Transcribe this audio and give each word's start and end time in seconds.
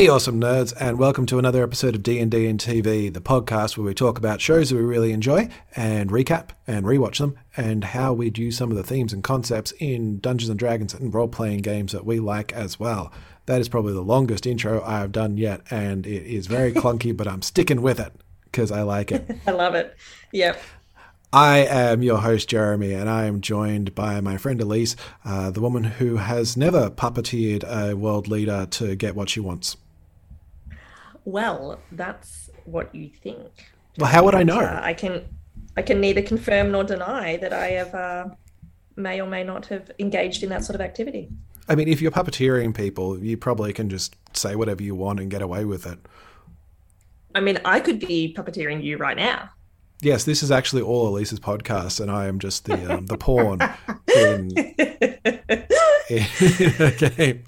Hey, 0.00 0.08
awesome 0.08 0.40
nerds, 0.40 0.72
and 0.80 0.98
welcome 0.98 1.26
to 1.26 1.38
another 1.38 1.62
episode 1.62 1.94
of 1.94 2.02
D&D 2.02 2.46
and 2.46 2.58
TV, 2.58 3.12
the 3.12 3.20
podcast 3.20 3.76
where 3.76 3.84
we 3.84 3.92
talk 3.92 4.16
about 4.16 4.40
shows 4.40 4.70
that 4.70 4.76
we 4.76 4.80
really 4.82 5.12
enjoy 5.12 5.50
and 5.76 6.08
recap 6.08 6.52
and 6.66 6.86
rewatch 6.86 7.18
them 7.18 7.38
and 7.54 7.84
how 7.84 8.14
we'd 8.14 8.38
use 8.38 8.56
some 8.56 8.70
of 8.70 8.78
the 8.78 8.82
themes 8.82 9.12
and 9.12 9.22
concepts 9.22 9.72
in 9.72 10.18
Dungeons 10.18 10.48
and 10.48 10.58
Dragons 10.58 10.94
and 10.94 11.12
role-playing 11.12 11.58
games 11.58 11.92
that 11.92 12.06
we 12.06 12.18
like 12.18 12.50
as 12.54 12.80
well. 12.80 13.12
That 13.44 13.60
is 13.60 13.68
probably 13.68 13.92
the 13.92 14.00
longest 14.00 14.46
intro 14.46 14.82
I 14.82 15.00
have 15.00 15.12
done 15.12 15.36
yet, 15.36 15.60
and 15.70 16.06
it 16.06 16.22
is 16.22 16.46
very 16.46 16.72
clunky, 16.72 17.14
but 17.14 17.28
I'm 17.28 17.42
sticking 17.42 17.82
with 17.82 18.00
it 18.00 18.14
because 18.44 18.72
I 18.72 18.80
like 18.80 19.12
it. 19.12 19.30
I 19.46 19.50
love 19.50 19.74
it. 19.74 19.94
Yep. 20.32 20.62
I 21.30 21.58
am 21.58 22.02
your 22.02 22.22
host, 22.22 22.48
Jeremy, 22.48 22.94
and 22.94 23.10
I 23.10 23.26
am 23.26 23.42
joined 23.42 23.94
by 23.94 24.22
my 24.22 24.38
friend 24.38 24.62
Elise, 24.62 24.96
uh, 25.26 25.50
the 25.50 25.60
woman 25.60 25.84
who 25.84 26.16
has 26.16 26.56
never 26.56 26.88
puppeteered 26.88 27.64
a 27.64 27.94
world 27.94 28.28
leader 28.28 28.64
to 28.64 28.96
get 28.96 29.14
what 29.14 29.28
she 29.28 29.40
wants. 29.40 29.76
Well, 31.30 31.78
that's 31.92 32.50
what 32.64 32.92
you 32.92 33.08
think. 33.08 33.50
Well, 33.98 34.10
how 34.10 34.24
would 34.24 34.34
I 34.34 34.42
know? 34.42 34.58
Uh, 34.58 34.80
I 34.82 34.94
can, 34.94 35.24
I 35.76 35.82
can 35.82 36.00
neither 36.00 36.22
confirm 36.22 36.72
nor 36.72 36.82
deny 36.82 37.36
that 37.36 37.52
I 37.52 37.68
have 37.68 37.94
uh, 37.94 38.28
may 38.96 39.20
or 39.20 39.28
may 39.28 39.44
not 39.44 39.66
have 39.66 39.92
engaged 40.00 40.42
in 40.42 40.48
that 40.48 40.64
sort 40.64 40.74
of 40.74 40.80
activity. 40.80 41.28
I 41.68 41.76
mean, 41.76 41.86
if 41.86 42.02
you're 42.02 42.10
puppeteering 42.10 42.74
people, 42.74 43.16
you 43.16 43.36
probably 43.36 43.72
can 43.72 43.88
just 43.88 44.16
say 44.32 44.56
whatever 44.56 44.82
you 44.82 44.96
want 44.96 45.20
and 45.20 45.30
get 45.30 45.40
away 45.40 45.64
with 45.64 45.86
it. 45.86 46.00
I 47.32 47.40
mean, 47.40 47.60
I 47.64 47.78
could 47.78 48.00
be 48.00 48.34
puppeteering 48.36 48.82
you 48.82 48.96
right 48.96 49.16
now. 49.16 49.50
Yes, 50.02 50.24
this 50.24 50.42
is 50.42 50.50
actually 50.50 50.82
all 50.82 51.06
Elise's 51.06 51.38
podcast, 51.38 52.00
and 52.00 52.10
I 52.10 52.26
am 52.26 52.40
just 52.40 52.64
the 52.64 52.94
um, 52.96 53.06
the 53.06 53.18
pawn 53.18 53.60
in, 54.16 54.50
in 56.10 56.82
a 56.82 57.10
game. 57.16 57.44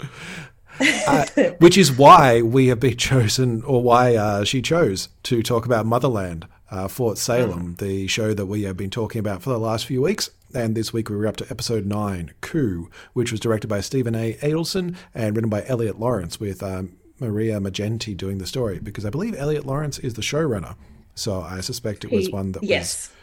Uh, 1.06 1.27
which 1.58 1.77
is 1.77 1.92
why 1.92 2.42
we 2.42 2.69
have 2.69 2.80
been 2.80 2.97
chosen, 2.97 3.62
or 3.62 3.83
why 3.83 4.16
uh, 4.16 4.44
she 4.44 4.62
chose 4.62 5.08
to 5.24 5.42
talk 5.42 5.66
about 5.66 5.86
Motherland, 5.86 6.47
uh, 6.70 6.89
Fort 6.89 7.19
Salem, 7.19 7.77
the 7.78 8.06
show 8.06 8.34
that 8.34 8.47
we 8.47 8.62
have 8.62 8.77
been 8.77 8.91
talking 8.91 9.19
about 9.19 9.42
for 9.42 9.50
the 9.50 9.58
last 9.58 9.86
few 9.86 10.02
weeks. 10.02 10.30
And 10.55 10.74
this 10.74 10.92
week 10.92 11.08
we 11.08 11.16
were 11.16 11.27
up 11.27 11.36
to 11.39 11.47
episode 11.50 11.86
nine, 11.86 12.33
Coup, 12.41 12.91
which 13.14 13.30
was 13.30 13.41
directed 13.41 13.69
by 13.69 13.80
Steven 13.80 14.14
A. 14.14 14.34
Adelson 14.34 14.97
and 15.14 15.34
written 15.34 15.50
by 15.50 15.64
Eliot 15.66 15.98
Laurence, 15.98 16.39
with 16.39 16.62
um, 16.62 16.96
Maria 17.20 17.58
Maggenti 17.58 18.17
doing 18.17 18.39
the 18.39 18.46
story, 18.46 18.78
because 18.78 19.06
I 19.06 19.11
believe 19.11 19.34
Eliot 19.36 19.67
Laurence 19.67 19.98
is 19.98 20.14
the 20.14 20.22
showrunner. 20.22 20.77
So 21.14 21.41
I 21.41 21.61
suspect 21.61 22.05
it 22.05 22.12
was 22.12 22.30
one 22.30 22.52
that 22.52 22.62
yes. 22.62 23.08
was 23.08 23.17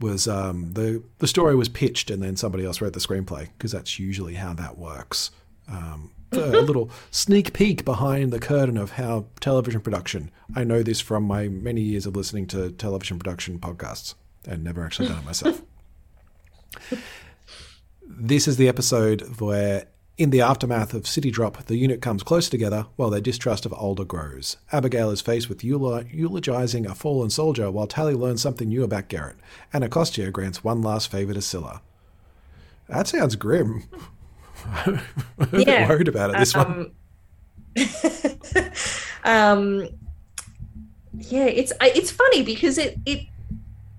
was 0.00 0.28
um, 0.28 0.72
the 0.74 1.02
the 1.18 1.26
story 1.26 1.56
was 1.56 1.68
pitched 1.68 2.10
and 2.10 2.22
then 2.22 2.36
somebody 2.36 2.64
else 2.64 2.80
wrote 2.80 2.92
the 2.92 3.00
screenplay 3.00 3.48
because 3.56 3.72
that's 3.72 3.98
usually 3.98 4.34
how 4.34 4.52
that 4.54 4.76
works. 4.76 5.30
Um, 5.68 6.10
a 6.36 6.60
little 6.62 6.90
sneak 7.10 7.52
peek 7.52 7.84
behind 7.84 8.32
the 8.32 8.38
curtain 8.38 8.76
of 8.76 8.92
how 8.92 9.26
television 9.40 9.80
production. 9.80 10.30
I 10.54 10.64
know 10.64 10.82
this 10.82 11.00
from 11.00 11.24
my 11.24 11.48
many 11.48 11.80
years 11.80 12.06
of 12.06 12.16
listening 12.16 12.46
to 12.48 12.70
television 12.72 13.18
production 13.18 13.58
podcasts 13.58 14.14
and 14.46 14.62
never 14.62 14.84
actually 14.84 15.08
done 15.08 15.18
it 15.18 15.24
myself. 15.24 15.62
this 18.08 18.46
is 18.46 18.56
the 18.56 18.68
episode 18.68 19.40
where, 19.40 19.86
in 20.16 20.30
the 20.30 20.40
aftermath 20.40 20.94
of 20.94 21.06
City 21.06 21.30
Drop, 21.30 21.64
the 21.66 21.76
unit 21.76 22.00
comes 22.00 22.22
close 22.22 22.48
together 22.48 22.86
while 22.96 23.10
their 23.10 23.20
distrust 23.20 23.66
of 23.66 23.72
Alder 23.72 24.04
grows. 24.04 24.56
Abigail 24.72 25.10
is 25.10 25.20
faced 25.20 25.48
with 25.48 25.58
eula- 25.58 26.10
eulogizing 26.12 26.86
a 26.86 26.94
fallen 26.94 27.30
soldier 27.30 27.70
while 27.70 27.86
Tally 27.86 28.14
learns 28.14 28.40
something 28.40 28.68
new 28.68 28.82
about 28.82 29.08
Gerit, 29.08 29.36
and 29.72 29.82
Anacostia 29.82 30.30
grants 30.30 30.64
one 30.64 30.80
last 30.80 31.10
favor 31.10 31.34
to 31.34 31.42
Scylla. 31.42 31.82
That 32.88 33.08
sounds 33.08 33.36
grim. 33.36 33.84
I'm 34.86 35.00
a 35.38 35.46
bit 35.46 35.66
Yeah. 35.68 35.88
worried 35.88 36.08
about 36.08 36.30
it. 36.30 36.38
This 36.38 36.54
one. 36.54 36.92
Um, 37.76 37.90
um, 39.24 39.88
yeah, 41.18 41.44
it's 41.44 41.72
it's 41.80 42.10
funny 42.10 42.42
because 42.42 42.78
it 42.78 42.98
it 43.06 43.26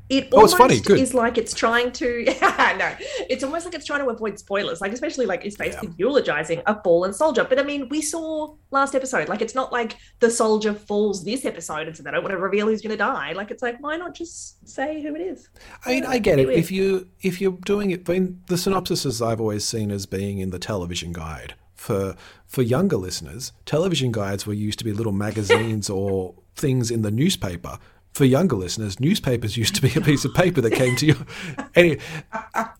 it 0.10 0.30
Oh, 0.32 0.38
almost 0.38 0.58
funny, 0.58 0.80
good. 0.80 1.00
is 1.00 1.14
like 1.14 1.38
it's 1.38 1.54
trying 1.54 1.92
to 1.94 2.24
yeah, 2.28 2.76
no, 2.80 3.06
it's 3.30 3.44
almost 3.44 3.66
like 3.66 3.74
it's 3.76 3.86
trying 3.86 4.04
to 4.04 4.10
avoid 4.10 4.40
spoilers. 4.40 4.80
Like 4.82 4.94
especially 4.94 5.26
like 5.26 5.46
it's 5.46 5.58
basically 5.58 5.90
eulogizing 5.98 6.62
a 6.66 6.82
fallen 6.82 7.14
soldier. 7.14 7.44
But 7.44 7.60
I 7.60 7.64
mean, 7.64 7.90
we 7.90 8.02
saw 8.02 8.56
last 8.72 8.96
episode. 8.96 9.28
Like 9.30 9.42
it's 9.42 9.56
not 9.56 9.72
like 9.72 9.98
the 10.20 10.30
soldier 10.30 10.74
falls 10.74 11.24
this 11.24 11.46
episode, 11.46 11.88
and 11.88 11.96
so 11.98 12.04
they 12.04 12.12
don't 12.12 12.24
want 12.24 12.32
to 12.32 12.38
reveal 12.38 12.68
who's 12.68 12.82
going 12.82 12.92
to 12.92 12.98
die. 12.98 13.34
Like 13.34 13.52
it's 13.52 13.62
like 13.62 13.82
why 13.82 13.98
not 13.98 14.14
just 14.16 14.68
say 14.68 15.02
who 15.02 15.16
it 15.16 15.22
is? 15.22 15.50
I 15.86 15.90
mean, 15.90 16.06
I 16.06 16.20
get 16.20 16.40
it. 16.40 16.50
If 16.50 16.72
you 16.72 17.10
if 17.22 17.42
you're 17.42 17.58
doing 17.66 17.92
it, 17.92 18.10
I 18.10 18.14
mean, 18.14 18.42
the 18.48 18.56
synopsises 18.56 19.26
I've 19.26 19.42
always 19.42 19.66
seen 19.66 19.92
as 19.92 20.06
being 20.06 20.40
in 20.40 20.52
the 20.52 20.60
television 20.60 21.12
guide 21.12 21.56
for 21.76 22.16
for 22.46 22.62
younger 22.62 22.98
listeners. 22.98 23.52
Television 23.66 24.12
guides 24.12 24.48
were 24.48 24.54
used 24.54 24.80
to 24.80 24.86
be 24.86 24.94
little 24.94 25.12
magazines 25.12 25.90
or 26.00 26.34
things 26.56 26.90
in 26.90 27.02
the 27.02 27.12
newspaper. 27.12 27.78
For 28.18 28.26
younger 28.26 28.56
listeners, 28.56 29.00
newspapers 29.00 29.58
used 29.58 29.76
to 29.76 29.82
be 29.84 29.92
a 29.96 30.02
piece 30.02 30.26
of 30.26 30.34
paper 30.34 30.60
that 30.62 30.72
came 30.74 30.96
to 30.96 31.06
you. 31.06 31.16
Anyway, 31.76 32.00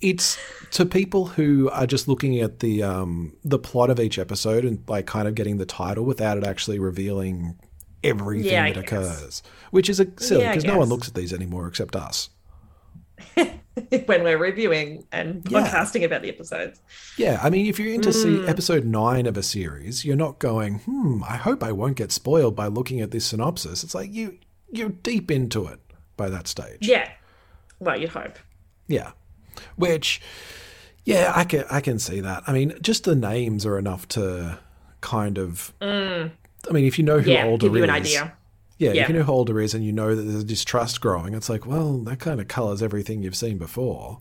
it's 0.02 0.36
to 0.72 0.84
people 0.84 1.28
who 1.28 1.70
are 1.70 1.86
just 1.86 2.08
looking 2.08 2.40
at 2.40 2.62
the 2.62 2.82
um, 2.82 3.34
the 3.46 3.60
plot 3.60 3.92
of 3.92 4.00
each 4.00 4.18
episode 4.18 4.66
and 4.66 4.84
like 4.88 5.06
kind 5.06 5.28
of 5.28 5.36
getting 5.36 5.58
the 5.58 5.66
title 5.68 6.04
without 6.04 6.36
it 6.40 6.44
actually 6.44 6.80
revealing 6.80 7.60
everything 8.04 8.52
Yeah, 8.52 8.72
that 8.74 8.88
guess. 8.88 9.20
occurs, 9.22 9.44
which 9.70 9.88
is 9.88 10.00
a 10.00 10.08
silly 10.18 10.42
Yeah, 10.42 10.50
because 10.54 10.64
no 10.66 10.80
one 10.80 10.90
looks 10.90 11.08
at 11.08 11.14
these 11.14 11.32
anymore 11.32 11.68
except 11.68 11.96
us. 11.96 12.30
when 13.36 14.24
we're 14.24 14.40
reviewing 14.40 15.06
and 15.12 15.46
Yeah. 15.48 15.60
about 16.04 16.24
the 16.24 16.30
episodes. 16.30 16.82
Yeah, 17.18 17.40
I 17.44 17.52
mean, 17.52 17.68
if 17.68 17.78
you're 17.80 17.94
into 17.94 18.12
see 18.12 18.40
Mm. 18.40 18.50
episode 18.50 18.86
nine 18.86 19.28
of 19.28 19.38
a 19.38 19.44
series, 19.44 20.04
you're 20.04 20.16
not 20.16 20.40
going, 20.40 20.80
hmm, 20.80 21.24
I 21.24 21.38
hope 21.38 21.62
I 21.64 21.72
won't 21.72 21.98
get 21.98 22.12
spoiled 22.12 22.56
by 22.56 22.66
looking 22.66 23.00
at 23.02 23.12
this 23.12 23.26
synopsis. 23.26 23.84
It's 23.84 23.94
like 23.94 24.12
you 24.12 24.40
you're 24.72 24.90
deep 24.90 25.32
into 25.32 25.66
it 25.68 25.80
by 26.16 26.30
that 26.30 26.48
stage. 26.48 26.80
Yeah, 26.88 27.10
well, 27.80 28.00
you'd 28.00 28.10
hope. 28.10 28.38
Yeah. 28.88 29.12
Which 29.76 30.22
yeah, 31.04 31.32
I 31.36 31.44
can 31.44 31.66
I 31.72 31.82
can 31.82 32.00
see 32.00 32.20
that. 32.22 32.44
I 32.48 32.54
mean, 32.54 32.74
just 32.82 33.04
the 33.06 33.16
names 33.16 33.66
are 33.66 33.78
enough 33.80 34.08
to 34.10 34.60
kind 35.02 35.38
of 35.38 35.74
I 35.82 36.30
mean, 36.72 36.86
if 36.86 36.98
you 37.00 37.06
know 37.06 37.20
who 37.20 37.30
Mm. 37.30 37.34
Yeah, 37.34 37.46
Alder 37.46 37.68
give 37.68 37.76
you 37.76 37.84
is, 37.84 37.90
an 37.90 37.96
idea. 37.96 38.34
Yeah, 38.78 38.92
Yeah. 38.94 39.02
if 39.04 39.10
you 39.10 39.16
know 39.16 39.24
who 39.24 39.32
Alder 39.32 39.60
is 39.62 39.74
and 39.74 39.84
you 39.86 39.92
know 39.92 40.16
that 40.16 40.22
there's 40.22 40.44
a 40.44 40.46
distrust 40.46 41.02
growing, 41.02 41.34
it's 41.34 41.50
like, 41.50 41.66
well, 41.66 41.98
that 42.00 42.20
kind 42.20 42.40
of 42.40 42.48
colours 42.48 42.84
everything 42.84 43.24
you've 43.24 43.36
seen 43.36 43.58
before. 43.58 44.20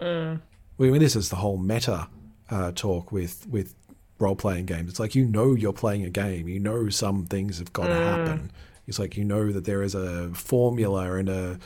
Mm. 0.00 0.40
I 0.78 0.82
mean, 0.82 0.98
this 1.00 1.14
is 1.14 1.28
the 1.28 1.36
whole 1.36 1.58
meta 1.58 2.08
uh, 2.50 2.72
talk 2.72 3.12
with 3.12 3.46
with 3.48 3.74
role 4.18 4.36
playing 4.36 4.66
games. 4.66 4.90
It's 4.90 5.00
like 5.00 5.14
you 5.14 5.24
know 5.24 5.54
you're 5.54 5.72
playing 5.72 6.04
a 6.04 6.10
game. 6.10 6.48
You 6.48 6.58
know 6.60 6.88
some 6.88 7.26
things 7.26 7.58
have 7.58 7.72
got 7.72 7.86
to 7.86 7.92
Mm. 7.94 8.04
happen. 8.04 8.50
It's 8.90 8.98
like 8.98 9.16
you 9.16 9.24
know 9.24 9.50
that 9.52 9.64
there 9.64 9.82
is 9.82 9.94
a 9.94 10.28
formula 10.34 11.14
and 11.14 11.28
a, 11.30 11.58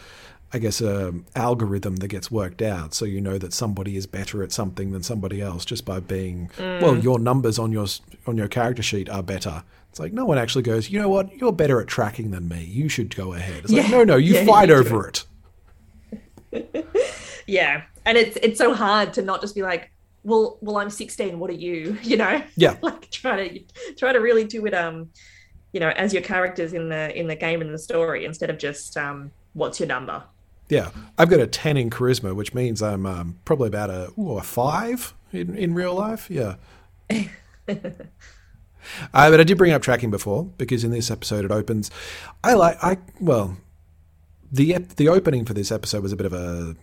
I 0.52 0.58
guess, 0.58 0.80
a 0.80 1.12
algorithm 1.34 1.96
that 1.96 2.08
gets 2.08 2.30
worked 2.30 2.62
out. 2.62 2.94
So 2.94 3.04
you 3.04 3.20
know 3.20 3.38
that 3.38 3.52
somebody 3.52 3.96
is 3.96 4.06
better 4.06 4.42
at 4.44 4.52
something 4.52 4.92
than 4.92 5.02
somebody 5.02 5.40
else 5.40 5.64
just 5.64 5.84
by 5.84 5.98
being. 5.98 6.50
Mm. 6.58 6.82
Well, 6.82 6.96
your 6.98 7.18
numbers 7.18 7.58
on 7.58 7.72
your 7.72 7.86
on 8.28 8.36
your 8.36 8.46
character 8.48 8.82
sheet 8.82 9.08
are 9.08 9.22
better. 9.22 9.64
It's 9.90 9.98
like 9.98 10.12
no 10.12 10.24
one 10.24 10.38
actually 10.38 10.62
goes. 10.62 10.90
You 10.90 11.00
know 11.00 11.08
what? 11.08 11.34
You're 11.36 11.52
better 11.52 11.80
at 11.80 11.88
tracking 11.88 12.30
than 12.30 12.46
me. 12.46 12.62
You 12.64 12.88
should 12.88 13.16
go 13.16 13.32
ahead. 13.32 13.64
It's 13.64 13.72
like 13.72 13.84
Yeah. 13.88 13.90
no, 13.96 14.04
no. 14.04 14.16
You 14.16 14.34
Yeah, 14.38 14.44
fight 14.44 14.70
over 14.70 15.08
it. 15.08 15.24
Yeah, 17.46 17.82
and 18.06 18.16
it's 18.16 18.36
it's 18.42 18.58
so 18.58 18.72
hard 18.74 19.12
to 19.14 19.22
not 19.22 19.40
just 19.40 19.54
be 19.54 19.62
like, 19.62 19.90
well, 20.22 20.56
well, 20.62 20.78
I'm 20.78 20.88
16. 20.90 21.38
What 21.38 21.50
are 21.50 21.54
you? 21.54 21.98
You 22.02 22.16
know? 22.16 22.42
Yeah. 22.56 22.76
like 22.82 23.10
try 23.10 23.48
to 23.48 23.94
try 23.96 24.12
to 24.12 24.18
really 24.18 24.44
do 24.44 24.64
it. 24.66 24.74
Um, 24.74 25.10
you 25.74 25.80
know, 25.80 25.90
as 25.90 26.12
your 26.12 26.22
characters 26.22 26.72
in 26.72 26.88
the 26.88 27.14
in 27.18 27.26
the 27.26 27.34
game 27.34 27.60
and 27.60 27.74
the 27.74 27.78
story 27.78 28.24
instead 28.24 28.48
of 28.48 28.58
just 28.58 28.96
um, 28.96 29.32
what's 29.54 29.80
your 29.80 29.88
number? 29.88 30.22
Yeah, 30.68 30.90
I've 31.18 31.28
got 31.28 31.40
a 31.40 31.48
ten 31.48 31.76
in 31.76 31.90
charisma, 31.90 32.34
which 32.34 32.54
means 32.54 32.80
I'm 32.80 33.04
um, 33.04 33.38
probably 33.44 33.66
about 33.68 33.90
a, 33.90 34.12
ooh, 34.18 34.38
a 34.38 34.42
five 34.42 35.12
in, 35.32 35.54
in 35.56 35.74
real 35.74 35.92
life. 35.94 36.30
Yeah. 36.30 36.54
uh, 37.10 37.24
but 39.12 39.40
I 39.40 39.42
did 39.42 39.58
bring 39.58 39.72
up 39.72 39.82
tracking 39.82 40.10
before 40.10 40.44
because 40.56 40.84
in 40.84 40.92
this 40.92 41.10
episode 41.10 41.44
it 41.44 41.50
opens. 41.50 41.90
I 42.44 42.54
like 42.54 42.78
I 42.82 42.98
well, 43.20 43.56
the 44.50 44.78
the 44.96 45.08
opening 45.08 45.44
for 45.44 45.54
this 45.54 45.72
episode 45.72 46.04
was 46.04 46.12
a 46.12 46.16
bit 46.16 46.26
of 46.26 46.32
a 46.32 46.76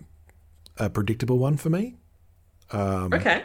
a 0.77 0.89
predictable 0.89 1.37
one 1.37 1.55
for 1.55 1.69
me, 1.69 1.95
Um, 2.71 3.13
okay. 3.13 3.43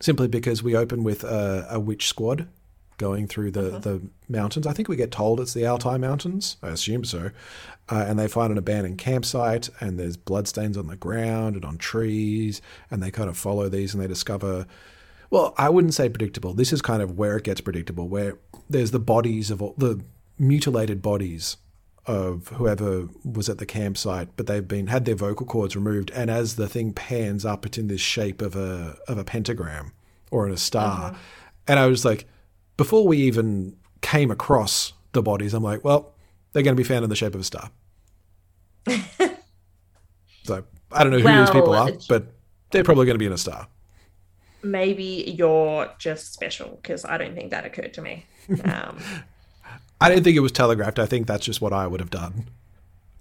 simply 0.00 0.28
because 0.28 0.62
we 0.62 0.76
open 0.76 1.02
with 1.02 1.24
a, 1.24 1.66
a 1.70 1.80
witch 1.80 2.08
squad 2.08 2.48
going 2.98 3.26
through 3.26 3.50
the, 3.50 3.78
the 3.78 4.00
mountains. 4.28 4.66
I 4.66 4.72
think 4.72 4.88
we 4.88 4.96
get 4.96 5.10
told 5.10 5.40
it's 5.40 5.54
the 5.54 5.66
Altai 5.66 5.96
Mountains. 5.96 6.56
I 6.62 6.68
assume 6.68 7.04
so. 7.04 7.30
Uh, 7.88 8.04
and 8.06 8.18
they 8.18 8.28
find 8.28 8.52
an 8.52 8.58
abandoned 8.58 8.98
campsite, 8.98 9.68
and 9.80 9.98
there's 9.98 10.16
bloodstains 10.16 10.76
on 10.76 10.86
the 10.86 10.96
ground 10.96 11.56
and 11.56 11.64
on 11.64 11.78
trees, 11.78 12.62
and 12.90 13.02
they 13.02 13.10
kind 13.10 13.28
of 13.28 13.36
follow 13.36 13.68
these, 13.68 13.92
and 13.92 14.02
they 14.02 14.06
discover. 14.06 14.66
Well, 15.30 15.54
I 15.56 15.68
wouldn't 15.68 15.94
say 15.94 16.08
predictable. 16.08 16.54
This 16.54 16.72
is 16.72 16.82
kind 16.82 17.02
of 17.02 17.18
where 17.18 17.36
it 17.36 17.44
gets 17.44 17.60
predictable, 17.60 18.08
where 18.08 18.38
there's 18.68 18.90
the 18.90 19.00
bodies 19.00 19.50
of 19.50 19.60
all 19.62 19.74
the 19.76 20.04
mutilated 20.38 21.02
bodies 21.02 21.56
of 22.06 22.48
whoever 22.48 23.08
was 23.24 23.48
at 23.48 23.58
the 23.58 23.66
campsite, 23.66 24.28
but 24.36 24.46
they've 24.46 24.66
been 24.66 24.88
had 24.88 25.04
their 25.04 25.14
vocal 25.14 25.46
cords 25.46 25.76
removed, 25.76 26.10
and 26.12 26.30
as 26.30 26.56
the 26.56 26.68
thing 26.68 26.92
pans 26.92 27.44
up, 27.44 27.64
it's 27.64 27.78
in 27.78 27.86
this 27.88 28.00
shape 28.00 28.42
of 28.42 28.56
a 28.56 28.96
of 29.08 29.18
a 29.18 29.24
pentagram 29.24 29.92
or 30.30 30.46
in 30.46 30.52
a 30.52 30.56
star. 30.56 31.16
And 31.68 31.78
I 31.78 31.86
was 31.86 32.04
like, 32.04 32.26
before 32.76 33.06
we 33.06 33.18
even 33.18 33.76
came 34.00 34.30
across 34.30 34.92
the 35.12 35.22
bodies, 35.22 35.54
I'm 35.54 35.62
like, 35.62 35.84
well, 35.84 36.14
they're 36.52 36.62
going 36.62 36.76
to 36.76 36.80
be 36.80 36.86
found 36.86 37.04
in 37.04 37.10
the 37.10 37.16
shape 37.16 37.34
of 37.34 37.40
a 37.40 37.44
star. 37.44 37.70
so 40.44 40.64
I 40.90 41.02
don't 41.04 41.12
know 41.12 41.18
who 41.18 41.24
Well, 41.24 41.40
these 41.40 41.50
people 41.50 41.74
are, 41.74 41.90
but 42.08 42.26
they're 42.70 42.84
probably 42.84 43.06
going 43.06 43.14
to 43.14 43.18
be 43.18 43.26
in 43.26 43.32
a 43.32 43.38
star. 43.38 43.68
Maybe 44.62 45.34
you're 45.36 45.90
just 45.98 46.32
special 46.32 46.78
because 46.82 47.04
I 47.04 47.18
don't 47.18 47.34
think 47.34 47.50
that 47.50 47.64
occurred 47.64 47.94
to 47.94 48.02
me. 48.02 48.26
Um, 48.64 48.98
I 50.00 50.08
don't 50.08 50.24
think 50.24 50.36
it 50.36 50.40
was 50.40 50.52
telegraphed. 50.52 50.98
I 50.98 51.06
think 51.06 51.26
that's 51.26 51.44
just 51.44 51.60
what 51.60 51.72
I 51.72 51.86
would 51.86 52.00
have 52.00 52.10
done. 52.10 52.46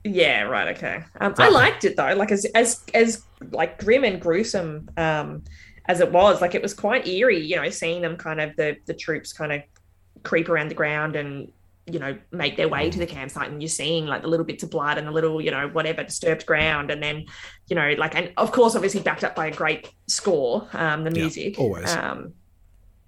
yeah, 0.03 0.41
right. 0.43 0.75
Okay. 0.75 1.03
Um, 1.19 1.35
I 1.37 1.49
liked 1.49 1.83
it 1.85 1.95
though. 1.95 2.13
Like 2.15 2.31
as 2.31 2.45
as 2.55 2.83
as 2.93 3.23
like 3.51 3.79
grim 3.79 4.03
and 4.03 4.19
gruesome 4.21 4.89
um, 4.97 5.43
as 5.87 5.99
it 5.99 6.11
was, 6.11 6.41
like 6.41 6.55
it 6.55 6.61
was 6.61 6.73
quite 6.73 7.07
eerie. 7.07 7.39
You 7.45 7.57
know, 7.57 7.69
seeing 7.69 8.01
them 8.01 8.17
kind 8.17 8.39
of 8.41 8.55
the 8.55 8.77
the 8.85 8.93
troops 8.93 9.33
kind 9.33 9.51
of 9.51 9.61
creep 10.23 10.49
around 10.49 10.69
the 10.69 10.75
ground 10.75 11.15
and 11.15 11.51
you 11.87 11.97
know 11.97 12.15
make 12.31 12.57
their 12.57 12.69
way 12.69 12.89
to 12.91 12.99
the 12.99 13.07
campsite 13.07 13.49
and 13.49 13.59
you're 13.61 13.67
seeing 13.67 14.05
like 14.05 14.21
the 14.21 14.27
little 14.27 14.45
bits 14.45 14.61
of 14.61 14.69
blood 14.69 14.99
and 14.99 15.07
the 15.07 15.11
little 15.11 15.41
you 15.41 15.49
know 15.49 15.67
whatever 15.69 16.03
disturbed 16.03 16.45
ground 16.45 16.91
and 16.91 17.01
then 17.01 17.25
you 17.67 17.75
know 17.75 17.95
like 17.97 18.13
and 18.15 18.31
of 18.37 18.51
course 18.51 18.75
obviously 18.75 19.01
backed 19.01 19.23
up 19.23 19.35
by 19.35 19.47
a 19.47 19.51
great 19.51 19.89
score 20.07 20.67
um 20.73 21.03
the 21.03 21.09
Yeah, 21.09 21.23
music 21.23 21.57
always. 21.59 21.89
um 21.91 22.33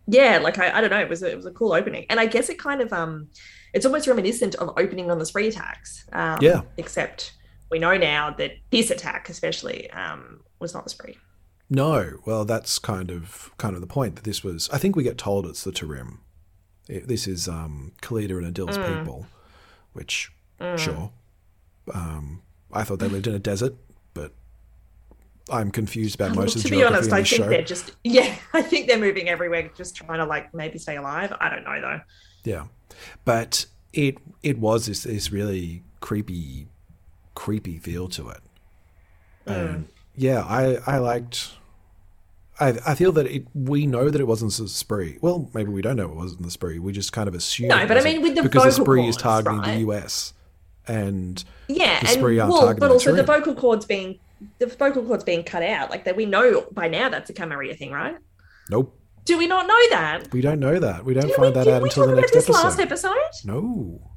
yeah 0.08 0.40
like 0.40 0.58
I, 0.58 0.78
I 0.78 0.82
don't 0.82 0.90
know 0.90 1.00
it 1.00 1.08
was 1.08 1.22
a, 1.22 1.32
it 1.32 1.36
was 1.38 1.46
a 1.46 1.52
cool 1.52 1.72
opening 1.74 2.08
and 2.10 2.20
i 2.20 2.26
guess 2.26 2.50
it 2.50 2.58
kind 2.58 2.82
of 2.82 2.92
um 2.92 3.28
it's 3.74 3.86
almost 3.86 4.08
reminiscent 4.08 4.56
of 4.56 4.70
opening 4.76 5.12
on 5.12 5.20
the 5.20 5.26
spree 5.26 5.48
attacks 5.48 6.04
um 6.12 6.40
Yeah. 6.42 6.62
except 6.78 7.34
we 7.70 7.78
know 7.78 7.96
now 7.96 8.32
that 8.40 8.54
this 8.72 8.90
attack 8.90 9.30
especially 9.30 9.90
um 9.92 10.40
was 10.60 10.74
not 10.74 10.84
the 10.84 10.90
spree 10.90 11.16
No, 11.76 12.20
well, 12.26 12.46
that's 12.46 12.78
kind 12.78 13.10
of 13.10 13.52
kind 13.58 13.74
of 13.74 13.82
the 13.82 13.88
point 13.88 14.16
that 14.16 14.24
this 14.26 14.44
was. 14.44 14.70
I 14.72 14.78
think 14.78 14.96
we 14.96 15.04
get 15.04 15.18
told 15.18 15.46
it's 15.48 15.64
the 15.64 15.72
Tarim. 15.72 16.18
It- 16.88 17.08
this 17.08 17.28
is 17.28 17.48
um, 17.48 17.94
Khalida 18.02 18.38
and 18.38 18.46
Adil's 18.56 18.78
Mm. 18.78 18.98
people, 19.00 19.26
which 19.94 20.32
sure. 20.78 21.12
Um, 21.94 22.42
I 22.72 22.84
thought 22.84 23.00
they 23.00 23.08
lived 23.08 23.28
in 23.28 23.34
a 23.34 23.40
desert, 23.40 23.74
but 24.14 24.34
I'm 25.50 25.72
confused 25.72 26.16
about 26.16 26.36
most 26.36 26.56
of 26.56 26.64
the 26.64 26.70
to 26.70 26.76
be 26.76 26.84
honest 26.84 27.12
i 27.12 27.18
think 27.24 27.28
show. 27.44 27.50
they're 27.50 27.62
just 27.64 27.92
yeah 28.06 28.34
i 28.54 28.62
think 28.62 28.88
they're 28.88 28.98
moving 28.98 29.28
everywhere 29.28 29.70
just 29.76 29.94
trying 29.94 30.20
to 30.20 30.26
like 30.26 30.54
maybe 30.54 30.78
stay 30.80 30.96
alive 30.96 31.34
i 31.42 31.50
don't 31.50 31.66
know 31.66 31.82
though 31.82 32.00
Yeah, 32.46 32.68
but 33.26 33.66
it 33.92 34.20
it 34.42 34.58
was 34.58 34.86
this 34.86 35.04
this 35.04 35.32
really 35.34 35.84
creepy, 36.00 36.68
creepy 37.36 37.78
feel 37.78 38.08
to 38.10 38.30
it. 38.30 38.42
And 39.46 39.88
yeah, 40.16 40.42
I 40.44 40.78
I 40.88 40.98
liked. 41.00 41.52
I 42.60 42.78
I 42.86 42.96
feel 42.96 43.12
that 43.14 43.26
it. 43.28 43.46
We 43.54 43.86
know 43.88 44.10
that 44.10 44.20
it 44.22 44.28
wasn't 44.28 44.54
the 44.54 44.68
spree. 44.68 45.18
Well, 45.22 45.50
maybe 45.54 45.72
we 45.72 45.82
don't 45.82 45.96
know 45.98 46.06
it 46.10 46.16
wasn't 46.16 46.44
the 46.44 46.52
spree. 46.52 46.80
We 46.80 46.92
just 46.92 47.12
kind 47.14 47.28
of 47.28 47.34
assume. 47.36 47.70
No, 47.70 47.86
but 47.88 47.98
I 47.98 48.02
mean, 48.02 48.22
with 48.22 48.36
the 48.36 48.44
because 48.44 48.64
the 48.64 48.84
spree 48.84 49.08
is 49.08 49.18
targeting 49.18 49.60
right? 49.60 49.74
the 49.76 49.80
US, 49.92 50.34
and 50.88 51.44
Yeah, 51.68 52.00
the 52.02 52.08
and 52.08 52.10
spree 52.10 52.40
aren't 52.40 52.52
well, 52.54 52.62
targeting 52.62 52.80
but 52.80 52.92
also 52.92 53.16
the 53.16 53.24
vocal 53.24 53.56
cords 53.56 53.86
being 53.86 54.20
the 54.60 54.68
vocal 54.68 55.04
cords 55.04 55.24
being 55.24 55.44
cut 55.44 55.64
out. 55.64 55.90
Like 55.90 56.04
that, 56.06 56.16
we 56.16 56.26
know 56.26 56.66
by 56.72 56.88
now 56.88 57.10
that's 57.10 57.30
a 57.30 57.34
Camarilla 57.34 57.76
thing, 57.76 57.92
right? 57.92 58.18
nope, 58.70 58.98
Do 59.26 59.38
we 59.38 59.48
not 59.48 59.66
know 59.68 59.90
that? 59.90 60.32
we 60.32 60.42
don't 60.42 60.60
know 60.60 60.80
that. 60.80 61.04
We 61.06 61.14
don't 61.14 61.28
Did 61.28 61.36
find 61.36 61.56
we, 61.56 61.64
that 61.64 61.68
out 61.68 61.82
until 61.84 62.08
the 62.08 62.16
next 62.16 62.34
this 62.34 62.44
episode. 62.50 62.64
last 62.64 62.80
episode? 62.80 63.18
No. 63.46 64.10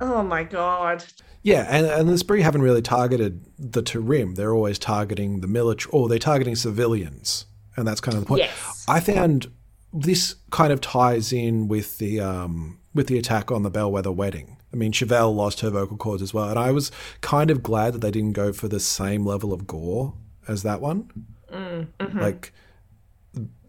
Oh 0.00 0.22
my 0.22 0.44
god! 0.44 1.04
Yeah, 1.42 1.66
and, 1.68 1.86
and 1.86 2.08
the 2.08 2.18
Spree 2.18 2.42
haven't 2.42 2.62
really 2.62 2.82
targeted 2.82 3.44
the 3.58 3.82
Tarim. 3.82 4.34
They're 4.36 4.54
always 4.54 4.78
targeting 4.78 5.40
the 5.40 5.46
military, 5.46 5.90
or 5.92 6.08
they're 6.08 6.18
targeting 6.18 6.56
civilians, 6.56 7.46
and 7.76 7.86
that's 7.86 8.00
kind 8.00 8.16
of 8.16 8.22
the 8.24 8.26
point. 8.26 8.40
Yes. 8.40 8.84
I 8.88 9.00
found 9.00 9.50
this 9.92 10.34
kind 10.50 10.72
of 10.72 10.80
ties 10.80 11.32
in 11.32 11.68
with 11.68 11.98
the 11.98 12.20
um, 12.20 12.78
with 12.92 13.06
the 13.06 13.18
attack 13.18 13.50
on 13.50 13.62
the 13.62 13.70
Bellweather 13.70 14.14
wedding. 14.14 14.56
I 14.72 14.76
mean, 14.76 14.92
Chevelle 14.92 15.34
lost 15.34 15.60
her 15.60 15.70
vocal 15.70 15.96
cords 15.96 16.20
as 16.22 16.34
well, 16.34 16.48
and 16.50 16.58
I 16.58 16.72
was 16.72 16.90
kind 17.22 17.50
of 17.50 17.62
glad 17.62 17.94
that 17.94 18.00
they 18.00 18.10
didn't 18.10 18.32
go 18.32 18.52
for 18.52 18.68
the 18.68 18.80
same 18.80 19.24
level 19.24 19.52
of 19.52 19.66
gore 19.66 20.14
as 20.46 20.62
that 20.64 20.80
one. 20.82 21.10
Mm-hmm. 21.50 22.18
Like, 22.18 22.52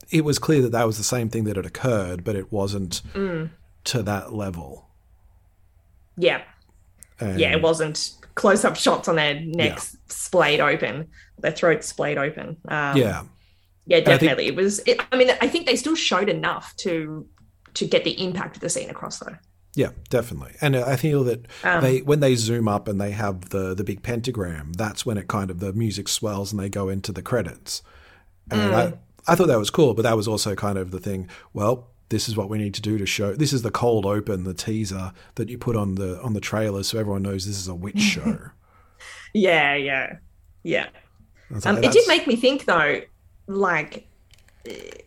it 0.09 0.25
was 0.25 0.39
clear 0.39 0.61
that 0.63 0.71
that 0.73 0.85
was 0.85 0.97
the 0.97 1.03
same 1.05 1.29
thing 1.29 1.45
that 1.45 1.55
had 1.55 1.65
occurred, 1.65 2.23
but 2.25 2.35
it 2.35 2.51
wasn't 2.51 3.01
Mm. 3.13 3.51
to 3.85 4.03
that 4.03 4.33
level. 4.33 4.87
Yeah, 6.17 6.41
And 7.19 7.39
yeah, 7.39 7.51
it 7.51 7.61
wasn't 7.61 8.11
close-up 8.35 8.75
shots 8.75 9.07
on 9.07 9.15
their 9.15 9.39
necks 9.39 9.97
splayed 10.07 10.59
open, 10.59 11.07
their 11.39 11.51
throats 11.51 11.87
splayed 11.87 12.17
open. 12.17 12.57
Um, 12.67 12.95
yeah. 12.97 13.23
yeah, 13.85 13.97
I 13.97 14.01
think- 14.01 14.05
definitely. 14.05 14.47
it 14.47 14.55
was. 14.55 14.79
It, 14.85 15.01
I 15.11 15.17
mean, 15.17 15.29
I 15.41 15.47
think 15.47 15.65
they 15.67 15.75
still 15.75 15.95
showed 15.95 16.29
enough 16.29 16.75
to 16.77 17.27
to 17.75 17.85
get 17.85 18.03
the 18.03 18.21
impact 18.23 18.55
of 18.55 18.61
the 18.61 18.69
scene 18.69 18.89
across, 18.89 19.19
though. 19.19 19.35
Yeah, 19.75 19.91
definitely. 20.09 20.55
And 20.61 20.75
I 20.75 20.95
feel 20.95 21.23
that 21.25 21.45
Um, 21.63 21.81
they 21.83 21.99
when 22.01 22.19
they 22.21 22.35
zoom 22.35 22.67
up 22.67 22.87
and 22.87 22.99
they 22.99 23.11
have 23.11 23.49
the 23.49 23.75
the 23.75 23.83
big 23.83 24.01
pentagram, 24.01 24.73
that's 24.73 25.05
when 25.05 25.17
it 25.17 25.27
kind 25.27 25.51
of 25.51 25.59
the 25.59 25.73
music 25.73 26.07
swells 26.07 26.51
and 26.51 26.59
they 26.59 26.69
go 26.69 26.89
into 26.89 27.11
the 27.11 27.21
credits. 27.21 27.83
And 28.49 28.73
I 28.75 28.93
I 29.27 29.35
thought 29.35 29.47
that 29.47 29.59
was 29.59 29.69
cool, 29.69 29.93
but 29.93 30.01
that 30.03 30.17
was 30.17 30.27
also 30.27 30.55
kind 30.55 30.77
of 30.79 30.89
the 30.91 30.99
thing. 30.99 31.29
Well, 31.53 31.87
this 32.09 32.27
is 32.27 32.35
what 32.35 32.49
we 32.49 32.57
need 32.57 32.73
to 32.75 32.81
do 32.81 32.97
to 32.97 33.05
show. 33.05 33.33
This 33.35 33.53
is 33.53 33.61
the 33.61 33.71
cold 33.71 34.05
open, 34.05 34.43
the 34.43 34.53
teaser 34.53 35.13
that 35.35 35.49
you 35.49 35.57
put 35.57 35.75
on 35.75 35.95
the 35.95 36.21
on 36.21 36.33
the 36.33 36.41
trailer, 36.41 36.83
so 36.83 36.99
everyone 36.99 37.23
knows 37.23 37.45
this 37.45 37.57
is 37.57 37.67
a 37.67 37.75
witch 37.75 37.99
show. 38.01 38.49
Yeah, 39.33 39.75
yeah, 39.75 40.17
yeah. 40.63 40.89
I 41.51 41.59
Um, 41.63 41.75
like, 41.75 41.85
it 41.85 41.91
did 41.91 42.07
make 42.07 42.27
me 42.27 42.35
think 42.35 42.65
though, 42.65 43.01
like 43.47 44.09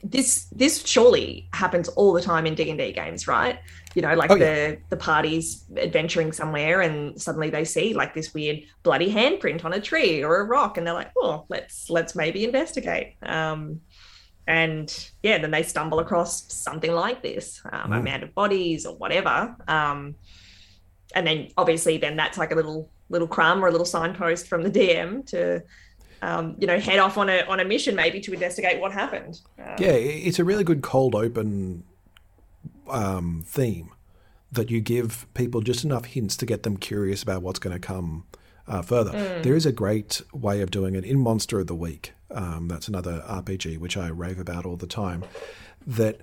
this 0.02 0.46
this 0.52 0.84
surely 0.87 1.49
happens 1.52 1.88
all 1.90 2.12
the 2.12 2.22
time 2.22 2.46
in 2.46 2.54
D 2.54 2.70
and 2.70 2.78
D 2.78 2.93
games, 2.93 3.28
right? 3.28 3.58
You 3.94 4.02
know, 4.02 4.14
like 4.14 4.31
Oh, 4.31 4.38
the 4.38 4.78
the 4.90 4.96
parties 4.96 5.64
adventuring 5.76 6.32
somewhere, 6.32 6.81
and 6.81 7.20
suddenly 7.20 7.50
they 7.50 7.64
see 7.64 7.94
like 7.94 8.14
this 8.14 8.32
weird 8.34 8.60
bloody 8.82 9.12
handprint 9.12 9.64
on 9.64 9.72
a 9.75 9.81
tree 9.81 10.22
or 10.22 10.40
a 10.40 10.44
rock, 10.44 10.78
and 10.78 10.87
they're 10.87 10.94
like, 10.94 11.12
"Oh, 11.19 11.46
let's 11.48 11.91
let's 11.91 12.15
maybe 12.15 12.44
investigate." 12.44 13.17
Um, 13.22 13.82
and 14.46 15.11
yeah, 15.22 15.39
then 15.39 15.51
they 15.51 15.63
stumble 15.63 15.99
across 16.01 16.53
something 16.53 16.93
like 16.93 17.22
this, 17.22 17.61
um, 17.72 17.93
a 17.93 17.96
Mm. 18.01 18.05
mound 18.05 18.22
of 18.25 18.34
bodies 18.34 18.87
or 18.87 18.96
whatever. 18.96 19.55
Um, 19.69 20.17
and 21.15 21.27
then 21.27 21.49
obviously, 21.56 21.99
then 21.99 22.17
that's 22.17 22.39
like 22.39 22.53
a 22.53 22.55
little 22.55 22.89
little 23.08 23.29
crumb 23.29 23.63
or 23.63 23.69
a 23.69 23.70
little 23.70 23.84
signpost 23.87 24.46
from 24.49 24.63
the 24.63 24.70
DM 24.70 25.25
to 25.27 25.63
um, 26.22 26.55
you 26.58 26.67
know, 26.69 26.79
head 26.79 26.99
off 27.01 27.19
on 27.19 27.29
a 27.29 27.43
on 27.43 27.58
a 27.61 27.65
mission 27.65 27.94
maybe 27.96 28.20
to 28.20 28.32
investigate 28.32 28.81
what 28.81 28.93
happened. 28.93 29.41
Um, 29.58 29.75
Yeah, 29.79 29.91
it's 29.93 30.39
a 30.39 30.44
really 30.44 30.63
good 30.65 30.81
cold 30.82 31.15
open 31.15 31.82
um, 32.89 33.43
theme 33.46 33.91
that 34.51 34.70
you 34.70 34.81
give 34.81 35.27
people 35.34 35.61
just 35.63 35.84
enough 35.84 36.05
hints 36.05 36.37
to 36.37 36.46
get 36.46 36.63
them 36.63 36.77
curious 36.77 37.22
about 37.22 37.43
what's 37.43 37.58
going 37.58 37.75
to 37.75 37.81
come 37.81 38.25
uh, 38.69 38.82
further. 38.82 39.41
There 39.43 39.56
is 39.56 39.67
a 39.67 39.72
great 39.72 40.20
way 40.32 40.61
of 40.61 40.70
doing 40.70 40.94
it 40.94 41.05
in 41.05 41.19
Monster 41.19 41.58
of 41.61 41.67
the 41.67 41.75
Week. 41.75 42.13
Um, 42.34 42.69
that's 42.69 42.89
another 42.89 43.24
RPG 43.29 43.79
which 43.79 43.96
I 43.96 44.08
rave 44.08 44.39
about 44.39 44.67
all 44.67 44.77
the 44.77 44.86
time. 44.86 45.24
That 45.86 46.20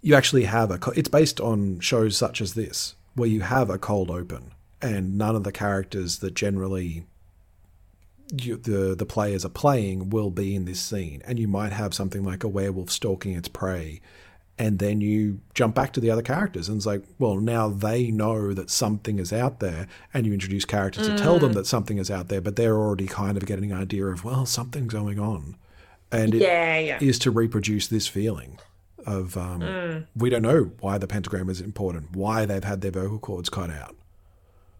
you 0.00 0.14
actually 0.14 0.44
have 0.44 0.70
a. 0.70 0.78
It's 0.94 1.08
based 1.08 1.40
on 1.40 1.80
shows 1.80 2.16
such 2.16 2.40
as 2.40 2.54
this, 2.54 2.94
where 3.14 3.28
you 3.28 3.40
have 3.40 3.70
a 3.70 3.78
cold 3.78 4.10
open, 4.10 4.52
and 4.80 5.16
none 5.16 5.36
of 5.36 5.44
the 5.44 5.52
characters 5.52 6.18
that 6.18 6.34
generally 6.34 7.06
you, 8.32 8.56
the 8.56 8.94
the 8.94 9.06
players 9.06 9.44
are 9.44 9.50
playing 9.50 10.10
will 10.10 10.30
be 10.30 10.54
in 10.54 10.64
this 10.64 10.80
scene, 10.80 11.22
and 11.24 11.38
you 11.38 11.48
might 11.48 11.72
have 11.72 11.94
something 11.94 12.24
like 12.24 12.44
a 12.44 12.48
werewolf 12.48 12.90
stalking 12.90 13.34
its 13.34 13.48
prey, 13.48 14.00
and 14.58 14.78
then 14.78 15.00
you 15.00 15.40
jump 15.54 15.74
back 15.74 15.92
to 15.94 16.00
the 16.00 16.10
other 16.10 16.22
characters, 16.22 16.68
and 16.68 16.76
it's 16.76 16.86
like, 16.86 17.02
well, 17.18 17.36
now 17.36 17.68
they 17.68 18.10
know 18.10 18.54
that 18.54 18.70
something 18.70 19.18
is 19.18 19.32
out 19.32 19.60
there, 19.60 19.88
and 20.12 20.26
you 20.26 20.32
introduce 20.32 20.64
characters 20.64 21.08
to 21.08 21.18
tell 21.18 21.38
them 21.38 21.52
that 21.54 21.66
something 21.66 21.98
is 21.98 22.10
out 22.10 22.28
there, 22.28 22.40
but 22.40 22.56
they're 22.56 22.76
already 22.76 23.06
kind 23.06 23.36
of 23.36 23.46
getting 23.46 23.72
an 23.72 23.78
idea 23.78 24.06
of 24.06 24.24
well, 24.24 24.46
something's 24.46 24.92
going 24.92 25.18
on, 25.18 25.56
and 26.12 26.34
it 26.34 26.42
yeah, 26.42 26.78
yeah. 26.78 26.98
is 27.00 27.18
to 27.20 27.30
reproduce 27.30 27.88
this 27.88 28.06
feeling 28.06 28.58
of 29.06 29.36
um, 29.36 30.06
we 30.16 30.30
don't 30.30 30.42
know 30.42 30.70
why 30.80 30.98
the 30.98 31.06
pentagram 31.06 31.50
is 31.50 31.60
important, 31.60 32.14
why 32.16 32.46
they've 32.46 32.64
had 32.64 32.80
their 32.80 32.90
vocal 32.90 33.18
cords 33.18 33.48
cut 33.48 33.70
out. 33.70 33.96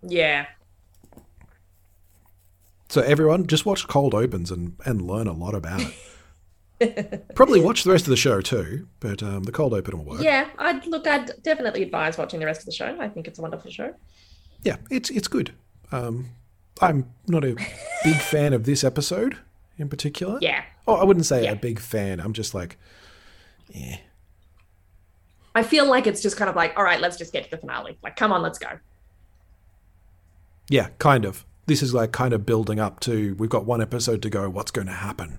Yeah. 0.03 0.47
So 2.89 3.01
everyone, 3.03 3.47
just 3.47 3.67
watch 3.67 3.89
Cold 3.89 4.15
Opens 4.15 4.51
and, 4.51 4.77
and 4.85 5.03
learn 5.03 5.27
a 5.27 5.33
lot 5.33 5.55
about 5.55 5.81
it. 5.81 5.95
Probably 7.35 7.61
watch 7.61 7.85
the 7.85 7.93
rest 7.93 8.05
of 8.05 8.11
the 8.11 8.17
show 8.17 8.41
too, 8.41 8.89
but 9.01 9.23
um, 9.23 9.45
the 9.45 9.53
Cold 9.53 9.73
Open 9.75 9.97
will 9.99 10.05
work. 10.17 10.23
Yeah, 10.23 10.49
I'd 10.59 10.85
look. 10.87 11.07
I'd 11.07 11.43
definitely 11.43 11.83
advise 11.83 12.19
watching 12.19 12.41
the 12.41 12.47
rest 12.47 12.61
of 12.61 12.67
the 12.67 12.73
show. 12.73 12.97
I 13.01 13.09
think 13.09 13.29
it's 13.29 13.39
a 13.39 13.43
wonderful 13.43 13.71
show. 13.71 13.95
Yeah, 14.63 14.77
it's 14.91 15.09
it's 15.11 15.29
good. 15.29 15.53
Um, 15.93 16.31
I'm 16.83 17.11
not 17.29 17.45
a 17.45 17.55
big 18.03 18.17
fan 18.21 18.53
of 18.53 18.65
this 18.65 18.83
episode 18.83 19.39
in 19.79 19.89
particular. 19.89 20.39
Yeah, 20.41 20.65
Oh, 20.89 20.95
I 20.95 21.05
wouldn't 21.05 21.27
say 21.27 21.45
Yeah. 21.45 21.53
a 21.53 21.57
big 21.57 21.79
fan. 21.79 22.19
I'm 22.21 22.33
just 22.33 22.55
like, 22.55 22.77
yeah, 23.73 23.99
I 25.55 25.63
feel 25.63 25.87
like 25.89 26.07
it's 26.09 26.21
just 26.23 26.37
kind 26.37 26.51
of 26.51 26.57
like, 26.57 26.77
all 26.77 26.83
right, 26.85 27.01
let's 27.01 27.17
just 27.17 27.33
get 27.33 27.45
to 27.45 27.51
the 27.51 27.59
finale. 27.59 27.97
Like, 28.03 28.17
come 28.17 28.33
on, 28.33 28.43
let's 28.43 28.59
go. 28.59 28.69
yeah, 30.69 30.89
kind 30.99 31.25
of. 31.25 31.45
This 31.67 31.83
is 31.83 31.95
like 31.95 32.13
kind 32.13 32.35
of 32.35 32.45
building 32.45 32.79
up 32.81 33.01
to 33.01 33.35
we've 33.39 33.49
got 33.51 33.65
one 33.65 33.81
episode 33.81 34.21
to 34.23 34.31
go. 34.31 34.51
What's 34.51 34.71
going 34.71 34.87
to 34.87 34.93
happen? 34.93 35.39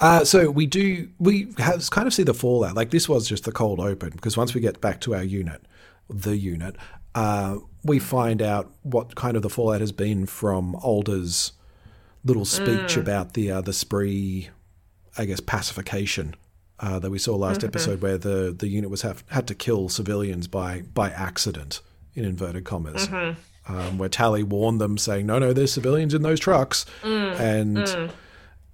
Uh, 0.00 0.24
so 0.24 0.50
we 0.50 0.66
do 0.66 1.08
we 1.18 1.52
have, 1.58 1.88
kind 1.90 2.06
of 2.06 2.14
see 2.14 2.22
the 2.22 2.34
fallout. 2.34 2.74
Like 2.74 2.90
this 2.90 3.08
was 3.08 3.28
just 3.28 3.44
the 3.44 3.52
cold 3.52 3.80
open 3.80 4.10
because 4.10 4.36
once 4.36 4.54
we 4.54 4.60
get 4.60 4.80
back 4.80 5.00
to 5.02 5.14
our 5.14 5.22
unit, 5.22 5.62
the 6.08 6.36
unit, 6.36 6.76
uh, 7.14 7.58
we 7.84 7.98
find 7.98 8.40
out 8.40 8.70
what 8.82 9.14
kind 9.14 9.36
of 9.36 9.42
the 9.42 9.50
fallout 9.50 9.80
has 9.80 9.92
been 9.92 10.26
from 10.26 10.74
Alder's 10.76 11.52
little 12.24 12.44
speech 12.44 12.96
about 12.96 13.34
the 13.34 13.50
uh, 13.50 13.60
the 13.60 13.72
spree, 13.72 14.48
I 15.18 15.26
guess 15.26 15.40
pacification 15.40 16.34
uh, 16.78 16.98
that 16.98 17.10
we 17.10 17.18
saw 17.18 17.36
last 17.36 17.62
episode, 17.62 18.00
where 18.00 18.16
the 18.16 18.54
the 18.58 18.68
unit 18.68 18.88
was 18.90 19.02
have, 19.02 19.22
had 19.28 19.46
to 19.48 19.54
kill 19.54 19.90
civilians 19.90 20.46
by 20.46 20.82
by 20.94 21.10
accident 21.10 21.80
in 22.14 22.24
inverted 22.24 22.64
commas. 22.64 23.06
Um, 23.68 23.98
where 23.98 24.08
Tally 24.08 24.42
warned 24.42 24.80
them, 24.80 24.96
saying, 24.96 25.26
"No, 25.26 25.38
no, 25.38 25.52
there's 25.52 25.72
civilians 25.72 26.14
in 26.14 26.22
those 26.22 26.40
trucks," 26.40 26.86
and 27.38 27.78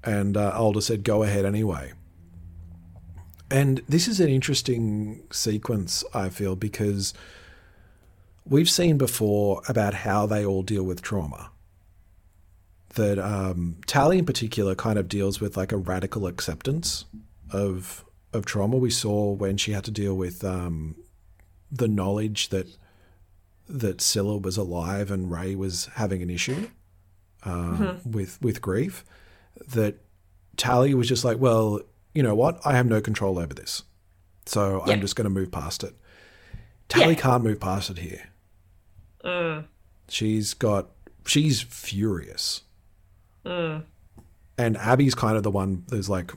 and 0.04 0.36
uh, 0.36 0.52
Alder 0.54 0.80
said, 0.80 1.04
"Go 1.04 1.22
ahead 1.22 1.44
anyway." 1.44 1.92
And 3.50 3.82
this 3.88 4.08
is 4.08 4.18
an 4.18 4.28
interesting 4.28 5.22
sequence, 5.30 6.02
I 6.12 6.30
feel, 6.30 6.56
because 6.56 7.14
we've 8.44 8.70
seen 8.70 8.98
before 8.98 9.62
about 9.68 9.94
how 9.94 10.26
they 10.26 10.44
all 10.44 10.62
deal 10.62 10.82
with 10.82 11.00
trauma. 11.00 11.50
That 12.94 13.18
um, 13.18 13.76
Tally, 13.86 14.18
in 14.18 14.26
particular, 14.26 14.74
kind 14.74 14.98
of 14.98 15.08
deals 15.08 15.40
with 15.40 15.56
like 15.56 15.70
a 15.70 15.76
radical 15.76 16.26
acceptance 16.26 17.04
of 17.50 18.04
of 18.32 18.44
trauma. 18.44 18.76
We 18.76 18.90
saw 18.90 19.32
when 19.32 19.56
she 19.56 19.72
had 19.72 19.84
to 19.84 19.90
deal 19.90 20.14
with 20.14 20.44
um, 20.44 20.96
the 21.70 21.88
knowledge 21.88 22.48
that 22.48 22.76
that 23.68 24.00
Scylla 24.00 24.38
was 24.38 24.56
alive 24.56 25.10
and 25.10 25.30
Ray 25.30 25.54
was 25.54 25.86
having 25.94 26.22
an 26.22 26.30
issue 26.30 26.68
uh, 27.44 27.94
with 28.04 28.40
with 28.40 28.62
grief. 28.62 29.04
That 29.68 29.96
Tally 30.56 30.94
was 30.94 31.08
just 31.08 31.24
like, 31.24 31.38
well, 31.38 31.80
you 32.14 32.22
know 32.22 32.34
what? 32.34 32.60
I 32.64 32.74
have 32.76 32.86
no 32.86 33.00
control 33.00 33.38
over 33.38 33.52
this, 33.54 33.82
so 34.46 34.82
Yeah. 34.86 34.94
I'm 34.94 35.00
just 35.00 35.16
going 35.16 35.24
to 35.24 35.30
move 35.30 35.50
past 35.50 35.84
it. 35.84 35.94
Tally 36.88 37.14
Yeah. 37.14 37.20
can't 37.20 37.44
move 37.44 37.60
past 37.60 37.90
it 37.90 37.98
here. 37.98 38.28
Mm. 39.24 39.64
She's 40.08 40.54
got 40.54 40.88
she's 41.26 41.60
furious, 41.62 42.62
mm. 43.44 43.82
and 44.56 44.76
Abby's 44.76 45.16
kind 45.16 45.36
of 45.36 45.42
the 45.42 45.50
one 45.50 45.82
that's 45.88 46.08
like, 46.08 46.32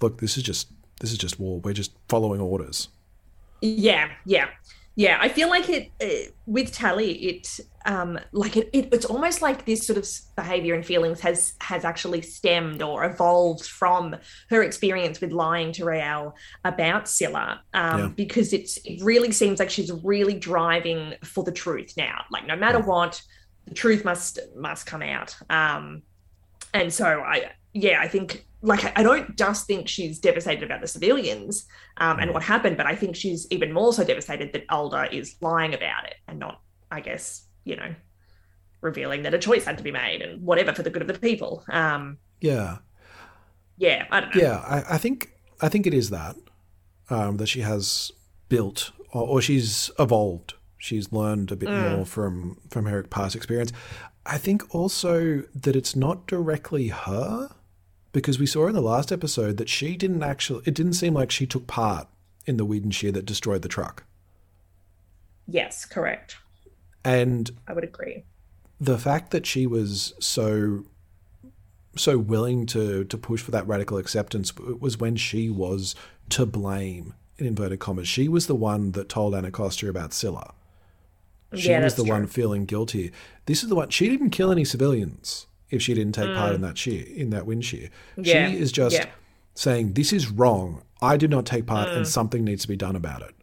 look, 0.00 0.18
this 0.20 0.36
is 0.38 0.42
just 0.42 0.68
this 1.00 1.12
is 1.12 1.18
just 1.18 1.38
war. 1.38 1.60
We're 1.60 1.74
just 1.74 1.92
following 2.08 2.40
orders. 2.40 2.88
Yeah, 3.60 4.10
yeah, 4.24 4.48
yeah. 4.94 5.18
I 5.20 5.28
feel 5.28 5.48
like 5.48 5.68
it 5.68 5.90
uh, 6.02 6.30
with 6.46 6.72
Tally. 6.72 7.12
It 7.12 7.60
um 7.84 8.18
like 8.32 8.56
it, 8.56 8.70
it. 8.72 8.88
It's 8.92 9.04
almost 9.06 9.42
like 9.42 9.64
this 9.64 9.86
sort 9.86 9.98
of 9.98 10.06
behavior 10.36 10.74
and 10.74 10.84
feelings 10.86 11.20
has 11.20 11.54
has 11.60 11.84
actually 11.84 12.22
stemmed 12.22 12.82
or 12.82 13.04
evolved 13.04 13.66
from 13.66 14.14
her 14.50 14.62
experience 14.62 15.20
with 15.20 15.32
lying 15.32 15.72
to 15.72 15.84
Raelle 15.84 16.34
about 16.64 17.08
Scylla. 17.08 17.62
Um, 17.74 17.98
Yeah. 17.98 18.08
because 18.08 18.52
it's 18.52 18.76
it 18.84 19.02
really 19.02 19.32
seems 19.32 19.58
like 19.58 19.70
she's 19.70 19.90
really 20.04 20.34
driving 20.34 21.14
for 21.24 21.42
the 21.44 21.52
truth 21.52 21.94
now. 21.96 22.24
Like 22.30 22.46
no 22.46 22.56
matter 22.56 22.78
what, 22.78 23.20
the 23.66 23.74
truth 23.74 24.04
must 24.04 24.38
must 24.56 24.86
come 24.86 25.02
out. 25.02 25.34
Um, 25.50 26.02
and 26.74 26.92
so 26.92 27.06
I 27.06 27.52
yeah 27.72 28.00
I 28.00 28.08
think 28.08 28.46
like 28.62 28.96
I- 28.98 29.02
don't 29.02 29.36
just 29.36 29.66
think 29.66 29.88
she's 29.88 30.18
devastated 30.18 30.62
about 30.64 30.80
the 30.80 30.86
civilians 30.86 31.66
um, 31.98 32.18
and 32.20 32.32
what 32.32 32.42
happened, 32.42 32.76
but 32.76 32.86
I 32.86 32.94
think 32.94 33.16
she's 33.16 33.46
even 33.50 33.72
more 33.72 33.92
so 33.92 34.04
devastated 34.04 34.52
that 34.52 34.64
Alder 34.70 35.04
is 35.10 35.36
lying 35.40 35.74
about 35.74 36.06
it 36.06 36.14
and 36.28 36.38
not, 36.38 36.60
I 36.90 37.00
guess, 37.00 37.42
you 37.64 37.76
know, 37.76 37.94
revealing 38.80 39.22
that 39.22 39.34
a 39.34 39.38
choice 39.38 39.64
had 39.64 39.78
to 39.78 39.84
be 39.84 39.90
made 39.92 40.22
and 40.22 40.42
whatever 40.42 40.72
for 40.72 40.82
the 40.82 40.90
good 40.90 41.02
of 41.02 41.08
the 41.08 41.14
people. 41.18 41.64
Um, 41.70 42.18
Yeah, 42.40 42.78
yeah, 43.78 44.06
I 44.10 44.20
don't 44.20 44.34
know. 44.34 44.42
yeah. 44.42 44.56
I, 44.58 44.94
I 44.94 44.98
think 44.98 45.32
I 45.60 45.68
think 45.68 45.86
it 45.86 45.94
is 45.94 46.10
that 46.10 46.36
um, 47.10 47.36
that 47.38 47.46
she 47.48 47.60
has 47.60 48.12
built 48.48 48.92
or, 49.12 49.22
or 49.26 49.40
she's 49.42 49.90
evolved. 49.98 50.54
She's 50.78 51.12
learned 51.12 51.52
a 51.52 51.56
bit 51.56 51.70
more 51.70 52.04
from 52.04 52.58
from 52.70 52.86
her 52.86 53.02
past 53.04 53.34
experience. 53.36 53.72
I 54.26 54.38
think 54.38 54.72
also 54.74 55.42
that 55.54 55.74
it's 55.76 55.94
not 55.96 56.26
directly 56.26 56.88
her 56.88 57.50
because 58.12 58.38
we 58.38 58.46
saw 58.46 58.66
in 58.68 58.74
the 58.74 58.80
last 58.82 59.10
episode 59.12 59.56
that 59.56 59.68
she 59.68 59.96
didn't 59.96 60.22
actually. 60.22 60.62
It 60.66 60.74
didn't 60.74 60.94
seem 60.94 61.14
like 61.14 61.30
she 61.30 61.46
took 61.46 61.66
part 61.66 62.08
in 62.46 62.56
the 62.56 62.64
wind 62.64 62.94
shear 62.94 63.12
that 63.12 63.24
destroyed 63.26 63.62
the 63.62 63.68
truck. 63.68 64.04
Yes, 65.46 65.84
correct. 65.84 66.36
And 67.04 67.50
I 67.66 67.72
would 67.72 67.84
agree. 67.84 68.24
the 68.80 68.98
fact 68.98 69.30
that 69.32 69.46
she 69.46 69.66
was 69.66 70.14
so 70.20 70.84
so 71.96 72.16
willing 72.18 72.64
to 72.66 73.04
to 73.04 73.18
push 73.18 73.42
for 73.42 73.50
that 73.50 73.66
radical 73.66 73.98
acceptance 73.98 74.56
was 74.56 74.98
when 74.98 75.16
she 75.16 75.50
was 75.50 75.94
to 76.30 76.46
blame 76.46 77.14
in 77.38 77.46
inverted 77.46 77.80
commas. 77.80 78.08
She 78.08 78.28
was 78.28 78.46
the 78.46 78.54
one 78.54 78.92
that 78.92 79.08
told 79.08 79.34
Anacostia 79.34 79.90
about 79.90 80.12
Scylla. 80.12 80.54
She 81.54 81.68
Yeah, 81.70 81.80
was 81.84 81.96
the 81.96 82.04
one 82.04 82.26
feeling 82.28 82.64
guilty. 82.64 83.12
This 83.46 83.62
is 83.62 83.68
the 83.68 83.74
one. 83.74 83.90
She 83.90 84.08
didn't 84.08 84.30
kill 84.30 84.50
any 84.50 84.64
civilians 84.64 85.46
if 85.72 85.82
she 85.82 85.94
didn't 85.94 86.12
take 86.14 86.28
Mm. 86.28 86.36
part 86.36 86.54
in 86.54 86.60
that 86.60 86.78
shear 86.78 87.04
in 87.06 87.30
that 87.30 87.46
wind 87.46 87.64
shear. 87.64 87.88
Yeah, 88.16 88.48
She 88.50 88.58
is 88.58 88.70
just 88.70 88.94
yeah. 88.94 89.06
saying 89.54 89.94
this 89.94 90.12
is 90.12 90.28
wrong. 90.30 90.82
I 91.00 91.16
did 91.16 91.30
not 91.30 91.46
take 91.46 91.66
part, 91.66 91.88
Mm. 91.88 91.96
and 91.96 92.06
something 92.08 92.44
needs 92.44 92.62
to 92.62 92.68
be 92.68 92.76
done 92.76 92.94
about 92.94 93.22
it. 93.22 93.34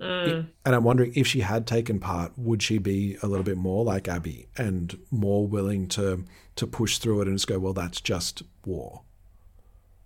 It- 0.00 0.44
and 0.64 0.74
I'm 0.76 0.84
wondering 0.84 1.12
if 1.16 1.26
she 1.26 1.40
had 1.40 1.66
taken 1.66 1.98
part, 1.98 2.32
would 2.38 2.62
she 2.62 2.78
be 2.78 3.16
a 3.22 3.26
little 3.26 3.42
bit 3.44 3.56
more 3.56 3.84
like 3.84 4.06
Abby 4.06 4.46
and 4.56 4.96
more 5.10 5.46
willing 5.46 5.88
to 5.88 6.24
to 6.56 6.66
push 6.66 6.98
through 6.98 7.20
it 7.22 7.28
and 7.28 7.36
just 7.36 7.46
go, 7.46 7.58
well, 7.60 7.72
that's 7.72 8.00
just 8.00 8.42
war, 8.66 9.02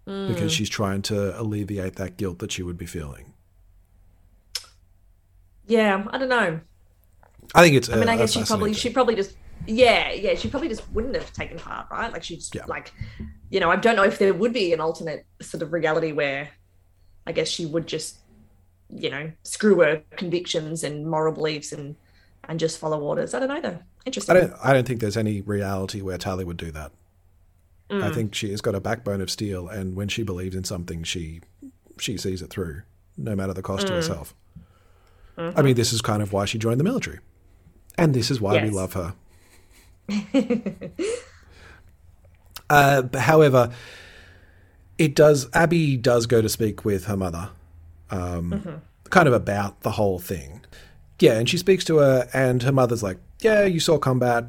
Mm. 0.06 0.28
because 0.28 0.52
she's 0.52 0.68
trying 0.68 1.00
to 1.02 1.38
alleviate 1.40 1.96
that 1.96 2.16
guilt 2.18 2.38
that 2.40 2.52
she 2.52 2.62
would 2.62 2.76
be 2.78 2.86
feeling. 2.86 3.32
Yeah, 5.66 6.06
I 6.10 6.18
don't 6.18 6.28
know. 6.28 6.60
I 7.54 7.62
think 7.62 7.76
it's. 7.76 7.88
I 7.88 7.96
mean, 7.96 8.08
I 8.08 8.16
guess 8.16 8.32
she 8.32 8.44
probably 8.44 8.72
she 8.74 8.90
probably 8.90 9.14
just 9.14 9.36
yeah 9.66 10.10
yeah 10.12 10.34
she 10.34 10.48
probably 10.48 10.68
just 10.68 10.90
wouldn't 10.92 11.14
have 11.14 11.32
taken 11.32 11.58
part, 11.58 11.86
right? 11.90 12.12
Like 12.12 12.22
she's 12.24 12.50
Yeah. 12.54 12.64
like, 12.66 12.92
you 13.50 13.60
know, 13.60 13.70
I 13.70 13.76
don't 13.76 13.96
know 13.96 14.04
if 14.04 14.18
there 14.18 14.34
would 14.34 14.52
be 14.52 14.72
an 14.72 14.80
alternate 14.80 15.24
sort 15.40 15.62
of 15.62 15.72
reality 15.72 16.12
where, 16.12 16.48
I 17.26 17.32
guess 17.32 17.48
she 17.48 17.66
would 17.66 17.86
just, 17.86 18.18
you 18.90 19.10
know, 19.10 19.30
screw 19.42 19.80
her 19.80 20.02
convictions 20.16 20.82
and 20.84 21.06
moral 21.06 21.32
beliefs 21.32 21.72
and 21.72 21.96
and 22.48 22.58
just 22.58 22.78
follow 22.78 23.00
orders. 23.00 23.34
I 23.34 23.38
don't 23.40 23.48
know 23.48 23.60
though. 23.60 23.78
Interesting. 24.04 24.36
I 24.36 24.40
don't. 24.40 24.52
I 24.64 24.72
don't 24.72 24.86
think 24.86 25.00
there's 25.00 25.16
any 25.16 25.40
reality 25.42 26.00
where 26.02 26.18
Tally 26.18 26.44
would 26.44 26.56
do 26.56 26.70
that. 26.72 26.90
I 27.90 27.94
Mm. 27.94 28.14
think 28.14 28.34
she 28.34 28.50
has 28.50 28.60
got 28.62 28.74
a 28.74 28.80
backbone 28.80 29.20
of 29.20 29.30
steel, 29.30 29.68
and 29.68 29.94
when 29.94 30.08
she 30.08 30.22
believes 30.22 30.56
in 30.56 30.64
something, 30.64 31.02
she 31.04 31.40
she 31.98 32.16
sees 32.16 32.40
it 32.42 32.48
through, 32.50 32.82
no 33.16 33.36
matter 33.36 33.52
the 33.52 33.62
cost 33.62 33.86
to 33.86 33.92
Mm. 33.92 33.96
herself. 33.96 34.34
Mm-hmm. 35.36 35.58
I 35.58 35.62
mean, 35.62 35.74
this 35.76 35.92
is 35.92 36.00
kind 36.02 36.22
of 36.22 36.32
why 36.32 36.46
she 36.46 36.58
joined 36.58 36.80
the 36.80 36.84
military, 36.84 37.20
and 37.96 38.12
this 38.14 38.30
is 38.30 38.40
why 38.40 38.62
we 38.62 38.70
love 38.70 38.94
her. 38.94 39.14
uh, 42.70 43.02
but 43.02 43.20
however, 43.20 43.70
it 44.98 45.14
does. 45.14 45.48
Abby 45.54 45.96
does 45.96 46.26
go 46.26 46.42
to 46.42 46.48
speak 46.48 46.84
with 46.84 47.06
her 47.06 47.16
mother, 47.16 47.50
um, 48.10 48.82
kind 49.10 49.28
of 49.28 49.34
about 49.34 49.80
the 49.82 49.92
whole 49.92 50.18
thing. 50.18 50.64
Yeah, 51.18 51.38
and 51.38 51.48
she 51.48 51.58
speaks 51.58 51.84
to 51.84 51.98
her, 51.98 52.28
and 52.32 52.62
her 52.62 52.72
mother's 52.72 53.02
like, 53.02 53.18
"Yeah, 53.40 53.64
you 53.64 53.80
saw 53.80 53.98
combat. 53.98 54.46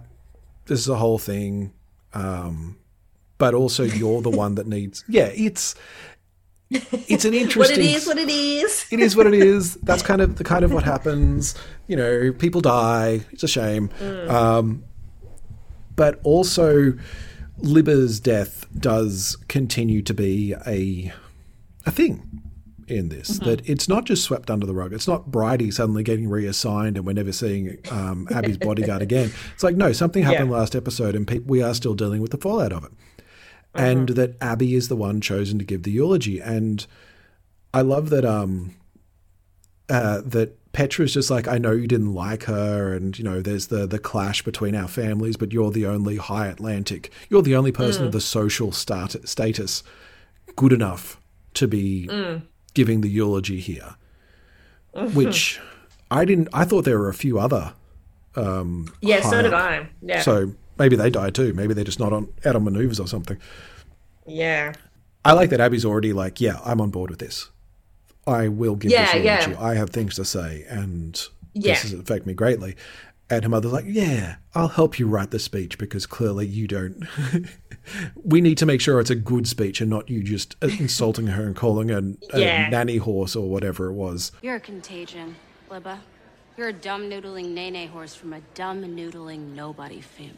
This 0.65 0.79
is 0.79 0.87
a 0.87 0.95
whole 0.95 1.17
thing, 1.17 1.73
um, 2.13 2.77
but 3.37 3.53
also 3.53 3.83
you're 3.83 4.21
the 4.21 4.29
one 4.29 4.55
that 4.55 4.67
needs." 4.67 5.03
Yeah, 5.07 5.31
it's 5.33 5.75
it's 6.69 7.25
an 7.25 7.33
what 7.33 7.41
interesting. 7.41 7.79
it 7.79 7.95
is, 7.95 8.07
what 8.07 8.17
it 8.17 8.29
is. 8.29 8.85
it 8.91 8.99
is 8.99 9.15
what 9.15 9.27
it 9.27 9.33
is. 9.33 9.75
That's 9.75 10.01
kind 10.01 10.21
of 10.21 10.37
the 10.37 10.43
kind 10.43 10.65
of 10.65 10.73
what 10.73 10.83
happens. 10.83 11.55
You 11.87 11.95
know, 11.95 12.33
people 12.33 12.61
die. 12.61 13.21
It's 13.31 13.43
a 13.43 13.47
shame. 13.47 13.89
Um, 14.27 14.83
but 15.95 16.19
also, 16.23 16.93
Libba's 17.61 18.19
death 18.19 18.65
does 18.77 19.37
continue 19.47 20.01
to 20.01 20.13
be 20.13 20.53
a 20.67 21.13
a 21.85 21.91
thing 21.91 22.41
in 22.87 23.09
this. 23.09 23.39
That 23.39 23.67
it's 23.69 23.87
not 23.87 24.05
just 24.05 24.23
swept 24.23 24.49
under 24.51 24.65
the 24.65 24.73
rug. 24.73 24.91
It's 24.93 25.07
not 25.07 25.31
Bridie 25.31 25.71
suddenly 25.71 26.03
getting 26.03 26.27
reassigned 26.29 26.97
and 26.97 27.05
we're 27.05 27.13
never 27.13 27.31
seeing 27.31 27.77
um, 27.91 28.27
Abby's 28.33 28.57
bodyguard 28.57 29.01
again. 29.01 29.31
It's 29.53 29.63
like 29.63 29.75
no, 29.75 29.91
something 29.93 30.23
happened 30.23 30.49
Yeah. 30.49 30.57
last 30.57 30.75
episode, 30.75 31.15
and 31.15 31.27
pe- 31.27 31.39
we 31.39 31.61
are 31.61 31.73
still 31.73 31.93
dealing 31.93 32.21
with 32.21 32.31
the 32.31 32.37
fallout 32.37 32.73
of 32.73 32.83
it. 32.83 32.91
And 33.75 34.09
that 34.09 34.35
Abby 34.41 34.75
is 34.75 34.87
the 34.87 34.95
one 34.95 35.19
chosen 35.21 35.57
to 35.59 35.65
give 35.65 35.83
the 35.83 35.91
eulogy, 35.91 36.39
and 36.39 36.85
I 37.73 37.81
love 37.81 38.09
that 38.11 38.23
um 38.25 38.75
uh 39.89 40.21
that 40.25 40.57
Petra's 40.73 41.13
just 41.13 41.29
like 41.29 41.47
I 41.47 41.57
know 41.57 41.71
you 41.71 41.87
didn't 41.87 42.13
like 42.13 42.43
her 42.43 42.93
and 42.93 43.17
you 43.17 43.23
know 43.23 43.41
there's 43.41 43.67
the 43.67 43.85
the 43.85 43.99
clash 43.99 44.41
between 44.41 44.75
our 44.75 44.87
families 44.87 45.37
but 45.37 45.53
you're 45.53 45.71
the 45.71 45.85
only 45.85 46.17
high 46.17 46.47
Atlantic 46.47 47.11
you're 47.29 47.41
the 47.41 47.55
only 47.55 47.71
person 47.71 48.03
of 48.03 48.09
mm. 48.09 48.13
the 48.13 48.21
social 48.21 48.71
stat- 48.71 49.27
status 49.27 49.83
good 50.55 50.73
enough 50.73 51.19
to 51.53 51.67
be 51.67 52.07
mm. 52.09 52.41
giving 52.73 53.01
the 53.01 53.09
eulogy 53.09 53.59
here 53.59 53.95
which 55.13 55.59
I 56.11 56.25
didn't 56.25 56.49
I 56.53 56.65
thought 56.65 56.85
there 56.85 56.99
were 56.99 57.09
a 57.09 57.13
few 57.13 57.39
other 57.39 57.73
um, 58.35 58.91
Yeah, 58.99 59.21
so 59.21 59.43
did. 59.43 59.53
I. 59.53 59.89
Yeah. 60.01 60.21
so 60.21 60.53
maybe 60.79 60.95
they 60.95 61.11
die 61.11 61.29
too 61.29 61.53
maybe 61.53 61.73
they're 61.75 61.83
just 61.83 61.99
not 61.99 62.11
on 62.11 62.33
out 62.43 62.55
on 62.55 62.63
maneuvers 62.63 62.99
or 62.99 63.07
something 63.07 63.39
yeah. 64.25 64.73
I 65.25 65.33
like 65.33 65.49
that 65.51 65.61
Abby's 65.61 65.85
already 65.85 66.13
like, 66.13 66.41
yeah, 66.41 66.59
I'm 66.65 66.81
on 66.81 66.89
board 66.89 67.09
with 67.09 67.19
this. 67.19 67.49
I 68.25 68.47
will 68.47 68.75
give 68.75 68.91
Yeah, 68.91 69.05
this 69.05 69.23
eulogy. 69.25 69.51
yeah. 69.51 69.61
I 69.61 69.75
have 69.75 69.89
things 69.89 70.15
to 70.15 70.25
say, 70.25 70.65
and 70.69 71.21
Yeah. 71.53 71.73
this 71.73 71.83
has 71.83 71.93
affected 71.93 72.25
me 72.25 72.33
greatly. 72.33 72.75
And 73.29 73.43
her 73.43 73.49
mother's 73.49 73.71
like, 73.71 73.85
yeah, 73.87 74.35
I'll 74.53 74.67
help 74.67 74.99
you 74.99 75.07
write 75.07 75.31
the 75.31 75.39
speech 75.39 75.77
because 75.77 76.05
clearly 76.05 76.45
you 76.45 76.67
don't. 76.67 77.07
we 78.23 78.41
need 78.41 78.57
to 78.59 78.65
make 78.65 78.79
sure 78.81 78.99
it's 78.99 79.09
a 79.09 79.15
good 79.15 79.47
speech 79.47 79.81
and 79.81 79.89
not 79.89 80.09
you 80.09 80.21
just 80.23 80.55
insulting 80.61 81.27
her 81.27 81.43
and 81.43 81.55
calling 81.55 81.89
her 81.89 82.01
a 82.33 82.39
Yeah. 82.39 82.69
nanny 82.69 82.97
horse 82.97 83.35
or 83.35 83.49
whatever 83.49 83.87
it 83.87 83.93
was. 83.93 84.31
You're 84.41 84.55
a 84.57 84.59
contagion, 84.59 85.35
Libba. 85.71 85.97
You're 86.57 86.67
a 86.67 86.73
dumb 86.73 87.09
noodling 87.09 87.49
nene 87.53 87.87
horse 87.87 88.13
from 88.13 88.33
a 88.33 88.41
dumb 88.53 88.83
noodling 88.83 89.55
nobody 89.55 90.01
family. 90.01 90.35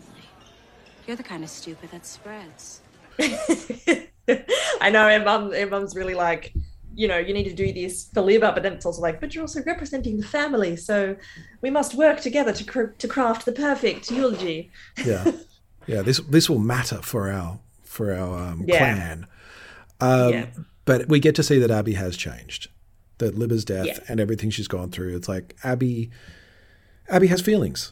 You're 1.06 1.18
the 1.18 1.24
kind 1.24 1.44
of 1.44 1.50
stupid 1.50 1.92
that 1.92 2.06
spreads. 2.06 2.82
I 4.82 4.90
know, 4.90 5.08
and 5.08 5.26
mum, 5.26 5.54
and 5.54 5.70
mum's 5.70 5.96
really 5.96 6.16
like, 6.16 6.54
you 6.96 7.08
know, 7.08 7.18
you 7.18 7.34
need 7.34 7.44
to 7.46 7.54
do 7.54 7.72
this 7.74 8.10
for 8.14 8.22
Libba, 8.22 8.54
but 8.54 8.64
then 8.64 8.74
it's 8.74 8.86
also 8.86 9.02
like, 9.02 9.20
but 9.20 9.34
you're 9.36 9.44
also 9.44 9.62
representing 9.64 10.18
the 10.18 10.26
family, 10.26 10.76
so 10.76 11.16
we 11.62 11.70
must 11.70 11.94
work 11.96 12.22
together 12.22 12.54
to 12.54 12.64
cr- 12.64 12.94
to 12.98 13.08
craft 13.08 13.46
the 13.46 13.52
perfect 13.52 14.10
eulogy. 14.12 14.72
Yeah, 15.06 15.32
yeah. 15.88 16.02
This 16.02 16.20
this 16.30 16.50
will 16.50 16.60
matter 16.60 17.02
for 17.02 17.30
our 17.32 17.60
for 17.84 18.14
our 18.14 18.38
um, 18.50 18.64
Yeah. 18.68 18.78
clan. 18.78 19.28
Um, 20.02 20.32
Yeah. 20.34 20.46
But 20.86 21.08
we 21.10 21.20
get 21.20 21.34
to 21.36 21.44
see 21.44 21.58
that 21.60 21.72
Abby 21.72 21.94
has 21.94 22.16
changed. 22.16 22.70
That 23.18 23.36
Libba's 23.36 23.66
death 23.66 23.86
Yeah. 23.88 24.00
and 24.08 24.20
everything 24.20 24.50
she's 24.52 24.68
gone 24.68 24.92
through. 24.92 25.16
It's 25.16 25.28
like 25.28 25.56
Abby. 25.64 26.12
Abby 27.10 27.28
has 27.28 27.42
feelings, 27.42 27.92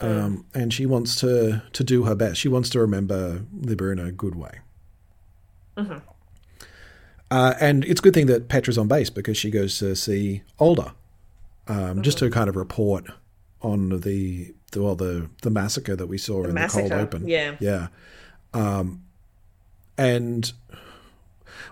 um, 0.00 0.46
and 0.54 0.72
she 0.72 0.86
wants 0.86 1.16
to 1.20 1.62
to 1.72 1.84
do 1.84 2.04
her 2.04 2.14
best. 2.14 2.40
She 2.40 2.48
wants 2.48 2.68
to 2.70 2.80
remember 2.80 3.44
Libba 3.60 3.92
in 3.92 3.98
a 3.98 4.12
good 4.12 4.34
way. 4.34 4.60
Uh, 7.30 7.54
and 7.60 7.84
it's 7.84 8.00
a 8.00 8.02
good 8.02 8.14
thing 8.14 8.26
that 8.26 8.48
Petra's 8.48 8.78
on 8.78 8.88
base 8.88 9.10
because 9.10 9.36
she 9.36 9.50
goes 9.50 9.78
to 9.78 9.96
see 9.96 10.42
Alder, 10.58 10.92
um, 11.66 12.02
just 12.02 12.18
to 12.18 12.30
kind 12.30 12.48
of 12.48 12.56
report 12.56 13.06
on 13.62 14.00
the, 14.00 14.54
the 14.72 14.82
well 14.82 14.94
the 14.94 15.30
the 15.42 15.50
massacre 15.50 15.96
that 15.96 16.06
we 16.06 16.18
saw 16.18 16.44
in 16.44 16.54
the 16.54 16.68
cold 16.68 16.92
open. 16.92 17.26
yeah. 17.26 17.56
yeah. 17.60 17.88
Um, 18.52 19.02
and 19.96 20.52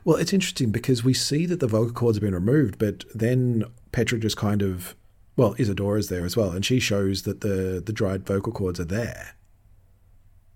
well, 0.05 0.17
it's 0.17 0.33
interesting 0.33 0.71
because 0.71 1.05
we 1.05 1.15
see 1.15 1.47
that 1.47 1.61
the 1.61 1.67
vocal 1.67 1.93
cords 1.93 2.17
have 2.17 2.23
been 2.23 2.35
removed, 2.35 2.79
but 2.79 3.05
then 3.15 3.65
Petra 3.93 4.19
just 4.19 4.37
kind 4.37 4.63
of 4.63 4.97
well, 5.37 5.55
Izadora's 5.55 6.09
there 6.09 6.25
as 6.25 6.37
well, 6.37 6.51
and 6.51 6.65
she 6.65 6.81
shows 6.81 7.23
that 7.23 7.41
the 7.41 7.83
the 7.85 7.93
dried 7.93 8.27
vocal 8.27 8.53
cords 8.53 8.81
are 8.81 8.85
there, 8.85 9.35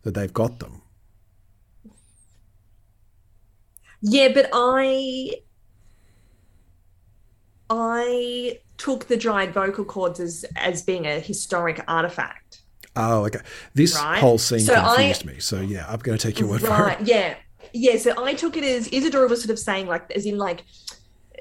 that 0.03 0.15
they've 0.15 0.33
got 0.33 0.59
them. 0.59 0.83
Yeah, 4.03 4.29
but 4.33 4.49
I 4.53 5.33
I 7.69 8.61
took 8.79 9.07
the 9.09 9.17
dried 9.17 9.53
vocal 9.53 9.85
cords 9.85 10.21
as 10.21 10.45
as 10.57 10.83
being 10.83 11.07
a 11.07 11.19
historic 11.21 11.83
artifact. 11.89 12.61
Oh, 12.95 13.25
okay. 13.27 13.41
This 13.75 13.95
Right. 13.97 14.19
whole 14.21 14.39
scene 14.39 14.61
So 14.61 14.75
I- 14.75 14.95
confused 14.97 15.25
me. 15.27 15.39
So 15.41 15.61
yeah, 15.61 15.87
I'm 15.89 15.99
going 15.99 16.17
to 16.17 16.27
take 16.27 16.39
your 16.41 16.49
word 16.49 16.63
for 16.63 16.89
it. 16.91 17.01
yeah. 17.03 17.35
Yeah, 17.73 17.99
so 17.99 18.25
I 18.25 18.33
took 18.35 18.57
it 18.57 18.65
as 18.65 18.89
Izadora 18.89 19.29
was 19.29 19.43
sort 19.43 19.51
of 19.51 19.59
saying 19.59 19.87
like 19.87 20.11
as 20.13 20.25
in 20.25 20.39
like 20.39 20.65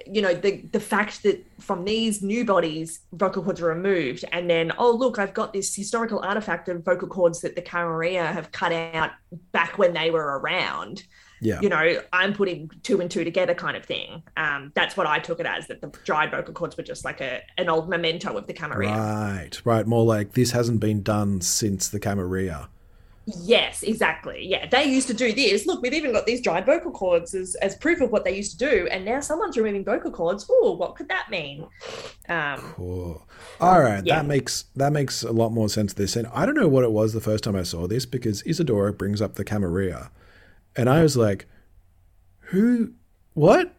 you 0.08 0.22
know 0.22 0.34
the 0.34 0.58
the 0.72 0.80
fact 0.80 1.24
that 1.24 1.44
from 1.60 1.86
these 1.86 2.22
new 2.22 2.44
bodies 2.46 3.00
vocal 3.14 3.42
cords 3.42 3.62
are 3.62 3.68
removed 3.70 4.24
and 4.32 4.48
then 4.50 4.72
oh 4.78 4.92
look 4.92 5.18
I've 5.18 5.34
got 5.34 5.54
this 5.54 5.74
historical 5.74 6.20
artifact 6.20 6.68
of 6.70 6.84
vocal 6.84 7.08
cords 7.08 7.42
that 7.42 7.56
the 7.56 7.62
Camarilla 7.62 8.26
have 8.28 8.52
cut 8.52 8.72
out 8.72 9.12
back 9.52 9.78
when 9.80 9.94
they 9.94 10.12
were 10.12 10.40
around 10.40 11.04
Yeah. 11.42 11.60
you 11.62 11.70
know 11.70 12.02
I'm 12.14 12.34
putting 12.34 12.70
two 12.84 13.02
and 13.02 13.12
two 13.12 13.24
together 13.24 13.54
kind 13.54 13.76
of 13.78 13.86
thing 13.86 14.24
um 14.38 14.72
that's 14.74 14.96
what 14.96 15.06
I 15.08 15.20
took 15.20 15.40
it 15.40 15.46
as 15.46 15.68
that 15.68 15.82
the 15.82 15.88
dried 16.06 16.32
vocal 16.32 16.54
cords 16.54 16.78
were 16.78 16.84
just 16.84 17.04
like 17.06 17.20
a 17.22 17.42
an 17.58 17.70
old 17.70 17.90
memento 17.90 18.36
of 18.38 18.48
the 18.48 18.54
Camarilla 18.54 18.98
Right, 18.98 19.62
right. 19.66 19.86
More 19.86 20.06
like 20.06 20.32
this 20.34 20.52
hasn't 20.52 20.80
been 20.80 21.04
done 21.04 21.42
since 21.42 21.90
the 21.90 22.00
Camarilla. 22.00 22.70
Yes, 23.42 23.82
exactly. 23.82 24.46
Yeah, 24.48 24.68
they 24.70 24.84
used 24.86 25.08
to 25.08 25.14
do 25.16 25.34
this. 25.34 25.66
Look, 25.66 25.82
we've 25.82 25.94
even 25.94 26.12
got 26.14 26.28
these 26.28 26.42
dried 26.42 26.64
vocal 26.68 26.92
cords 26.92 27.34
as, 27.34 27.56
as 27.56 27.74
proof 27.76 28.00
of 28.02 28.12
what 28.12 28.24
they 28.24 28.36
used 28.38 28.60
to 28.60 28.70
do, 28.70 28.88
and 28.92 29.04
now 29.04 29.20
someone's 29.20 29.58
removing 29.58 29.84
vocal 29.84 30.12
cords. 30.12 30.46
Oh, 30.48 30.74
what 30.78 30.96
could 30.96 31.08
that 31.10 31.32
mean? 31.32 31.66
Um, 32.30 32.60
Cool. 32.76 33.26
All 33.60 33.82
right, 33.82 34.06
Yeah. 34.06 34.18
that 34.18 34.28
makes 34.28 34.66
that 34.76 34.94
makes 34.94 35.24
a 35.24 35.32
lot 35.32 35.52
more 35.52 35.70
sense. 35.70 35.94
This 35.94 36.16
and 36.16 36.28
I 36.36 36.46
don't 36.46 36.54
know 36.54 36.68
what 36.68 36.84
it 36.84 36.92
was 36.92 37.14
the 37.14 37.22
first 37.22 37.44
time 37.44 37.56
I 37.56 37.64
saw 37.64 37.88
this 37.88 38.06
because 38.06 38.44
Izadora 38.44 38.96
brings 38.96 39.22
up 39.24 39.34
the 39.36 39.44
Camarilla, 39.44 40.12
and 40.76 40.90
I 40.90 41.02
was 41.04 41.16
like, 41.18 41.48
"Who? 42.52 42.92
What? 43.34 43.76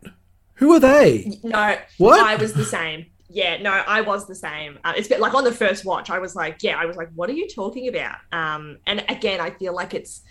Who 0.54 0.72
are 0.72 0.80
they?" 0.80 1.38
no, 1.42 1.76
What? 1.98 2.20
I 2.20 2.36
was 2.36 2.52
the 2.54 2.64
same. 2.64 3.06
Yeah, 3.28 3.60
no, 3.60 3.70
I 3.70 4.00
was 4.02 4.26
the 4.26 4.34
same. 4.34 4.78
Uh, 4.84 4.94
it's 4.96 5.08
been 5.08 5.20
like 5.20 5.34
on 5.34 5.44
the 5.44 5.52
first 5.52 5.84
watch, 5.84 6.10
I 6.10 6.18
was 6.20 6.36
like, 6.36 6.62
yeah, 6.62 6.78
I 6.78 6.86
was 6.86 6.96
like, 6.96 7.10
what 7.14 7.28
are 7.28 7.34
you 7.34 7.48
talking 7.48 7.88
about? 7.88 8.18
Um, 8.32 8.78
and 8.86 9.04
again, 9.08 9.40
I 9.40 9.50
feel 9.50 9.74
like 9.74 9.94
it's 9.94 10.22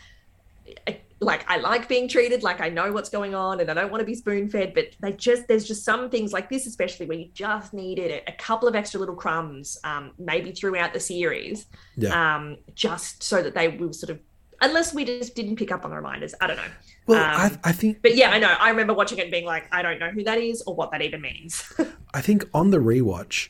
like 1.19 1.45
I 1.49 1.57
like 1.57 1.87
being 1.87 2.07
treated 2.07 2.43
like 2.43 2.59
I 2.61 2.69
know 2.69 2.91
what's 2.91 3.09
going 3.09 3.35
on 3.35 3.59
and 3.59 3.69
I 3.69 3.73
don't 3.73 3.91
want 3.91 4.01
to 4.01 4.05
be 4.05 4.15
spoon 4.15 4.49
fed, 4.49 4.73
but 4.73 4.87
they 5.01 5.11
just 5.13 5.47
there's 5.47 5.65
just 5.65 5.83
some 5.83 6.09
things 6.09 6.33
like 6.33 6.49
this, 6.49 6.65
especially 6.67 7.05
where 7.05 7.17
you 7.17 7.29
just 7.33 7.73
needed 7.73 8.23
a, 8.27 8.31
couple 8.33 8.67
of 8.67 8.75
extra 8.75 8.99
little 8.99 9.15
crumbs, 9.15 9.77
um, 9.83 10.11
maybe 10.17 10.51
throughout 10.51 10.93
the 10.93 10.99
series, 10.99 11.67
Yeah. 11.95 12.35
um, 12.35 12.57
just 12.75 13.23
so 13.23 13.41
that 13.41 13.53
they 13.53 13.69
will 13.69 13.93
sort 13.93 14.09
of, 14.09 14.19
unless 14.65 14.93
we 14.93 15.05
just 15.05 15.35
didn't 15.35 15.55
pick 15.55 15.71
up 15.71 15.85
on 15.85 15.91
the 15.91 15.95
reminders. 15.95 16.33
I 16.41 16.47
don't 16.47 16.57
know. 16.57 16.63
well, 17.07 17.23
um, 17.23 17.59
I, 17.63 17.69
I 17.69 17.71
think 17.71 18.01
But 18.01 18.15
yeah, 18.15 18.31
I 18.31 18.39
know. 18.39 18.55
I 18.59 18.69
remember 18.69 18.93
watching 18.93 19.17
it 19.19 19.23
and 19.23 19.31
being 19.31 19.45
like, 19.45 19.65
I 19.71 19.81
don't 19.81 19.99
know 19.99 20.09
who 20.09 20.23
that 20.23 20.39
is 20.39 20.61
or 20.63 20.75
what 20.75 20.91
that 20.91 21.01
even 21.01 21.21
means. 21.21 21.71
I 22.13 22.21
think 22.21 22.45
on 22.53 22.71
the 22.71 22.79
rewatch 22.79 23.49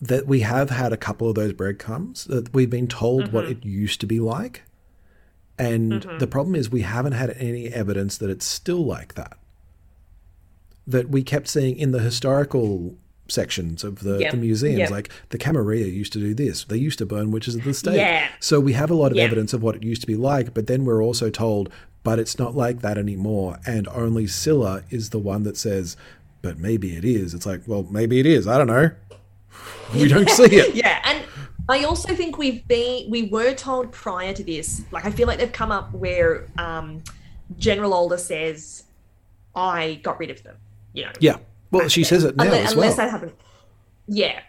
that 0.00 0.26
we 0.26 0.40
have 0.40 0.70
had 0.70 0.92
a 0.92 0.96
couple 0.96 1.28
of 1.28 1.34
those 1.34 1.52
breadcrumbs 1.52 2.24
that 2.24 2.52
we've 2.54 2.70
been 2.70 2.86
told 2.86 3.32
what 3.32 3.46
it 3.46 3.64
used 3.64 4.00
to 4.00 4.06
be 4.06 4.20
like. 4.20 4.62
And 5.58 6.02
the 6.18 6.26
problem 6.26 6.54
is 6.54 6.70
we 6.70 6.82
haven't 6.82 7.12
had 7.12 7.30
any 7.38 7.68
evidence 7.68 8.18
that 8.18 8.28
it's 8.28 8.44
still 8.44 8.84
like 8.84 9.14
that. 9.14 9.38
That 10.86 11.08
we 11.08 11.22
kept 11.22 11.48
seeing 11.48 11.78
in 11.78 11.92
the 11.92 11.98
historical 11.98 12.94
sections 13.28 13.84
of 13.84 14.00
the, 14.00 14.18
Yeah. 14.18 14.30
the 14.30 14.36
museums, 14.36 14.78
Yeah. 14.78 14.88
like 14.88 15.10
the 15.30 15.38
Camarilla 15.38 15.86
used 15.86 16.12
to 16.14 16.18
do 16.18 16.34
this. 16.34 16.64
They 16.64 16.76
used 16.76 16.98
to 16.98 17.06
burn 17.06 17.30
witches 17.30 17.56
at 17.56 17.64
the 17.64 17.74
stake. 17.74 17.96
Yeah. 17.96 18.28
So 18.40 18.60
we 18.60 18.72
have 18.74 18.90
a 18.90 18.94
lot 18.94 19.10
of 19.10 19.16
Yeah. 19.16 19.24
evidence 19.24 19.52
of 19.52 19.62
what 19.62 19.74
it 19.76 19.82
used 19.82 20.00
to 20.02 20.06
be 20.06 20.14
like, 20.16 20.54
but 20.54 20.66
then 20.66 20.84
we're 20.84 21.02
also 21.02 21.30
told, 21.30 21.68
but 22.04 22.18
it's 22.18 22.38
not 22.38 22.54
like 22.56 22.82
that 22.82 22.98
anymore. 22.98 23.58
And 23.66 23.88
only 23.88 24.26
Scylla 24.26 24.82
is 24.90 25.10
the 25.10 25.18
one 25.18 25.42
that 25.42 25.56
says, 25.56 25.96
but 26.42 26.58
maybe 26.58 26.96
it 26.96 27.04
is. 27.04 27.34
It's 27.34 27.46
like, 27.46 27.62
well, 27.66 27.86
maybe 27.90 28.20
it 28.20 28.26
is. 28.26 28.46
I 28.46 28.58
don't 28.58 28.68
know. 28.68 28.90
We 29.94 30.08
don't 30.08 30.28
see 30.28 30.44
it. 30.56 30.74
yeah, 30.84 31.00
and 31.04 31.22
I 31.68 31.84
also 31.84 32.14
think 32.14 32.38
we've 32.38 32.66
been 32.68 33.08
we 33.08 33.22
were 33.22 33.54
told 33.54 33.92
prior 33.92 34.32
to 34.34 34.44
this, 34.44 34.82
like 34.90 35.04
I 35.06 35.10
feel 35.10 35.26
like 35.26 35.38
they've 35.38 35.50
come 35.52 35.70
up 35.72 35.92
where 35.94 36.46
um, 36.58 37.02
General 37.58 37.94
Alder 37.94 38.18
says, 38.18 38.84
"I 39.54 40.00
got 40.02 40.18
rid 40.18 40.30
of 40.30 40.42
them," 40.42 40.56
you 40.92 41.04
know. 41.04 41.12
Yeah. 41.20 41.36
Well, 41.70 41.88
she 41.88 42.04
says 42.04 42.24
it 42.24 42.36
now 42.36 42.44
unless, 42.44 42.70
as 42.70 42.76
well. 42.76 42.94
they 42.94 43.08
haven't. 43.08 43.34
Yeah, 44.06 44.40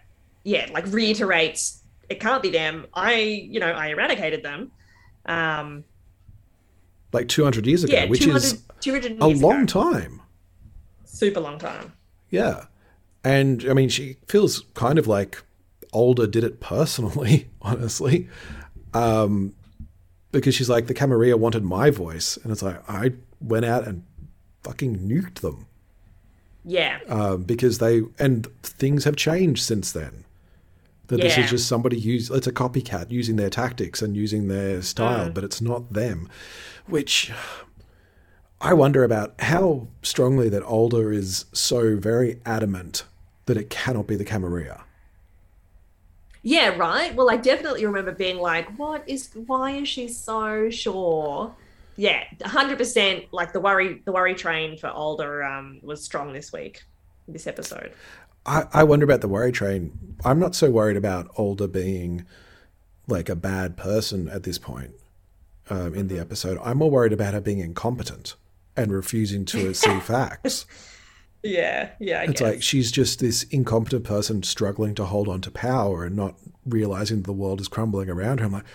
yeah, 0.44 0.68
like 0.72 0.86
reiterates 0.88 1.82
it 2.10 2.20
can't 2.20 2.42
be 2.42 2.50
them. 2.50 2.88
I, 2.94 3.16
you 3.16 3.60
know, 3.60 3.72
I 3.72 3.88
eradicated 3.88 4.44
them. 4.44 4.72
Um, 5.26 5.84
like 7.12 7.28
200 7.28 7.66
years 7.66 7.84
ago, 7.84 7.94
yeah, 7.94 8.06
which 8.06 8.22
200, 8.22 8.44
is 8.44 8.64
200 8.80 9.20
a 9.20 9.28
long 9.28 9.64
ago. 9.64 9.66
time. 9.66 10.22
super 11.06 11.40
long 11.40 11.60
time. 11.60 11.94
Yeah. 12.30 12.66
And 13.24 13.66
I 13.70 13.74
mean, 13.74 13.90
she 13.90 14.18
feels 14.28 14.62
kind 14.74 14.98
of 15.00 15.08
like 15.08 15.44
Alder 15.92 16.28
did 16.28 16.44
it 16.44 16.60
personally, 16.60 17.50
honestly. 17.62 18.30
Um, 18.94 19.54
because 20.32 20.56
she's 20.56 20.70
like, 20.70 20.88
the 20.88 20.94
Camarilla 20.94 21.38
wanted 21.38 21.64
my 21.64 21.90
voice. 21.90 22.38
And 22.38 22.52
it's 22.52 22.62
like, 22.62 22.82
I 22.90 23.14
went 23.42 23.66
out 23.66 23.88
and 23.88 24.04
fucking 24.64 25.00
nuked 25.00 25.36
them. 25.36 25.66
Yeah, 26.70 27.00
Um, 27.08 27.44
because 27.44 27.78
they, 27.78 28.02
and 28.20 28.46
things 28.62 29.06
have 29.06 29.16
changed 29.16 29.64
since 29.64 29.94
then. 29.94 30.26
That 31.08 31.22
this 31.22 31.38
is 31.38 31.50
just 31.50 31.68
somebody 31.70 31.98
use 31.98 32.30
it's 32.30 32.48
a 32.48 32.52
copycat 32.52 33.10
using 33.10 33.38
their 33.38 33.50
tactics 33.50 34.02
and 34.02 34.18
using 34.18 34.50
their 34.50 34.82
style, 34.82 35.30
Mm. 35.30 35.34
but 35.34 35.46
it's 35.46 35.62
not 35.62 35.94
them. 35.94 36.28
Which 36.86 37.32
I 38.60 38.74
wonder 38.74 39.06
about 39.06 39.40
how 39.40 39.88
strongly 40.02 40.50
that 40.50 40.64
Alder 40.64 41.14
is 41.14 41.46
so 41.54 41.96
very 41.96 42.42
adamant 42.46 43.06
that 43.46 43.56
it 43.56 43.70
cannot 43.70 44.06
be 44.08 44.18
the 44.18 44.26
Camarilla. 44.26 44.84
Yeah, 46.44 46.70
right. 46.76 47.16
Well, 47.16 47.30
I 47.30 47.38
definitely 47.38 47.86
remember 47.86 48.12
being 48.12 48.40
like, 48.40 48.78
"What 48.78 49.04
is? 49.08 49.30
Why 49.34 49.72
is 49.72 49.88
she 49.88 50.10
so 50.10 50.70
sure?" 50.70 51.56
Yeah, 51.98 52.24
hundred 52.44 52.78
percent. 52.78 53.26
Like 53.32 53.54
the 53.54 53.60
worry, 53.60 54.02
the 54.06 54.12
worry 54.12 54.36
train 54.36 54.78
for 54.78 54.88
Alder 54.88 55.44
um, 55.44 55.80
was 55.82 56.04
strong 56.04 56.32
this 56.32 56.54
week, 56.54 56.84
this 57.28 57.48
episode. 57.48 57.92
I, 58.46 58.66
I 58.72 58.84
wonder 58.84 59.04
about 59.04 59.22
the 59.22 59.28
worry 59.28 59.52
train. 59.52 59.98
I'm 60.24 60.40
not 60.40 60.56
so 60.56 60.70
worried 60.72 60.96
about 60.98 61.28
Alder 61.36 61.68
being 61.68 62.26
like 63.08 63.30
a 63.30 63.36
bad 63.36 63.76
person 63.78 64.28
at 64.30 64.44
this 64.44 64.58
point 64.58 64.92
um, 65.70 65.88
in 65.88 65.94
Mm-hmm. 65.94 66.08
the 66.16 66.20
episode. 66.20 66.60
I'm 66.64 66.78
more 66.78 66.92
worried 66.92 67.14
about 67.14 67.34
her 67.34 67.42
being 67.42 67.60
incompetent 67.60 68.36
and 68.76 68.92
refusing 68.92 69.44
to 69.46 69.74
see 69.84 70.00
facts. 70.00 70.66
Yeah, 71.44 71.90
yeah. 72.00 72.20
I 72.20 72.24
It's 72.24 72.34
guess. 72.34 72.42
like 72.42 72.62
she's 72.64 72.92
just 72.92 73.20
this 73.20 73.44
incompetent 73.44 74.04
person 74.04 74.44
struggling 74.44 74.94
to 74.96 75.06
hold 75.06 75.28
on 75.28 75.42
to 75.42 75.52
power 75.52 76.04
and 76.06 76.16
not 76.16 76.36
realizing 76.66 77.24
the 77.24 77.34
world 77.34 77.60
is 77.62 77.68
crumbling 77.68 78.10
around 78.10 78.40
her. 78.40 78.46
I'm 78.46 78.52
like, 78.52 78.66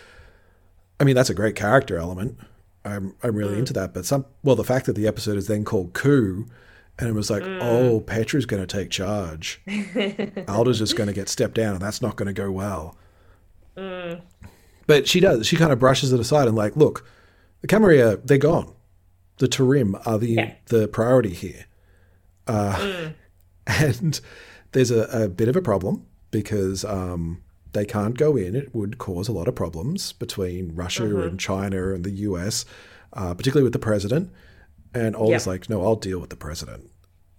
I 1.00 1.04
mean, 1.04 1.14
that's 1.14 1.30
a 1.30 1.34
great 1.34 1.54
character 1.56 1.98
element. 1.98 2.38
I'm 2.84 3.14
I'm 3.22 3.34
really 3.36 3.58
into 3.58 3.72
that. 3.74 3.94
But 3.94 4.04
some 4.06 4.26
well, 4.42 4.56
the 4.56 4.64
fact 4.64 4.86
that 4.86 4.94
the 4.96 5.06
episode 5.06 5.36
is 5.36 5.46
then 5.46 5.64
called 5.64 5.92
Coup, 5.92 6.46
and 6.98 7.08
it 7.08 7.12
was 7.14 7.30
like, 7.30 7.42
oh, 7.44 8.00
Petra's 8.00 8.46
going 8.46 8.64
to 8.64 8.66
take 8.66 8.90
charge. 8.90 9.60
Alder's 10.48 10.78
just 10.78 10.96
going 10.96 11.06
to 11.06 11.12
get 11.12 11.28
stepped 11.28 11.54
down, 11.54 11.74
and 11.74 11.80
that's 11.82 12.02
not 12.02 12.16
going 12.16 12.26
to 12.26 12.32
go 12.32 12.50
well. 12.50 12.96
But 14.86 15.08
she 15.08 15.20
does. 15.20 15.46
She 15.46 15.56
kind 15.56 15.72
of 15.72 15.78
brushes 15.78 16.12
it 16.12 16.20
aside 16.20 16.48
and 16.48 16.56
like, 16.56 16.76
look, 16.76 17.06
the 17.60 17.66
Camarilla, 17.68 18.16
they're 18.18 18.36
gone. 18.38 18.74
The 19.38 19.46
Tarim 19.48 20.00
are 20.06 20.18
the 20.18 20.32
Yeah. 20.32 20.54
the 20.66 20.88
priority 20.88 21.30
here. 21.34 21.66
Uh, 22.46 23.10
And 23.66 24.20
there's 24.72 24.90
a, 24.90 25.02
a 25.24 25.28
bit 25.28 25.46
of 25.48 25.54
a 25.54 25.62
problem 25.62 26.04
because 26.32 26.84
um, 26.84 27.42
they 27.72 27.84
can't 27.84 28.16
go 28.18 28.36
in. 28.36 28.54
It 28.54 28.74
would 28.74 28.98
cause 28.98 29.28
a 29.28 29.32
lot 29.32 29.48
of 29.48 29.54
problems 29.54 30.12
between 30.12 30.74
Russia 30.74 31.04
and 31.20 31.38
China 31.40 31.92
and 31.94 32.04
the 32.04 32.10
US, 32.10 32.64
uh, 33.14 33.34
particularly 33.34 33.64
with 33.64 33.72
the 33.72 33.78
president. 33.78 34.30
And 34.94 35.16
Alder's 35.16 35.46
Yeah. 35.46 35.52
like, 35.52 35.70
no, 35.70 35.82
I'll 35.84 35.96
deal 35.96 36.18
with 36.18 36.30
the 36.30 36.36
president. 36.36 36.90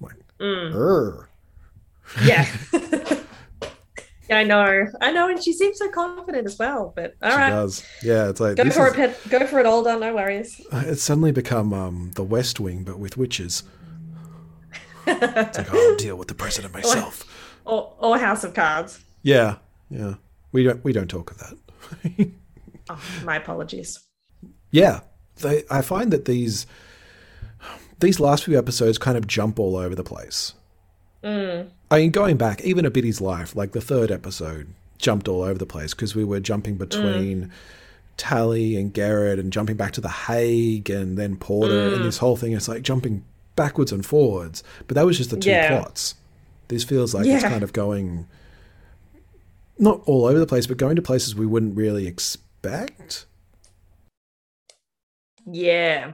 I'm 0.02 0.08
like, 0.08 0.16
"Urgh." 0.40 1.26
yeah. 2.26 2.48
yeah, 4.30 4.38
I 4.38 4.44
know, 4.44 4.88
I 5.02 5.12
know, 5.12 5.30
and 5.30 5.42
she 5.44 5.54
seems 5.54 5.78
so 5.78 5.90
confident 5.92 6.48
as 6.48 6.58
well. 6.58 6.94
But 6.96 7.16
all 7.22 7.30
She 7.32 7.38
right, 7.38 7.50
does. 7.50 7.86
Yeah, 8.02 8.30
it's 8.30 8.40
like 8.40 8.56
go 8.58 8.70
for 8.72 8.88
is- 8.88 8.94
it, 8.94 8.96
Pet. 8.96 9.20
Go 9.30 9.46
for 9.48 9.60
it, 9.60 9.66
Alder. 9.66 10.00
No 10.00 10.16
worries. 10.16 10.60
It's 10.72 11.04
suddenly 11.04 11.32
become 11.32 11.74
um, 11.74 12.12
the 12.16 12.24
West 12.24 12.60
Wing, 12.60 12.84
but 12.84 12.98
with 12.98 13.18
witches. 13.18 13.64
it's 15.08 15.58
like, 15.58 15.68
oh, 15.74 15.90
I'll 15.92 15.98
deal 15.98 16.16
with 16.16 16.28
the 16.30 16.34
president 16.36 16.74
myself. 16.74 17.24
Or, 17.66 17.94
or 18.00 18.18
House 18.18 18.44
of 18.44 18.54
Cards. 18.54 19.00
Yeah, 19.22 19.58
yeah. 19.90 20.16
We 20.54 20.64
don't 20.64 20.82
we 20.84 20.94
don't 20.94 21.10
talk 21.10 21.32
of 21.32 21.38
that. 21.40 22.30
Oh, 22.90 23.02
my 23.24 23.38
apologies. 23.38 23.98
yeah, 24.70 25.00
they, 25.38 25.64
I 25.72 25.82
find 25.82 26.12
that 26.12 26.26
these 26.26 26.68
these 28.02 28.20
last 28.20 28.44
few 28.44 28.58
episodes 28.58 28.98
kind 28.98 29.18
of 29.18 29.26
jump 29.26 29.58
all 29.58 29.78
over 29.78 29.96
the 29.96 30.04
place. 30.04 30.54
Mm. 31.24 31.70
I 31.90 32.00
mean, 32.00 32.12
going 32.12 32.36
back 32.36 32.60
even 32.62 32.86
a 32.86 32.92
Biddy's 32.92 33.22
life, 33.22 33.56
like 33.56 33.72
the 33.72 33.80
third 33.80 34.12
episode 34.12 34.74
jumped 34.98 35.30
all 35.30 35.44
over 35.44 35.58
the 35.58 35.66
place 35.66 35.94
because 35.94 36.14
we 36.14 36.26
were 36.26 36.42
jumping 36.42 36.76
between 36.76 37.46
mm. 37.46 37.50
Tally 38.18 38.76
and 38.76 38.94
Gerit 38.94 39.40
and 39.40 39.54
jumping 39.54 39.78
back 39.78 39.94
to 39.94 40.02
the 40.02 40.10
Hague 40.10 40.90
and 40.90 41.18
then 41.18 41.38
Porter 41.38 41.88
and 41.94 42.02
mm. 42.02 42.04
this 42.04 42.18
whole 42.18 42.36
thing. 42.36 42.52
It's 42.52 42.68
like 42.68 42.82
jumping 42.82 43.24
backwards 43.56 43.94
and 43.94 44.06
forwards. 44.06 44.62
But 44.88 44.96
that 44.96 45.06
was 45.06 45.18
just 45.18 45.30
the 45.30 45.38
two 45.38 45.52
Yeah. 45.52 45.80
plots. 45.80 46.16
This 46.68 46.84
feels 46.84 47.14
like 47.14 47.26
it's 47.26 47.44
kind 47.44 47.64
of 47.64 47.72
going 47.72 48.28
not 49.84 50.02
all 50.06 50.26
over 50.26 50.40
the 50.40 50.48
place, 50.48 50.66
but 50.68 50.78
going 50.78 50.96
to 50.96 51.02
places 51.02 51.36
we 51.36 51.46
wouldn't 51.46 51.76
really 51.78 52.08
expect. 52.08 53.26
Yeah. 55.46 56.14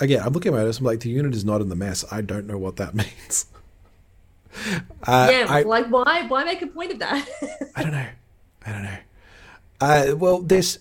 Again, 0.00 0.22
I'm 0.24 0.32
looking 0.32 0.54
at 0.54 0.64
this. 0.64 0.78
I'm 0.78 0.84
like, 0.84 1.00
the 1.00 1.08
unit 1.10 1.34
is 1.34 1.44
not 1.44 1.60
in 1.60 1.68
the 1.68 1.76
mess. 1.76 2.04
I 2.10 2.20
don't 2.20 2.46
know 2.46 2.58
what 2.58 2.76
that 2.76 2.94
means. 3.02 3.46
Uh, 5.06 5.28
yeah. 5.30 5.46
I, 5.48 5.62
like, 5.62 5.86
why? 5.88 6.26
Why 6.26 6.44
make 6.44 6.62
a 6.62 6.66
point 6.66 6.92
of 6.92 6.98
that? 7.00 7.28
I 7.76 7.82
don't 7.82 7.92
know. 7.92 8.06
I 8.64 8.72
don't 8.72 8.82
know. 8.82 8.98
Uh, 9.80 10.16
well, 10.16 10.40
there's 10.40 10.78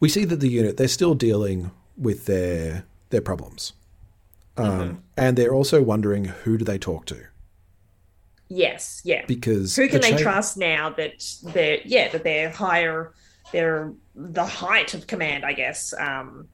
we 0.00 0.08
see 0.08 0.24
that 0.24 0.36
the 0.40 0.48
unit 0.48 0.76
they're 0.76 0.88
still 0.88 1.14
dealing 1.14 1.70
with 1.96 2.24
their 2.24 2.84
their 3.10 3.20
problems, 3.20 3.74
um, 4.56 4.66
Mm-hmm. 4.66 4.94
and 5.18 5.36
they're 5.36 5.54
also 5.54 5.82
wondering 5.82 6.24
who 6.24 6.56
do 6.58 6.64
they 6.64 6.78
talk 6.78 7.04
to 7.06 7.20
yes. 8.48 9.00
Yeah. 9.04 9.24
because 9.26 9.74
Who 9.76 9.88
can 9.88 10.00
the 10.00 10.08
they 10.08 10.10
cha- 10.12 10.18
trust 10.18 10.56
now 10.56 10.90
that 10.90 11.24
they're 11.42 11.78
yeah 11.84 12.08
that 12.08 12.24
they're 12.24 12.50
higher, 12.50 13.12
they're 13.52 13.92
the 14.14 14.44
height 14.44 14.94
of 14.94 15.06
command, 15.06 15.44
I 15.44 15.52
guess, 15.52 15.92
um, 15.98 16.48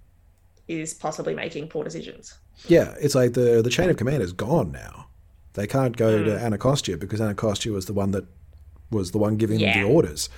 is 0.68 0.94
possibly 0.94 1.34
making 1.34 1.68
poor 1.68 1.84
decisions. 1.84 2.38
Yeah, 2.68 2.94
it's 3.00 3.14
like 3.14 3.32
the 3.34 3.62
the 3.62 3.70
chain 3.70 3.88
of 3.90 3.96
command 3.96 4.22
is 4.22 4.32
gone 4.32 4.70
now. 4.72 5.06
They 5.54 5.66
can't 5.66 5.96
go 5.96 6.22
to 6.24 6.30
Mm. 6.30 6.40
Anacostia 6.42 6.96
because 6.96 7.20
Anacostia 7.20 7.72
was 7.72 7.86
the 7.86 7.92
one 7.92 8.12
that 8.12 8.24
was 8.90 9.10
the 9.10 9.18
one 9.18 9.36
giving 9.36 9.58
them 9.60 9.82
the 9.82 9.88
orders. 9.88 10.28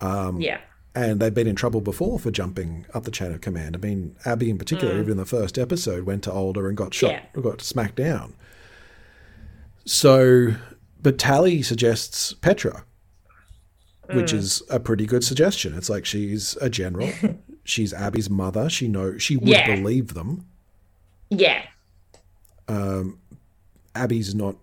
Um, 0.00 0.40
yeah. 0.40 0.60
and 0.94 1.20
they've 1.20 1.34
been 1.34 1.46
in 1.46 1.54
trouble 1.56 1.80
before 1.80 2.18
for 2.18 2.30
jumping 2.30 2.86
up 2.94 3.04
the 3.04 3.10
chain 3.10 3.32
of 3.32 3.40
command. 3.40 3.76
I 3.76 3.78
mean, 3.78 4.16
Abby 4.24 4.48
in 4.50 4.58
particular, 4.58 4.94
even 4.98 5.12
in 5.12 5.16
the 5.18 5.24
first 5.26 5.58
episode, 5.58 6.04
went 6.04 6.24
to 6.24 6.32
Alder 6.32 6.68
and 6.68 6.76
got 6.76 6.94
shot, 6.94 7.10
Mm. 7.10 7.22
Yeah. 7.36 7.42
got 7.42 7.60
smacked 7.62 7.96
down. 7.96 8.34
So, 9.84 10.54
but 11.02 11.18
Tally 11.18 11.62
suggests 11.62 12.32
Petra, 12.34 12.84
Mm. 14.08 14.16
which 14.16 14.32
is 14.32 14.62
a 14.70 14.80
pretty 14.80 15.06
good 15.06 15.22
suggestion. 15.24 15.74
It's 15.76 15.88
like 15.90 16.04
she's 16.04 16.56
a 16.60 16.68
general, 16.68 17.10
she's 17.64 17.92
Abby's 17.92 18.28
mother. 18.28 18.68
She 18.68 18.88
know 18.88 19.18
she 19.18 19.36
would 19.36 19.48
Yeah. 19.48 19.74
believe 19.76 20.14
them. 20.14 20.46
Yeah. 21.30 21.62
Abby's 23.94 24.34
not 24.34 24.56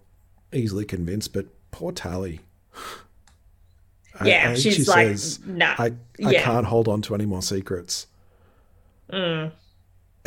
easily 0.54 0.86
convinced, 0.86 1.34
but 1.34 1.46
poor 1.72 1.92
Tally. 1.92 2.42
I- 4.20 4.28
Yeah, 4.28 4.50
I 4.52 4.56
she's 4.56 4.76
she 4.78 4.84
like, 4.86 5.08
says, 5.10 5.40
nah. 5.46 5.76
I, 5.78 5.88
I 6.26 6.32
Yeah. 6.32 6.44
can't 6.44 6.66
hold 6.66 6.88
on 6.88 7.02
to 7.04 7.14
any 7.16 7.26
more 7.26 7.42
secrets. 7.42 8.08
Mm. 9.12 9.52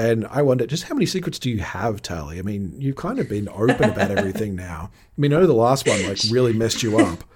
And 0.00 0.26
I 0.28 0.40
wonder, 0.40 0.66
just 0.66 0.84
how 0.84 0.94
many 0.94 1.04
secrets 1.04 1.38
do 1.38 1.50
you 1.50 1.58
have, 1.58 2.00
Tally? 2.00 2.38
I 2.38 2.42
mean, 2.42 2.72
you've 2.78 2.96
kind 2.96 3.18
of 3.18 3.28
been 3.28 3.50
open 3.50 3.90
about 3.90 4.10
everything 4.10 4.56
now. 4.56 4.90
I 4.94 5.20
mean, 5.20 5.30
I 5.34 5.40
know 5.40 5.46
the 5.46 5.52
last 5.52 5.86
one 5.86 6.02
like 6.08 6.16
really 6.30 6.54
messed 6.54 6.82
you 6.82 6.98
up. 6.98 7.22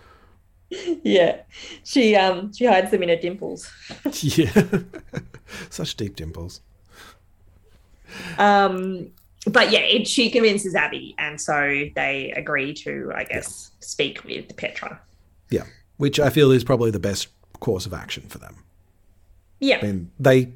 Yeah. 1.05 1.43
She 1.85 2.17
um 2.17 2.53
she 2.53 2.65
hides 2.65 2.91
them 2.91 3.05
in 3.05 3.09
her 3.09 3.17
dimples. 3.17 3.71
yeah, 4.23 4.51
such 5.71 5.97
deep 5.97 6.17
dimples. 6.17 6.63
Um 8.39 9.13
but 9.47 9.71
yeah, 9.71 9.81
it, 9.81 10.09
she 10.09 10.31
convinces 10.31 10.75
Abby, 10.75 11.15
and 11.17 11.41
so 11.41 11.85
they 11.95 12.33
agree 12.35 12.75
to, 12.75 13.13
I 13.15 13.23
guess, 13.23 13.71
speak 13.81 14.25
with 14.25 14.57
Petra. 14.57 15.01
Yeah, 15.49 15.65
which 15.99 16.19
I 16.19 16.31
feel 16.31 16.51
is 16.51 16.65
probably 16.65 16.91
the 16.91 16.99
best 16.99 17.29
course 17.61 17.87
of 17.87 17.95
action 17.95 18.25
for 18.25 18.39
them. 18.39 18.65
Yeah. 19.61 19.79
I 19.81 19.83
mean, 19.83 20.11
they, 20.19 20.55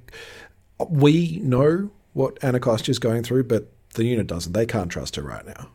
we 0.89 1.39
know 1.45 1.91
what 2.19 2.43
Anacostia 2.43 2.91
is 2.91 2.99
going 2.99 3.23
through, 3.23 3.45
but 3.45 3.73
the 3.95 4.05
unit 4.05 4.27
doesn't. 4.27 4.53
They 4.53 4.67
can't 4.67 4.91
trust 4.91 5.15
her 5.15 5.23
right 5.23 5.47
now. 5.47 5.71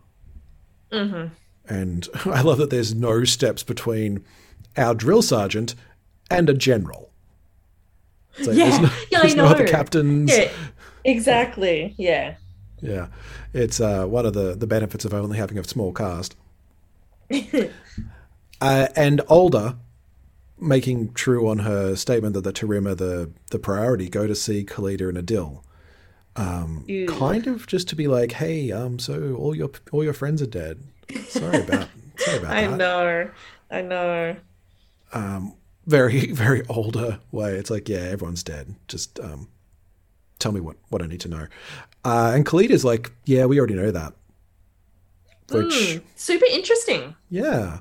Mm-hmm. 0.92 1.34
And 1.74 2.10
I 2.26 2.42
love 2.42 2.58
that 2.58 2.70
there's 2.70 2.94
no 2.94 3.24
steps 3.24 3.64
between 3.64 4.26
our 4.76 4.94
drill 4.94 5.22
sergeant 5.22 5.74
and 6.30 6.50
a 6.50 6.54
general. 6.54 7.12
Like, 8.40 8.58
Yeah, 8.58 8.70
there's 8.70 8.80
no, 8.82 8.90
yeah, 9.12 9.18
I 9.20 9.22
there's 9.22 9.36
no 9.36 9.46
other 9.46 9.64
know. 9.64 9.72
captains. 9.72 10.32
Yeah. 10.38 10.52
Exactly. 11.06 11.96
Yeah. 11.98 12.36
Yeah, 12.82 13.08
it's 13.54 13.80
uh, 13.80 14.06
one 14.06 14.26
of 14.26 14.34
the, 14.34 14.56
the 14.56 14.68
benefits 14.68 15.06
of 15.06 15.14
only 15.14 15.38
having 15.38 15.58
a 15.58 15.64
small 15.64 15.94
cast. 15.94 16.36
uh, 18.62 18.88
and 18.98 19.22
Alder, 19.22 19.78
making 20.60 21.14
true 21.14 21.48
on 21.48 21.60
her 21.60 21.96
statement 21.96 22.34
that 22.34 22.44
the 22.44 22.52
Tarim 22.52 22.86
are 22.86 22.96
the, 22.96 23.32
the 23.52 23.60
priority, 23.60 24.10
go 24.10 24.28
to 24.28 24.36
see 24.36 24.66
Khalida 24.66 25.08
and 25.08 25.18
Adil. 25.18 25.64
Ew. 26.88 27.08
Kind 27.08 27.48
of 27.48 27.68
just 27.68 27.88
to 27.90 27.96
be 27.96 28.08
like, 28.08 28.32
hey, 28.34 28.72
um, 28.72 29.00
so 29.00 29.36
all 29.36 29.56
your 29.56 29.70
all 29.92 30.04
your 30.04 30.14
friends 30.14 30.42
are 30.42 30.48
dead. 30.48 30.84
Sorry 31.30 31.62
about 31.62 31.90
sorry 32.18 32.38
about 32.40 32.50
that. 32.50 32.58
I 32.58 32.68
that. 32.68 32.78
know. 32.78 33.30
I 33.72 33.82
know. 33.82 34.36
Um, 35.14 35.56
very 35.86 36.26
very 36.32 36.64
Alder 36.68 37.20
way. 37.32 37.54
It's 37.56 37.70
like, 37.70 37.88
yeah, 37.90 38.00
everyone's 38.00 38.44
dead. 38.44 38.76
Just 38.88 39.20
um, 39.20 39.48
tell 40.40 40.52
me 40.52 40.60
what 40.60 40.78
what 40.90 41.02
I 41.02 41.08
need 41.08 41.22
to 41.22 41.30
know. 41.30 41.48
Uh, 42.06 42.32
and 42.36 42.46
Khalid 42.46 42.72
is 42.72 42.84
like, 42.84 43.12
yeah, 43.26 43.46
we 43.46 43.58
already 43.60 43.76
know 43.76 43.92
that. 43.92 44.14
Which 45.52 45.74
Mm, 45.74 46.02
super 46.16 46.46
interesting. 46.52 47.16
Yeah. 47.30 47.80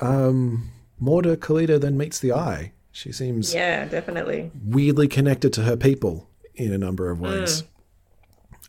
Um, 0.00 0.70
more 0.98 1.22
to 1.22 1.36
Khalida 1.36 1.80
than 1.80 1.96
meets 1.98 2.18
the 2.20 2.32
eye. 2.32 2.72
She 2.92 3.10
seems 3.12 3.52
Yeah, 3.54 3.84
definitely. 3.86 4.50
weirdly 4.64 5.08
connected 5.08 5.52
to 5.54 5.62
her 5.62 5.76
people 5.76 6.28
in 6.54 6.72
a 6.72 6.78
number 6.78 7.10
of 7.10 7.20
ways. 7.20 7.64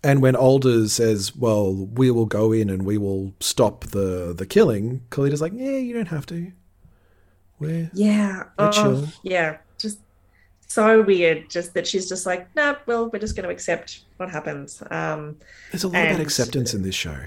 And 0.03 0.21
when 0.21 0.35
Alders 0.35 0.93
says, 0.93 1.35
well, 1.35 1.73
we 1.73 2.09
will 2.09 2.25
go 2.25 2.51
in 2.51 2.69
and 2.71 2.83
we 2.85 2.97
will 2.97 3.33
stop 3.39 3.85
the, 3.85 4.33
the 4.35 4.45
killing, 4.47 5.01
Khalida's 5.11 5.41
like, 5.41 5.53
yeah, 5.55 5.77
you 5.77 5.93
don't 5.93 6.07
have 6.07 6.25
to. 6.27 6.51
We're, 7.59 7.91
Yeah. 7.93 8.45
We're 8.57 8.67
Oh, 8.67 8.71
chill. 8.71 9.07
yeah. 9.21 9.57
Just 9.77 9.99
so 10.67 11.03
weird. 11.03 11.49
Just 11.51 11.75
that 11.75 11.85
she's 11.85 12.09
just 12.09 12.25
like, 12.25 12.47
nah, 12.55 12.75
well, 12.87 13.09
we're 13.11 13.19
just 13.19 13.35
going 13.35 13.47
to 13.47 13.53
accept 13.53 14.05
what 14.17 14.31
happens. 14.31 14.81
Um, 14.89 15.37
there's 15.71 15.83
a 15.83 15.87
lot 15.87 15.97
about 15.99 16.11
And- 16.13 16.21
acceptance 16.21 16.73
in 16.73 16.81
this 16.81 16.95
show. 16.95 17.17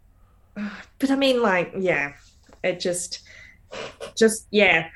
but 0.54 1.10
I 1.10 1.16
mean, 1.16 1.42
like, 1.42 1.72
yeah, 1.76 2.12
it 2.62 2.78
just, 2.78 3.22
just 4.16 4.46
yeah. 4.52 4.88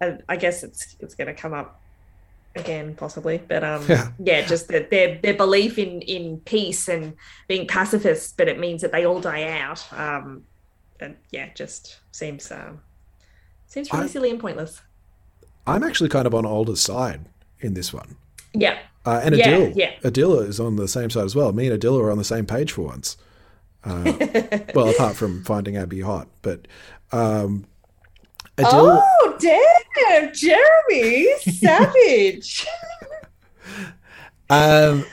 I, 0.00 0.16
I 0.30 0.36
guess 0.36 0.62
it's 0.62 0.96
it's 1.00 1.14
going 1.14 1.26
to 1.26 1.34
come 1.34 1.52
up 1.52 1.78
again, 2.56 2.94
possibly. 2.94 3.38
But 3.46 3.64
um, 3.64 3.84
Yeah. 3.88 4.10
yeah, 4.18 4.46
just 4.46 4.68
that 4.68 4.90
their 4.90 5.18
their 5.22 5.34
belief 5.34 5.78
in 5.78 6.00
in 6.02 6.38
peace 6.40 6.88
and 6.88 7.14
being 7.48 7.66
pacifists, 7.66 8.32
but 8.36 8.48
it 8.48 8.58
means 8.58 8.82
that 8.82 8.92
they 8.92 9.04
all 9.06 9.20
die 9.20 9.58
out. 9.58 9.84
Um, 9.92 10.44
and 11.00 11.16
yeah, 11.30 11.48
just 11.54 11.98
seems 12.12 12.50
um, 12.52 12.80
seems 13.66 13.92
really 13.92 14.04
I- 14.04 14.08
silly 14.08 14.30
and 14.30 14.40
pointless. 14.40 14.80
I'm 15.66 15.82
actually 15.82 16.10
kind 16.10 16.26
of 16.26 16.34
on 16.34 16.44
Alder's 16.44 16.80
side 16.80 17.24
in 17.60 17.72
this 17.74 17.90
one. 17.92 18.16
Yeah, 18.52 18.78
Uh, 19.06 19.20
and 19.24 19.34
Yeah, 19.34 19.46
Adil, 19.48 19.72
yeah. 19.74 19.92
Adila 20.02 20.46
is 20.46 20.60
on 20.60 20.76
the 20.76 20.86
same 20.86 21.08
side 21.10 21.24
as 21.24 21.34
well. 21.34 21.52
Me 21.52 21.68
and 21.68 21.80
Adila 21.80 22.02
are 22.02 22.10
on 22.10 22.18
the 22.18 22.24
same 22.24 22.44
page 22.46 22.70
for 22.72 22.82
once. 22.82 23.16
Uh, 23.82 24.12
well, 24.74 24.88
apart 24.90 25.16
from 25.16 25.42
finding 25.44 25.76
Abby 25.76 26.00
hot, 26.02 26.28
but 26.42 26.68
um, 27.12 27.64
Adil, 28.56 29.02
Oh 29.02 29.36
damn, 29.40 30.32
Jeremy, 30.32 31.28
savage. 31.40 32.66
um, 34.50 35.04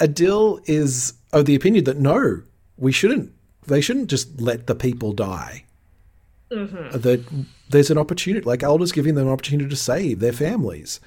Adil 0.00 0.60
is 0.66 1.14
of 1.32 1.44
the 1.44 1.54
opinion 1.54 1.84
that 1.84 1.98
no, 1.98 2.42
we 2.76 2.92
shouldn't. 2.92 3.32
They 3.66 3.80
shouldn't 3.80 4.10
just 4.10 4.40
let 4.40 4.66
the 4.66 4.74
people 4.74 5.12
die. 5.12 5.64
That 6.92 7.24
there's 7.70 7.90
an 7.90 7.98
opportunity, 7.98 8.44
like 8.44 8.62
Alder's 8.62 8.92
giving 8.92 9.14
them 9.14 9.26
an 9.26 9.32
opportunity 9.32 9.68
to 9.68 9.76
save 9.76 10.20
their 10.20 10.32
families. 10.32 11.00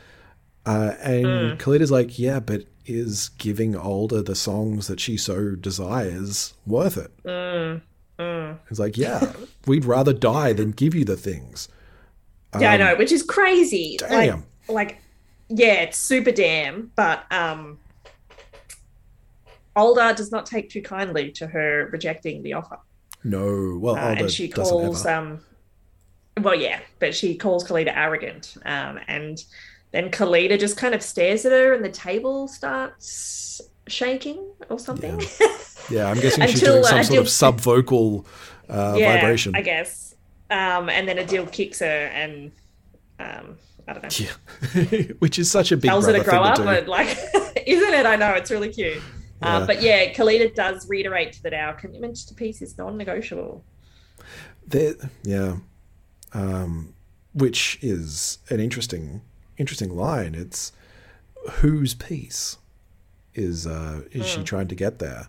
Uh, 0.66 0.94
and 1.02 1.60
Khalid 1.60 1.88
like, 1.92 2.18
yeah, 2.18 2.40
but 2.40 2.64
is 2.86 3.30
giving 3.38 3.76
Alder 3.76 4.22
the 4.24 4.36
songs 4.36 4.88
that 4.88 5.00
she 5.00 5.18
so 5.18 5.56
desires 5.56 6.54
worth 6.66 6.98
it? 6.98 7.12
It's 8.20 8.80
like, 8.80 8.98
yeah, 8.98 9.34
we'd 9.68 9.86
rather 9.86 10.14
die 10.14 10.54
than 10.54 10.72
give 10.72 10.96
you 10.96 11.06
the 11.06 11.18
things. 11.18 11.68
yeah, 12.60 12.72
I 12.72 12.78
know, 12.78 12.96
which 12.96 13.12
is 13.12 13.24
crazy. 13.24 14.00
Um, 14.04 14.10
damn. 14.10 14.46
Like, 14.68 14.70
like, 14.70 15.02
yeah, 15.50 15.74
it's 15.82 15.98
super 15.98 16.32
damn, 16.32 16.92
but 16.96 17.32
um, 17.32 17.78
Alder 19.76 20.14
does 20.14 20.32
not 20.32 20.46
take 20.46 20.70
too 20.70 20.82
kindly 20.82 21.32
to 21.34 21.48
her 21.48 21.90
rejecting 21.92 22.42
the 22.44 22.54
offer. 22.54 22.80
No, 23.24 23.78
well, 23.80 23.96
Uh, 23.96 24.16
and 24.20 24.32
she 24.32 24.48
calls 24.48 25.06
um 25.06 25.40
well 26.42 26.54
yeah 26.54 26.80
but 27.00 27.16
she 27.16 27.34
calls 27.36 27.64
Khalida 27.68 27.96
arrogant 27.96 28.56
um 28.66 29.00
and 29.08 29.44
then 29.92 30.12
Khalida 30.12 30.60
just 30.60 30.76
kind 30.78 30.94
of 30.94 31.02
stares 31.02 31.46
at 31.46 31.52
her 31.54 31.74
and 31.74 31.84
the 31.84 31.90
table 31.90 32.48
starts 32.48 33.62
shaking 33.88 34.44
or 34.70 34.80
something. 34.80 35.22
Yeah, 35.90 36.08
I'm 36.10 36.20
guessing 36.20 36.48
she's 36.48 36.62
doing 36.62 36.84
some 36.84 37.00
uh, 37.00 37.04
sort 37.04 37.20
of 37.20 37.26
Adil- 37.28 37.84
subvocal 37.86 38.26
uh, 38.70 38.96
yeah 38.98 39.16
vibration. 39.16 39.56
I 39.56 39.62
guess. 39.62 40.16
Um 40.50 40.90
and 40.90 41.08
then 41.08 41.18
Adil 41.18 41.52
kicks 41.52 41.80
her 41.80 41.86
and 41.86 42.52
um 43.20 43.58
I 43.88 43.94
don't 43.94 44.04
know. 44.04 44.28
Yeah. 44.74 45.02
Which 45.20 45.38
is 45.38 45.52
such 45.52 45.72
a 45.72 45.78
big 45.78 45.90
tells 45.90 46.08
her 46.08 46.14
to 46.14 46.24
grow 46.24 46.42
up 46.42 46.56
to 46.56 46.64
but 46.64 46.88
like 46.88 47.08
isn't 47.68 47.94
it? 47.94 48.06
I 48.06 48.16
know 48.16 48.32
it's 48.32 48.52
really 48.52 48.70
cute. 48.70 49.02
Yeah. 49.42 49.58
uh, 49.58 49.66
but 49.68 49.82
yeah 49.82 50.12
Khalida 50.14 50.54
does 50.56 50.90
reiterate 50.90 51.40
that 51.44 51.54
our 51.54 51.74
commitment 51.74 52.16
to 52.28 52.34
peace 52.34 52.62
is 52.62 52.78
non-negotiable. 52.78 53.64
There, 54.68 54.96
yeah, 55.22 55.58
um, 56.34 56.96
which 57.34 57.78
is 57.84 58.40
an 58.50 58.60
interesting, 58.60 59.22
interesting 59.58 59.96
line. 59.96 60.34
It's 60.34 60.72
whose 61.52 61.94
piece 61.94 62.58
is 63.36 63.68
uh, 63.68 64.02
is 64.12 64.26
she 64.26 64.38
hmm. 64.38 64.44
trying 64.44 64.68
to 64.70 64.76
get 64.76 65.00
there, 65.00 65.28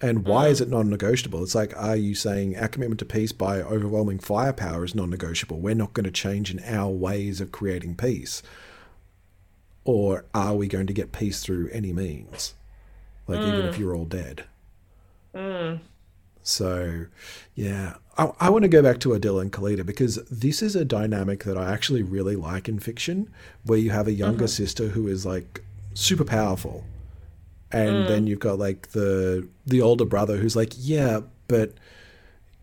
and 0.00 0.24
why 0.26 0.48
is 0.48 0.58
hmm. 0.58 0.64
it 0.64 0.70
non-negotiable? 0.70 1.42
It's 1.42 1.54
like, 1.54 1.76
are 1.76 1.96
you 1.96 2.14
saying 2.14 2.56
our 2.56 2.68
commitment 2.68 2.98
to 3.00 3.04
peace 3.04 3.32
by 3.32 3.62
overwhelming 3.62 4.18
firepower 4.18 4.84
is 4.84 4.94
non-negotiable? 4.94 5.58
We're 5.58 5.74
not 5.74 5.94
going 5.94 6.04
to 6.04 6.10
change 6.10 6.50
in 6.52 6.60
our 6.64 6.90
ways 6.90 7.40
of 7.40 7.52
creating 7.52 7.96
peace, 7.96 8.42
or 9.84 10.24
are 10.34 10.54
we 10.54 10.68
going 10.68 10.86
to 10.86 10.92
get 10.92 11.12
peace 11.12 11.42
through 11.42 11.70
any 11.72 11.92
means, 11.92 12.54
like 13.26 13.40
even 13.40 13.66
if 13.66 13.76
hmm. 13.76 13.82
you're 13.82 13.96
all 13.96 14.04
dead? 14.04 14.44
So, 16.42 17.06
yeah, 17.56 17.94
I, 18.16 18.30
I 18.38 18.50
want 18.50 18.62
to 18.62 18.68
go 18.68 18.80
back 18.80 19.00
to 19.00 19.08
Adil 19.08 19.42
and 19.42 19.52
Khalida 19.52 19.84
because 19.84 20.16
this 20.30 20.62
is 20.62 20.76
a 20.76 20.84
dynamic 20.84 21.42
that 21.42 21.58
I 21.58 21.72
actually 21.72 22.04
really 22.04 22.36
like 22.36 22.68
in 22.68 22.78
fiction, 22.78 23.30
where 23.64 23.80
you 23.80 23.90
have 23.90 24.06
a 24.06 24.12
younger 24.12 24.44
mm-hmm. 24.44 24.62
sister 24.62 24.88
who 24.88 25.08
is 25.08 25.26
like 25.26 25.64
super 25.94 26.24
powerful, 26.24 26.84
and 27.72 28.08
then 28.08 28.26
you've 28.26 28.40
got 28.40 28.58
like 28.58 28.88
the 28.88 29.48
the 29.66 29.80
older 29.80 30.04
brother 30.04 30.36
who's 30.36 30.56
like, 30.56 30.72
yeah, 30.76 31.20
but 31.48 31.74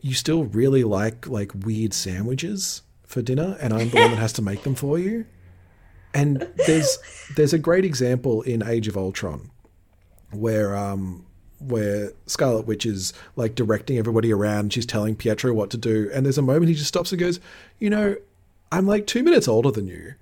you 0.01 0.13
still 0.13 0.45
really 0.45 0.83
like 0.83 1.27
like 1.27 1.51
weird 1.53 1.93
sandwiches 1.93 2.81
for 3.03 3.21
dinner, 3.21 3.57
and 3.61 3.73
I'm 3.73 3.89
the 3.89 3.97
one 3.97 4.11
that 4.11 4.19
has 4.19 4.33
to 4.33 4.41
make 4.41 4.63
them 4.63 4.75
for 4.75 4.97
you. 4.97 5.25
And 6.13 6.47
there's 6.67 6.97
there's 7.35 7.53
a 7.53 7.59
great 7.59 7.85
example 7.85 8.41
in 8.43 8.63
Age 8.63 8.87
of 8.87 8.97
Ultron 8.97 9.49
where 10.31 10.75
um 10.75 11.25
where 11.59 12.11
Scarlet 12.25 12.65
Witch 12.65 12.85
is 12.85 13.13
like 13.35 13.55
directing 13.55 13.97
everybody 13.97 14.31
around. 14.33 14.73
She's 14.73 14.85
telling 14.85 15.15
Pietro 15.15 15.53
what 15.53 15.69
to 15.71 15.77
do, 15.77 16.09
and 16.13 16.25
there's 16.25 16.37
a 16.37 16.41
moment 16.43 16.69
he 16.69 16.75
just 16.75 16.87
stops 16.87 17.11
and 17.11 17.19
goes, 17.19 17.39
"You 17.79 17.89
know, 17.89 18.15
I'm 18.71 18.85
like 18.85 19.07
two 19.07 19.23
minutes 19.23 19.47
older 19.47 19.71
than 19.71 19.87
you," 19.87 20.15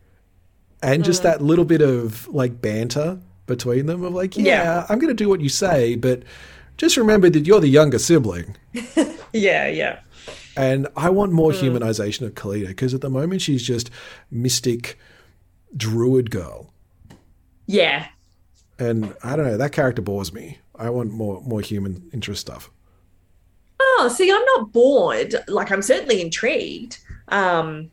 and 0.82 1.04
just 1.04 1.24
that 1.24 1.42
little 1.42 1.66
bit 1.66 1.82
of 1.82 2.28
like 2.28 2.62
banter 2.62 3.20
between 3.48 3.86
them 3.86 4.04
of 4.04 4.14
like, 4.14 4.38
"Yeah, 4.38 4.44
Yeah. 4.44 4.86
I'm 4.90 5.00
going 5.00 5.16
to 5.16 5.24
do 5.24 5.30
what 5.30 5.42
you 5.42 5.50
say, 5.50 5.96
but 5.96 6.24
just 6.78 6.98
remember 6.98 7.30
that 7.30 7.46
you're 7.46 7.60
the 7.60 7.68
younger 7.68 8.00
sibling." 8.00 8.56
yeah 9.34 9.68
yeah 9.68 10.00
And 10.58 10.88
I 10.98 11.10
want 11.10 11.32
more 11.32 11.52
humanization 11.52 12.26
of 12.26 12.34
Khalida 12.36 12.68
because 12.68 12.94
at 12.94 13.02
the 13.02 13.10
moment 13.10 13.42
she's 13.42 13.64
just 13.64 13.90
mystic 14.30 14.98
druid 15.76 16.32
girl. 16.32 16.74
yeah 17.68 18.08
And 18.80 19.16
I 19.24 19.36
don't 19.36 19.46
know, 19.46 19.58
that 19.58 19.72
character 19.72 20.02
bores 20.02 20.34
me. 20.34 20.60
I 20.76 20.90
want 20.90 21.12
more 21.12 21.42
more 21.42 21.62
human 21.62 22.10
interest 22.14 22.42
stuff. 22.42 22.70
Oh, 23.80 24.10
see, 24.14 24.32
I'm 24.32 24.44
not 24.46 24.72
bored. 24.72 25.36
Like, 25.48 25.72
I'm 25.72 25.82
certainly 25.82 26.22
intrigued. 26.22 27.00
Um, 27.28 27.92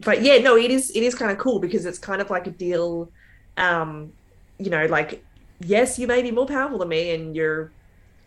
but 0.00 0.22
yeah, 0.22 0.38
no, 0.38 0.56
it 0.56 0.70
is. 0.70 0.90
It 0.90 1.02
is 1.02 1.14
kind 1.14 1.30
of 1.30 1.38
cool 1.38 1.58
because 1.58 1.86
it's 1.86 1.98
kind 1.98 2.20
of 2.20 2.30
like 2.30 2.46
a 2.46 2.50
deal. 2.50 3.10
Um, 3.56 4.12
you 4.58 4.70
know, 4.70 4.86
like 4.86 5.24
yes, 5.60 5.98
you 5.98 6.06
may 6.06 6.22
be 6.22 6.30
more 6.30 6.46
powerful 6.46 6.78
than 6.78 6.88
me, 6.88 7.10
and 7.14 7.34
you're 7.36 7.70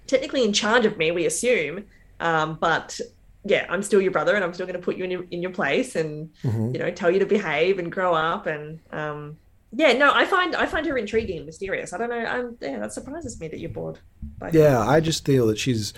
technically 0.07 0.43
in 0.43 0.53
charge 0.53 0.85
of 0.85 0.97
me. 0.97 1.11
We 1.11 1.25
assume, 1.25 1.85
um, 2.19 2.57
but 2.59 2.99
yeah, 3.45 3.65
I'm 3.69 3.81
still 3.83 4.01
your 4.01 4.11
brother, 4.11 4.35
and 4.35 4.43
I'm 4.43 4.53
still 4.53 4.65
going 4.65 4.79
to 4.79 4.83
put 4.83 4.97
you 4.97 5.03
in 5.03 5.11
your 5.11 5.25
in 5.31 5.41
your 5.41 5.51
place, 5.51 5.95
and 5.95 6.29
Mhm. 6.43 6.73
you 6.73 6.79
know, 6.79 6.91
tell 6.91 7.11
you 7.11 7.19
to 7.19 7.25
behave 7.25 7.79
and 7.79 7.91
grow 7.91 8.13
up, 8.13 8.47
and 8.47 8.79
um, 8.91 9.37
yeah, 9.71 9.93
no, 9.93 10.11
I 10.13 10.25
find 10.25 10.55
I 10.55 10.65
find 10.65 10.85
her 10.87 10.97
intriguing 10.97 11.37
and 11.37 11.45
mysterious. 11.45 11.93
I 11.93 11.97
don't 11.99 12.09
know. 12.09 12.15
I'm 12.17 12.57
yeah, 12.61 12.79
that 12.79 12.93
surprises 12.93 13.39
me 13.39 13.47
that 13.49 13.59
you're 13.59 13.69
bored. 13.69 13.99
By 14.39 14.51
her. 14.51 14.57
Yeah, 14.57 14.79
I 14.79 14.99
just 14.99 15.25
feel 15.25 15.47
that 15.47 15.57
she's 15.59 15.93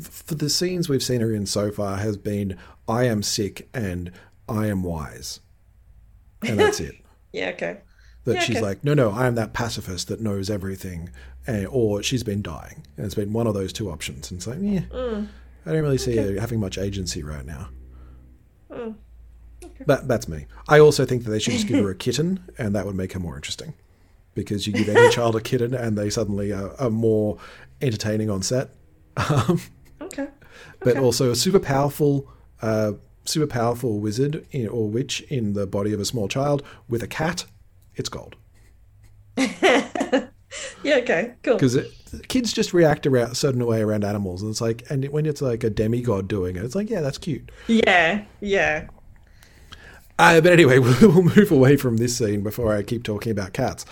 for 0.00 0.34
the 0.34 0.50
scenes 0.50 0.88
we've 0.88 1.02
seen 1.04 1.20
her 1.20 1.32
in 1.32 1.46
so 1.46 1.70
far 1.70 1.98
has 1.98 2.16
been 2.16 2.56
I 2.88 3.04
am 3.04 3.22
sick 3.22 3.68
and 3.72 4.10
I 4.48 4.66
am 4.66 4.82
wise. 4.82 5.38
And 6.42 6.58
that's 6.58 6.80
it. 6.80 6.96
Yeah. 7.32 7.48
Okay. 7.50 7.78
That 8.24 8.34
Yeah, 8.34 8.40
she's 8.40 8.56
okay. 8.56 8.64
like, 8.64 8.84
no, 8.84 8.94
no, 8.94 9.10
I 9.10 9.26
am 9.26 9.34
that 9.34 9.52
pacifist 9.52 10.08
that 10.08 10.20
knows 10.20 10.48
everything, 10.50 11.10
and, 11.46 11.66
or 11.70 12.02
she's 12.02 12.22
been 12.22 12.40
dying. 12.42 12.86
And 12.96 13.04
it's 13.06 13.14
been 13.14 13.32
one 13.32 13.46
of 13.46 13.54
those 13.54 13.72
two 13.72 13.90
options. 13.90 14.30
And 14.30 14.38
it's 14.38 14.46
like, 14.46 14.58
yeah, 14.60 14.80
Mm. 14.90 15.28
I 15.66 15.72
don't 15.72 15.82
really 15.82 15.98
see 15.98 16.16
her 16.16 16.38
having 16.40 16.60
much 16.60 16.76
agency 16.78 17.22
right 17.22 17.44
now. 17.44 17.68
Mm. 18.70 18.94
That, 19.86 20.08
that's 20.08 20.28
me. 20.28 20.46
I 20.68 20.78
also 20.78 21.04
think 21.04 21.24
that 21.24 21.30
they 21.30 21.38
should 21.38 21.54
just 21.54 21.66
give 21.66 21.82
her 21.82 21.90
a 21.90 21.94
kitten, 21.94 22.40
and 22.58 22.74
that 22.74 22.86
would 22.86 22.94
make 22.94 23.12
her 23.12 23.20
more 23.20 23.36
interesting. 23.36 23.74
Because 24.34 24.66
you 24.66 24.72
give 24.72 24.88
any 24.88 25.10
child 25.12 25.36
a 25.36 25.40
kitten, 25.40 25.74
and 25.74 25.96
they 25.96 26.10
suddenly 26.10 26.52
are, 26.52 26.74
are 26.80 26.90
more 26.90 27.38
entertaining 27.80 28.30
on 28.30 28.42
set. 28.42 28.70
Um, 29.16 29.60
Okay. 30.02 30.28
but 30.80 30.96
also 30.98 31.30
a 31.30 31.36
super 31.36 31.58
powerful, 31.60 32.28
uh, 32.62 32.92
super 33.24 33.46
powerful 33.46 34.00
wizard 34.00 34.44
in, 34.50 34.68
or 34.68 34.88
witch 34.88 35.20
in 35.22 35.54
the 35.54 35.66
body 35.66 35.92
of 35.92 36.00
a 36.00 36.04
small 36.04 36.28
child 36.28 36.62
with 36.88 37.02
a 37.02 37.06
cat. 37.06 37.44
It's 37.96 38.08
gold 38.08 38.36
Yeah, 40.84 40.96
okay, 40.98 41.34
cool. 41.42 41.54
because 41.54 41.78
kids 42.28 42.52
just 42.52 42.72
react 42.72 43.06
around 43.06 43.32
a 43.32 43.34
certain 43.34 43.64
way 43.66 43.80
around 43.80 44.04
animals, 44.04 44.42
and 44.42 44.50
it's 44.50 44.60
like, 44.60 44.84
and 44.90 45.04
when 45.08 45.26
it's 45.26 45.42
like 45.42 45.64
a 45.64 45.70
demigod 45.70 46.28
doing 46.28 46.56
it, 46.56 46.64
it's 46.64 46.74
like, 46.74 46.90
yeah, 46.90 47.00
that's 47.00 47.18
cute. 47.18 47.50
Yeah, 47.66 48.24
yeah. 48.40 48.86
Uh, 50.18 50.40
but 50.40 50.52
anyway, 50.52 50.78
we'll 50.80 51.22
move 51.22 51.50
away 51.50 51.76
from 51.76 51.96
this 51.96 52.16
scene 52.16 52.42
before 52.42 52.72
I 52.72 52.82
keep 52.82 53.02
talking 53.02 53.32
about 53.32 53.52
cats. 53.52 53.84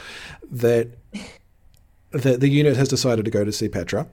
That 0.50 0.90
the, 2.10 2.36
the 2.36 2.48
unit 2.48 2.76
has 2.76 2.88
decided 2.88 3.24
to 3.24 3.30
go 3.30 3.42
to 3.44 3.50
see 3.50 3.68
Petra, 3.68 4.06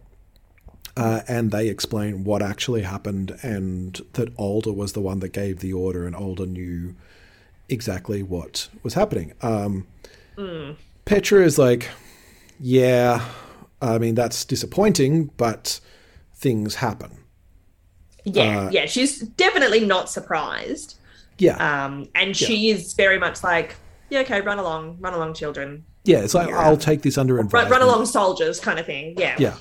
uh, 0.98 1.22
and 1.28 1.52
they 1.52 1.68
explain 1.68 2.24
what 2.24 2.42
actually 2.42 2.82
happened, 2.82 3.38
and 3.44 4.02
that 4.14 4.34
Alder 4.38 4.74
was 4.74 4.94
the 4.94 5.02
one 5.02 5.20
that 5.20 5.34
gave 5.34 5.60
the 5.60 5.74
order, 5.74 6.08
and 6.08 6.16
Alder 6.16 6.48
knew 6.48 6.96
exactly 7.70 8.24
what 8.24 8.68
was 8.84 8.94
happening. 8.94 9.34
Um, 9.42 9.88
Petra 11.06 11.44
is 11.44 11.58
like, 11.58 11.90
yeah, 12.60 13.26
I 13.82 13.98
mean 13.98 14.16
that's 14.16 14.46
disappointing, 14.46 15.32
but 15.38 15.80
things 16.34 16.76
happen. 16.76 17.18
Yeah, 18.26 18.68
Uh, 18.68 18.70
yeah. 18.72 18.86
She's 18.86 19.20
definitely 19.20 19.86
not 19.86 20.10
surprised. 20.10 20.96
Yeah, 21.38 21.56
Um, 21.86 22.10
and 22.16 22.36
she 22.36 22.70
is 22.70 22.94
very 22.94 23.18
much 23.18 23.44
like, 23.44 23.76
yeah, 24.10 24.20
okay, 24.22 24.42
run 24.42 24.60
along, 24.60 24.98
run 25.00 25.14
along, 25.14 25.34
children. 25.36 25.86
Yeah, 26.04 26.20
it's 26.20 26.34
like 26.34 26.50
Yeah. 26.50 26.60
I'll 26.60 26.76
take 26.78 27.02
this 27.02 27.18
under 27.18 27.36
Run, 27.36 27.46
advisement. 27.46 27.72
run 27.72 27.82
along, 27.82 28.06
soldiers, 28.08 28.60
kind 28.60 28.78
of 28.80 28.86
thing. 28.86 29.16
Yeah. 29.18 29.36
Yeah. 29.40 29.56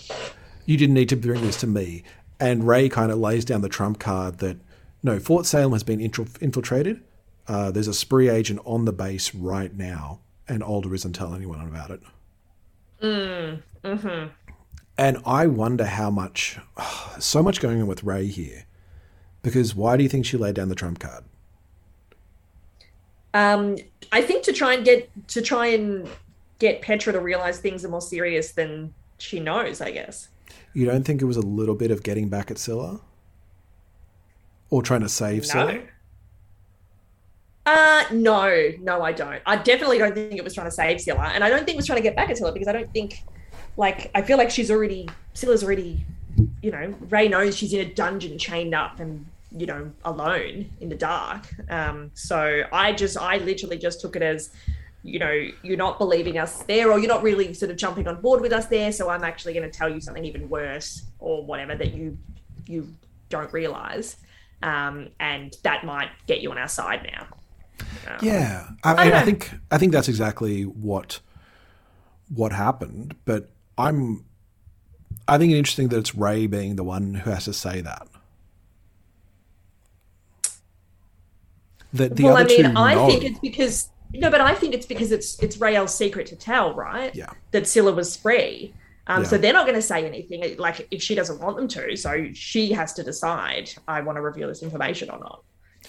You 0.67 0.77
didn't 0.77 0.95
need 0.95 1.09
to 1.11 1.17
bring 1.17 1.41
this 1.43 1.59
to 1.61 1.67
me. 1.67 2.03
And 2.41 2.67
Ray 2.67 2.89
kind 2.89 3.11
of 3.13 3.19
lays 3.19 3.45
down 3.45 3.61
the 3.63 3.69
trump 3.69 3.99
card 4.01 4.39
that 4.39 4.59
no, 5.03 5.19
Fort 5.21 5.47
Salem 5.47 5.73
has 5.73 5.83
been 5.85 6.01
infiltrated. 6.01 7.01
Uh, 7.49 7.71
there's 7.71 7.89
a 7.89 7.95
spree 7.95 8.29
agent 8.29 8.61
on 8.65 8.85
the 8.85 8.93
base 8.93 9.35
right 9.35 9.75
now, 9.75 10.21
and 10.47 10.63
Alder 10.63 10.95
isn't 10.95 11.15
telling 11.15 11.37
anyone 11.37 11.67
about 11.67 11.91
it. 11.91 12.01
Mm, 13.03 13.63
mm-hmm. 13.83 14.29
And 14.99 15.19
I 15.25 15.47
wonder 15.47 15.87
how 15.87 16.11
much, 16.11 16.59
so 17.19 17.43
much 17.43 17.61
going 17.61 17.81
on 17.81 17.87
with 17.87 18.05
Ray 18.05 18.27
here. 18.27 18.65
Because 19.43 19.75
why 19.75 19.97
do 19.97 20.03
you 20.03 20.09
think 20.09 20.27
she 20.27 20.37
laid 20.37 20.57
down 20.57 20.69
the 20.69 20.75
trump 20.75 20.99
card? 20.99 21.25
Um, 23.33 23.77
I 24.13 24.21
think 24.21 24.43
to 24.45 24.53
try 24.53 24.75
and 24.75 24.85
get 24.85 25.11
to 25.29 25.41
try 25.43 25.67
and 25.69 26.09
get 26.59 26.83
Petra 26.83 27.13
to 27.13 27.21
realize 27.21 27.61
things 27.61 27.85
are 27.85 27.89
more 27.89 28.01
serious 28.01 28.53
than 28.53 28.93
she 29.19 29.39
knows. 29.39 29.81
I 29.81 29.93
guess. 29.93 30.29
You 30.73 30.87
don't 30.87 31.05
think 31.05 31.23
it 31.23 31.27
was 31.27 31.37
a 31.37 31.43
little 31.43 31.75
bit 31.75 31.91
of 31.91 32.03
getting 32.03 32.29
back 32.29 32.51
at 32.51 32.59
Scylla? 32.59 33.01
Or 34.71 34.83
trying 34.83 35.01
to 35.01 35.09
save 35.09 35.47
Scylla? 35.47 35.81
Uh 37.71 38.05
no, 38.13 38.71
no, 38.81 39.03
I 39.03 39.13
don't. 39.13 39.43
I 39.45 39.57
definitely 39.57 39.99
don't 39.99 40.15
think 40.15 40.33
it 40.33 40.45
was 40.45 40.55
trying 40.55 40.69
to 40.69 40.71
save 40.71 41.03
Scylla, 41.03 41.33
and 41.35 41.45
I 41.45 41.51
don't 41.51 41.67
think 41.67 41.75
it 41.75 41.77
was 41.77 41.85
trying 41.85 41.99
to 41.99 42.03
get 42.03 42.17
back 42.17 42.31
at 42.31 42.39
Scylla 42.39 42.53
because 42.53 42.67
I 42.67 42.73
don't 42.73 42.91
think, 42.95 43.23
like, 43.77 44.11
I 44.15 44.23
feel 44.23 44.39
like 44.39 44.51
she's 44.51 44.71
already 44.71 45.07
Scylla's 45.35 45.63
already, 45.63 46.03
you 46.63 46.71
know, 46.71 46.95
Ray 47.11 47.29
knows 47.29 47.59
she's 47.59 47.75
in 47.75 47.81
a 47.81 47.93
dungeon 47.93 48.39
chained 48.39 48.75
up 48.75 49.01
and 49.01 49.27
you 49.55 49.67
know 49.67 49.93
alone 50.07 50.71
in 50.81 50.89
the 50.89 50.95
dark. 50.95 51.43
Um, 51.69 52.11
so 52.15 52.63
I 52.73 52.93
just, 52.93 53.19
I 53.19 53.37
literally 53.37 53.77
just 53.77 54.01
took 54.01 54.17
it 54.17 54.23
as, 54.23 54.51
you 55.03 55.19
know, 55.19 55.49
you're 55.63 55.77
not 55.77 55.99
believing 55.99 56.39
us 56.39 56.63
there, 56.63 56.91
or 56.91 56.99
you're 56.99 57.15
not 57.17 57.23
really 57.23 57.53
sort 57.53 57.71
of 57.71 57.77
jumping 57.77 58.09
on 58.09 58.23
board 58.23 58.41
with 58.41 58.53
us 58.53 58.65
there. 58.67 58.93
So 58.93 59.11
I'm 59.11 59.25
actually 59.25 59.53
going 59.53 59.71
to 59.71 59.79
tell 59.79 59.91
you 59.91 60.01
something 60.01 60.25
even 60.25 60.49
worse, 60.49 61.03
or 61.19 61.45
whatever 61.45 61.75
that 61.77 61.93
you 61.93 62.17
you 62.67 62.95
don't 63.29 63.53
realize, 63.53 64.17
um, 64.63 65.09
and 65.21 65.55
that 65.65 65.85
might 65.85 66.11
get 66.27 66.41
you 66.41 66.51
on 66.51 66.57
our 66.57 66.69
side 66.69 67.03
now. 67.13 67.27
Yeah, 68.23 68.69
I, 68.83 68.95
I 68.95 69.05
mean, 69.05 69.15
I 69.15 69.23
think 69.23 69.51
I 69.71 69.79
think 69.79 69.93
that's 69.93 70.09
exactly 70.09 70.63
what 70.63 71.21
what 72.35 72.53
happened. 72.53 73.15
But 73.25 73.51
I'm 73.77 74.25
I 75.27 75.39
think 75.39 75.53
it's 75.53 75.59
interesting 75.59 75.89
that 75.89 75.99
it's 75.99 76.15
Ray 76.15 76.47
being 76.47 76.77
the 76.77 76.85
one 76.85 77.15
who 77.15 77.31
has 77.31 77.45
to 77.45 77.53
say 77.53 77.81
that. 77.81 78.09
That 81.93 82.17
the 82.17 82.25
well, 82.25 82.37
other 82.37 82.45
I 82.45 82.47
mean, 82.47 82.75
two 82.75 82.79
I 82.79 82.95
know. 82.95 83.07
think 83.07 83.25
it's 83.25 83.39
because 83.39 83.91
no, 84.13 84.31
but 84.31 84.41
I 84.41 84.55
think 84.55 84.75
it's 84.75 84.87
because 84.87 85.13
it's 85.13 85.39
it's 85.43 85.59
Raelle's 85.59 85.95
secret 85.95 86.27
to 86.29 86.37
tell, 86.37 86.75
right? 86.75 87.15
Yeah. 87.15 87.31
That 87.51 87.67
Scylla 87.67 87.93
was 87.93 88.17
free. 88.17 88.75
Um, 89.07 89.25
So 89.25 89.39
they're 89.39 89.55
not 89.55 89.65
going 89.65 89.79
to 89.79 89.83
say 89.83 90.07
anything, 90.07 90.57
like 90.59 90.87
if 90.91 91.03
she 91.03 91.15
doesn't 91.15 91.41
want 91.41 91.57
them 91.57 91.67
to. 91.69 91.97
So 91.97 92.29
she 92.35 92.73
has 92.73 92.93
to 92.95 93.03
decide, 93.03 93.71
I 93.89 94.03
want 94.03 94.17
to 94.17 94.23
reveal 94.23 94.49
this 94.49 94.63
information 94.63 95.09
or 95.09 95.19
not. 95.19 95.43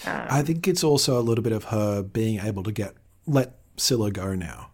Um, 0.05 0.27
I 0.29 0.41
think 0.43 0.67
it's 0.67 0.83
also 0.83 1.19
a 1.19 1.21
little 1.23 1.43
bit 1.43 1.51
of 1.53 1.65
her 1.65 2.01
being 2.03 2.39
able 2.39 2.63
to 2.63 2.71
get 2.71 2.93
let 3.25 3.55
Scylla 3.77 4.11
go 4.11 4.33
now. 4.35 4.69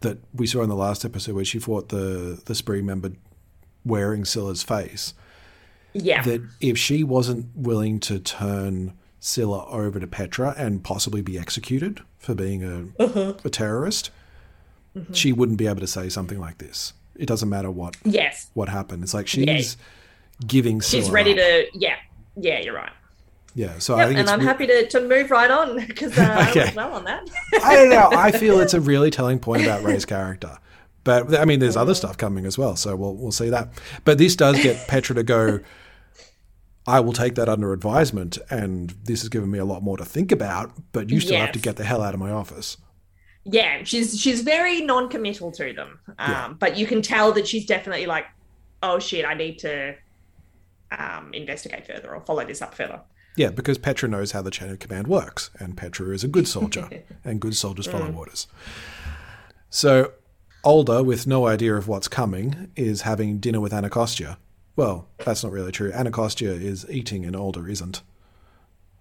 That 0.00 0.18
we 0.34 0.46
saw 0.46 0.62
in 0.62 0.68
the 0.68 0.76
last 0.76 1.04
episode 1.04 1.34
where 1.34 1.44
she 1.44 1.58
fought 1.58 1.88
the 1.88 2.40
the 2.44 2.54
spree 2.54 2.82
member 2.82 3.12
wearing 3.84 4.24
Scylla's 4.24 4.62
face. 4.62 5.14
yeah. 5.94 6.22
that 6.22 6.42
if 6.60 6.76
she 6.76 7.02
wasn't 7.04 7.46
willing 7.56 8.00
to 8.00 8.18
turn 8.18 8.92
Scylla 9.20 9.64
over 9.68 9.98
to 10.00 10.06
Petra 10.06 10.54
and 10.58 10.82
possibly 10.84 11.22
be 11.22 11.38
executed 11.38 12.00
for 12.18 12.34
being 12.34 12.62
a, 12.64 13.02
Uh-huh. 13.02 13.34
a 13.44 13.50
terrorist, 13.50 14.10
Mm-hmm. 14.96 15.12
she 15.12 15.30
wouldn't 15.32 15.58
be 15.58 15.66
able 15.66 15.80
to 15.80 15.86
say 15.86 16.08
something 16.08 16.40
like 16.40 16.56
this. 16.58 16.94
It 17.16 17.26
doesn't 17.26 17.48
matter 17.50 17.70
what 17.70 17.96
yes. 18.04 18.50
what 18.54 18.68
happened. 18.70 19.02
It's 19.02 19.12
like 19.14 19.26
she's 19.26 19.76
giving 20.46 20.80
Scylla. 20.80 21.02
She's 21.02 21.10
ready 21.10 21.32
up. 21.32 21.36
to. 21.38 21.66
Yeah. 21.74 21.96
Yeah, 22.36 22.60
you're 22.60 22.74
right. 22.74 22.92
Yeah, 23.56 23.78
so 23.78 23.96
I 23.96 24.06
think 24.06 24.18
and 24.20 24.28
I'm 24.28 24.40
re- 24.40 24.44
happy 24.46 24.66
to, 24.66 24.86
to 24.88 25.00
move 25.00 25.30
right 25.30 25.50
on 25.50 25.76
because 25.86 26.16
uh, 26.18 26.22
I 26.38 26.50
Okay. 26.50 26.64
was 26.66 26.74
well 26.74 26.92
on 26.92 27.04
that. 27.04 27.28
I 27.64 27.74
don't 27.74 27.88
know. 27.88 28.10
I 28.12 28.30
feel 28.30 28.60
it's 28.60 28.74
a 28.74 28.80
really 28.80 29.10
telling 29.10 29.38
point 29.38 29.62
about 29.62 29.82
Ray's 29.82 30.04
character. 30.04 30.58
But 31.04 31.34
I 31.38 31.44
mean, 31.46 31.58
there's 31.60 31.76
other 31.76 31.94
stuff 31.94 32.18
coming 32.18 32.44
as 32.46 32.58
well, 32.58 32.76
so 32.76 32.94
we'll 32.96 33.14
we'll 33.16 33.32
see 33.32 33.48
that. 33.48 33.70
But 34.04 34.18
this 34.18 34.36
does 34.36 34.62
get 34.62 34.86
Petra 34.88 35.14
to 35.16 35.22
go. 35.22 35.60
I 36.86 37.00
will 37.00 37.12
take 37.14 37.34
that 37.36 37.48
under 37.48 37.72
advisement, 37.72 38.38
and 38.50 38.90
this 39.04 39.22
has 39.22 39.28
given 39.28 39.50
me 39.50 39.58
a 39.58 39.64
lot 39.64 39.82
more 39.82 39.96
to 39.96 40.04
think 40.04 40.30
about. 40.32 40.72
But 40.92 41.08
you 41.10 41.18
still 41.20 41.38
have 41.40 41.52
to 41.52 41.58
get 41.58 41.76
the 41.76 41.84
hell 41.84 42.02
out 42.02 42.12
of 42.14 42.20
my 42.20 42.30
office. 42.30 42.76
yeah, 43.44 43.84
she's 43.84 44.20
she's 44.20 44.42
very 44.42 44.82
non-committal 44.82 45.50
to 45.52 45.72
them. 45.72 45.98
Um, 46.18 46.30
Yeah. 46.30 46.52
but 46.58 46.76
you 46.76 46.86
can 46.86 47.00
tell 47.02 47.32
that 47.32 47.46
she's 47.48 47.64
definitely 47.66 48.06
like, 48.06 48.26
oh 48.82 48.98
shit, 48.98 49.24
I 49.24 49.34
need 49.34 49.58
to 49.60 49.94
um, 50.90 51.32
investigate 51.34 51.86
further 51.86 52.14
or 52.14 52.20
follow 52.20 52.44
this 52.44 52.60
up 52.62 52.74
further. 52.74 53.00
Yeah, 53.36 53.50
because 53.50 53.76
Petra 53.78 54.08
knows 54.08 54.32
how 54.32 54.40
the 54.42 54.50
chain 54.50 54.70
of 54.70 54.78
command 54.78 55.06
works, 55.08 55.50
and 55.58 55.76
Petra 55.76 56.08
is 56.14 56.24
a 56.24 56.28
good 56.28 56.48
soldier, 56.48 56.88
and 57.24 57.40
good 57.40 57.54
soldiers 57.54 57.86
follow 57.86 58.08
Mm. 58.08 58.16
orders. 58.16 58.46
So, 59.70 60.12
Alder, 60.62 61.02
with 61.02 61.26
no 61.26 61.46
idea 61.46 61.74
of 61.76 61.86
what's 61.86 62.08
coming, 62.08 62.70
is 62.76 63.02
having 63.02 63.38
dinner 63.38 63.60
with 63.60 63.72
Anacostia. 63.74 64.38
Well, 64.74 65.08
that's 65.24 65.42
not 65.44 65.52
really 65.52 65.72
true. 65.72 65.92
Anacostia 65.92 66.52
is 66.52 66.86
eating, 66.90 67.24
and 67.24 67.36
Alder 67.36 67.68
isn't. 67.68 68.02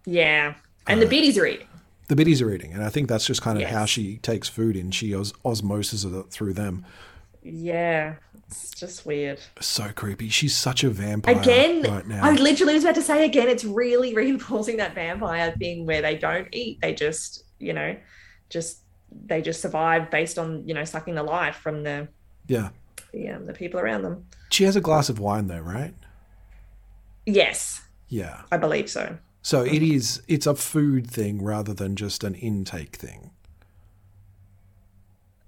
Yeah, 0.06 0.56
and 0.88 1.00
Uh, 1.00 1.04
the 1.04 1.10
biddies 1.10 1.38
are 1.38 1.46
eating. 1.48 1.68
The 2.08 2.16
biddies 2.16 2.42
are 2.42 2.52
eating, 2.54 2.72
and 2.74 2.84
I 2.84 2.90
think 2.90 3.08
that's 3.10 3.26
just 3.26 3.42
kind 3.42 3.58
of 3.58 3.62
Yes. 3.64 3.72
how 3.74 3.86
she 3.86 4.18
takes 4.18 4.48
food 4.48 4.76
in. 4.76 4.92
She 4.92 5.16
os- 5.16 5.34
osmoses 5.44 6.06
it 6.20 6.30
through 6.30 6.54
them. 6.54 6.86
Yeah, 7.42 8.16
it's 8.64 8.80
just 8.80 9.06
weird. 9.06 9.40
So 9.60 9.92
creepy. 9.94 10.30
She's 10.30 10.56
such 10.56 10.84
a 10.84 10.90
vampire 10.90 11.40
Again, 11.40 11.84
right 11.84 12.08
now. 12.08 12.24
I 12.24 12.32
literally 12.32 12.74
was 12.74 12.84
about 12.84 12.96
to 12.96 13.02
say 13.02 13.26
again, 13.26 13.48
it's 13.50 13.64
really 13.64 14.14
reinforcing 14.16 14.78
that 14.78 14.96
vampire 14.96 15.54
thing 15.58 15.86
where 15.86 16.02
they 16.02 16.18
don't 16.18 16.48
eat; 16.52 16.80
they 16.82 16.94
just, 16.94 17.44
you 17.60 17.74
know, 17.74 17.96
just 18.50 18.80
they 19.26 19.42
just 19.42 19.62
survive 19.62 20.12
based 20.12 20.38
on 20.38 20.68
you 20.68 20.74
know 20.74 20.84
sucking 20.84 21.16
the 21.16 21.24
life 21.24 21.56
from 21.58 21.84
the 21.84 22.08
yeah. 22.48 22.70
the, 23.12 23.30
um, 23.30 23.46
the 23.46 23.54
people 23.54 23.80
around 23.80 24.04
them. 24.04 24.26
She 24.50 24.64
has 24.64 24.76
a 24.76 24.82
glass 24.82 25.10
of 25.10 25.20
wine, 25.20 25.48
though, 25.48 25.60
right? 25.60 25.94
Yes, 27.26 27.82
Yeah. 28.08 28.42
I 28.52 28.58
believe 28.58 28.90
so. 28.90 29.18
So 29.42 29.64
it 29.64 29.82
is. 29.82 30.22
It's 30.28 30.48
a 30.48 30.56
food 30.56 31.10
thing 31.10 31.44
rather 31.44 31.74
than 31.74 31.96
just 31.96 32.24
an 32.24 32.36
intake 32.36 32.96
thing. 32.96 33.32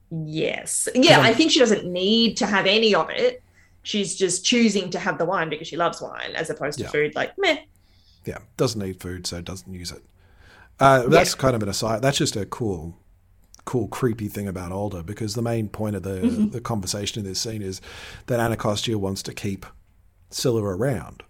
Yes. 0.10 0.88
Yeah, 0.96 1.20
I'm- 1.20 1.36
think 1.36 1.52
she 1.52 1.60
doesn't 1.60 1.86
need 1.86 2.38
to 2.38 2.46
have 2.46 2.66
any 2.66 2.96
of 2.96 3.10
it. 3.10 3.44
She's 3.84 4.16
just 4.16 4.44
choosing 4.46 4.90
to 4.92 5.00
have 5.00 5.18
the 5.18 5.26
wine 5.26 5.50
because 5.50 5.68
she 5.68 5.78
loves 5.78 6.02
wine 6.02 6.32
as 6.36 6.50
opposed 6.50 6.78
to 6.80 6.84
Yeah. 6.86 6.92
food 6.92 7.16
like 7.16 7.38
meh. 7.38 7.60
Yeah, 8.26 8.40
doesn't 8.58 8.82
need 8.82 9.00
food, 9.02 9.26
so 9.26 9.42
doesn't 9.42 9.74
use 9.74 9.92
it. 9.92 10.04
Uh, 10.80 11.08
that's 11.08 11.34
kind 11.36 11.56
of 11.56 11.64
an 11.64 11.70
aside. 11.70 12.02
That's 12.02 12.18
just 12.18 12.36
a 12.36 12.46
cool, 12.46 12.98
cool, 13.66 13.88
creepy 13.88 14.28
thing 14.28 14.48
about 14.48 14.72
Alder 14.74 15.04
because 15.04 15.34
the 15.36 15.42
main 15.42 15.70
point 15.70 15.96
of 15.96 16.04
the 16.04 16.50
the 16.52 16.60
conversation 16.62 17.20
in 17.22 17.26
this 17.26 17.40
scene 17.40 17.62
is 17.62 17.80
that 18.28 18.40
Anacostia 18.40 18.98
wants 18.98 19.24
to 19.24 19.34
keep 19.34 19.66
Scylla 20.30 20.62
around. 20.64 21.24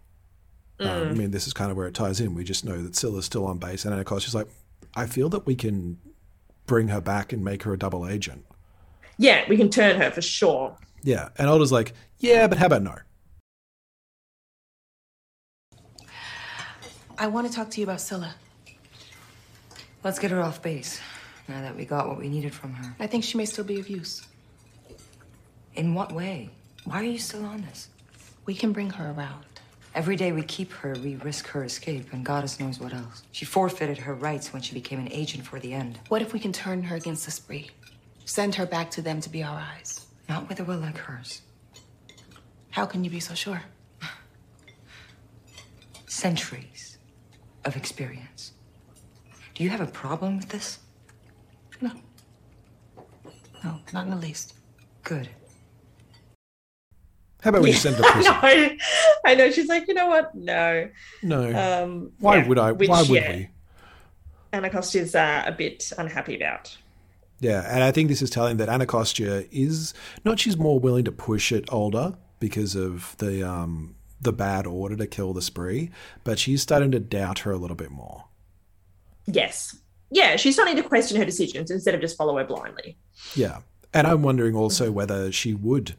Um, 0.79 0.87
I 0.89 1.13
mean, 1.13 1.31
this 1.31 1.47
is 1.47 1.53
kind 1.53 1.71
of 1.71 1.77
where 1.77 1.87
it 1.87 1.93
ties 1.95 2.19
in. 2.19 2.33
We 2.35 2.43
just 2.43 2.65
know 2.65 2.81
that 2.83 2.95
Scylla's 2.95 3.25
still 3.25 3.45
on 3.45 3.57
base, 3.57 3.85
and 3.85 3.93
Anacostia's 3.93 4.35
like, 4.35 4.47
I 4.95 5.05
feel 5.07 5.29
that 5.29 5.45
we 5.45 5.55
can 5.55 5.97
bring 6.65 6.87
her 6.89 7.01
back 7.01 7.31
and 7.31 7.43
make 7.43 7.63
her 7.63 7.73
a 7.73 7.77
double 7.77 8.07
agent. 8.07 8.45
Yeah, 9.17 9.43
we 9.49 9.57
can 9.57 9.69
turn 9.69 9.99
her 9.99 10.11
for 10.11 10.21
sure. 10.21 10.77
Yeah, 11.03 11.29
and 11.37 11.47
Alder's 11.47 11.71
like, 11.71 11.93
yeah, 12.19 12.47
but 12.47 12.57
how 12.57 12.67
about 12.67 12.83
no? 12.83 12.95
I 17.17 17.27
want 17.27 17.47
to 17.47 17.53
talk 17.53 17.71
to 17.71 17.81
you 17.81 17.85
about 17.85 17.99
Scylla. 17.99 18.35
Let's 20.03 20.19
get 20.19 20.29
her 20.31 20.41
off 20.41 20.61
base. 20.61 20.99
Now 21.47 21.61
that 21.61 21.75
we 21.75 21.85
got 21.85 22.07
what 22.07 22.19
we 22.19 22.29
needed 22.29 22.53
from 22.53 22.73
her. 22.73 22.95
I 22.99 23.07
think 23.07 23.23
she 23.23 23.37
may 23.37 23.45
still 23.45 23.63
be 23.63 23.79
of 23.79 23.89
use. 23.89 24.27
In 25.75 25.93
what 25.93 26.11
way? 26.11 26.49
Why 26.85 27.01
are 27.01 27.03
you 27.03 27.17
still 27.17 27.45
on 27.45 27.61
this? 27.61 27.89
We 28.45 28.53
can 28.53 28.71
bring 28.71 28.89
her 28.91 29.11
around. 29.11 29.45
Every 29.95 30.15
day 30.15 30.31
we 30.31 30.43
keep 30.43 30.71
her, 30.73 30.95
we 31.01 31.15
risk 31.15 31.47
her 31.47 31.63
escape, 31.63 32.13
and 32.13 32.23
goddess 32.23 32.59
knows 32.59 32.79
what 32.79 32.93
else. 32.93 33.23
She 33.31 33.45
forfeited 33.45 33.97
her 33.97 34.13
rights 34.13 34.53
when 34.53 34.61
she 34.61 34.75
became 34.75 34.99
an 34.99 35.11
agent 35.11 35.45
for 35.45 35.59
the 35.59 35.73
end. 35.73 35.99
What 36.09 36.21
if 36.21 36.33
we 36.33 36.39
can 36.39 36.53
turn 36.53 36.83
her 36.83 36.95
against 36.95 37.25
the 37.25 37.31
spree? 37.31 37.71
Send 38.27 38.55
her 38.55 38.65
back 38.65 38.91
to 38.91 39.01
them 39.01 39.21
to 39.21 39.29
be 39.29 39.41
our 39.41 39.57
eyes. 39.57 40.05
Not 40.27 40.49
with 40.49 40.59
a 40.59 40.63
will 40.65 40.79
like 40.79 40.97
hers. 40.97 41.41
How 42.69 42.85
can 42.85 43.05
you 43.05 43.09
be 43.09 43.21
so 43.21 43.33
sure? 43.33 43.61
Centuries 46.07 46.97
of 47.63 47.77
experience. 47.77 48.51
Do 49.55 49.63
you 49.63 49.69
have 49.69 49.79
a 49.79 49.87
problem 49.87 50.37
with 50.37 50.49
this? 50.49 50.79
No. 51.79 51.91
No, 53.63 53.79
not 53.93 54.03
in 54.03 54.11
the 54.11 54.17
least. 54.17 54.55
Good. 55.03 55.29
How 57.41 57.51
about 57.51 57.61
we 57.61 57.71
just 57.71 57.83
send 57.83 57.95
her 57.95 58.03
to 58.03 58.11
prison? 58.11 58.33
I, 58.41 58.77
I 59.25 59.35
know. 59.35 59.49
She's 59.51 59.67
like, 59.67 59.87
you 59.87 59.93
know 59.93 60.07
what? 60.07 60.35
No. 60.35 60.89
No. 61.23 61.83
Um, 61.83 62.11
Why 62.19 62.37
yeah, 62.37 62.47
would 62.47 62.59
I? 62.59 62.71
which, 62.73 62.89
why 62.89 63.01
would 63.03 63.09
yeah, 63.09 63.35
we? 63.35 63.49
Anacostia's 64.51 65.15
uh, 65.15 65.43
a 65.45 65.51
bit 65.53 65.93
unhappy 65.97 66.35
about. 66.35 66.77
Yeah, 67.39 67.63
and 67.71 67.83
I 67.83 67.91
think 67.91 68.09
this 68.09 68.21
is 68.21 68.29
telling 68.29 68.57
that 68.57 68.69
Anacostia 68.69 69.45
is 69.51 69.93
not 70.25 70.39
she's 70.39 70.57
more 70.57 70.79
willing 70.79 71.05
to 71.05 71.11
push 71.11 71.51
it 71.51 71.69
Alder 71.69 72.15
because 72.39 72.75
of 72.75 73.15
the 73.17 73.47
um 73.47 73.95
the 74.19 74.33
bad 74.33 74.65
order 74.65 74.95
to 74.95 75.07
kill 75.07 75.33
the 75.33 75.41
spree, 75.41 75.91
but 76.23 76.39
she's 76.39 76.61
starting 76.61 76.91
to 76.91 76.99
doubt 76.99 77.39
her 77.39 77.51
a 77.51 77.57
little 77.57 77.75
bit 77.75 77.91
more. 77.91 78.25
Yes. 79.27 79.77
Yeah, 80.09 80.37
she's 80.37 80.55
starting 80.55 80.75
to 80.77 80.83
question 80.83 81.17
her 81.17 81.25
decisions 81.25 81.69
instead 81.69 81.93
of 81.93 82.01
just 82.01 82.17
follow 82.17 82.37
her 82.37 82.45
blindly. 82.45 82.97
Yeah. 83.35 83.59
And 83.93 84.07
I'm 84.07 84.23
wondering 84.23 84.55
also 84.55 84.91
whether 84.91 85.31
she 85.31 85.53
would 85.53 85.95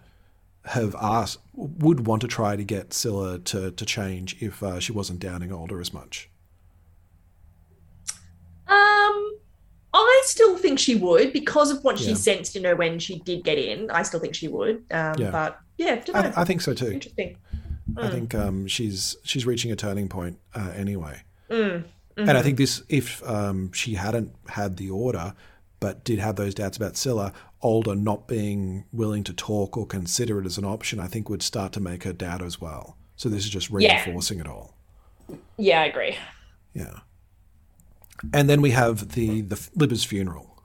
have 0.64 0.94
asked 1.00 1.38
would 1.54 2.06
want 2.06 2.22
to 2.22 2.28
try 2.28 2.56
to 2.56 2.64
get 2.64 2.92
Scylla 2.92 3.38
to 3.38 3.70
to 3.70 3.86
change 3.86 4.36
if 4.40 4.62
uh, 4.62 4.80
she 4.80 4.92
wasn't 4.92 5.20
doubting 5.20 5.52
Alder 5.52 5.80
as 5.80 5.92
much. 5.92 6.28
Um, 8.66 9.38
I 9.94 10.22
still 10.26 10.56
think 10.58 10.78
she 10.78 10.94
would 10.94 11.32
because 11.32 11.70
of 11.70 11.82
what 11.82 11.98
she 11.98 12.14
sensed 12.14 12.56
in 12.56 12.64
her 12.64 12.76
when 12.76 12.98
she 12.98 13.18
did 13.20 13.42
get 13.44 13.58
in. 13.58 13.90
I 13.90 14.02
still 14.02 14.20
think 14.20 14.34
she 14.34 14.48
would. 14.48 14.84
Um, 14.90 15.14
Yeah. 15.18 15.30
but 15.30 15.58
yeah, 15.78 15.94
know. 16.08 16.14
I, 16.14 16.32
I 16.42 16.44
think 16.44 16.60
so 16.60 16.74
too. 16.74 16.90
interesting. 16.92 17.36
I 17.96 18.08
think 18.10 18.34
um, 18.34 18.66
she's 18.66 19.16
she's 19.24 19.46
reaching 19.46 19.72
a 19.72 19.76
turning 19.76 20.08
point 20.08 20.38
uh, 20.54 20.72
anyway. 20.76 21.22
Mm, 21.50 21.84
And 22.18 22.30
I 22.30 22.42
think 22.42 22.58
this, 22.58 22.82
if 22.90 23.26
um, 23.26 23.72
she 23.72 23.94
hadn't 23.94 24.34
had 24.48 24.76
the 24.76 24.90
order, 24.90 25.32
but 25.80 26.04
did 26.04 26.18
have 26.18 26.36
those 26.36 26.52
doubts 26.54 26.76
about 26.76 26.96
Scylla, 26.96 27.32
Alder 27.60 27.94
not 27.94 28.28
being 28.28 28.84
willing 28.92 29.24
to 29.24 29.32
talk 29.32 29.76
or 29.76 29.86
consider 29.86 30.38
it 30.38 30.44
as 30.46 30.58
an 30.58 30.64
option, 30.66 31.00
I 31.00 31.06
think 31.06 31.30
would 31.30 31.42
start 31.42 31.72
to 31.72 31.80
make 31.80 32.04
her 32.04 32.12
doubt 32.12 32.42
as 32.42 32.60
well. 32.60 32.96
So 33.16 33.28
this 33.30 33.44
is 33.44 33.50
just 33.50 33.70
Yeah. 33.70 34.02
reinforcing 34.04 34.38
it 34.38 34.46
all. 34.46 34.74
Yeah, 35.56 35.80
I 35.80 35.86
agree. 35.86 36.16
Yeah. 36.74 37.00
And 38.32 38.48
then 38.50 38.60
we 38.60 38.70
have 38.72 39.12
the 39.12 39.42
the 39.42 39.54
Libba's 39.76 40.04
funeral, 40.04 40.60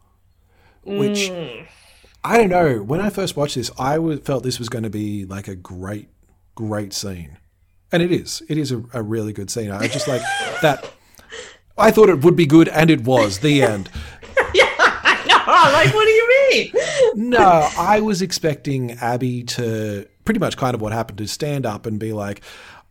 which 0.84 1.30
Mm. 1.30 1.68
I 2.26 2.38
don't 2.38 2.50
know. 2.50 2.82
When 2.82 3.02
I 3.02 3.10
first 3.10 3.36
watched 3.36 3.56
this, 3.56 3.70
I 3.78 3.96
w- 3.96 4.18
felt 4.20 4.44
this 4.44 4.58
was 4.58 4.70
going 4.70 4.84
to 4.84 4.90
be 4.90 5.26
like 5.26 5.48
a 5.50 5.56
great, 5.56 6.08
great 6.56 6.94
scene, 6.94 7.38
and 7.92 8.02
it 8.02 8.12
is. 8.14 8.42
It 8.48 8.58
is 8.58 8.72
a, 8.72 8.82
a 8.94 9.02
really 9.04 9.34
good 9.34 9.50
scene. 9.50 9.72
I 9.72 9.88
just 9.88 10.08
like 10.08 10.22
that. 10.62 10.90
I 11.78 11.92
thought 11.92 12.08
it 12.10 12.22
would 12.24 12.36
be 12.36 12.46
good, 12.46 12.70
and 12.70 12.90
it 12.90 13.02
was. 13.04 13.40
The 13.40 13.62
end. 13.64 13.90
yeah, 14.54 14.70
I 14.78 15.24
know. 15.28 15.74
Like, 15.74 15.94
what 15.94 16.06
do 16.06 16.12
you 16.12 16.28
mean? 16.52 16.74
No, 17.16 17.68
I 17.78 18.00
was 18.02 18.22
expecting 18.24 18.92
Abby 18.94 19.44
to 19.44 20.08
pretty 20.26 20.40
much 20.40 20.58
kind 20.58 20.74
of 20.74 20.82
what 20.82 20.94
happened 20.94 21.18
to 21.20 21.28
stand 21.28 21.66
up 21.66 21.86
and 21.86 22.00
be 22.00 22.12
like, 22.14 22.42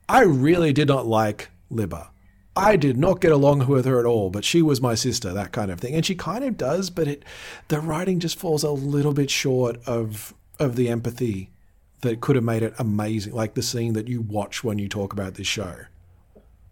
I 0.08 0.22
really 0.22 0.72
did 0.72 0.86
not 0.88 1.06
like 1.06 1.48
Libba. 1.72 2.08
I 2.54 2.76
did 2.76 2.98
not 2.98 3.20
get 3.20 3.32
along 3.32 3.66
with 3.66 3.86
her 3.86 3.98
at 3.98 4.04
all, 4.04 4.30
but 4.30 4.44
she 4.44 4.60
was 4.60 4.80
my 4.80 4.94
sister, 4.94 5.32
that 5.32 5.52
kind 5.52 5.70
of 5.70 5.80
thing. 5.80 5.94
And 5.94 6.04
she 6.04 6.14
kind 6.14 6.44
of 6.44 6.56
does, 6.56 6.90
but 6.90 7.08
it 7.08 7.24
the 7.68 7.80
writing 7.80 8.20
just 8.20 8.38
falls 8.38 8.62
a 8.62 8.70
little 8.70 9.14
bit 9.14 9.30
short 9.30 9.78
of 9.86 10.34
of 10.58 10.76
the 10.76 10.88
empathy 10.88 11.50
that 12.02 12.20
could 12.20 12.36
have 12.36 12.44
made 12.44 12.62
it 12.62 12.74
amazing, 12.78 13.32
like 13.32 13.54
the 13.54 13.62
scene 13.62 13.94
that 13.94 14.08
you 14.08 14.20
watch 14.20 14.62
when 14.62 14.78
you 14.78 14.88
talk 14.88 15.12
about 15.12 15.34
this 15.34 15.46
show. 15.46 15.76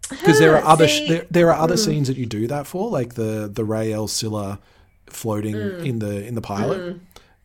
Because 0.09 0.39
there 0.39 0.55
are 0.57 0.63
other 0.63 0.87
See- 0.87 1.07
there, 1.07 1.25
there 1.31 1.51
are 1.51 1.59
other 1.59 1.75
mm. 1.75 1.85
scenes 1.85 2.07
that 2.09 2.17
you 2.17 2.25
do 2.25 2.47
that 2.47 2.67
for, 2.67 2.89
like 2.89 3.15
the 3.15 3.49
the 3.51 3.63
Raelle 3.63 4.09
Scylla 4.09 4.59
floating 5.07 5.55
mm. 5.55 5.85
in 5.85 5.99
the 5.99 6.25
in 6.25 6.35
the 6.35 6.41
pilot. 6.41 6.79
Mm. 6.79 6.99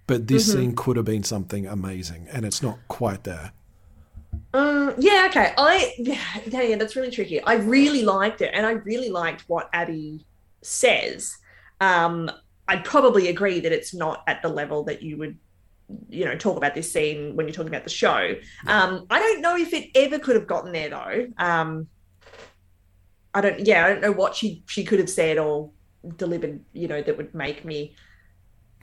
But 0.07 0.29
this 0.29 0.49
mm-hmm. 0.49 0.61
scene 0.61 0.77
could 0.77 0.97
have 0.97 1.07
been 1.07 1.25
something 1.25 1.67
amazing, 1.67 2.29
and 2.31 2.45
it's 2.45 2.63
not 2.63 2.79
quite 2.87 3.25
there. 3.25 3.53
Um, 4.55 4.95
yeah, 4.99 5.27
okay. 5.29 5.53
I 5.57 5.93
yeah, 5.99 6.19
yeah, 6.47 6.77
that's 6.77 6.97
really 6.97 7.11
tricky. 7.11 7.43
I 7.43 7.55
really 7.55 8.03
liked 8.03 8.41
it, 8.41 8.51
and 8.53 8.67
I 8.67 8.73
really 8.73 9.11
liked 9.11 9.45
what 9.49 9.69
Abby 9.73 10.25
says. 10.63 11.37
Um, 11.81 12.31
I'd 12.69 12.85
probably 12.85 13.29
agree 13.29 13.61
that 13.61 13.73
it's 13.73 13.95
not 13.95 14.23
at 14.27 14.43
the 14.43 14.49
level 14.49 14.85
that 14.85 15.03
you 15.03 15.17
would, 15.19 15.39
you 16.09 16.25
know, 16.25 16.37
talk 16.37 16.57
about 16.57 16.75
this 16.75 16.93
scene 16.93 17.37
when 17.37 17.47
you're 17.47 17.55
talking 17.55 17.73
about 17.73 17.85
the 17.85 17.91
show. 17.91 18.35
Um, 18.67 19.07
I 19.11 19.19
don't 19.19 19.41
know 19.41 19.57
if 19.57 19.73
it 19.73 19.91
ever 19.95 20.19
could 20.19 20.37
have 20.37 20.47
gotten 20.47 20.73
there 20.73 20.91
though. 20.91 21.29
Um, 21.39 21.89
I 23.35 23.41
don't. 23.41 23.61
Yeah, 23.67 23.85
I 23.85 23.89
don't 23.91 24.01
know 24.01 24.13
what 24.13 24.35
she 24.35 24.63
she 24.67 24.85
could 24.85 24.99
have 24.99 25.11
said 25.11 25.39
or 25.39 25.71
delivered. 26.17 26.61
You 26.73 26.89
know, 26.89 27.03
that 27.03 27.17
would 27.17 27.35
make 27.35 27.65
me 27.65 27.95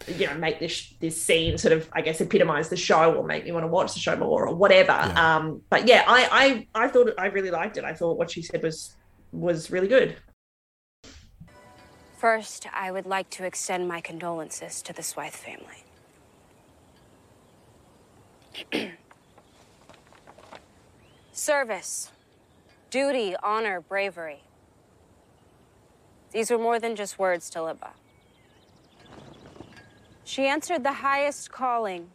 you 0.07 0.27
know 0.27 0.33
make 0.35 0.59
this 0.59 0.93
this 0.99 1.21
scene 1.21 1.57
sort 1.57 1.71
of 1.71 1.87
i 1.93 2.01
guess 2.01 2.19
epitomize 2.19 2.67
the 2.69 2.75
show 2.75 3.13
or 3.13 3.23
make 3.25 3.45
me 3.45 3.51
want 3.51 3.63
to 3.63 3.67
watch 3.67 3.93
the 3.93 3.99
show 3.99 4.15
more 4.15 4.47
or 4.47 4.53
whatever 4.55 4.91
Yeah. 4.91 5.37
um 5.37 5.61
but 5.69 5.87
yeah 5.87 6.03
i 6.07 6.67
i 6.75 6.83
i 6.85 6.87
thought 6.87 7.11
i 7.17 7.27
really 7.27 7.51
liked 7.51 7.77
it 7.77 7.83
i 7.85 7.93
thought 7.93 8.17
what 8.17 8.29
she 8.31 8.41
said 8.41 8.61
was 8.63 8.95
was 9.31 9.71
really 9.71 9.87
good 9.87 10.17
First, 12.23 12.67
I 12.73 12.89
would 12.89 13.05
like 13.05 13.29
to 13.31 13.43
extend 13.43 13.85
my 13.89 13.99
condolences 13.99 14.81
to 14.83 14.93
the 14.93 15.01
Swythe 15.01 15.33
family. 15.33 15.83
Service, 21.33 22.11
duty, 22.89 23.35
honor, 23.43 23.81
bravery. 23.81 24.43
These 26.31 26.49
were 26.49 26.57
more 26.57 26.79
than 26.79 26.95
just 26.95 27.19
words 27.19 27.49
to 27.49 27.59
Libba. 27.59 27.89
She 30.25 30.47
answered 30.47 30.83
the 30.83 30.93
highest 30.93 31.51
calling. 31.51 32.09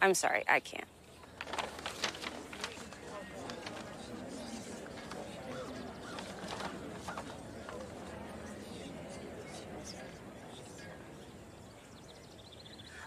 I'm 0.00 0.14
sorry, 0.14 0.44
I 0.48 0.60
can't. 0.60 0.84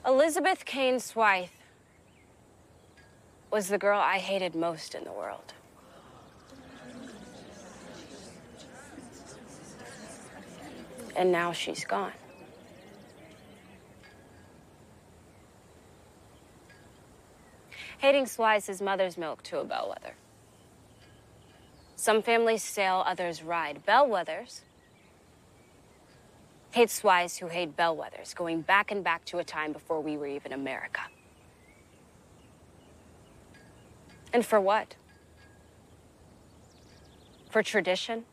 Elizabeth 0.05 0.65
Kane 0.65 0.95
Swythe 0.95 1.49
was 3.51 3.67
the 3.67 3.77
girl 3.77 3.99
I 3.99 4.17
hated 4.17 4.55
most 4.55 4.95
in 4.95 5.03
the 5.03 5.11
world. 5.11 5.53
And 11.15 11.31
now 11.31 11.51
she's 11.51 11.85
gone. 11.85 12.13
Hating 17.99 18.25
Swythe 18.25 18.67
is 18.67 18.81
mother's 18.81 19.17
milk 19.17 19.43
to 19.43 19.59
a 19.59 19.65
Bellweather. 19.65 20.13
Some 21.95 22.23
families 22.23 22.63
sail, 22.63 23.03
others 23.05 23.43
ride. 23.43 23.83
Bellweathers 23.87 24.61
hate 26.71 26.89
Swythes 26.89 27.37
who 27.37 27.47
hate 27.47 27.77
Bellweathers, 27.77 28.33
going 28.33 28.61
back 28.61 28.89
and 28.89 29.03
back 29.03 29.23
to 29.25 29.37
a 29.37 29.43
time 29.43 29.71
before 29.71 30.01
we 30.01 30.17
were 30.17 30.25
even 30.25 30.51
America. 30.51 31.01
And 34.33 34.43
for 34.43 34.59
what? 34.59 34.95
For 37.51 37.61
tradition? 37.61 38.23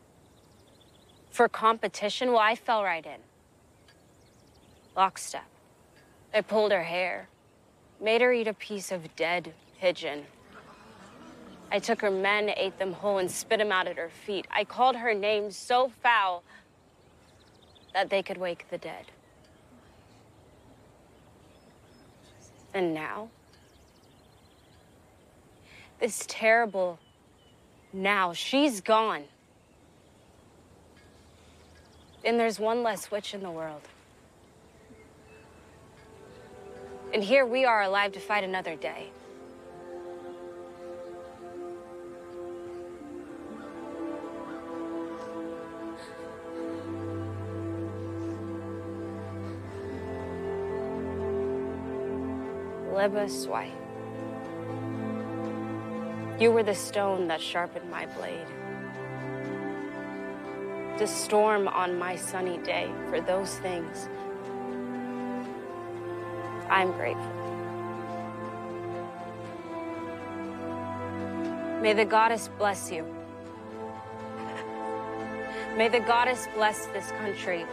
For 1.31 1.49
competition? 1.49 2.31
Well, 2.33 2.41
I 2.41 2.55
fell 2.55 2.83
right 2.83 3.05
in. 3.05 3.21
Lockstep. 4.97 5.45
I 6.35 6.41
pulled 6.41 6.73
her 6.73 6.83
hair, 6.83 7.29
made 8.01 8.21
her 8.21 8.33
eat 8.33 8.49
a 8.49 8.55
piece 8.55 8.91
of 8.93 9.15
dead 9.17 9.55
pigeon. 9.81 10.25
I 11.71 11.79
took 11.79 12.01
her 12.01 12.11
men, 12.11 12.51
ate 12.57 12.79
them 12.79 12.93
whole, 12.93 13.19
and 13.19 13.31
spit 13.31 13.59
them 13.59 13.73
out 13.73 13.87
at 13.87 13.97
her 13.97 14.09
feet. 14.09 14.47
I 14.51 14.65
called 14.65 14.97
her 14.97 15.15
names 15.15 15.57
so 15.57 15.93
foul 16.03 16.43
that 17.95 18.11
they 18.11 18.23
could 18.23 18.39
wake 18.39 18.67
the 18.71 18.79
dead. 18.79 19.07
And 22.75 22.95
now, 22.95 23.29
this 26.01 26.25
terrible 26.29 26.99
now, 27.93 28.33
she's 28.33 28.81
gone. 28.81 29.25
And 32.25 32.39
there's 32.39 32.59
one 32.59 32.83
less 32.83 33.11
witch 33.11 33.35
in 33.35 33.43
the 33.43 33.51
world. 33.51 33.83
And 37.15 37.25
here 37.25 37.47
we 37.47 37.65
are 37.65 37.83
alive 37.83 38.13
to 38.13 38.21
fight 38.21 38.45
another 38.45 38.77
day. 38.77 39.11
Libba 52.93 53.27
Swythe. 53.31 53.71
You 56.41 56.51
were 56.51 56.63
the 56.63 56.75
stone 56.75 57.29
that 57.29 57.41
sharpened 57.41 57.91
my 57.91 58.07
blade. 58.07 58.47
The 60.99 61.07
storm 61.07 61.69
on 61.69 61.97
my 61.97 62.17
sunny 62.17 62.59
day 62.59 62.91
for 63.09 63.21
those 63.21 63.57
things. 63.59 64.09
I'm 66.69 66.91
grateful. 66.93 67.33
May 71.81 71.93
the 71.93 72.05
goddess 72.05 72.51
bless 72.59 72.91
you. 72.91 73.07
May 75.77 75.89
the 75.89 76.01
goddess 76.01 76.49
bless 76.57 76.87
this 76.87 77.13
country 77.13 77.65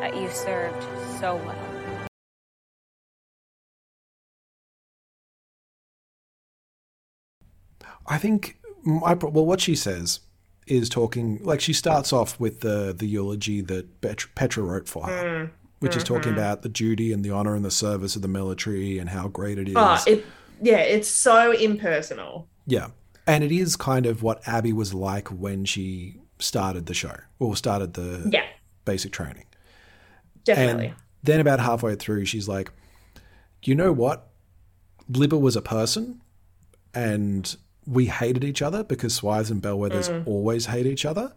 that 0.00 0.16
you 0.16 0.28
served 0.28 0.82
so 1.20 1.36
well. 1.36 2.08
I 8.06 8.18
think 8.18 8.58
pro- 8.84 9.30
well, 9.30 9.46
what 9.46 9.60
she 9.60 9.76
says 9.76 10.20
is 10.66 10.88
talking 10.88 11.38
like 11.42 11.60
she 11.60 11.72
starts 11.72 12.12
off 12.12 12.38
with 12.40 12.60
the 12.60 12.94
the 12.96 13.06
eulogy 13.06 13.60
that 13.60 14.00
Petra 14.34 14.62
wrote 14.62 14.88
for 14.88 15.06
her, 15.06 15.46
mm, 15.46 15.50
which 15.80 15.96
is 15.96 16.04
talking 16.04 16.32
mm-hmm. 16.32 16.38
about 16.38 16.62
the 16.62 16.68
duty 16.68 17.12
and 17.12 17.24
the 17.24 17.30
honor 17.30 17.54
and 17.54 17.64
the 17.64 17.70
service 17.70 18.16
of 18.16 18.22
the 18.22 18.28
military 18.28 18.98
and 18.98 19.10
how 19.10 19.28
great 19.28 19.58
it 19.58 19.68
ah, 19.76 19.94
is. 19.94 20.04
Oh, 20.06 20.12
it 20.12 20.26
yeah, 20.60 20.78
it's 20.78 21.08
so 21.08 21.52
impersonal. 21.52 22.48
Yeah. 22.66 22.88
And 23.26 23.42
it 23.42 23.52
is 23.52 23.76
kind 23.76 24.06
of 24.06 24.22
what 24.22 24.46
Abby 24.46 24.72
was 24.72 24.94
like 24.94 25.28
when 25.28 25.64
she 25.64 26.20
started 26.38 26.86
the 26.86 26.94
show 26.94 27.16
or 27.38 27.56
started 27.56 27.94
the 27.94 28.28
Yeah, 28.32 28.44
basic 28.84 29.12
training. 29.12 29.44
definitely. 30.44 30.86
And 30.86 30.96
then 31.24 31.40
about 31.40 31.60
halfway 31.60 31.96
through, 31.96 32.24
she's 32.26 32.46
like, 32.46 32.70
you 33.62 33.74
know 33.74 33.92
what? 33.92 34.28
Libba 35.10 35.40
was 35.40 35.56
a 35.56 35.62
person 35.62 36.20
and 36.94 37.56
we 37.86 38.06
hated 38.06 38.42
each 38.44 38.62
other 38.62 38.82
because 38.84 39.20
Swythes 39.20 39.50
and 39.50 39.62
Bellweathers 39.62 40.08
Mm. 40.10 40.26
always 40.26 40.66
hate 40.66 40.86
each 40.86 41.04
other. 41.04 41.32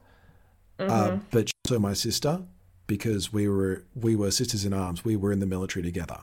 Uh, 0.80 0.84
Mm-hmm. 1.12 1.18
but 1.32 1.52
so 1.68 1.78
my 1.80 1.94
sister 1.94 2.42
because 2.88 3.32
we 3.34 3.48
were 3.48 3.84
we 3.96 4.16
were 4.16 4.32
sisters 4.32 4.66
in 4.66 4.74
arms. 4.74 5.04
We 5.06 5.16
were 5.16 5.32
in 5.32 5.40
the 5.40 5.46
military 5.46 5.84
together. 5.84 6.22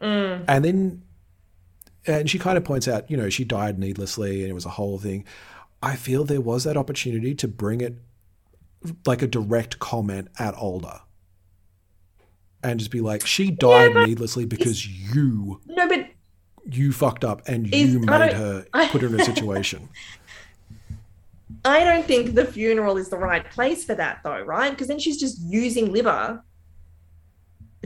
Mm. 0.00 0.44
And 0.48 0.64
then 0.64 1.02
and 2.06 2.30
she 2.30 2.38
kind 2.38 2.56
of 2.56 2.64
points 2.64 2.88
out, 2.88 3.10
you 3.10 3.16
know, 3.16 3.28
she 3.28 3.44
died 3.44 3.78
needlessly 3.78 4.40
and 4.40 4.50
it 4.50 4.54
was 4.54 4.64
a 4.64 4.70
whole 4.70 4.98
thing. 4.98 5.24
I 5.82 5.96
feel 5.96 6.24
there 6.24 6.40
was 6.40 6.64
that 6.64 6.76
opportunity 6.76 7.34
to 7.34 7.46
bring 7.48 7.80
it 7.82 7.96
like 9.06 9.20
a 9.22 9.26
direct 9.26 9.78
comment 9.78 10.28
at 10.38 10.54
Alder. 10.54 11.00
And 12.62 12.78
just 12.78 12.90
be 12.90 13.00
like, 13.00 13.24
she 13.26 13.50
died 13.50 13.94
needlessly 13.94 14.44
because 14.46 14.86
you 14.86 15.60
No, 15.66 15.86
but 15.88 16.09
you 16.64 16.92
fucked 16.92 17.24
up 17.24 17.42
and 17.46 17.72
you 17.72 18.00
made 18.00 18.32
her 18.32 18.64
put 18.90 19.02
her 19.02 19.08
in 19.08 19.20
a 19.20 19.24
situation. 19.32 19.88
I 21.64 21.84
don't 21.84 22.06
think 22.06 22.34
the 22.34 22.44
funeral 22.44 22.96
is 22.96 23.08
the 23.08 23.18
right 23.18 23.48
place 23.50 23.84
for 23.84 23.94
that, 23.94 24.20
though, 24.24 24.40
right? 24.40 24.70
Because 24.70 24.88
then 24.88 24.98
she's 24.98 25.18
just 25.18 25.40
using 25.42 25.88
Libba 25.88 26.42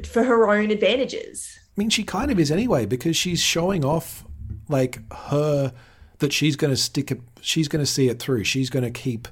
for 0.06 0.22
her 0.22 0.48
own 0.48 0.70
advantages. 0.70 1.58
I 1.76 1.80
mean, 1.80 1.90
she 1.90 2.04
kind 2.04 2.30
of 2.30 2.38
is 2.38 2.50
anyway 2.50 2.86
because 2.86 3.16
she's 3.16 3.40
showing 3.40 3.84
off 3.84 4.24
like 4.68 5.00
her 5.12 5.72
that 6.18 6.32
she's 6.32 6.56
going 6.56 6.72
to 6.72 6.76
stick 6.76 7.10
it. 7.10 7.20
She's 7.40 7.68
going 7.68 7.84
to 7.84 7.90
see 7.90 8.08
it 8.08 8.20
through. 8.20 8.44
She's 8.44 8.70
going 8.70 8.84
to 8.84 8.90
keep 8.90 9.26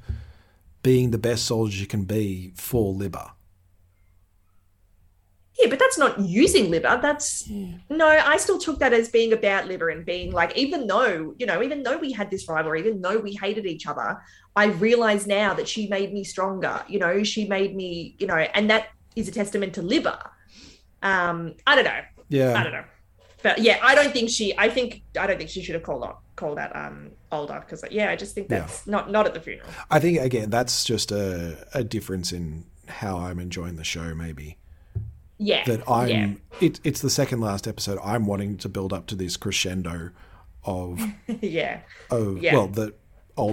being 0.82 1.11
the 1.12 1.18
best 1.18 1.45
soldier 1.45 1.76
she 1.76 1.86
can 1.86 2.05
be 2.05 2.53
for 2.57 2.93
Libba. 2.93 3.30
Yeah, 5.62 5.68
but 5.70 5.78
that's 5.78 5.96
not 5.96 6.18
using 6.18 6.72
Libba. 6.72 7.00
That's 7.00 7.48
no, 7.88 8.08
I 8.08 8.36
still 8.36 8.58
took 8.58 8.80
that 8.80 8.92
as 8.92 9.08
being 9.10 9.32
about 9.32 9.66
Libba 9.66 9.92
and 9.92 10.04
being 10.04 10.32
like, 10.32 10.56
even 10.56 10.88
though, 10.88 11.34
you 11.38 11.46
know, 11.46 11.62
even 11.62 11.84
though 11.84 11.96
we 11.98 12.10
had 12.10 12.30
this 12.32 12.48
rivalry, 12.48 12.80
even 12.80 13.00
though 13.00 13.18
we 13.18 13.32
hated 13.34 13.64
each 13.64 13.86
other, 13.86 14.20
I 14.56 14.66
realize 14.66 15.26
now 15.26 15.54
that 15.54 15.68
she 15.68 15.86
made 15.88 16.12
me 16.12 16.24
stronger. 16.24 16.82
You 16.88 16.98
know, 16.98 17.22
she 17.22 17.46
made 17.46 17.76
me, 17.76 18.16
you 18.18 18.26
know, 18.26 18.34
and 18.34 18.68
that 18.70 18.88
is 19.14 19.28
a 19.28 19.32
testament 19.32 19.74
to 19.74 19.82
Libba. 19.82 20.18
Um, 21.02 21.54
I 21.66 21.76
don't 21.76 21.84
know. 21.84 22.00
Yeah. 22.28 22.58
I 22.58 22.62
don't 22.64 22.72
know. 22.72 22.84
But 23.42 23.58
yeah, 23.58 23.78
I 23.82 23.94
don't 23.94 24.12
think 24.12 24.30
she 24.30 24.56
I 24.56 24.68
think 24.68 25.02
I 25.18 25.26
don't 25.26 25.36
think 25.38 25.50
she 25.50 25.62
should 25.62 25.74
have 25.74 25.82
called 25.84 26.04
out 26.04 26.20
called 26.36 26.58
that 26.58 26.74
um 26.76 27.10
Alder 27.30 27.60
because 27.60 27.84
yeah, 27.90 28.10
I 28.10 28.16
just 28.16 28.34
think 28.34 28.48
Yeah. 28.50 28.60
that's 28.60 28.86
not 28.86 29.10
not 29.10 29.26
at 29.26 29.34
the 29.34 29.40
funeral. 29.40 29.68
I 29.90 29.98
think 30.00 30.20
again 30.20 30.48
that's 30.50 30.84
just 30.84 31.10
a 31.12 31.66
a 31.74 31.82
difference 31.84 32.32
in 32.32 32.64
how 32.88 33.18
I'm 33.18 33.38
enjoying 33.40 33.76
the 33.76 33.84
show. 33.84 34.14
Maybe 34.14 34.58
Yeah. 35.43 35.64
that 35.64 35.88
I'm. 35.88 36.09
yeah. 36.09 36.34
It, 36.61 36.80
it's 36.84 37.01
the 37.01 37.11
second 37.11 37.40
last 37.40 37.66
episode. 37.66 37.99
I'm 38.05 38.26
wanting 38.26 38.57
to 38.59 38.68
build 38.68 38.93
up 38.93 39.07
to 39.09 39.14
this 39.14 39.36
crescendo 39.36 40.11
of 40.64 41.01
yeah. 41.40 41.80
of 42.11 42.38
Yeah. 42.43 42.55
well 42.55 42.68
that 42.68 42.95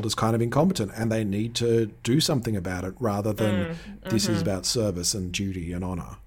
is 0.05 0.13
kind 0.15 0.35
of 0.35 0.41
incompetent 0.41 0.91
and 0.95 1.11
they 1.11 1.23
need 1.23 1.55
to 1.55 1.87
do 2.03 2.19
something 2.19 2.55
about 2.55 2.83
it 2.83 2.93
rather 2.99 3.33
than 3.33 3.65
Mm, 3.65 3.75
this 4.09 4.25
mm-hmm. 4.25 4.33
is 4.35 4.41
about 4.41 4.65
service 4.65 5.13
and 5.15 5.31
duty 5.31 5.71
and 5.73 5.83
honor. 5.83 6.17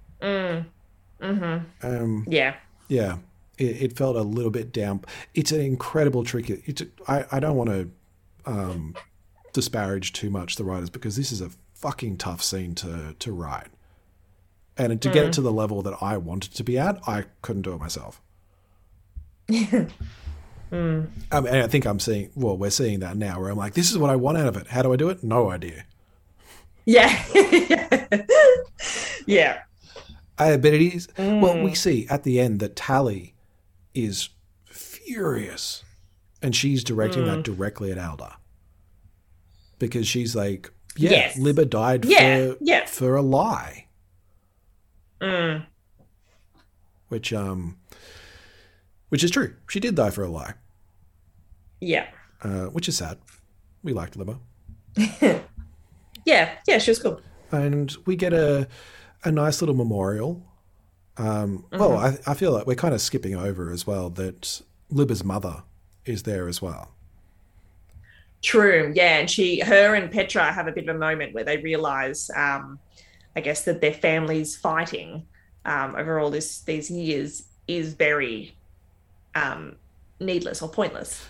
Mm-hmm. 1.21 1.57
Um, 1.87 2.25
Yeah. 2.27 2.55
yeah, 2.87 3.17
it, 3.57 3.81
it 3.83 3.97
felt 3.97 4.15
a 4.15 4.21
little 4.21 4.51
bit 4.51 4.71
down. 4.73 5.05
It's 5.33 5.51
an 5.51 5.61
incredible 5.61 6.23
trick. 6.23 6.49
It's 6.49 6.81
I, 7.07 7.25
I 7.31 7.39
don't 7.39 7.55
want 7.55 7.69
to 7.69 7.89
um, 8.45 8.95
disparage 9.53 10.11
too 10.13 10.29
much 10.29 10.55
the 10.55 10.63
writers 10.63 10.89
because 10.89 11.15
this 11.15 11.31
is 11.31 11.39
a 11.41 11.49
fucking 11.73 12.17
tough 12.17 12.41
scene 12.43 12.75
to 12.75 13.15
to 13.19 13.31
write, 13.31 13.67
and 14.77 15.01
to 15.01 15.09
get 15.09 15.25
it 15.25 15.33
to 15.33 15.41
the 15.41 15.51
level 15.51 15.81
that 15.83 15.95
I 16.01 16.17
wanted 16.17 16.53
to 16.55 16.63
be 16.63 16.77
at, 16.79 16.99
I 17.07 17.25
couldn't 17.41 17.61
do 17.63 17.73
it 17.73 17.79
myself. 17.79 18.21
Um, 20.71 21.11
and 21.31 21.47
I 21.57 21.67
think 21.67 21.85
I'm 21.85 21.99
seeing. 21.99 22.31
Well, 22.33 22.57
we're 22.57 22.71
seeing 22.71 23.01
that 23.01 23.15
now, 23.15 23.39
where 23.39 23.51
I'm 23.51 23.57
like, 23.57 23.75
"This 23.75 23.91
is 23.91 23.97
what 23.99 24.09
I 24.09 24.15
want 24.15 24.39
out 24.39 24.47
of 24.47 24.57
it. 24.57 24.65
How 24.67 24.81
do 24.81 24.91
I 24.91 24.95
do 24.95 25.09
it? 25.09 25.23
No 25.23 25.51
idea." 25.51 25.85
Yeah. 26.85 27.23
yeah. 29.27 29.59
Uh, 30.39 30.57
but 30.57 30.73
it 30.73 30.81
is 30.81 31.07
well, 31.15 31.61
we 31.61 31.75
see 31.75 32.07
at 32.09 32.23
the 32.23 32.39
end 32.39 32.59
that 32.59 32.75
Tally 32.75 33.35
is 33.93 34.29
furious, 34.65 35.83
and 36.41 36.55
she's 36.55 36.83
directing 36.83 37.25
that 37.25 37.43
directly 37.43 37.91
at 37.91 37.99
Alder 37.99 38.33
because 39.77 40.07
she's 40.07 40.35
like, 40.35 40.71
"Yeah, 40.97 41.11
Yes. 41.11 41.37
Libba 41.37 41.69
died 41.69 42.03
Yeah, 42.05 42.47
for 42.53 42.57
yeah. 42.61 42.85
for 42.87 43.15
a 43.15 43.21
lie," 43.21 43.82
Mm. 45.23 45.65
which 47.07 47.31
um, 47.33 47.77
which 49.09 49.23
is 49.23 49.31
true. 49.31 49.55
She 49.69 49.79
did 49.79 49.95
die 49.95 50.09
for 50.09 50.23
a 50.23 50.27
lie, 50.29 50.53
Yeah. 51.79 52.07
uh, 52.41 52.65
which 52.65 52.87
is 52.89 52.97
sad. 52.97 53.17
We 53.83 53.93
liked 53.93 54.17
Libba, 54.17 54.37
Yeah. 56.25 56.49
Yeah. 56.67 56.77
She 56.77 56.91
was 56.91 56.99
cool. 56.99 57.21
and 57.51 57.95
we 58.05 58.15
get 58.15 58.33
a 58.33 58.67
a 59.23 59.31
nice 59.31 59.61
little 59.61 59.75
memorial. 59.75 60.43
Um, 61.17 61.65
Well, 61.71 61.95
I, 61.97 62.17
I 62.25 62.33
feel 62.33 62.51
like 62.51 62.65
we're 62.65 62.75
kind 62.75 62.93
of 62.93 62.99
skipping 63.01 63.35
over 63.35 63.71
as 63.71 63.85
well 63.87 64.09
that 64.11 64.61
Libba's 64.91 65.23
mother 65.23 65.63
is 66.05 66.23
there 66.23 66.47
as 66.49 66.61
well. 66.61 66.91
True. 68.41 68.91
Yeah. 68.95 69.19
And 69.19 69.29
she, 69.29 69.59
her 69.61 69.95
and 69.95 70.11
Petra 70.11 70.51
have 70.51 70.67
a 70.67 70.71
bit 70.73 70.89
of 70.89 70.95
a 70.95 70.99
moment 70.99 71.33
where 71.33 71.43
they 71.45 71.57
realize, 71.57 72.29
um, 72.35 72.79
I 73.35 73.41
guess, 73.41 73.63
that 73.65 73.81
their 73.81 73.93
families 73.93 74.55
fighting 74.55 75.25
um, 75.65 75.95
over 75.95 76.19
all 76.19 76.29
this 76.29 76.61
these 76.61 76.89
years 76.91 77.43
is 77.67 77.93
very 77.93 78.55
um, 79.35 79.75
needless 80.19 80.61
or 80.61 80.69
pointless. 80.69 81.25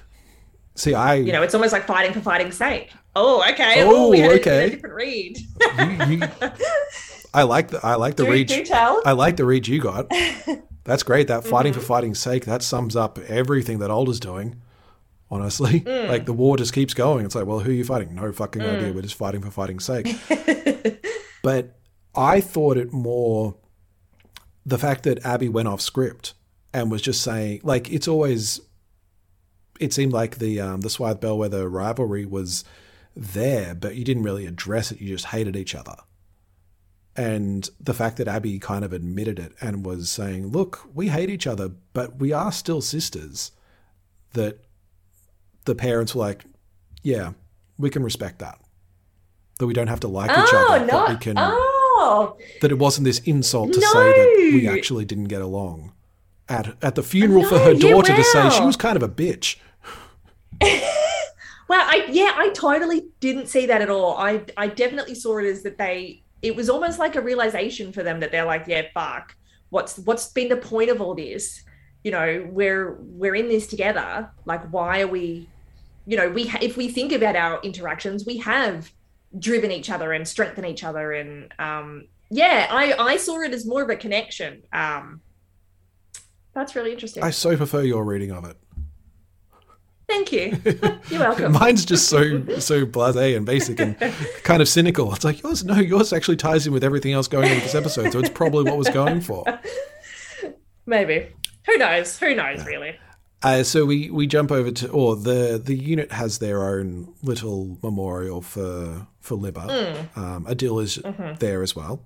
See, 0.76 0.94
I 0.96 1.16
You 1.16 1.32
know, 1.32 1.44
it's 1.44 1.54
almost 1.54 1.72
like 1.74 1.86
fighting 1.86 2.14
for 2.14 2.20
fighting's 2.22 2.58
sake. 2.58 2.92
Oh, 3.16 3.48
okay. 3.52 3.84
Oh, 3.84 4.10
we 4.10 4.20
had 4.20 4.32
a- 4.32 4.36
okay. 4.40 4.68
a 4.68 4.70
different 4.72 4.96
read. 4.96 5.38
you, 5.38 6.06
you, 6.18 6.24
I 7.34 7.44
like 7.44 7.70
the 7.70 7.80
I 7.84 7.96
like 7.96 8.16
the 8.16 8.26
do, 8.26 8.32
read. 8.32 8.48
do 8.48 8.64
tell. 8.64 9.02
I 9.06 9.12
like 9.12 9.38
the 9.38 9.46
read 9.46 9.68
you 9.68 9.80
got. 9.82 10.12
That's 10.84 11.04
great. 11.04 11.28
That 11.28 11.46
fighting 11.46 11.74
for 11.74 11.80
fighting's 11.80 12.20
sake. 12.20 12.46
That 12.46 12.62
sums 12.64 12.96
up 12.96 13.18
everything 13.20 13.80
that 13.80 13.90
Alder's 13.92 14.20
doing. 14.20 14.62
Honestly, 15.32 15.80
like 15.86 16.26
the 16.26 16.34
war 16.34 16.58
just 16.58 16.74
keeps 16.74 16.94
going. 16.94 17.26
It's 17.26 17.34
like, 17.36 17.46
well, 17.46 17.60
who 17.60 17.72
are 17.72 17.74
you 17.74 17.84
fighting? 17.86 18.14
No 18.16 18.32
fucking 18.32 18.62
idea. 18.62 18.92
We're 18.94 19.02
just 19.02 19.16
fighting 19.16 19.42
for 19.42 19.50
fighting's 19.50 19.86
sake. 19.86 20.16
but 21.42 21.76
I 22.16 22.42
thought 22.42 22.78
it 22.78 22.94
more 22.94 23.56
the 24.66 24.78
fact 24.78 25.04
that 25.04 25.26
Abby 25.26 25.50
went 25.50 25.68
off 25.68 25.82
script 25.82 26.34
and 26.74 26.90
was 26.90 27.02
just 27.02 27.22
saying, 27.22 27.62
like, 27.64 27.92
it's 27.92 28.08
always. 28.08 28.62
It 29.80 29.92
seemed 29.92 30.14
like 30.14 30.38
the 30.38 30.62
um, 30.62 30.82
the 30.82 30.90
Swythe 30.90 31.20
Bellweather 31.20 31.70
rivalry 31.70 32.26
was 32.26 32.64
there, 33.16 33.74
but 33.76 33.96
you 33.96 34.06
didn't 34.06 34.24
really 34.24 34.46
address 34.46 34.92
it. 34.92 35.02
You 35.02 35.10
just 35.10 35.26
hated 35.28 35.56
each 35.56 35.76
other. 35.76 35.96
And 37.16 37.70
the 37.80 37.94
fact 37.94 38.18
that 38.18 38.28
Abby 38.28 38.58
kind 38.60 38.84
of 38.84 38.92
admitted 38.92 39.38
it 39.38 39.54
and 39.62 39.86
was 39.86 40.10
saying, 40.10 40.48
look, 40.48 40.88
we 40.94 41.10
hate 41.10 41.30
each 41.30 41.46
other, 41.46 41.70
but 41.94 42.20
we 42.20 42.34
are 42.34 42.52
still 42.52 42.82
sisters, 42.82 43.52
that 44.34 44.60
the 45.66 45.76
parents 45.76 46.16
were 46.16 46.22
like, 46.22 46.44
yeah, 47.04 47.34
we 47.78 47.90
can 47.90 48.04
respect 48.04 48.40
that. 48.40 48.60
That 49.60 49.68
we 49.68 49.74
don't 49.74 49.88
have 49.88 50.00
to 50.02 50.08
like 50.08 50.32
each 50.32 50.54
oh, 50.54 50.68
other, 50.70 50.86
no. 50.86 50.92
but 50.92 51.10
we 51.10 51.18
can. 51.18 51.38
Oh, 51.38 51.73
Oh. 52.06 52.38
That 52.62 52.72
it 52.72 52.78
wasn't 52.80 53.06
this 53.06 53.20
insult 53.20 53.74
to 53.74 53.82
say 53.82 53.94
that 53.94 54.52
we 54.54 54.68
actually 54.68 55.06
didn't 55.06 55.26
get 55.26 55.42
along. 55.42 55.94
At, 56.50 56.76
at 56.84 56.96
the 56.96 57.04
funeral 57.04 57.46
for 57.46 57.56
No, 57.56 57.64
her 57.64 57.72
yeah, 57.72 57.90
daughter 57.90 58.16
to 58.16 58.24
say 58.24 58.50
she 58.50 58.64
was 58.64 58.76
kind 58.76 58.98
of 58.98 59.04
a 59.04 59.08
bitch. 59.08 59.58
Well, 61.70 61.82
I 61.82 62.06
yeah, 62.12 62.34
I 62.36 62.50
totally 62.50 63.08
didn't 63.20 63.48
see 63.48 63.66
that 63.68 63.82
at 63.82 63.90
all. 63.90 64.18
I 64.18 64.44
I 64.58 64.68
definitely 64.68 65.16
saw 65.16 65.38
it 65.38 65.46
as 65.46 65.64
that 65.64 65.78
they 65.78 66.22
it 66.42 66.56
was 66.56 66.70
almost 66.70 67.00
like 67.00 67.16
a 67.16 67.22
realization 67.22 67.94
for 67.94 68.04
them 68.04 68.20
that 68.20 68.32
they're 68.32 68.46
like, 68.46 68.66
yeah, 68.68 68.84
fuck. 68.94 69.36
What's 69.70 69.98
what's 70.00 70.28
been 70.28 70.50
the 70.50 70.58
point 70.58 70.90
of 70.90 71.02
all 71.02 71.16
this? 71.16 71.64
You 72.04 72.12
know, 72.12 72.48
we're 72.52 72.98
we're 73.00 73.34
in 73.34 73.48
this 73.48 73.66
together. 73.66 74.30
Like, 74.46 74.70
why 74.72 75.02
are 75.02 75.08
we 75.08 75.48
you 76.06 76.18
know, 76.18 76.30
we 76.30 76.48
ha- 76.48 76.60
if 76.62 76.76
we 76.76 76.90
think 76.90 77.12
about 77.12 77.36
our 77.36 77.62
interactions, 77.62 78.26
we 78.26 78.38
have 78.38 78.92
driven 79.38 79.72
each 79.72 79.90
other 79.90 80.14
and 80.14 80.28
strengthened 80.28 80.68
each 80.68 80.84
other, 80.84 81.12
and 81.14 81.54
um, 81.60 82.08
yeah, 82.30 82.68
I 82.70 82.94
I 82.94 83.18
saw 83.18 83.42
it 83.42 83.54
as 83.54 83.66
more 83.66 83.84
of 83.84 83.90
a 83.90 83.96
connection. 83.96 84.64
Um, 84.72 85.22
that's 86.54 86.76
really 86.76 86.92
interesting. 86.92 87.24
I 87.24 87.32
so 87.32 87.58
prefer 87.58 87.82
your 87.82 88.04
reading 88.04 88.32
of 88.32 88.46
it. 88.46 88.58
Thank 90.08 90.32
you. 90.32 90.62
You're 91.10 91.20
welcome. 91.20 91.54
Mine's 91.54 91.86
just 91.86 92.08
so 92.08 92.46
so 92.60 92.86
blasé 92.86 93.36
and 93.36 93.46
basic 93.46 93.80
and 93.80 93.98
kind 94.44 94.62
of 94.62 94.68
cynical. 94.68 95.14
It's 95.14 95.24
like 95.24 95.42
yours. 95.42 95.64
No, 95.64 95.76
yours 95.76 96.14
actually 96.14 96.38
ties 96.38 96.68
in 96.68 96.74
with 96.74 96.84
everything 96.84 97.14
else 97.14 97.28
going 97.28 97.46
on 97.46 97.58
in 97.58 97.60
this 97.60 97.76
episode, 97.76 98.12
so 98.12 98.20
it's 98.20 98.30
probably 98.30 98.64
what 98.64 98.78
was 98.78 98.90
going 98.90 99.22
for. 99.22 99.44
Maybe. 100.86 101.30
Who 101.66 101.78
knows? 101.78 102.20
Who 102.20 102.36
knows, 102.36 102.66
really? 102.66 102.98
Uh, 103.44 103.62
so 103.64 103.86
we, 103.86 104.10
we 104.10 104.26
jump 104.26 104.52
over 104.52 104.72
to, 104.72 104.90
or 104.90 105.16
the 105.18 105.62
the 105.64 105.76
unit 105.76 106.12
has 106.14 106.40
their 106.40 106.64
own 106.64 107.14
little 107.22 107.78
memorial 107.84 108.42
for 108.42 109.06
for 109.20 109.38
Libba. 109.38 109.68
Um, 110.18 110.46
Adil 110.46 110.82
is 110.82 111.00
there 111.40 111.62
as 111.62 111.76
well, 111.76 112.06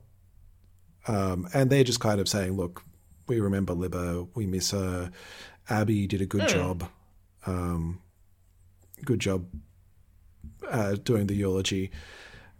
um, 1.07 1.47
and 1.53 1.69
they're 1.69 1.83
just 1.83 1.99
kind 1.99 2.19
of 2.19 2.27
saying, 2.27 2.53
"Look, 2.57 2.83
we 3.27 3.39
remember 3.39 3.73
Libba. 3.75 4.27
We 4.33 4.47
miss 4.47 4.71
her. 4.71 5.11
Abby 5.69 6.07
did 6.07 6.21
a 6.21 6.25
good 6.25 6.47
job. 6.47 6.89
Um, 7.45 8.01
good 9.05 9.19
job 9.19 9.45
uh, 10.69 10.95
doing 11.03 11.27
the 11.27 11.35
eulogy." 11.35 11.91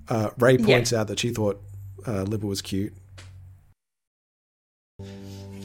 Uh, 0.07 0.30
Ray 0.38 0.57
points 0.57 0.93
out 0.93 1.07
that 1.07 1.19
she 1.19 1.32
thought 1.32 1.59
uh, 2.05 2.25
Libba 2.25 2.43
was 2.43 2.61
cute. 2.61 2.93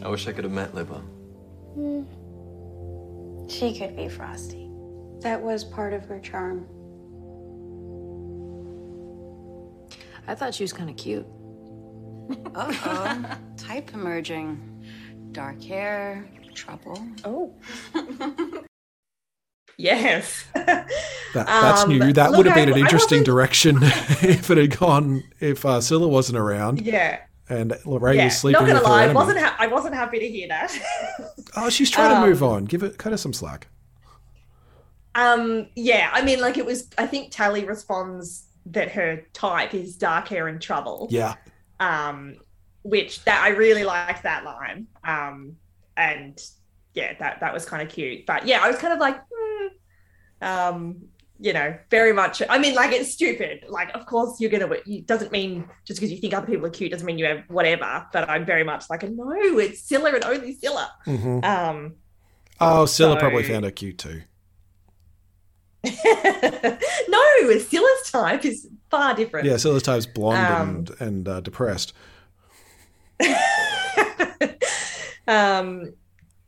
I 0.03 0.09
wish 0.09 0.27
I 0.27 0.33
could 0.33 0.45
have 0.45 0.53
met 0.53 0.73
Libba. 0.75 1.03
She 3.49 3.77
could 3.79 3.97
be 3.97 4.09
frosty. 4.09 4.71
That 5.21 5.41
was 5.43 5.65
part 5.65 5.93
of 5.93 6.05
her 6.07 6.19
charm. 6.21 6.67
I 10.27 10.35
thought 10.35 10.55
she 10.55 10.65
was 10.65 10.73
kind 10.73 10.89
of 10.89 10.97
cute. 10.97 11.27
Uh-oh. 12.55 13.25
Type 13.57 13.93
emerging. 13.95 14.61
Dark 15.33 15.63
hair, 15.63 16.29
trouble. 16.55 17.03
Oh. 17.25 17.55
yes. 19.79 20.45
That, 20.55 20.89
that's 21.35 21.83
Um, 21.83 21.89
new. 21.91 22.13
That 22.13 22.33
would 22.33 22.47
have 22.47 22.55
been 22.55 22.69
I- 22.69 22.73
an 22.73 22.79
interesting 22.79 23.19
wasn't- 23.19 23.27
direction 23.27 23.79
if 23.83 24.51
it 24.51 24.59
had 24.59 24.79
gone 24.79 25.25
if 25.41 25.65
uh, 25.67 25.81
Scylla 25.81 26.09
wasn't 26.09 26.39
around 26.39 26.83
yeah. 26.83 27.21
and 27.49 27.77
Lorraine 27.85 28.19
Yeah. 28.19 28.25
was 28.27 28.39
sleeping 28.39 28.61
Not 28.61 28.67
gonna 28.69 28.81
with 28.81 28.87
her 28.87 28.93
lie, 28.93 29.05
I 29.05 29.13
wasn't 29.13 29.39
ha- 29.39 29.57
I 29.59 29.67
wasn't 29.67 29.95
happy 29.95 30.19
to 30.21 30.29
hear 30.29 30.49
that. 30.49 30.79
Oh, 31.57 31.69
she's 31.71 31.91
trying 31.91 32.13
Um, 32.17 32.23
to 32.23 32.29
move 32.29 32.43
on. 32.43 32.65
Give 32.65 32.83
it, 32.83 32.99
cut 32.99 33.13
her 33.13 33.19
some 33.19 33.33
slack. 33.33 33.69
Um, 35.15 35.67
yeah, 35.77 36.11
I 36.13 36.23
mean, 36.23 36.41
like 36.41 36.57
it 36.57 36.65
was. 36.65 36.89
I 36.97 37.07
think 37.07 37.31
Tally 37.31 37.65
responds 37.65 38.45
that 38.67 38.91
her 38.93 39.23
type 39.35 39.75
is 39.75 39.97
dark 39.97 40.29
hair 40.29 40.49
and 40.49 40.61
trouble. 40.61 41.09
Yeah, 41.11 41.35
Um, 41.81 42.37
which 42.83 43.23
that 43.25 43.43
I 43.43 43.49
really 43.51 43.85
liked 43.85 44.23
that 44.23 44.45
line. 44.45 44.87
Um, 45.05 45.57
and 45.97 46.41
yeah, 46.95 47.13
that 47.19 47.41
that 47.41 47.53
was 47.53 47.65
kind 47.67 47.83
of 47.83 47.89
cute. 47.93 48.25
But 48.25 48.47
yeah, 48.47 48.61
I 48.63 48.69
was 48.69 48.79
kind 48.79 48.95
of 48.95 49.01
like, 49.01 49.21
hmm, 49.31 49.67
um, 50.41 50.97
you 51.43 51.53
know, 51.53 51.77
very 51.91 52.13
much. 52.13 52.41
I 52.49 52.59
mean, 52.59 52.75
like 52.75 52.93
it's 52.93 53.13
stupid. 53.13 53.65
Like, 53.69 53.91
of 53.95 54.07
course 54.07 54.41
you're 54.41 54.51
gonna. 54.51 54.69
It 54.87 55.07
doesn't 55.07 55.33
mean 55.33 55.69
just 55.85 55.99
because 56.01 56.13
you 56.13 56.19
think 56.19 56.33
other 56.35 56.47
people 56.47 56.67
are 56.67 56.71
cute 56.71 56.93
doesn't 56.93 57.05
mean 57.07 57.19
you 57.19 57.27
have 57.27 57.43
whatever. 57.49 58.07
But 58.13 58.29
I'm 58.31 58.47
very 58.47 58.65
much 58.65 58.85
like, 58.89 59.03
no, 59.03 59.33
it's 59.59 59.83
Scylla 59.83 60.13
and 60.15 60.25
only 60.25 60.55
Scylla. 60.55 60.91
hmm 61.05 61.41
Um, 61.43 61.95
Oh, 62.61 62.87
Scylla 62.87 63.15
So- 63.17 63.21
probably 63.21 63.43
found 63.43 63.65
her 63.65 63.71
cute 63.73 63.99
too. 63.99 64.23
no, 67.09 67.59
Scylla's 67.59 68.11
type 68.13 68.45
is 68.45 68.69
far 68.89 69.15
different. 69.17 69.47
Yeah, 69.49 69.57
Scylla's 69.57 69.83
type's 69.83 70.07
blonde 70.07 70.47
Um, 70.47 70.69
and 70.69 70.91
and 71.01 71.29
uh, 71.29 71.41
depressed. 71.41 71.93
um, 75.27 75.93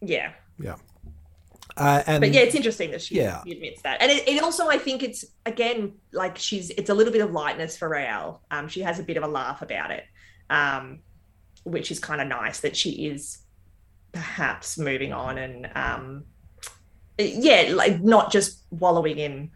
yeah. 0.01 0.33
Yeah, 0.59 0.77
uh, 1.77 2.03
and 2.07 2.21
But 2.21 2.33
yeah, 2.33 2.43
it's 2.43 2.55
interesting 2.55 2.91
that 2.93 3.03
she 3.03 3.17
Yeah. 3.17 3.43
admits 3.43 3.83
that, 3.83 4.01
and 4.01 4.11
it, 4.11 4.29
it 4.29 4.43
also 4.43 4.69
I 4.69 4.79
think 4.79 5.03
it's 5.03 5.25
again 5.45 5.95
like 6.13 6.39
she's 6.39 6.71
it's 6.71 6.91
a 6.91 6.95
little 6.95 7.13
bit 7.13 7.23
of 7.23 7.33
lightness 7.33 7.77
for 7.77 7.89
Raelle. 7.89 8.41
Um, 8.51 8.69
she 8.69 8.81
has 8.83 8.99
a 8.99 9.03
bit 9.03 9.17
of 9.17 9.23
a 9.25 9.29
laugh 9.29 9.61
about 9.63 9.91
it, 9.91 10.05
um, 10.51 11.01
which 11.65 11.91
is 11.91 11.99
kind 11.99 12.21
of 12.21 12.29
nice 12.29 12.61
that 12.61 12.77
she 12.77 13.07
is 13.07 13.39
perhaps 14.13 14.79
moving 14.79 15.13
on 15.13 15.39
and 15.39 15.69
um, 15.75 16.25
yeah, 17.19 17.73
like 17.75 18.01
not 18.01 18.31
just 18.31 18.63
wallowing 18.71 19.19
in 19.19 19.51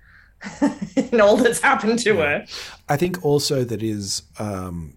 in 0.96 1.20
all 1.20 1.36
that's 1.36 1.60
happened 1.60 1.98
to 2.00 2.16
her. 2.16 2.44
I 2.88 2.96
think 2.96 3.24
also 3.24 3.64
that 3.64 3.82
is 3.82 4.22
um, 4.38 4.96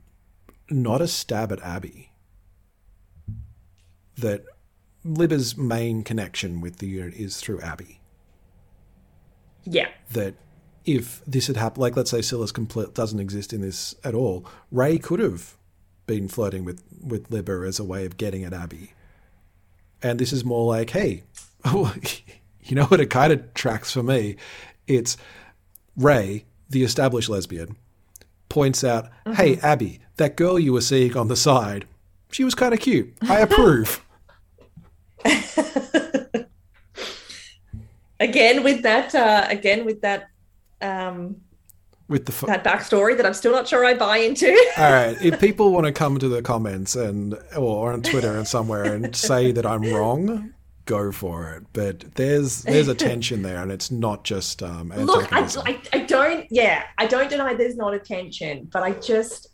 not 0.69 1.01
a 1.01 1.07
stab 1.07 1.51
at 1.51 1.61
Abby. 1.61 2.11
That 4.17 4.43
Libba's 5.06 5.58
main 5.58 6.04
connection 6.04 6.62
with 6.62 6.78
the 6.78 6.88
unit 6.88 7.14
is 7.16 7.39
through 7.39 7.62
Abby. 7.62 7.99
Yeah, 9.64 9.89
that 10.12 10.36
if 10.86 11.22
this 11.26 11.47
had 11.47 11.58
happened, 11.58 11.82
like 11.82 11.95
let's 11.95 12.12
say 12.12 12.22
Scylla's 12.22 12.52
complete 12.52 12.93
doesn't 12.93 13.20
exist 13.20 13.54
in 13.54 13.62
this 13.62 13.95
at 14.04 14.16
all, 14.16 14.45
Ray 14.72 14.97
could 14.97 15.20
have 15.20 15.58
been 16.08 16.28
flirting 16.28 16.66
with 16.66 16.84
with 17.02 17.30
Libba 17.30 17.68
as 17.68 17.80
a 17.80 17.84
way 17.84 18.06
of 18.06 18.18
getting 18.18 18.43
at 18.43 18.54
Abby, 18.54 18.93
and 20.02 20.20
this 20.20 20.34
is 20.34 20.43
more 20.43 20.66
like, 20.66 20.91
hey, 20.91 21.24
oh, 21.66 21.93
you 22.64 22.76
know 22.76 22.86
what? 22.86 22.99
It 22.99 23.10
kind 23.10 23.32
of 23.32 23.54
tracks 23.54 23.91
for 23.91 24.04
me. 24.04 24.36
It's 24.88 25.18
Ray, 25.95 26.45
the 26.70 26.84
established 26.84 27.30
lesbian, 27.30 27.76
points 28.49 28.84
out, 28.84 29.10
hey, 29.26 29.56
mm-hmm. 29.56 29.66
Abby, 29.66 29.99
that 30.18 30.36
girl 30.36 30.60
you 30.60 30.74
were 30.74 30.82
seeing 30.82 31.16
on 31.16 31.28
the 31.28 31.36
side, 31.36 31.86
she 32.32 32.43
was 32.43 32.56
kind 32.56 32.74
of 32.74 32.80
cute. 32.80 33.14
I 33.22 33.39
approve. 33.39 34.04
again 38.19 38.63
with 38.63 38.84
that 38.84 39.13
uh, 39.15 39.45
again 39.49 39.86
with 39.86 40.01
that 40.01 40.30
um, 40.82 41.38
with 42.11 42.26
the. 42.26 42.32
Fo- 42.32 42.47
that 42.47 42.63
backstory 42.63 43.17
that 43.17 43.26
I'm 43.26 43.34
still 43.34 43.53
not 43.53 43.67
sure 43.67 43.84
I 43.86 43.95
buy 43.95 44.17
into. 44.17 44.51
All 44.78 44.91
right. 44.91 45.19
If 45.22 45.39
people 45.39 45.72
want 45.72 45.86
to 45.88 45.91
come 45.91 46.19
to 46.19 46.28
the 46.28 46.41
comments 46.41 46.95
and 46.95 47.36
or 47.57 47.93
on 47.93 48.03
Twitter 48.03 48.38
and 48.38 48.47
somewhere 48.47 48.84
and 48.84 49.15
say 49.15 49.51
that 49.53 49.65
I'm 49.65 49.82
wrong, 49.84 50.53
go 50.86 51.11
for 51.11 51.53
it. 51.53 51.63
But 51.74 52.15
there's 52.15 52.63
there's 52.63 52.89
a 52.89 52.95
tension 52.95 53.41
there, 53.41 53.61
and 53.61 53.72
it's 53.72 53.89
not 53.89 54.24
just 54.24 54.61
um, 54.61 54.89
Look, 54.95 55.32
I. 55.34 55.47
I, 55.65 55.82
I 55.93 55.99
don't, 55.99 56.45
yeah, 56.51 56.84
I 56.97 57.07
don't 57.07 57.30
deny 57.30 57.53
there's 57.53 57.78
not 57.78 57.93
a 57.93 57.99
tension, 57.99 58.69
but 58.72 58.84
I 58.84 58.91
just, 58.91 59.47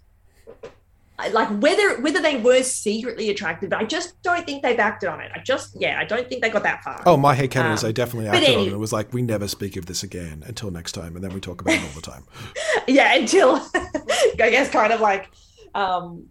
like 1.32 1.50
whether 1.62 2.00
whether 2.02 2.22
they 2.22 2.38
were 2.38 2.62
secretly 2.62 3.30
attracted, 3.30 3.72
but 3.72 3.80
I 3.80 3.86
just 3.86 4.22
don't 4.22 4.46
think 4.46 4.62
they've 4.62 4.80
acted 4.80 5.10
on 5.10 5.20
it. 5.20 5.32
I 5.34 5.40
just, 5.40 5.76
yeah, 5.80 6.00
I 6.00 6.06
don't 6.06 6.30
think 6.30 6.44
they 6.44 6.50
got 6.50 6.64
that 6.64 6.84
far. 6.84 7.02
Oh, 7.06 7.18
my 7.18 7.36
headcanon 7.36 7.74
is 7.74 7.84
Um, 7.84 7.90
they 7.90 7.94
definitely 7.94 8.30
but 8.30 8.36
acted 8.38 8.56
on 8.56 8.68
it. 8.68 8.74
It 8.74 8.78
was 8.78 8.94
like 8.94 9.14
we 9.14 9.24
never 9.24 9.48
speak 9.48 9.76
of 9.78 9.88
this 9.88 10.04
again 10.04 10.44
until 10.46 10.70
next 10.70 10.92
time, 10.92 11.16
and 11.16 11.24
then 11.24 11.34
we 11.34 11.40
talk 11.40 11.62
about 11.62 11.74
it 11.74 11.82
all 11.82 11.90
the 11.96 12.02
time. 12.02 12.24
yeah, 12.88 13.16
until 13.16 13.56
I 13.76 14.50
guess 14.52 14.70
kind 14.70 14.94
of 14.94 15.02
like, 15.02 15.30
um, 15.74 16.28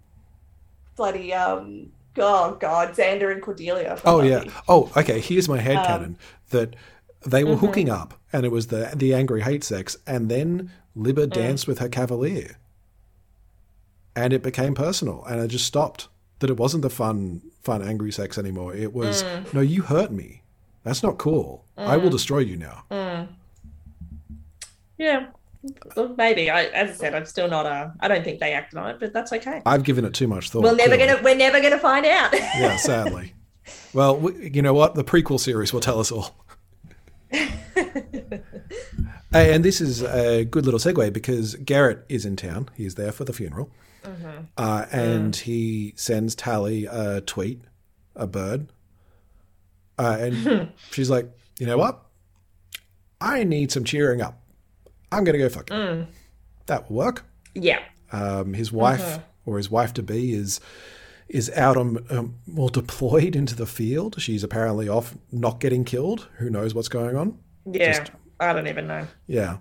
bloody, 0.95 1.35
um, 1.35 1.91
oh 2.19 2.57
god, 2.61 2.95
Xander 2.95 3.33
and 3.33 3.43
Cordelia. 3.43 4.01
Oh 4.05 4.23
yeah. 4.23 4.45
Oh, 4.69 4.91
okay. 4.97 5.21
Here's 5.21 5.49
my 5.49 5.59
headcanon 5.59 6.05
Um, 6.05 6.17
that 6.51 6.77
they 7.27 7.43
were 7.43 7.57
mhm. 7.57 7.61
hooking 7.61 7.91
up, 7.91 8.15
and 8.33 8.47
it 8.47 8.53
was 8.53 8.69
the 8.69 8.93
the 8.95 9.15
angry 9.15 9.43
hate 9.43 9.65
sex, 9.65 9.97
and 10.07 10.29
then 10.31 10.71
Mm. 10.97 11.05
Libba 11.07 11.31
danced 11.31 11.69
with 11.69 11.79
her 11.79 11.89
cavalier, 11.89 12.59
and 14.17 14.33
it 14.33 14.43
became 14.43 14.75
personal, 14.75 15.25
and 15.27 15.41
it 15.41 15.49
just 15.49 15.67
stopped. 15.67 16.09
That 16.41 16.51
it 16.51 16.57
wasn't 16.59 16.83
the 16.83 16.91
fun 16.91 17.41
fun 17.63 17.81
angry 17.83 18.11
sex 18.13 18.37
anymore. 18.37 18.75
It 18.75 18.93
was 18.93 19.23
Mm. 19.23 19.55
no, 19.55 19.61
you 19.61 19.83
hurt 19.83 20.11
me. 20.11 20.43
That's 20.83 21.03
not 21.03 21.17
cool. 21.19 21.65
I 21.77 21.97
will 21.97 22.09
Mm. 22.09 22.13
destroy 22.13 22.39
you 22.41 22.57
now. 22.57 22.85
Mm. 22.91 23.29
Yeah, 24.99 25.27
well, 25.97 26.15
maybe. 26.17 26.51
I, 26.51 26.65
as 26.67 26.91
I 26.91 26.93
said, 26.95 27.15
I'm 27.15 27.25
still 27.27 27.49
not 27.49 27.67
a. 27.67 27.93
I 28.01 28.09
don't 28.09 28.23
think 28.25 28.41
they 28.41 28.53
acted 28.53 28.79
on 28.79 28.91
it, 28.91 28.97
but 29.01 29.13
that's 29.13 29.33
okay. 29.33 29.63
I've 29.67 29.83
given 29.85 30.05
it 30.05 30.13
too 30.15 30.27
much 30.29 30.51
thought. 30.51 30.63
we're 30.63 30.75
never 30.75 30.97
clearly. 30.97 31.13
gonna. 31.15 31.23
We're 31.23 31.37
never 31.37 31.61
gonna 31.61 31.79
find 31.79 32.05
out. 32.07 32.33
Yeah, 32.59 32.77
sadly. 32.77 33.35
well, 33.95 34.17
we, 34.17 34.51
you 34.51 34.63
know 34.63 34.75
what? 34.75 34.95
The 34.95 35.05
prequel 35.05 35.41
series 35.41 35.73
will 35.73 35.81
tell 35.81 35.99
us 36.01 36.11
all. 36.13 36.35
Hey, 39.33 39.53
and 39.55 39.65
this 39.65 39.81
is 39.81 40.03
a 40.03 40.45
good 40.45 40.65
little 40.65 40.81
segue 40.81 41.13
because 41.13 41.57
Gerit 41.57 42.03
is 42.09 42.25
in 42.25 42.37
town. 42.37 42.71
He's 42.75 42.95
there 42.95 43.13
for 43.13 43.25
the 43.25 43.33
funeral. 43.35 43.71
Mhm. 44.07 44.47
Uh, 44.57 44.87
and 44.93 45.35
he 45.37 45.93
sends 45.97 46.35
Tally 46.35 46.87
a 46.87 47.21
tweet, 47.21 47.61
a 48.15 48.27
bird. 48.27 48.69
Uh, 49.99 50.17
and 50.21 50.73
she's 50.93 51.11
like, 51.11 51.29
you 51.59 51.67
know 51.67 51.79
what? 51.79 52.03
I 53.21 53.45
need 53.45 53.73
some 53.73 53.85
cheering 53.85 54.21
up. 54.21 54.41
I'm 55.11 55.25
going 55.25 55.33
to 55.35 55.39
go 55.39 55.49
fuck 55.49 55.71
it. 55.71 55.75
Mm. 55.75 56.07
That 56.67 56.91
will 56.91 56.97
work. 56.99 57.25
Yeah. 57.55 57.81
Um, 58.13 58.53
his 58.55 58.71
wife 58.73 59.01
Mhm. 59.03 59.23
or 59.47 59.57
his 59.57 59.71
wife 59.71 59.93
to 59.95 60.03
be 60.03 60.33
is 60.33 60.61
is 61.29 61.51
out 61.57 61.77
on 61.77 61.99
um, 62.11 62.37
well 62.47 62.69
deployed 62.83 63.35
into 63.35 63.57
the 63.57 63.67
field. 63.67 64.15
She's 64.21 64.45
apparently 64.45 64.89
off, 64.89 65.17
not 65.33 65.59
getting 65.61 65.85
killed. 65.85 66.29
Who 66.39 66.51
knows 66.51 66.73
what's 66.75 66.89
going 66.89 67.17
on? 67.17 67.39
Yeah. 67.69 67.99
Just 67.99 68.13
I 68.39 68.53
don't 68.53 68.69
even 68.69 68.87
know. 68.87 69.07
Yeah. 69.27 69.57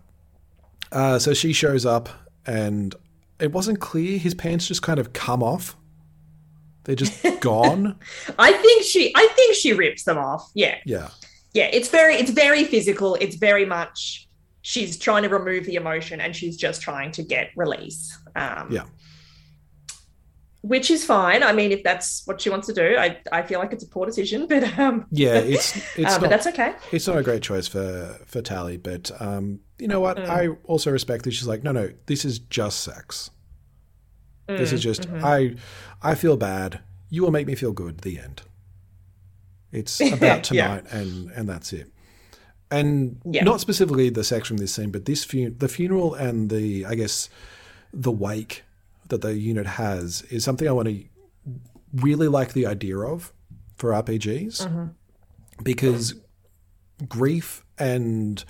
Uh, 0.91 1.17
so 1.17 1.33
she 1.33 1.53
shows 1.53 1.85
up, 1.85 2.09
and 2.45 2.93
it 3.39 3.51
wasn't 3.51 3.79
clear. 3.79 4.17
His 4.17 4.33
pants 4.33 4.67
just 4.67 4.81
kind 4.81 4.99
of 4.99 5.13
come 5.13 5.43
off. 5.43 5.75
They're 6.83 6.95
just 6.95 7.23
gone. 7.41 7.97
I 8.39 8.53
think 8.53 8.83
she 8.83 9.11
I 9.15 9.27
think 9.35 9.55
she 9.55 9.73
rips 9.73 10.03
them 10.03 10.17
off. 10.17 10.49
Yeah. 10.53 10.77
Yeah. 10.85 11.09
Yeah, 11.53 11.69
it's 11.71 11.89
very 11.89 12.15
it's 12.15 12.31
very 12.31 12.63
physical. 12.63 13.15
It's 13.21 13.35
very 13.35 13.65
much 13.65 14.27
she's 14.61 14.97
trying 14.97 15.23
to 15.23 15.29
remove 15.29 15.65
the 15.65 15.75
emotion 15.75 16.19
and 16.21 16.35
she's 16.35 16.57
just 16.57 16.81
trying 16.81 17.11
to 17.13 17.23
get 17.23 17.49
release. 17.55 18.17
Um 18.35 18.67
Yeah. 18.71 18.83
Which 20.67 20.89
is 20.89 21.05
fine. 21.05 21.43
I 21.43 21.53
mean, 21.53 21.71
if 21.71 21.83
that's 21.83 22.25
what 22.25 22.41
she 22.41 22.49
wants 22.49 22.65
to 22.67 22.73
do, 22.73 22.97
I, 22.97 23.19
I 23.31 23.43
feel 23.43 23.59
like 23.59 23.71
it's 23.71 23.83
a 23.83 23.87
poor 23.87 24.05
decision, 24.05 24.47
but 24.47 24.63
um, 24.79 25.05
Yeah, 25.11 25.35
it's 25.35 25.75
it's 25.95 25.97
uh, 25.97 26.17
not 26.17 26.21
but 26.21 26.29
that's 26.31 26.47
okay. 26.47 26.73
it's 26.91 27.05
not 27.07 27.17
a 27.17 27.23
great 27.23 27.43
choice 27.43 27.67
for 27.67 28.17
for 28.25 28.41
Tally, 28.41 28.77
but 28.77 29.11
um, 29.19 29.59
you 29.77 29.87
know 29.87 29.99
what? 29.99 30.17
Mm. 30.17 30.27
I 30.27 30.47
also 30.63 30.89
respect 30.91 31.23
that 31.25 31.33
she's 31.33 31.47
like, 31.47 31.61
no, 31.63 31.71
no, 31.71 31.89
this 32.07 32.25
is 32.25 32.39
just 32.39 32.79
sex. 32.79 33.29
This 34.47 34.71
is 34.71 34.79
Mm, 34.79 34.83
just 34.83 35.01
mhm. 35.09 35.23
I 35.23 35.55
I 36.01 36.15
feel 36.15 36.37
bad. 36.37 36.79
You 37.09 37.21
will 37.23 37.31
make 37.31 37.47
me 37.47 37.55
feel 37.55 37.71
good. 37.71 37.99
The 37.99 38.17
end. 38.19 38.41
It's 39.71 39.99
about 40.13 40.49
Yeah. 40.51 40.79
tonight, 40.79 40.85
and 40.91 41.29
and 41.31 41.47
that's 41.49 41.73
it. 41.73 41.91
And 42.71 43.21
Yeah. 43.23 43.43
not 43.43 43.61
specifically 43.61 44.09
the 44.09 44.23
sex 44.23 44.47
from 44.47 44.57
this 44.57 44.73
scene, 44.73 44.89
but 44.91 45.05
this 45.05 45.23
fu- 45.23 45.51
the 45.51 45.67
funeral 45.67 46.13
and 46.15 46.49
the 46.49 46.85
I 46.85 46.95
guess 46.95 47.29
the 47.93 48.11
wake 48.11 48.63
that 49.09 49.21
the 49.21 49.37
unit 49.37 49.65
has 49.67 50.21
is 50.23 50.43
something 50.43 50.67
I 50.67 50.71
want 50.71 50.87
to 50.89 51.03
really 51.93 52.27
like 52.27 52.53
the 52.53 52.65
idea 52.65 52.97
of 52.97 53.31
for 53.75 53.91
RPGs 53.93 54.67
Mhm. 54.67 54.91
because 55.63 56.15
grief 57.07 57.63
and 57.77 58.43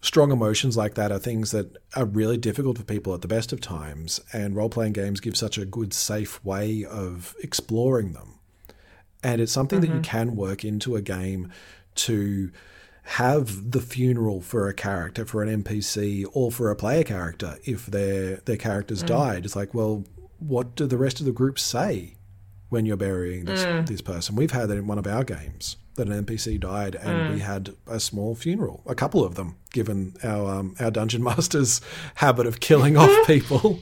strong 0.00 0.30
emotions 0.32 0.76
like 0.76 0.94
that 0.94 1.10
are 1.12 1.18
things 1.18 1.50
that 1.50 1.76
are 1.96 2.04
really 2.04 2.36
difficult 2.36 2.76
for 2.78 2.84
people 2.84 3.14
at 3.14 3.22
the 3.22 3.28
best 3.28 3.52
of 3.52 3.60
times 3.60 4.20
and 4.32 4.54
role-playing 4.56 4.92
games 4.92 5.20
give 5.20 5.36
such 5.36 5.56
a 5.58 5.64
good 5.64 5.92
safe 5.94 6.42
way 6.44 6.84
of 6.84 7.34
exploring 7.42 8.12
them 8.12 8.34
and 9.22 9.40
it's 9.40 9.52
something 9.52 9.80
that 9.80 9.88
you 9.88 9.94
Mhm. 10.00 10.04
can 10.04 10.36
work 10.36 10.64
into 10.64 10.96
a 10.96 11.00
game 11.02 11.50
to 11.94 12.50
have 13.06 13.70
the 13.72 13.80
funeral 13.80 14.40
for 14.40 14.66
a 14.68 14.74
character 14.74 15.24
for 15.26 15.42
an 15.42 15.62
npc 15.62 16.24
or 16.32 16.50
for 16.50 16.70
a 16.70 16.76
player 16.76 17.02
character 17.04 17.56
if 17.64 17.84
their 17.86 18.36
their 18.46 18.56
characters 18.56 19.02
Mm. 19.02 19.06
died 19.06 19.44
it's 19.44 19.54
like 19.56 19.74
well 19.74 20.04
what 20.38 20.74
do 20.74 20.86
the 20.86 20.96
rest 20.98 21.20
of 21.20 21.26
the 21.26 21.32
group 21.32 21.58
say 21.58 22.14
when 22.70 22.86
you're 22.86 22.96
burying 22.96 23.44
this 23.44 23.62
Mm. 23.64 23.86
this 23.86 24.00
person 24.00 24.36
we've 24.36 24.52
had 24.52 24.68
that 24.70 24.78
in 24.78 24.86
one 24.86 24.98
of 24.98 25.06
our 25.06 25.22
games 25.22 25.76
that 25.96 26.08
an 26.08 26.24
npc 26.24 26.58
died 26.58 26.94
and 26.94 27.10
Mm. 27.30 27.34
we 27.34 27.40
had 27.40 27.74
a 27.86 28.00
small 28.00 28.34
funeral 28.34 28.82
a 28.86 28.94
couple 28.94 29.22
of 29.22 29.34
them 29.34 29.56
given 29.72 30.14
our 30.24 30.54
um, 30.54 30.74
our 30.80 30.90
dungeon 30.90 31.22
master's 31.30 31.82
habit 32.16 32.46
of 32.46 32.58
killing 32.60 32.96
off 32.96 33.26
people 33.26 33.80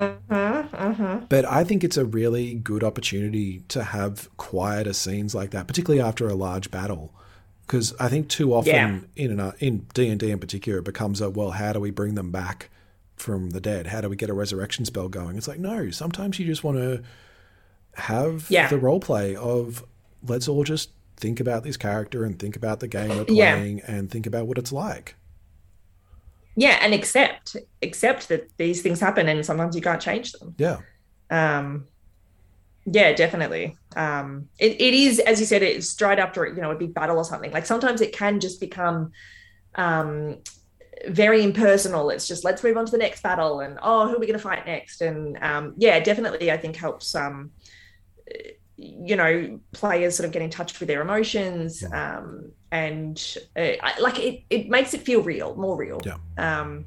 Mm-hmm, 0.00 1.26
but 1.28 1.44
I 1.44 1.64
think 1.64 1.84
it's 1.84 1.96
a 1.98 2.04
really 2.04 2.54
good 2.54 2.82
opportunity 2.82 3.60
to 3.68 3.84
have 3.84 4.34
quieter 4.36 4.92
scenes 4.94 5.34
like 5.34 5.50
that, 5.50 5.66
particularly 5.66 6.00
after 6.02 6.28
a 6.28 6.34
large 6.34 6.70
battle. 6.70 7.14
Because 7.66 7.94
I 7.98 8.08
think 8.08 8.28
too 8.28 8.52
often 8.52 8.74
Yeah. 8.74 9.00
in 9.16 9.38
an, 9.40 9.52
in 9.60 9.86
D 9.94 10.08
and 10.08 10.20
D 10.20 10.30
in 10.30 10.38
particular, 10.38 10.78
it 10.80 10.84
becomes 10.84 11.20
a 11.20 11.30
well, 11.30 11.52
how 11.52 11.72
do 11.72 11.80
we 11.80 11.90
bring 11.90 12.14
them 12.14 12.30
back 12.30 12.68
from 13.16 13.50
the 13.50 13.60
dead? 13.60 13.86
How 13.88 14.00
do 14.00 14.08
we 14.08 14.16
get 14.16 14.28
a 14.30 14.34
resurrection 14.34 14.84
spell 14.84 15.08
going? 15.08 15.36
It's 15.36 15.48
like 15.48 15.58
no, 15.60 15.90
sometimes 15.90 16.38
you 16.38 16.46
just 16.46 16.64
want 16.64 16.78
to 16.78 17.02
have 17.94 18.46
Yeah. 18.50 18.68
the 18.68 18.78
role 18.78 19.00
play 19.00 19.36
of 19.36 19.84
let's 20.26 20.48
all 20.48 20.64
just 20.64 20.90
think 21.16 21.40
about 21.40 21.62
this 21.62 21.76
character 21.76 22.24
and 22.24 22.38
think 22.38 22.56
about 22.56 22.80
the 22.80 22.88
game 22.88 23.08
we're 23.10 23.24
Yeah. 23.28 23.54
playing 23.56 23.80
and 23.86 24.10
think 24.10 24.26
about 24.26 24.46
what 24.46 24.58
it's 24.58 24.72
like. 24.72 25.14
Yeah, 26.56 26.78
and 26.82 26.92
accept 26.92 27.56
accept 27.82 28.28
that 28.28 28.50
these 28.58 28.82
things 28.82 29.00
happen 29.00 29.28
and 29.28 29.44
sometimes 29.46 29.74
you 29.76 29.82
can't 29.82 30.00
change 30.02 30.32
them. 30.32 30.54
Yeah. 30.58 30.78
Um, 31.30 31.86
yeah, 32.84 33.12
definitely. 33.14 33.76
Um, 33.96 34.48
it, 34.58 34.80
it 34.80 34.94
is, 34.94 35.18
as 35.20 35.40
you 35.40 35.46
said, 35.46 35.62
it's 35.62 35.88
straight 35.88 36.18
after 36.18 36.46
you 36.46 36.60
know 36.60 36.70
a 36.70 36.76
big 36.76 36.94
battle 36.94 37.16
or 37.16 37.24
something. 37.24 37.50
Like 37.50 37.66
sometimes 37.66 38.00
it 38.00 38.12
can 38.12 38.40
just 38.40 38.60
become 38.60 39.12
um, 39.74 40.38
very 41.08 41.42
impersonal. 41.42 42.10
It's 42.10 42.28
just 42.28 42.44
let's 42.44 42.62
move 42.62 42.76
on 42.76 42.86
to 42.86 42.92
the 42.92 42.98
next 42.98 43.22
battle, 43.22 43.60
and 43.60 43.78
oh, 43.82 44.08
who 44.08 44.16
are 44.16 44.18
we 44.18 44.26
going 44.26 44.38
to 44.38 44.42
fight 44.42 44.66
next? 44.66 45.00
And 45.00 45.38
um, 45.42 45.74
yeah, 45.76 46.00
definitely, 46.00 46.50
I 46.50 46.56
think 46.56 46.76
helps. 46.76 47.14
Um, 47.14 47.50
you 48.76 49.14
know, 49.14 49.60
players 49.70 50.16
sort 50.16 50.26
of 50.26 50.32
get 50.32 50.42
in 50.42 50.50
touch 50.50 50.80
with 50.80 50.88
their 50.88 51.02
emotions, 51.02 51.84
um, 51.92 52.50
and 52.70 53.36
uh, 53.56 53.72
like 54.00 54.18
it, 54.18 54.42
it 54.50 54.68
makes 54.68 54.92
it 54.94 55.02
feel 55.02 55.22
real, 55.22 55.54
more 55.56 55.76
real. 55.76 56.00
Yeah. 56.04 56.16
Um, 56.36 56.86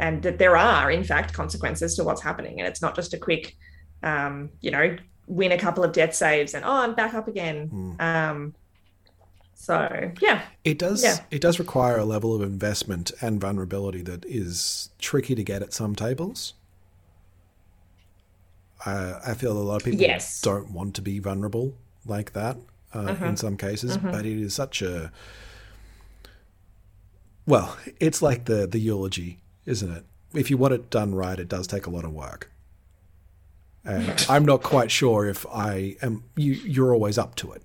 and 0.00 0.22
that 0.22 0.38
there 0.38 0.56
are, 0.56 0.90
in 0.92 1.02
fact, 1.02 1.32
consequences 1.32 1.96
to 1.96 2.04
what's 2.04 2.22
happening, 2.22 2.60
and 2.60 2.68
it's 2.68 2.82
not 2.82 2.94
just 2.94 3.14
a 3.14 3.18
quick 3.18 3.56
um, 4.02 4.50
you 4.60 4.70
know, 4.70 4.96
win 5.28 5.52
a 5.52 5.58
couple 5.58 5.84
of 5.84 5.92
death 5.92 6.14
saves 6.14 6.54
and 6.54 6.64
oh, 6.64 6.72
I'm 6.72 6.94
back 6.94 7.14
up 7.14 7.28
again. 7.28 7.96
Um, 8.00 8.54
so 9.54 10.10
yeah, 10.20 10.42
It 10.64 10.78
does. 10.78 11.02
Yeah. 11.04 11.18
It 11.30 11.40
does 11.40 11.58
require 11.58 11.98
a 11.98 12.04
level 12.04 12.34
of 12.34 12.40
investment 12.42 13.12
and 13.20 13.40
vulnerability 13.40 14.02
that 14.02 14.24
is 14.24 14.90
tricky 14.98 15.34
to 15.34 15.44
get 15.44 15.62
at 15.62 15.72
some 15.72 15.94
tables. 15.94 16.54
I 18.86 19.20
I 19.26 19.34
feel 19.34 19.52
a 19.52 19.60
lot 19.60 19.76
of 19.76 19.84
people 19.84 20.00
Yes. 20.00 20.40
don't 20.40 20.70
want 20.72 20.94
to 20.96 21.02
be 21.02 21.18
vulnerable 21.18 21.74
like 22.06 22.32
that 22.32 22.56
uh, 22.94 23.08
Mhm. 23.08 23.28
in 23.30 23.36
some 23.36 23.56
cases, 23.56 23.98
Mhm. 23.98 24.12
but 24.12 24.24
it 24.24 24.38
is 24.40 24.54
such 24.54 24.80
a 24.82 25.12
well, 27.46 27.76
it's 28.00 28.22
like 28.22 28.44
the 28.46 28.66
the 28.66 28.78
eulogy, 28.78 29.40
isn't 29.66 29.90
it? 29.90 30.04
If 30.34 30.50
you 30.50 30.56
want 30.58 30.74
it 30.74 30.90
done 30.90 31.14
right, 31.14 31.38
it 31.38 31.48
does 31.48 31.66
take 31.66 31.86
a 31.86 31.90
lot 31.90 32.04
of 32.04 32.12
work. 32.12 32.50
And 33.84 34.26
I'm 34.28 34.44
not 34.44 34.62
quite 34.62 34.90
sure 34.90 35.26
if 35.26 35.46
I 35.46 35.96
am. 36.02 36.24
You 36.36 36.52
you're 36.52 36.92
always 36.92 37.16
up 37.18 37.34
to 37.36 37.52
it. 37.52 37.62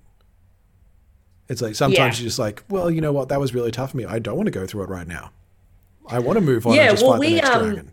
It's 1.48 1.60
like 1.60 1.74
sometimes 1.74 2.18
Yeah. 2.18 2.22
you're 2.22 2.28
just 2.28 2.38
like, 2.38 2.62
well, 2.70 2.90
you 2.90 3.00
know 3.02 3.12
what, 3.12 3.28
that 3.28 3.38
was 3.38 3.52
really 3.52 3.70
tough 3.70 3.90
for 3.90 3.98
me. 3.98 4.06
I 4.06 4.18
don't 4.18 4.36
want 4.36 4.46
to 4.46 4.50
go 4.50 4.66
through 4.66 4.84
it 4.84 4.88
right 4.88 5.06
now. 5.06 5.30
I 6.08 6.18
want 6.18 6.36
to 6.38 6.40
move 6.40 6.66
on 6.66 6.74
Yeah, 6.74 6.82
and 6.82 6.90
just 6.92 7.02
well, 7.02 7.12
fight 7.12 7.20
the 7.20 7.26
we, 7.26 7.34
next 7.34 7.50
um, 7.50 7.62
dragon. 7.64 7.90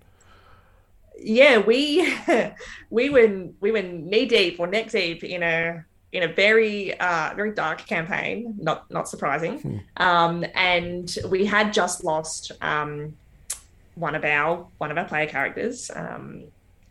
yeah, 1.19 1.57
we 1.57 2.13
we 2.89 3.09
were 3.09 3.49
we 3.59 3.71
were 3.71 3.81
knee 3.81 4.25
deep 4.25 4.59
or 4.59 4.67
neck 4.67 4.89
deep 4.91 5.23
in 5.23 5.43
a 5.43 5.83
in 6.13 6.23
a 6.23 6.27
very 6.27 6.97
uh, 6.99 7.33
very 7.35 7.51
dark 7.53 7.85
campaign. 7.85 8.55
Not 8.59 8.89
not 8.91 9.09
surprising. 9.09 9.81
Um, 9.97 10.45
and 10.55 11.13
we 11.29 11.45
had 11.45 11.73
just 11.73 12.03
lost 12.03 12.51
um, 12.61 13.15
one 13.95 14.15
of 14.15 14.23
our 14.23 14.67
one 14.77 14.91
of 14.91 14.97
our 14.97 15.05
player 15.05 15.27
characters. 15.27 15.91
Um, 15.93 16.43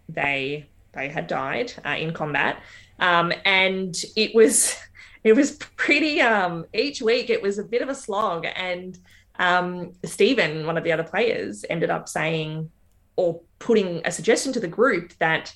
they 0.09 0.67
they 0.93 1.09
had 1.09 1.27
died 1.27 1.73
uh, 1.85 1.91
in 1.91 2.13
combat, 2.13 2.63
um, 2.99 3.33
and 3.45 3.95
it 4.17 4.35
was 4.35 4.77
it 5.25 5.35
was 5.35 5.53
pretty. 5.77 6.21
Um, 6.21 6.67
each 6.75 7.03
week 7.03 7.31
it 7.31 7.43
was 7.43 7.59
a 7.59 7.65
bit 7.65 7.83
of 7.83 7.89
a 7.89 7.95
slog, 7.95 8.47
and 8.57 8.99
um, 9.39 9.93
Stephen, 10.05 10.67
one 10.67 10.77
of 10.77 10.85
the 10.85 10.93
other 10.93 11.05
players, 11.05 11.65
ended 11.71 11.91
up 11.91 12.09
saying 12.09 12.71
or 13.17 13.41
putting 13.59 14.01
a 14.05 14.11
suggestion 14.11 14.53
to 14.53 14.61
the 14.61 14.69
group 14.69 15.13
that 15.19 15.55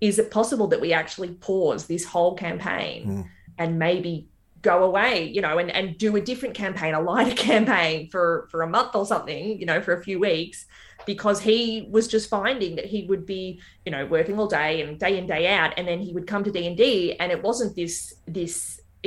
is 0.00 0.18
it 0.18 0.30
possible 0.30 0.66
that 0.66 0.80
we 0.80 0.92
actually 0.92 1.28
pause 1.28 1.86
this 1.86 2.04
whole 2.04 2.34
campaign 2.34 3.30
and 3.58 3.78
maybe 3.78 4.28
go 4.62 4.84
away 4.84 5.24
you 5.24 5.40
know 5.40 5.58
and, 5.58 5.70
and 5.70 5.96
do 5.96 6.16
a 6.16 6.20
different 6.20 6.54
campaign 6.54 6.94
a 6.94 7.00
lighter 7.00 7.34
campaign 7.50 8.08
for 8.10 8.48
for 8.50 8.62
a 8.62 8.66
month 8.66 8.94
or 8.94 9.06
something 9.06 9.58
you 9.58 9.66
know 9.66 9.80
for 9.80 9.94
a 9.94 10.02
few 10.02 10.18
weeks 10.18 10.66
because 11.12 11.38
he 11.50 11.60
was 11.96 12.04
just 12.14 12.26
finding 12.38 12.72
that 12.78 12.86
he 12.94 13.00
would 13.10 13.24
be 13.36 13.42
you 13.84 13.92
know 13.94 14.02
working 14.16 14.36
all 14.38 14.50
day 14.62 14.72
and 14.82 14.90
day 15.04 15.14
in 15.20 15.26
day 15.34 15.44
out 15.58 15.70
and 15.76 15.84
then 15.88 15.98
he 16.06 16.10
would 16.16 16.26
come 16.32 16.42
to 16.44 16.52
d&d 16.56 16.82
and 17.20 17.28
it 17.34 17.40
wasn't 17.48 17.72
this 17.80 17.94
this 18.38 18.54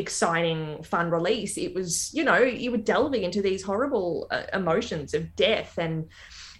exciting 0.03 0.59
fun 0.91 1.07
release 1.17 1.53
it 1.65 1.71
was 1.77 1.91
you 2.17 2.23
know 2.29 2.39
you 2.63 2.69
were 2.73 2.83
delving 2.95 3.23
into 3.27 3.41
these 3.47 3.61
horrible 3.69 4.27
uh, 4.35 4.43
emotions 4.61 5.13
of 5.13 5.21
death 5.35 5.71
and 5.85 5.95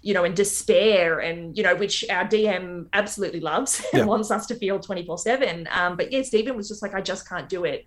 you 0.08 0.12
know, 0.12 0.24
and 0.28 0.36
despair, 0.36 1.20
and 1.28 1.56
you 1.56 1.62
know, 1.66 1.74
which 1.82 2.04
our 2.10 2.26
DM 2.32 2.66
absolutely 2.92 3.40
loves 3.40 3.70
and 3.94 4.00
Yeah. 4.00 4.04
wants 4.12 4.30
us 4.36 4.44
to 4.50 4.54
feel 4.62 4.78
twenty 4.78 5.02
four 5.08 5.16
seven. 5.16 5.66
Um, 5.78 5.96
but 5.98 6.12
yeah, 6.12 6.20
Stephen 6.30 6.54
was 6.58 6.68
just 6.68 6.82
like, 6.84 6.94
I 6.94 7.00
just 7.12 7.26
can't 7.26 7.48
do 7.48 7.60
it. 7.64 7.86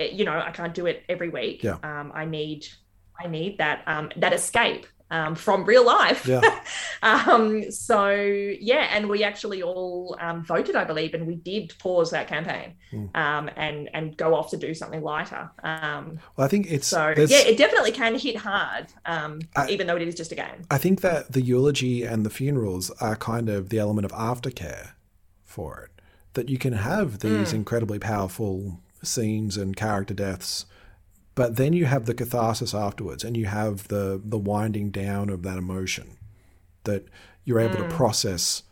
Eh, 0.00 0.08
You 0.18 0.24
know, 0.24 0.36
I 0.48 0.50
can't 0.50 0.74
do 0.80 0.84
it 0.86 1.04
every 1.08 1.28
week. 1.38 1.58
Yeah. 1.62 1.78
Um, 1.90 2.10
I 2.22 2.24
need, 2.24 2.60
I 3.24 3.28
need 3.28 3.52
that 3.58 3.78
um, 3.86 4.06
that 4.16 4.32
escape 4.32 4.84
um, 5.12 5.34
from 5.36 5.64
real 5.64 5.84
life. 5.86 6.26
Yeah. 6.26 6.40
um, 7.02 7.70
so 7.70 8.10
yeah, 8.10 8.88
and 8.94 9.08
we 9.08 9.22
actually 9.22 9.62
all 9.62 10.16
um, 10.20 10.44
voted, 10.44 10.74
I 10.74 10.84
believe, 10.84 11.14
and 11.14 11.26
we 11.26 11.36
did 11.36 11.72
pause 11.78 12.10
that 12.10 12.26
campaign 12.28 12.74
Mm. 12.92 13.08
um, 13.16 13.48
and 13.56 13.88
and 13.94 14.14
go 14.18 14.34
off 14.34 14.50
to 14.50 14.58
do 14.58 14.74
something 14.74 15.02
lighter. 15.02 15.50
Um, 15.64 16.18
Well, 16.36 16.44
I 16.44 16.48
think 16.48 16.66
it's 16.70 16.86
so 16.86 17.14
yeah, 17.16 17.38
it 17.38 17.56
definitely 17.56 17.92
can 17.92 18.18
hit 18.18 18.36
hard, 18.36 18.86
um, 19.06 19.40
I- 19.56 19.70
even 19.70 19.86
though 19.86 19.96
it 19.96 20.02
is 20.06 20.14
just 20.14 20.30
a 20.32 20.34
game. 20.34 20.66
I 20.70 20.76
think 20.78 21.00
that 21.00 21.32
the 21.32 21.40
eulogy 21.40 22.02
and 22.04 22.26
the 22.26 22.30
funerals 22.30 22.90
are 23.00 23.16
kind 23.16 23.48
of 23.48 23.70
the 23.70 23.78
element 23.78 24.04
of 24.04 24.12
aftercare 24.12 24.90
for 25.42 25.84
it. 25.84 26.02
That 26.34 26.48
you 26.50 26.58
can 26.58 26.74
have 26.74 27.20
these 27.20 27.52
Mm. 27.52 27.54
incredibly 27.60 27.98
powerful 27.98 28.80
scenes 29.02 29.56
and 29.56 29.74
character 29.76 30.14
deaths 30.14 30.66
but 31.34 31.56
then 31.56 31.72
you 31.72 31.86
have 31.86 32.06
the 32.06 32.14
catharsis 32.14 32.74
afterwards, 32.74 33.24
and 33.24 33.36
you 33.36 33.46
have 33.46 33.88
the 33.88 34.20
the 34.22 34.38
winding 34.38 34.90
down 34.90 35.28
of 35.28 35.42
that 35.42 35.58
emotion 35.58 36.18
that 36.84 37.06
you're 37.44 37.60
able 37.60 37.76
to 37.76 37.88
process 37.88 38.62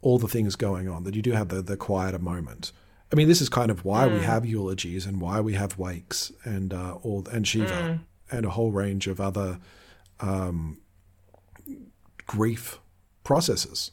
all 0.00 0.18
the 0.18 0.28
things 0.28 0.56
going 0.56 0.88
on. 0.88 1.04
That 1.04 1.14
you 1.14 1.22
do 1.22 1.32
have 1.32 1.48
the 1.48 1.62
the 1.62 1.76
quieter 1.76 2.18
moment. 2.18 2.72
I 3.12 3.16
mean, 3.16 3.28
this 3.28 3.40
is 3.40 3.48
kind 3.48 3.70
of 3.70 3.84
why 3.84 4.06
we 4.06 4.20
have 4.20 4.44
eulogies 4.44 5.06
and 5.06 5.18
why 5.20 5.40
we 5.40 5.54
have 5.54 5.78
wakes 5.78 6.30
and 6.44 6.74
uh, 6.74 6.98
all 7.02 7.26
and 7.32 7.46
Shiva 7.46 8.00
and 8.30 8.44
a 8.44 8.50
whole 8.50 8.70
range 8.70 9.06
of 9.06 9.20
other 9.20 9.58
um, 10.20 10.78
grief 12.26 12.80
processes 13.24 13.92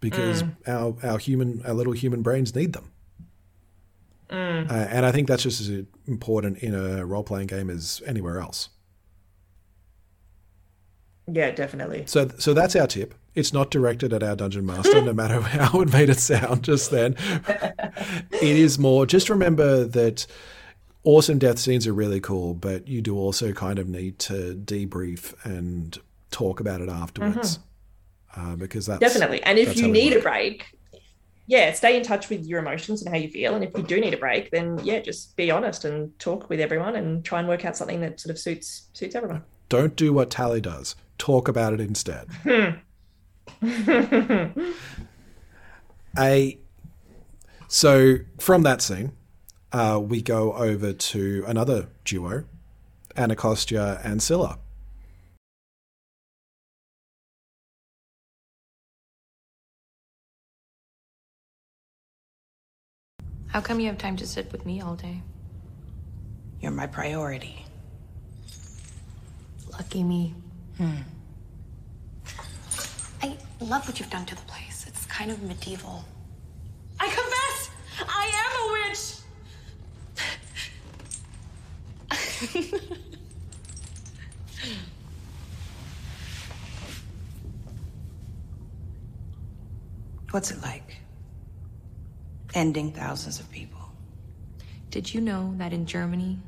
because 0.00 0.42
our 0.66 0.96
our 1.02 1.18
human 1.18 1.62
our 1.66 1.74
little 1.74 1.92
human 1.92 2.22
brains 2.22 2.54
need 2.54 2.72
them. 2.72 2.89
Uh, 4.30 4.86
and 4.90 5.04
I 5.04 5.12
think 5.12 5.28
that's 5.28 5.42
just 5.42 5.60
as 5.60 5.84
important 6.06 6.58
in 6.58 6.74
a 6.74 7.04
role 7.04 7.24
playing 7.24 7.48
game 7.48 7.68
as 7.70 8.00
anywhere 8.06 8.40
else. 8.40 8.68
Yeah, 11.32 11.50
definitely. 11.50 12.04
So, 12.06 12.28
so 12.38 12.54
that's 12.54 12.74
our 12.76 12.86
tip. 12.86 13.14
It's 13.34 13.52
not 13.52 13.70
directed 13.70 14.12
at 14.12 14.22
our 14.22 14.34
dungeon 14.34 14.66
master, 14.66 15.00
no 15.00 15.12
matter 15.12 15.40
how 15.40 15.80
it 15.80 15.92
made 15.92 16.10
it 16.10 16.18
sound 16.18 16.64
just 16.64 16.90
then. 16.90 17.16
it 18.32 18.42
is 18.42 18.78
more. 18.78 19.06
Just 19.06 19.30
remember 19.30 19.84
that 19.84 20.26
awesome 21.04 21.38
death 21.38 21.58
scenes 21.58 21.86
are 21.86 21.92
really 21.92 22.20
cool, 22.20 22.54
but 22.54 22.88
you 22.88 23.00
do 23.02 23.16
also 23.16 23.52
kind 23.52 23.78
of 23.78 23.88
need 23.88 24.18
to 24.20 24.60
debrief 24.64 25.34
and 25.44 25.98
talk 26.30 26.60
about 26.60 26.80
it 26.80 26.88
afterwards, 26.88 27.58
uh, 28.36 28.56
because 28.56 28.86
that's 28.86 29.00
Definitely. 29.00 29.42
And 29.42 29.58
if 29.58 29.76
you 29.76 29.88
need 29.88 30.12
a 30.12 30.20
break, 30.20 30.76
yeah, 31.50 31.72
stay 31.72 31.96
in 31.96 32.04
touch 32.04 32.28
with 32.30 32.46
your 32.46 32.60
emotions 32.60 33.02
and 33.02 33.12
how 33.12 33.20
you 33.20 33.28
feel. 33.28 33.56
And 33.56 33.64
if 33.64 33.76
you 33.76 33.82
do 33.82 34.00
need 34.00 34.14
a 34.14 34.16
break, 34.16 34.52
then 34.52 34.78
yeah, 34.84 35.00
just 35.00 35.34
be 35.34 35.50
honest 35.50 35.84
and 35.84 36.16
talk 36.20 36.48
with 36.48 36.60
everyone 36.60 36.94
and 36.94 37.24
try 37.24 37.40
and 37.40 37.48
work 37.48 37.64
out 37.64 37.76
something 37.76 38.00
that 38.02 38.20
sort 38.20 38.30
of 38.30 38.38
suits 38.38 38.86
suits 38.92 39.16
everyone. 39.16 39.42
Don't 39.68 39.96
do 39.96 40.12
what 40.12 40.30
Tally 40.30 40.60
does. 40.60 40.94
Talk 41.18 41.48
about 41.48 41.72
it 41.72 41.80
instead. 41.80 42.28
a 46.16 46.56
so 47.66 48.18
from 48.38 48.62
that 48.62 48.80
scene, 48.80 49.10
uh, 49.72 50.00
we 50.00 50.22
go 50.22 50.52
over 50.52 50.92
to 50.92 51.44
another 51.48 51.88
duo, 52.04 52.44
Anacostia 53.16 54.00
and 54.04 54.22
Scylla. 54.22 54.60
How 63.52 63.60
come 63.60 63.80
you 63.80 63.86
have 63.88 63.98
time 63.98 64.16
to 64.16 64.26
sit 64.26 64.52
with 64.52 64.64
me 64.64 64.80
all 64.80 64.94
day? 64.94 65.22
You're 66.60 66.70
my 66.70 66.86
priority. 66.86 67.66
Lucky 69.72 70.04
me. 70.04 70.34
Hmm. 70.76 70.98
I 73.22 73.36
love 73.60 73.86
what 73.88 73.98
you've 73.98 74.10
done 74.10 74.24
to 74.26 74.36
the 74.36 74.42
place. 74.42 74.84
It's 74.86 75.04
kind 75.06 75.32
of 75.32 75.42
medieval. 75.42 76.04
I 77.00 77.08
confess, 77.08 77.70
I 78.08 78.30
am 78.44 78.52
a 78.60 78.72
witch. 78.88 79.16
What's 90.30 90.52
it 90.52 90.62
like? 90.62 90.98
Ending 92.54 92.92
thousands 92.92 93.40
of 93.40 93.50
people. 93.50 93.80
Did 94.90 95.12
you 95.14 95.20
know 95.20 95.54
that 95.56 95.72
in 95.72 95.86
Germany, 95.86 96.38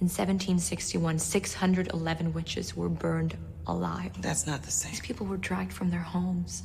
in 0.00 0.06
1761, 0.06 1.18
611 1.18 2.32
witches 2.32 2.74
were 2.76 2.88
burned 2.88 3.36
alive? 3.66 4.12
That's 4.22 4.46
not 4.46 4.62
the 4.62 4.70
same. 4.70 4.92
These 4.92 5.00
people 5.00 5.26
were 5.26 5.36
dragged 5.36 5.72
from 5.72 5.90
their 5.90 6.00
homes. 6.00 6.62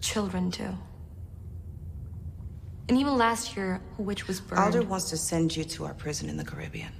Children, 0.00 0.50
too. 0.50 0.76
And 2.88 2.98
even 2.98 3.16
last 3.16 3.56
year, 3.56 3.80
a 3.98 4.02
witch 4.02 4.26
was 4.26 4.40
burned. 4.40 4.60
Alder 4.60 4.82
wants 4.82 5.10
to 5.10 5.16
send 5.16 5.56
you 5.56 5.64
to 5.64 5.86
our 5.86 5.94
prison 5.94 6.28
in 6.28 6.36
the 6.36 6.44
Caribbean. 6.44 6.92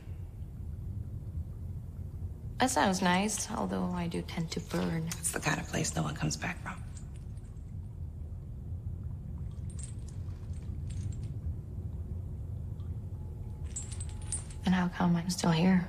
That 2.59 2.71
sounds 2.71 3.03
nice, 3.03 3.51
although 3.51 3.91
I 3.95 4.07
do 4.07 4.23
tend 4.23 4.51
to 4.53 4.61
burn. 4.61 5.09
It's 5.19 5.33
the 5.33 5.41
kind 5.41 5.59
of 5.59 5.67
place 5.69 5.97
no 5.97 6.03
one 6.03 6.15
comes 6.15 6.37
back 6.37 6.63
from. 6.63 6.75
And 14.71 14.77
how 14.77 14.87
come 14.87 15.16
I'm 15.16 15.29
still 15.31 15.51
here? 15.51 15.85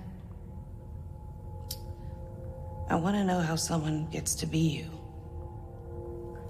I 2.90 2.96
want 2.96 3.16
to 3.16 3.24
know 3.24 3.40
how 3.40 3.56
someone 3.56 4.08
gets 4.10 4.34
to 4.34 4.48
be 4.48 4.58
you. 4.58 4.90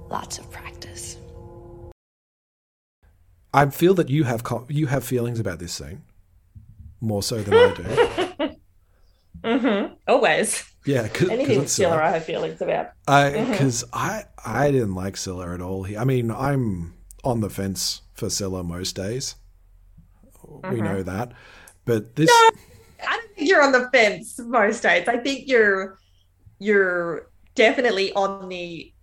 Lots 0.09 0.37
of 0.37 0.49
practice. 0.49 1.17
I 3.53 3.65
feel 3.65 3.93
that 3.95 4.07
you 4.07 4.23
have 4.23 4.45
co- 4.45 4.65
you 4.69 4.87
have 4.87 5.03
feelings 5.03 5.41
about 5.41 5.59
this 5.59 5.73
scene 5.73 6.03
more 7.01 7.21
so 7.21 7.43
than 7.43 7.53
I 7.53 7.73
do. 7.73 8.55
Mm-hmm. 9.43 9.95
Always. 10.07 10.71
Yeah, 10.85 11.03
because 11.03 11.29
Anything 11.29 11.59
with 11.59 11.69
Scylla, 11.69 11.95
Scylla. 11.95 12.03
I 12.03 12.09
have 12.11 12.25
feelings 12.25 12.61
about. 12.61 12.91
Because 13.07 13.83
mm-hmm. 13.83 13.97
I 13.97 14.23
I 14.45 14.71
didn't 14.71 14.93
like 14.93 15.17
Scylla 15.17 15.53
at 15.53 15.61
all. 15.61 15.85
I 15.97 16.05
mean, 16.05 16.29
I'm 16.31 16.93
on 17.23 17.41
the 17.41 17.49
fence 17.49 18.03
for 18.13 18.29
Scylla 18.29 18.63
most 18.63 18.95
days. 18.95 19.35
We 20.47 20.77
mm-hmm. 20.77 20.83
know 20.83 21.03
that, 21.03 21.33
but 21.85 22.15
this 22.15 22.29
I 22.29 23.17
don't 23.17 23.35
think 23.35 23.49
you're 23.49 23.63
on 23.63 23.71
the 23.71 23.89
fence 23.91 24.39
most 24.39 24.83
days. 24.83 25.07
I 25.07 25.17
think 25.17 25.47
you're 25.47 25.97
you're 26.59 27.29
definitely 27.55 28.13
on 28.13 28.49
the 28.49 28.93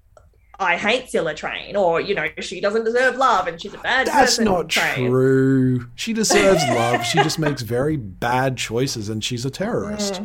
I 0.60 0.76
hate 0.76 1.08
Scylla 1.08 1.34
train, 1.34 1.76
or 1.76 2.00
you 2.00 2.14
know, 2.16 2.26
she 2.40 2.60
doesn't 2.60 2.84
deserve 2.84 3.16
love 3.16 3.46
and 3.46 3.60
she's 3.60 3.74
a 3.74 3.78
bad 3.78 4.08
that's 4.08 4.36
person 4.36 4.44
That's 4.46 4.54
not 4.56 4.68
train. 4.68 5.08
true. 5.08 5.86
She 5.94 6.12
deserves 6.12 6.64
love. 6.68 7.04
She 7.04 7.18
just 7.22 7.38
makes 7.38 7.62
very 7.62 7.96
bad 7.96 8.56
choices, 8.56 9.08
and 9.08 9.22
she's 9.22 9.44
a 9.44 9.50
terrorist. 9.50 10.20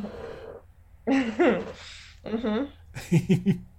hmm 1.08 2.64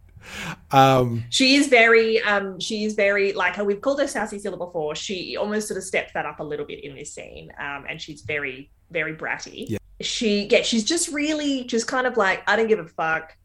Um, 0.70 1.24
She 1.30 1.54
is 1.56 1.68
very, 1.68 2.20
um, 2.22 2.58
she 2.60 2.84
is 2.84 2.94
very 2.94 3.32
like 3.32 3.56
we've 3.58 3.80
called 3.80 4.00
her 4.00 4.06
Sassy 4.06 4.38
Scylla 4.38 4.56
before. 4.56 4.94
She 4.94 5.36
almost 5.36 5.68
sort 5.68 5.78
of 5.78 5.84
steps 5.84 6.12
that 6.14 6.26
up 6.26 6.40
a 6.40 6.44
little 6.44 6.66
bit 6.66 6.82
in 6.84 6.94
this 6.94 7.12
scene, 7.14 7.50
um, 7.58 7.84
and 7.88 8.00
she's 8.00 8.22
very, 8.22 8.70
very 8.90 9.14
bratty. 9.14 9.68
Yeah. 9.68 9.78
She, 10.00 10.46
yeah, 10.50 10.62
she's 10.62 10.84
just 10.84 11.08
really, 11.08 11.64
just 11.64 11.86
kind 11.86 12.06
of 12.06 12.16
like 12.16 12.42
I 12.48 12.56
don't 12.56 12.66
give 12.68 12.78
a 12.80 12.86
fuck. 12.88 13.36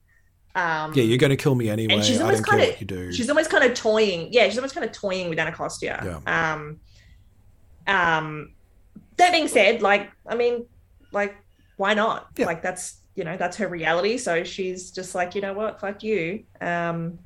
Um, 0.55 0.93
yeah, 0.95 1.03
you're 1.03 1.19
going 1.19 1.29
to 1.29 1.37
kill 1.37 1.53
me 1.53 1.69
anyway. 1.69 1.93
and 1.93 2.03
she's 2.03 2.19
I 2.19 2.23
almost 2.23 2.43
don't 2.43 2.49
care 2.57 2.59
kind 2.59 2.71
what 2.71 2.81
you 2.81 2.87
do. 2.87 3.07
of 3.09 3.13
she's 3.15 3.29
almost 3.29 3.49
kind 3.51 3.63
of 3.63 3.75
toying 3.75 4.33
yeah 4.33 4.45
she's 4.45 4.57
almost 4.57 4.73
kind 4.73 4.83
of 4.83 4.91
toying 4.91 5.29
with 5.29 5.37
anacostia 5.37 6.21
um 6.25 6.79
um 7.87 8.51
that 9.17 9.31
being 9.31 9.47
said 9.47 9.81
like 9.83 10.09
i 10.27 10.35
mean 10.35 10.65
like 11.11 11.35
why 11.77 11.93
not 11.93 12.27
Yeah. 12.35 12.47
like 12.47 12.61
that's 12.63 12.98
you 13.15 13.23
know 13.23 13.37
that's 13.37 13.57
her 13.57 13.67
reality. 13.67 14.17
So 14.17 14.43
she's 14.43 14.91
just 14.91 15.15
like 15.15 15.35
you 15.35 15.41
know 15.41 15.53
what 15.53 15.79
fuck 15.79 16.03
you. 16.03 16.43
Um 16.61 17.19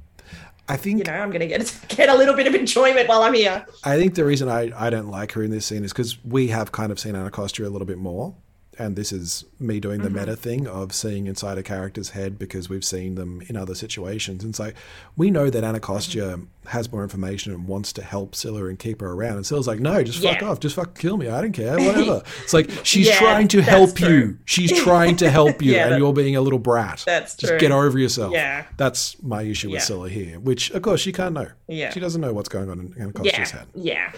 I 0.68 0.78
think 0.78 1.00
you 1.00 1.04
know 1.04 1.14
i'm 1.14 1.30
gonna 1.30 1.46
get 1.46 1.78
get 1.90 2.08
a 2.08 2.16
little 2.16 2.36
bit 2.36 2.48
of 2.48 2.56
enjoyment 2.56 3.10
while 3.10 3.22
i'm 3.24 3.34
here. 3.34 3.66
I 3.84 3.98
think 3.98 4.16
the 4.16 4.24
reason 4.24 4.48
I, 4.48 4.72
I 4.76 4.90
don't 4.90 5.10
like 5.10 5.34
her 5.34 5.44
in 5.44 5.52
this 5.52 5.66
scene 5.66 5.84
is 5.84 5.92
because 5.92 6.24
we 6.24 6.48
have 6.48 6.72
kind 6.72 6.92
of 6.92 7.00
seen 7.00 7.16
Anacostia 7.16 7.68
a 7.68 7.70
little 7.70 7.86
bit 7.86 7.98
more. 7.98 8.34
And 8.80 8.96
this 8.96 9.12
is 9.12 9.46
me 9.60 9.80
doing 9.80 10.02
the 10.02 10.10
mm-hmm. 10.10 10.20
meta 10.20 10.36
thing 10.36 10.68
of 10.68 10.94
seeing 10.94 11.28
inside 11.28 11.58
a 11.58 11.64
character's 11.64 12.10
head 12.10 12.40
because 12.40 12.70
we've 12.70 12.84
seen 12.84 13.16
them 13.16 13.42
in 13.48 13.56
other 13.56 13.76
situations. 13.76 14.44
And 14.44 14.56
so 14.56 14.72
we 15.16 15.32
know 15.32 15.50
that 15.50 15.64
Anacostia 15.64 16.38
mm-hmm. 16.38 16.68
has 16.70 16.92
more 16.92 17.04
information 17.04 17.54
and 17.54 17.68
wants 17.68 17.94
to 17.94 18.04
help 18.04 18.36
Scylla 18.36 18.66
and 18.66 18.80
keep 18.80 19.02
her 19.02 19.12
around. 19.12 19.38
And 19.38 19.46
Scylla's 19.46 19.68
like, 19.68 19.80
no, 19.80 20.04
just 20.04 20.24
fuck 20.24 20.42
Yeah. 20.42 20.48
off. 20.48 20.60
Just 20.60 20.76
fuck 20.76 20.98
kill 20.98 21.18
me. 21.18 21.28
I 21.30 21.42
don't 21.42 21.52
care. 21.52 21.78
Whatever. 21.78 22.24
it's 22.44 22.54
like, 22.54 22.70
she's 22.84 23.08
Yeah, 23.08 23.20
trying 23.20 23.48
to 23.50 23.62
help 23.62 23.96
true. 23.96 24.10
you. 24.10 24.38
She's 24.46 24.72
trying 24.82 25.18
to 25.18 25.30
help 25.30 25.62
you. 25.62 25.74
Yeah, 25.74 25.84
and 25.84 25.94
that- 25.94 26.00
you're 26.00 26.14
being 26.14 26.36
a 26.36 26.42
little 26.42 26.60
brat. 26.60 27.04
That's 27.06 27.36
Just 27.36 27.52
true. 27.52 27.60
get 27.60 27.72
over 27.72 27.98
yourself. 27.98 28.34
Yeah. 28.34 28.66
That's 28.78 29.22
my 29.24 29.44
issue 29.44 29.72
with. 29.72 29.84
Scylla 29.84 30.10
here, 30.10 30.40
which, 30.40 30.72
of 30.72 30.82
course, 30.82 31.02
she 31.02 31.12
can't 31.12 31.34
know. 31.34 31.48
Yeah. 31.68 31.90
She 31.92 32.00
doesn't 32.00 32.22
know 32.22 32.34
what's 32.34 32.50
going 32.50 32.70
on 32.70 32.80
in 32.80 33.02
Anacostia's 33.02 33.52
head. 33.52 33.68
yeah 33.76 34.12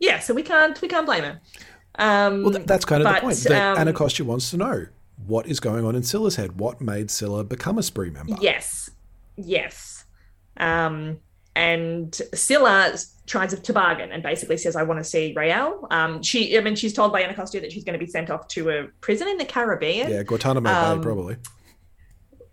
yeah 0.00 0.18
so 0.18 0.34
we 0.34 0.42
can't 0.42 0.80
we 0.80 0.88
can't 0.88 1.06
blame 1.06 1.24
her 1.24 1.40
um 1.98 2.42
Well, 2.42 2.52
th- 2.54 2.66
that's 2.66 2.84
kind 2.84 3.02
of 3.02 3.06
but, 3.06 3.14
the 3.16 3.20
point. 3.22 3.36
That 3.38 3.72
um, 3.72 3.78
Anacostia 3.78 4.24
wants 4.24 4.50
to 4.50 4.56
know 4.56 4.86
what 5.26 5.46
is 5.46 5.60
going 5.60 5.84
on 5.84 5.94
in 5.96 6.02
Scylla's 6.02 6.36
head. 6.36 6.58
What 6.60 6.80
made 6.80 7.10
Scylla 7.10 7.44
become 7.44 7.76
a 7.78 7.82
spree 7.82 8.10
member? 8.10 8.36
Yes, 8.40 8.90
yes. 9.36 10.04
Um, 10.58 11.18
and 11.56 12.14
Scylla 12.34 12.94
tries 13.26 13.58
to 13.58 13.72
bargain 13.72 14.12
and 14.12 14.22
basically 14.22 14.56
says, 14.56 14.76
"I 14.76 14.84
want 14.84 15.00
to 15.00 15.04
see 15.04 15.34
Raelle." 15.36 15.86
Um, 15.90 16.22
she, 16.22 16.56
I 16.56 16.60
mean, 16.60 16.76
she's 16.76 16.92
told 16.92 17.12
by 17.12 17.22
Anacostia 17.22 17.60
that 17.62 17.72
she's 17.72 17.82
going 17.84 17.98
to 17.98 18.04
be 18.04 18.10
sent 18.10 18.30
off 18.30 18.46
to 18.48 18.70
a 18.70 18.86
prison 19.00 19.26
in 19.28 19.38
the 19.38 19.44
Caribbean, 19.44 20.10
Yeah, 20.10 20.22
Guantanamo 20.22 20.70
Um, 20.70 20.98
Bay, 21.00 21.02
probably. 21.04 21.36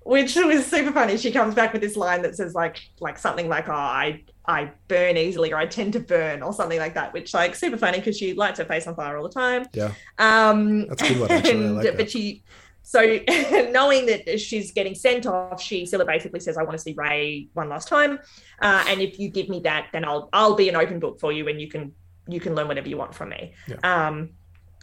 which 0.03 0.35
was 0.51 0.65
super 0.65 0.91
funny. 0.91 1.17
She 1.17 1.31
comes 1.31 1.53
back 1.55 1.71
with 1.71 1.81
this 1.83 1.95
line 1.95 2.23
that 2.23 2.35
says, 2.35 2.55
"like, 2.55 2.79
like 2.99 3.17
something 3.19 3.47
like, 3.47 3.69
oh, 3.69 3.73
I, 3.73 4.23
I 4.47 4.71
burn 4.87 5.17
easily 5.17 5.53
or 5.53 5.57
I 5.57 5.65
tend 5.65 5.93
to 5.93 5.99
burn 5.99 6.41
or 6.41 6.53
something 6.53 6.79
like 6.79 6.93
that, 6.93 7.13
which 7.13 7.33
like 7.33 7.55
super 7.55 7.77
funny 7.77 7.99
because 7.99 8.17
she 8.17 8.33
lights 8.33 8.59
her 8.59 8.65
face 8.65 8.87
on 8.87 8.95
fire 8.95 9.17
all 9.17 9.23
the 9.27 9.33
time. 9.33 9.65
Yeah. 9.73 9.93
Um, 10.17 10.87
That's 10.87 11.01
a 11.01 11.07
good 11.07 11.19
one, 11.19 11.31
actually. 11.31 11.65
I 11.65 11.69
like 11.71 11.83
that. 11.85 11.97
but 11.97 12.11
she, 12.11 12.43
so 12.83 13.01
knowing 13.71 14.05
that 14.05 14.39
she's 14.39 14.71
getting 14.71 14.93
sent 14.93 15.25
off, 15.25 15.61
she 15.61 15.85
Scylla 15.85 16.05
basically 16.05 16.39
says, 16.39 16.57
"I 16.57 16.63
want 16.63 16.73
to 16.73 16.79
see 16.79 16.93
Ray 16.93 17.47
one 17.53 17.67
last 17.67 17.87
time, 17.87 18.19
uh, 18.61 18.85
and 18.87 19.01
if 19.01 19.19
you 19.19 19.29
give 19.29 19.49
me 19.49 19.59
that, 19.61 19.87
then 19.91 20.05
I'll 20.05 20.29
I'll 20.31 20.55
be 20.55 20.69
an 20.69 20.75
open 20.75 20.99
book 20.99 21.19
for 21.19 21.31
you, 21.31 21.47
and 21.47 21.59
you 21.59 21.67
can 21.67 21.93
you 22.27 22.39
can 22.39 22.53
learn 22.53 22.67
whatever 22.67 22.87
you 22.87 22.97
want 22.97 23.15
from 23.15 23.29
me." 23.29 23.53
Yeah. 23.67 23.77
Um, 23.83 24.31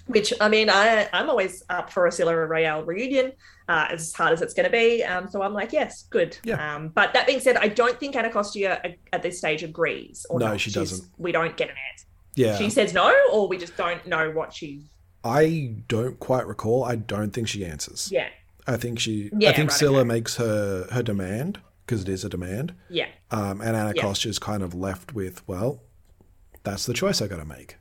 which 0.07 0.33
I 0.41 0.49
mean, 0.49 0.69
I 0.71 1.09
I'm 1.13 1.29
always 1.31 1.63
up 1.71 1.91
for 1.91 2.07
a 2.07 2.13
Scylla 2.13 2.41
and 2.41 2.51
Raelle 2.51 2.85
reunion, 2.87 3.33
uh, 3.69 3.87
as 3.91 4.13
hard 4.13 4.33
as 4.33 4.43
it's 4.43 4.55
going 4.55 4.65
to 4.65 4.71
be. 4.71 5.03
Um, 5.05 5.29
so 5.29 5.43
I'm 5.43 5.53
like, 5.55 5.73
yes, 5.73 6.05
good. 6.11 6.37
Yeah. 6.45 6.75
Um, 6.77 6.89
but 6.89 7.13
that 7.15 7.27
being 7.27 7.41
said, 7.41 7.57
I 7.57 7.69
don't 7.69 7.99
think 7.99 8.17
Anacostia 8.17 8.81
at, 8.85 8.97
at 9.13 9.23
this 9.23 9.39
stage 9.39 9.63
agrees. 9.63 10.27
Or 10.31 10.39
No, 10.41 10.49
not. 10.49 10.61
she 10.61 10.71
She's- 10.71 10.91
doesn't. 10.91 11.11
We 11.19 11.33
don't 11.33 11.57
get 11.57 11.71
an 11.71 11.77
answer. 11.93 12.07
Yeah. 12.35 12.57
She 12.57 12.71
says 12.71 12.95
no, 12.95 13.15
or 13.33 13.47
we 13.49 13.59
just 13.59 13.77
don't 13.77 14.07
know 14.07 14.31
what 14.31 14.53
she. 14.55 14.87
I 15.25 15.77
don't 15.89 16.19
quite 16.19 16.47
recall. 16.47 16.85
I 16.85 16.97
don't 16.97 17.31
think 17.33 17.47
she 17.49 17.65
answers. 17.65 18.09
Yeah. 18.11 18.29
I 18.67 18.77
think 18.77 18.99
she. 18.99 19.31
Yeah, 19.37 19.51
I 19.51 19.53
think 19.53 19.71
right, 19.71 19.79
Scylla 19.79 19.99
okay. 20.01 20.09
makes 20.09 20.37
her 20.37 20.87
her 20.91 21.03
demand 21.03 21.61
because 21.87 22.03
it 22.03 22.09
is 22.09 22.25
a 22.25 22.29
demand. 22.29 22.75
Yeah. 22.89 23.09
Um, 23.31 23.61
and 23.61 23.77
Anacostia's 23.77 24.39
kind 24.39 24.63
of 24.63 24.73
left 24.75 25.15
with, 25.15 25.47
well, 25.49 25.83
that's 26.63 26.87
the 26.87 26.95
choice 26.95 27.21
I 27.21 27.27
got 27.27 27.37
to 27.39 27.45
make. 27.45 27.77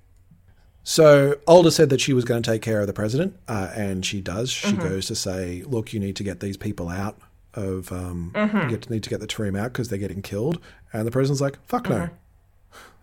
So 0.84 1.38
Alder 1.48 1.70
said 1.72 1.90
that 1.92 2.02
she 2.02 2.14
was 2.14 2.26
going 2.26 2.42
to 2.42 2.52
take 2.52 2.62
care 2.62 2.82
of 2.82 2.88
the 2.88 2.94
president, 2.94 3.36
uh, 3.48 3.70
and 3.76 4.06
she 4.06 4.20
does. 4.22 4.50
She 4.50 4.70
Mhm. 4.74 4.80
goes 4.82 5.06
to 5.08 5.16
say, 5.16 5.64
"Look, 5.68 5.94
you 5.94 6.00
need 6.00 6.16
to 6.16 6.24
get 6.24 6.40
these 6.40 6.58
people 6.58 6.90
out 6.90 7.20
of. 7.54 7.92
Um, 7.92 8.32
Mhm. 8.34 8.64
You 8.64 8.70
get, 8.78 8.90
need 8.90 9.04
to 9.04 9.10
get 9.10 9.20
the 9.20 9.28
team 9.28 9.56
out 9.56 9.74
because 9.74 9.90
they're 9.90 10.00
getting 10.00 10.22
killed." 10.22 10.60
And 10.92 11.06
the 11.06 11.12
president's 11.12 11.42
like, 11.42 11.60
"Fuck 11.68 11.88
no, 11.90 11.96
Mhm. 11.98 12.12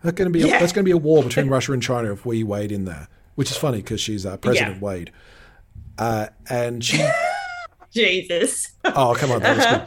that's 0.03 0.15
going 0.15 0.31
to 0.31 0.37
be 0.37 0.43
a, 0.43 0.47
Yeah. 0.47 0.59
that's 0.59 0.73
going 0.73 0.83
to 0.83 0.87
be 0.89 0.91
a 0.91 0.97
war 0.97 1.23
between 1.23 1.47
Russia 1.55 1.71
and 1.71 1.81
China 1.81 2.11
if 2.11 2.25
we 2.25 2.43
wade 2.43 2.71
in 2.71 2.85
there." 2.85 3.07
Which 3.35 3.49
is 3.51 3.55
funny 3.57 3.77
because 3.77 4.01
she's 4.01 4.25
uh, 4.25 4.35
President 4.37 4.81
Wade, 4.81 5.11
uh, 5.97 6.27
and 6.49 6.83
she 6.83 7.01
Jesus. 7.93 8.71
Oh, 8.83 9.15
come 9.17 9.31
on, 9.31 9.41
that 9.41 9.55
was 9.57 9.65
good. 9.65 9.81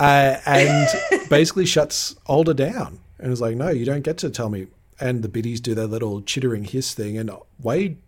Uh, 0.00 0.36
and 0.46 0.88
basically 1.28 1.66
shuts 1.66 2.14
Alder 2.26 2.54
down 2.54 3.00
and 3.18 3.32
is 3.32 3.40
like, 3.40 3.56
no, 3.56 3.68
you 3.70 3.84
don't 3.84 4.02
get 4.02 4.18
to 4.18 4.30
tell 4.30 4.48
me. 4.48 4.66
And 5.00 5.22
the 5.22 5.28
biddies 5.28 5.60
do 5.60 5.74
their 5.74 5.86
little 5.86 6.22
chittering 6.22 6.64
hiss 6.64 6.94
thing, 6.94 7.18
and 7.18 7.30
Wade 7.60 7.98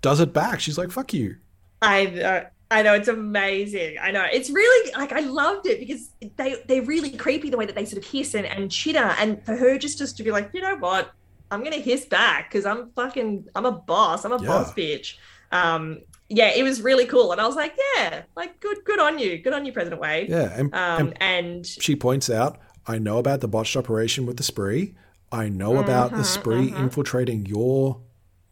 does 0.00 0.20
it 0.20 0.32
back. 0.32 0.60
She's 0.60 0.78
like, 0.78 0.90
fuck 0.90 1.12
you. 1.12 1.36
I 1.82 2.06
know. 2.06 2.46
I 2.70 2.82
know 2.82 2.92
it's 2.94 3.08
amazing. 3.08 3.96
I 4.00 4.10
know 4.10 4.26
it's 4.30 4.50
really 4.50 4.92
like 4.92 5.10
I 5.12 5.20
loved 5.20 5.66
it 5.66 5.78
because 5.80 6.10
they 6.36 6.56
they're 6.66 6.82
really 6.82 7.10
creepy 7.16 7.48
the 7.48 7.56
way 7.56 7.64
that 7.64 7.74
they 7.74 7.86
sort 7.86 8.04
of 8.04 8.10
hiss 8.10 8.34
and, 8.34 8.44
and 8.46 8.70
chitter, 8.70 9.14
and 9.18 9.42
for 9.44 9.56
her 9.56 9.78
just 9.78 9.96
just 9.96 10.18
to 10.18 10.22
be 10.22 10.30
like, 10.30 10.50
you 10.52 10.60
know 10.60 10.76
what, 10.76 11.10
I'm 11.50 11.64
gonna 11.64 11.76
hiss 11.76 12.04
back 12.04 12.50
because 12.50 12.66
I'm 12.66 12.90
fucking 12.90 13.46
I'm 13.54 13.64
a 13.64 13.72
boss. 13.72 14.24
I'm 14.26 14.32
a 14.32 14.40
Yeah. 14.42 14.48
boss 14.48 14.74
bitch. 14.74 15.14
Um, 15.50 16.00
yeah, 16.28 16.50
it 16.54 16.62
was 16.62 16.82
really 16.82 17.06
cool, 17.06 17.32
and 17.32 17.40
I 17.40 17.46
was 17.46 17.56
like, 17.56 17.74
yeah, 17.96 18.22
like 18.36 18.60
good 18.60 18.84
good 18.84 18.98
on 19.00 19.18
you, 19.18 19.38
good 19.38 19.54
on 19.54 19.64
you, 19.64 19.72
President 19.72 19.98
Wade. 20.02 20.28
Yeah, 20.28 20.52
and- 20.58 20.74
um, 20.74 21.14
and 21.20 21.64
She 21.66 21.96
points 21.96 22.28
out, 22.28 22.58
I 22.86 22.98
know 22.98 23.16
about 23.16 23.40
the 23.40 23.48
botched 23.48 23.76
operation 23.78 24.26
with 24.26 24.36
the 24.36 24.42
spree. 24.42 24.94
I 25.30 25.48
know 25.48 25.78
about 25.78 26.10
the 26.12 26.18
Mhm, 26.18 26.24
spree 26.24 26.70
mhm. 26.70 26.80
infiltrating 26.80 27.46
your 27.46 28.00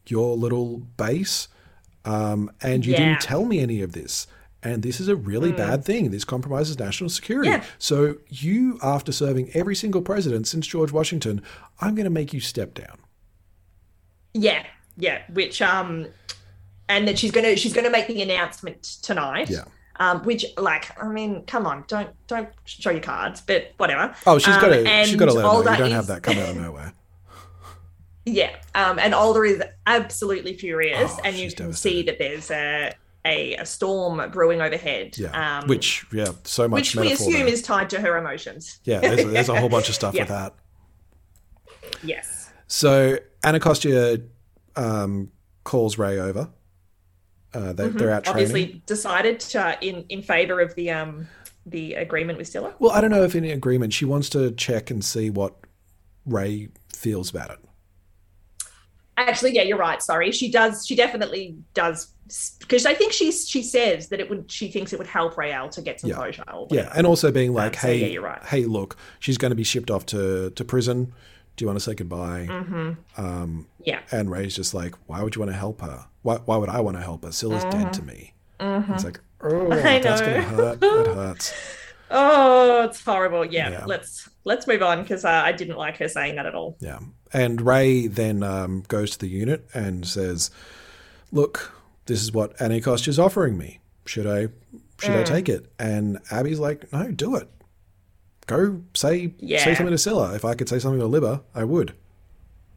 your 0.08 0.36
little 0.36 0.78
base. 0.96 1.48
Um, 2.04 2.50
and 2.62 2.86
you 2.86 2.92
Yeah. 2.92 2.98
didn't 2.98 3.20
tell 3.20 3.44
me 3.44 3.58
any 3.58 3.82
of 3.82 3.90
this. 3.92 4.28
And 4.62 4.82
this 4.84 5.00
is 5.00 5.08
a 5.08 5.16
really 5.16 5.50
Mm. 5.52 5.56
bad 5.56 5.84
thing. 5.84 6.10
This 6.12 6.24
compromises 6.24 6.78
national 6.78 7.10
security. 7.10 7.50
Yeah. 7.50 7.64
So 7.78 8.16
you, 8.28 8.78
after 8.82 9.10
serving 9.10 9.50
every 9.54 9.74
single 9.74 10.02
president 10.02 10.46
since 10.46 10.66
George 10.66 10.92
Washington, 10.92 11.42
I'm 11.80 11.96
going 11.96 12.04
to 12.04 12.10
make 12.10 12.32
you 12.32 12.38
step 12.38 12.74
down. 12.74 12.98
Yeah, 14.34 14.64
yeah. 14.96 15.22
Which 15.32 15.60
um, 15.62 16.06
and 16.88 17.08
that 17.08 17.18
she's 17.18 17.30
gonna 17.32 17.56
she's 17.56 17.72
gonna 17.72 17.90
make 17.90 18.06
the 18.06 18.22
announcement 18.22 18.82
tonight. 19.02 19.50
Yeah. 19.50 19.64
Um, 19.98 20.22
which 20.24 20.44
like 20.58 20.90
I 21.02 21.08
mean, 21.08 21.44
come 21.46 21.66
on, 21.66 21.84
don't 21.88 22.10
don't 22.26 22.48
show 22.64 22.90
your 22.90 23.00
cards, 23.00 23.40
but 23.40 23.72
whatever. 23.78 24.14
Oh, 24.26 24.38
she's 24.38 24.54
got 24.56 24.72
Um, 24.72 24.84
to. 24.84 25.04
She's 25.04 25.16
got 25.16 25.26
to 25.26 25.30
and 25.32 25.42
let 25.42 25.44
her 25.44 25.64
know. 25.64 25.70
You 25.72 25.78
don't 25.78 25.86
is- 25.88 25.92
have 25.94 26.06
that 26.08 26.22
come 26.22 26.38
out 26.38 26.50
of 26.50 26.56
nowhere. 26.62 26.92
Yeah. 28.28 28.56
Um, 28.74 28.98
and 28.98 29.14
Alder 29.14 29.44
is 29.44 29.62
absolutely 29.86 30.54
furious, 30.54 31.12
Oh, 31.14 31.20
and 31.24 31.36
you 31.36 31.50
can 31.52 31.72
see 31.72 32.02
that 32.02 32.18
there's 32.18 32.50
a, 32.50 32.92
a 33.24 33.54
a 33.54 33.64
storm 33.64 34.30
brewing 34.32 34.60
overhead. 34.60 35.16
Yeah. 35.16 35.60
Um, 35.60 35.68
which, 35.68 36.04
yeah, 36.12 36.32
so 36.42 36.66
much 36.68 36.94
which 36.94 36.96
we 37.06 37.12
assume 37.12 37.32
there. 37.34 37.46
is 37.46 37.62
tied 37.62 37.88
to 37.90 38.00
her 38.00 38.16
emotions. 38.18 38.80
Yeah, 38.84 38.98
there's, 38.98 39.24
there's 39.24 39.48
a 39.48 39.58
whole 39.58 39.68
bunch 39.68 39.88
of 39.88 39.94
stuff 39.94 40.12
Yeah. 40.16 40.22
with 40.22 40.28
that. 40.30 40.54
Yes. 42.02 42.50
So 42.66 43.18
Anacostia 43.44 44.18
um, 44.74 45.30
calls 45.64 45.96
Ray 45.96 46.18
over. 46.18 46.50
Uh, 47.56 47.72
they, 47.72 47.88
Mhm. 47.88 47.98
They're 47.98 48.10
out 48.10 48.24
training. 48.24 48.42
Obviously 48.44 48.82
decided 48.86 49.40
to, 49.40 49.78
in 49.80 50.04
in 50.10 50.20
favor 50.22 50.60
of 50.60 50.74
the 50.74 50.90
um 50.90 51.26
the 51.64 51.94
agreement 51.94 52.38
with 52.38 52.48
Scylla. 52.48 52.74
Well, 52.78 52.92
I 52.92 53.00
don't 53.00 53.10
know 53.10 53.22
if 53.24 53.34
any 53.34 53.50
agreement. 53.50 53.92
She 53.92 54.04
wants 54.04 54.28
to 54.30 54.50
check 54.52 54.90
and 54.90 55.04
see 55.04 55.30
what 55.30 55.54
Ray 56.26 56.68
feels 56.94 57.30
about 57.30 57.50
it. 57.50 57.58
Actually, 59.18 59.54
yeah, 59.54 59.62
you're 59.62 59.78
right. 59.78 60.02
Sorry, 60.02 60.30
she 60.30 60.50
does. 60.50 60.86
She 60.86 60.94
definitely 60.94 61.56
does 61.72 62.08
because 62.60 62.84
I 62.84 62.92
think 62.92 63.12
she 63.14 63.32
she 63.32 63.62
says 63.62 64.08
that 64.08 64.20
it 64.20 64.28
would. 64.28 64.50
She 64.52 64.68
thinks 64.70 64.92
it 64.92 64.98
would 64.98 65.06
help 65.08 65.36
Raelle 65.36 65.70
to 65.70 65.80
get 65.80 66.00
some 66.00 66.10
Yeah. 66.10 66.16
closure. 66.16 66.44
Yeah, 66.70 66.92
and 66.94 67.06
also 67.06 67.32
being 67.32 67.54
like, 67.54 67.74
so, 67.80 67.86
hey, 67.88 68.00
yeah, 68.00 68.06
you're 68.08 68.22
right. 68.22 68.42
hey, 68.44 68.66
look, 68.66 68.96
she's 69.18 69.38
going 69.38 69.50
to 69.50 69.56
be 69.56 69.64
shipped 69.64 69.90
off 69.90 70.04
to, 70.06 70.50
to 70.50 70.64
prison. 70.64 71.14
Do 71.56 71.64
you 71.64 71.66
want 71.68 71.78
to 71.78 71.84
say 71.84 71.94
goodbye? 71.94 72.46
Mhm. 72.50 72.96
Um, 73.16 73.66
Yeah. 73.82 74.00
And 74.12 74.30
Ray's 74.30 74.54
just 74.54 74.74
like, 74.74 74.94
why 75.06 75.22
would 75.22 75.34
you 75.34 75.40
want 75.40 75.50
to 75.52 75.56
help 75.56 75.80
her? 75.80 76.04
Why, 76.26 76.36
why 76.44 76.56
would 76.56 76.68
I 76.68 76.80
want 76.80 76.96
to 76.96 77.02
help 77.02 77.24
her? 77.24 77.30
Scylla's 77.30 77.62
dead 77.64 77.92
to 77.94 78.02
me. 78.02 78.32
Mhm. 78.58 78.94
It's 78.94 79.04
like, 79.04 79.20
oh, 79.42 79.70
I 79.72 80.00
that's 80.00 80.20
know. 80.20 80.26
to 80.26 80.42
hurt. 80.42 80.80
That 80.80 81.06
hurts. 81.14 81.52
Oh, 82.08 82.84
it's 82.84 83.02
horrible. 83.04 83.44
Yeah, 83.44 83.68
Yeah. 83.70 83.84
let's 83.84 84.28
let's 84.44 84.68
move 84.68 84.80
on 84.80 85.02
because 85.02 85.24
uh, 85.24 85.28
I 85.44 85.50
didn't 85.50 85.76
like 85.76 85.96
her 85.96 86.08
saying 86.08 86.36
that 86.36 86.46
at 86.46 86.54
all. 86.54 86.76
Yeah. 86.78 87.00
And 87.32 87.60
Ray 87.60 88.06
then 88.06 88.44
um, 88.44 88.84
goes 88.86 89.10
to 89.12 89.18
the 89.18 89.26
unit 89.28 89.66
and 89.74 90.06
says, 90.06 90.52
"Look, 91.32 91.72
this 92.06 92.22
is 92.22 92.30
what 92.32 92.60
Anacostia's 92.60 93.18
offering 93.18 93.58
me. 93.58 93.80
Should 94.04 94.26
I 94.28 94.48
should 95.00 95.16
I 95.16 95.22
Mm. 95.24 95.26
take 95.26 95.48
it?" 95.48 95.66
And 95.80 96.18
Abby's 96.30 96.60
like, 96.60 96.92
"No, 96.92 97.10
do 97.10 97.34
it. 97.34 97.48
Go 98.46 98.82
say 98.94 99.32
say 99.48 99.74
something 99.74 99.90
to 99.90 99.98
Scylla. 99.98 100.34
If 100.36 100.44
I 100.44 100.54
could 100.54 100.68
say 100.68 100.78
something 100.78 101.00
to 101.00 101.06
Libba, 101.08 101.42
I 101.56 101.64
would." 101.64 101.92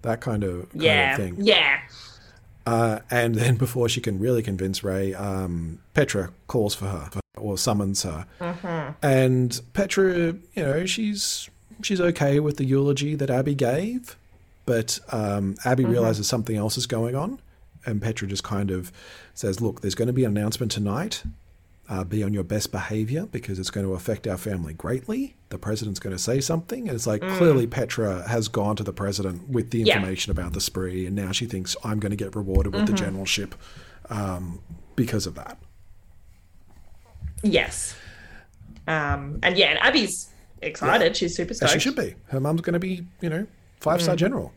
That 0.02 0.22
kind 0.22 0.44
of, 0.44 0.72
kind 0.72 0.82
Yeah, 0.84 1.12
of 1.12 1.18
thing. 1.20 1.36
yeah. 1.38 1.82
Uh, 2.70 3.00
and 3.10 3.36
then 3.36 3.56
before 3.66 3.90
she 3.90 4.02
can 4.02 4.20
really 4.20 4.44
convince 4.44 4.84
Ray, 4.84 5.14
um, 5.14 5.80
Petra 5.94 6.32
calls 6.48 6.76
for 6.76 6.86
her 6.86 7.10
or 7.38 7.58
summons 7.58 8.04
her. 8.04 8.26
Mhm. 8.40 8.96
And 9.02 9.62
Petra, 9.74 10.08
you 10.56 10.64
know, 10.68 10.86
she's 10.86 11.50
she's 11.82 12.02
okay 12.02 12.40
with 12.40 12.58
the 12.58 12.66
eulogy 12.66 13.16
that 13.16 13.30
Abby 13.30 13.56
gave, 13.56 14.16
but 14.66 15.00
um, 15.12 15.56
Abby 15.66 15.84
Mhm. 15.86 15.92
realizes 15.92 16.28
something 16.28 16.56
else 16.58 16.78
is 16.78 16.86
going 16.86 17.16
on, 17.16 17.40
and 17.86 18.02
Petra 18.02 18.28
just 18.28 18.44
kind 18.44 18.70
of 18.72 18.92
says, 19.34 19.62
"Look, 19.62 19.82
there's 19.82 19.96
going 19.96 20.08
to 20.08 20.14
be 20.14 20.26
an 20.26 20.38
announcement 20.38 20.72
tonight. 20.72 21.24
Uh, 21.90 22.04
be 22.04 22.22
on 22.24 22.32
your 22.36 22.44
best 22.44 22.72
behavior 22.72 23.26
because 23.32 23.58
it's 23.58 23.72
going 23.72 23.84
to 23.84 23.94
affect 23.94 24.28
our 24.28 24.38
family 24.38 24.74
greatly. 24.76 25.34
The 25.50 25.58
president's 25.58 26.00
going 26.00 26.16
to 26.16 26.22
say 26.22 26.40
something, 26.40 26.88
and 26.88 26.94
it's 26.96 27.08
like 27.08 27.22
Mm. 27.22 27.36
clearly 27.40 27.66
Petra 27.66 28.28
has 28.28 28.48
gone 28.48 28.76
to 28.76 28.84
the 28.84 28.94
president 28.94 29.50
with 29.50 29.72
the 29.72 29.80
Yeah. 29.80 29.96
information 29.96 30.30
about 30.30 30.54
the 30.54 30.62
spree, 30.62 31.08
and 31.08 31.16
now 31.16 31.32
she 31.32 31.48
thinks 31.48 31.76
I'm 31.84 32.00
going 32.00 32.12
to 32.12 32.16
get 32.16 32.36
rewarded 32.36 32.74
with 32.76 32.84
Mhm. 32.84 32.88
the 32.88 32.94
generalship 32.94 33.56
um, 34.12 34.60
because 34.96 35.26
of 35.26 35.34
that. 35.34 35.58
Yes. 37.44 37.96
Um, 38.88 39.40
and 39.44 39.58
yeah, 39.58 39.68
and 39.68 39.80
Abby's 39.80 40.30
excited. 40.62 41.16
She's 41.16 41.36
super 41.36 41.52
As 41.52 41.58
stoked. 41.58 41.74
she 41.74 41.80
should 41.80 41.96
be. 41.96 42.16
Her 42.28 42.40
mum's 42.40 42.62
going 42.62 42.74
to 42.74 42.80
be, 42.80 43.06
you 43.22 43.30
know, 43.30 43.48
five 43.80 44.02
star 44.02 44.16
Mm. 44.16 44.20
general. 44.20 44.54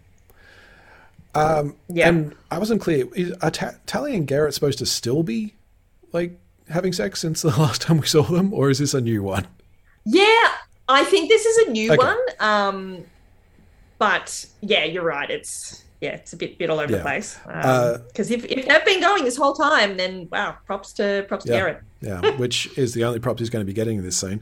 Um, 1.34 1.76
Yeah. 1.88 2.08
And 2.08 2.34
I 2.50 2.58
wasn't 2.58 2.80
clear. 2.82 3.06
Is, 3.14 3.32
are 3.40 3.50
Ta- 3.50 3.74
Tally 3.86 4.14
and 4.14 4.28
Gerit 4.28 4.52
supposed 4.52 4.78
to 4.80 4.86
still 4.86 5.22
be 5.22 5.54
like 6.12 6.38
having 6.68 6.92
sex 6.92 7.20
since 7.20 7.42
the 7.42 7.48
last 7.58 7.82
time 7.82 7.98
we 7.98 8.06
saw 8.06 8.22
them, 8.22 8.52
or 8.54 8.70
is 8.70 8.78
this 8.78 8.94
a 8.94 9.00
new 9.00 9.22
one? 9.22 9.46
Yeah, 10.04 10.48
I 10.88 11.04
think 11.04 11.28
this 11.28 11.44
is 11.46 11.68
a 11.68 11.70
new 11.70 11.92
Okay. 11.92 11.98
one. 11.98 12.18
Um, 12.40 13.04
but 13.98 14.46
yeah, 14.60 14.84
you're 14.84 15.04
right. 15.04 15.30
It's 15.30 15.84
yeah, 16.00 16.10
it's 16.14 16.32
a 16.32 16.36
bit 16.36 16.58
bit 16.58 16.68
all 16.70 16.80
over 16.80 16.90
Yeah. 16.90 16.98
the 16.98 17.02
place. 17.04 17.38
Uh, 17.46 17.98
Because 18.08 18.30
if, 18.32 18.44
if 18.46 18.66
they've 18.66 18.84
been 18.84 19.00
going 19.00 19.24
this 19.24 19.36
whole 19.36 19.54
time, 19.54 19.96
then 19.96 20.28
wow, 20.32 20.56
props 20.66 20.92
to 20.94 21.24
props 21.28 21.44
to 21.44 21.52
Gerit. 21.52 21.80
yeah, 22.00 22.20
which 22.38 22.76
is 22.76 22.94
the 22.94 23.04
only 23.04 23.20
prop 23.20 23.38
he's 23.38 23.50
going 23.50 23.64
to 23.64 23.66
be 23.66 23.72
getting 23.72 23.98
in 23.98 24.04
this 24.04 24.16
scene, 24.16 24.40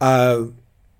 uh, 0.00 0.44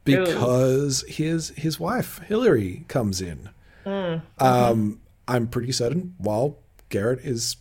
because 0.05 1.05
his 1.09 1.51
his 1.51 1.79
wife 1.79 2.19
Hillary 2.27 2.85
comes 2.89 3.21
in. 3.21 3.51
Mm. 3.87 4.23
Um, 4.39 5.01
I'm 5.29 5.47
pretty 5.47 5.73
certain 5.73 6.15
while 6.19 6.59
Gerit 6.91 7.25
is, 7.25 7.57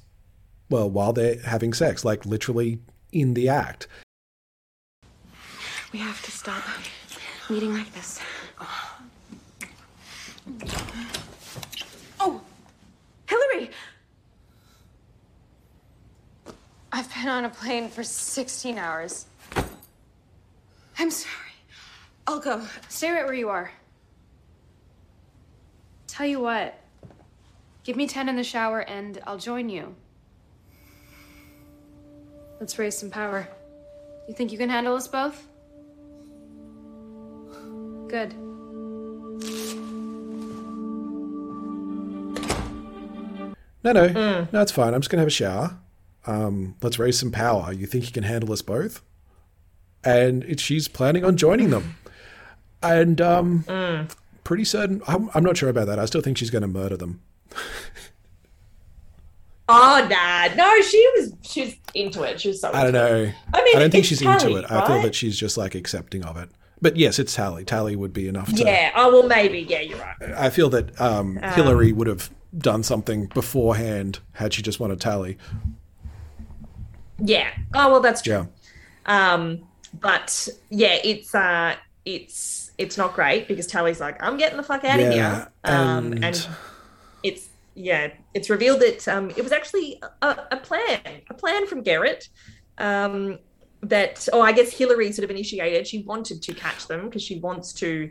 well, 0.73 0.89
while 0.89 1.13
they're 1.13 1.39
having 1.41 1.71
sex, 1.71 2.03
like 2.03 2.25
literally 2.25 2.79
in 3.11 3.35
the 3.35 3.47
act. 3.47 3.87
We 5.91 5.99
have 5.99 6.19
to 6.23 6.31
stop 6.31 6.63
meeting 7.47 7.75
like 7.75 7.93
this. 7.93 8.19
Oh, 12.19 12.41
Hillary! 13.27 13.69
I've 16.91 17.13
been 17.13 17.27
on 17.27 17.45
a 17.45 17.49
plane 17.49 17.87
for 17.87 18.01
16 18.01 18.79
hours. 18.79 19.27
I'm 20.97 21.11
sorry. 21.11 21.53
I'll 22.25 22.39
go. 22.39 22.63
Stay 22.89 23.11
right 23.11 23.25
where 23.25 23.35
you 23.35 23.49
are. 23.49 23.71
Tell 26.07 26.25
you 26.25 26.39
what, 26.39 26.79
give 27.83 27.95
me 27.95 28.07
10 28.07 28.27
in 28.27 28.37
the 28.37 28.43
shower 28.43 28.79
and 28.79 29.19
I'll 29.27 29.37
join 29.37 29.69
you. 29.69 29.95
Let's 32.63 32.79
raise 32.79 32.97
some 32.97 33.09
power. 33.09 33.45
You 34.25 34.33
think 34.33 34.53
you 34.53 34.57
can 34.57 34.69
handle 34.69 34.95
us 34.95 35.05
both? 35.05 35.49
Good. 38.07 38.33
No, 43.83 43.91
no, 43.91 44.07
Mm. 44.07 44.53
no, 44.53 44.61
it's 44.61 44.71
fine. 44.71 44.93
I'm 44.93 45.01
just 45.01 45.09
gonna 45.09 45.19
have 45.19 45.27
a 45.27 45.31
shower. 45.31 45.77
Um, 46.25 46.75
let's 46.81 46.97
raise 46.97 47.19
some 47.19 47.31
power. 47.31 47.73
You 47.73 47.85
think 47.85 48.05
you 48.05 48.13
can 48.13 48.23
handle 48.23 48.53
us 48.53 48.61
both? 48.61 49.01
And 50.05 50.45
it, 50.45 50.61
she's 50.61 50.87
planning 50.87 51.25
on 51.25 51.35
joining 51.35 51.69
them. 51.69 51.97
And 52.81 53.19
um, 53.19 53.65
Mm. 53.67 54.09
pretty 54.45 54.63
certain. 54.63 55.01
I'm, 55.05 55.29
I'm 55.33 55.43
not 55.43 55.57
sure 55.57 55.67
about 55.67 55.87
that. 55.87 55.99
I 55.99 56.05
still 56.05 56.21
think 56.21 56.37
she's 56.37 56.49
going 56.49 56.61
to 56.61 56.67
murder 56.69 56.95
them. 56.95 57.19
Oh 59.69 60.07
nah, 60.09 60.53
no, 60.55 60.81
she 60.81 61.09
was 61.15 61.33
she 61.41 61.61
was 61.65 61.73
into 61.93 62.23
it. 62.23 62.41
She 62.41 62.49
was 62.49 62.59
so. 62.61 62.71
I 62.73 62.83
don't 62.83 62.93
know. 62.93 63.15
it. 63.23 63.35
I 63.53 63.63
mean, 63.63 63.77
I 63.77 63.79
don't 63.79 63.91
think 63.91 64.05
she's 64.05 64.19
Tally, 64.19 64.33
into 64.33 64.55
it. 64.57 64.65
I 64.69 64.85
feel 64.87 65.01
that 65.01 65.15
she's 65.15 65.37
just 65.37 65.57
like 65.57 65.73
accepting 65.75 66.23
of 66.25 66.35
it. 66.37 66.49
But 66.81 66.97
yes, 66.97 67.17
it's 67.17 67.33
Tally. 67.33 67.63
Tally 67.63 67.95
would 67.95 68.11
be 68.11 68.27
enough 68.27 68.53
to. 68.53 68.63
Yeah. 68.63 68.91
Oh 68.95 69.11
well, 69.13 69.27
maybe. 69.27 69.59
Yeah, 69.61 69.79
you're 69.79 69.97
right. 69.99 70.15
I 70.35 70.49
feel 70.49 70.69
that 70.71 70.99
um, 70.99 71.39
Um, 71.41 71.53
Hillary 71.53 71.93
would 71.93 72.07
have 72.07 72.29
done 72.57 72.83
something 72.83 73.27
beforehand 73.27 74.19
had 74.33 74.53
she 74.53 74.61
just 74.61 74.79
wanted 74.81 74.99
Tally. 74.99 75.37
Yeah. 77.19 77.49
Oh 77.73 77.91
well, 77.91 78.01
that's 78.01 78.21
true. 78.21 78.47
Yeah. 79.07 79.33
Um, 79.33 79.61
but 79.99 80.47
yeah, 80.69 80.97
it's 81.03 81.33
uh, 81.33 81.75
it's 82.05 82.71
it's 82.77 82.97
not 82.97 83.13
great 83.13 83.47
because 83.47 83.67
Tally's 83.67 83.99
like, 84.01 84.21
I'm 84.21 84.37
getting 84.37 84.57
the 84.57 84.63
fuck 84.63 84.83
out 84.83 84.99
of 84.99 85.11
here. 85.13 85.47
Um, 85.63 86.13
and- 86.13 86.25
and 86.25 86.47
it's 87.21 87.47
yeah, 87.75 88.11
it's 88.33 88.49
revealed 88.49 88.81
that 88.81 89.07
um, 89.07 89.29
it 89.31 89.41
was 89.43 89.51
actually 89.51 90.01
a, 90.21 90.27
a 90.51 90.57
plan, 90.57 90.99
a 91.29 91.33
plan 91.33 91.67
from 91.67 91.83
Gerit. 91.83 92.27
Um, 92.77 93.39
that 93.81 94.27
oh, 94.31 94.41
I 94.41 94.53
guess 94.53 94.71
Hillary 94.71 95.11
sort 95.11 95.25
of 95.25 95.31
initiated. 95.31 95.85
She 95.87 96.03
wanted 96.03 96.41
to 96.43 96.53
catch 96.53 96.87
them 96.87 97.05
because 97.05 97.21
she 97.21 97.39
wants 97.39 97.73
to. 97.73 98.09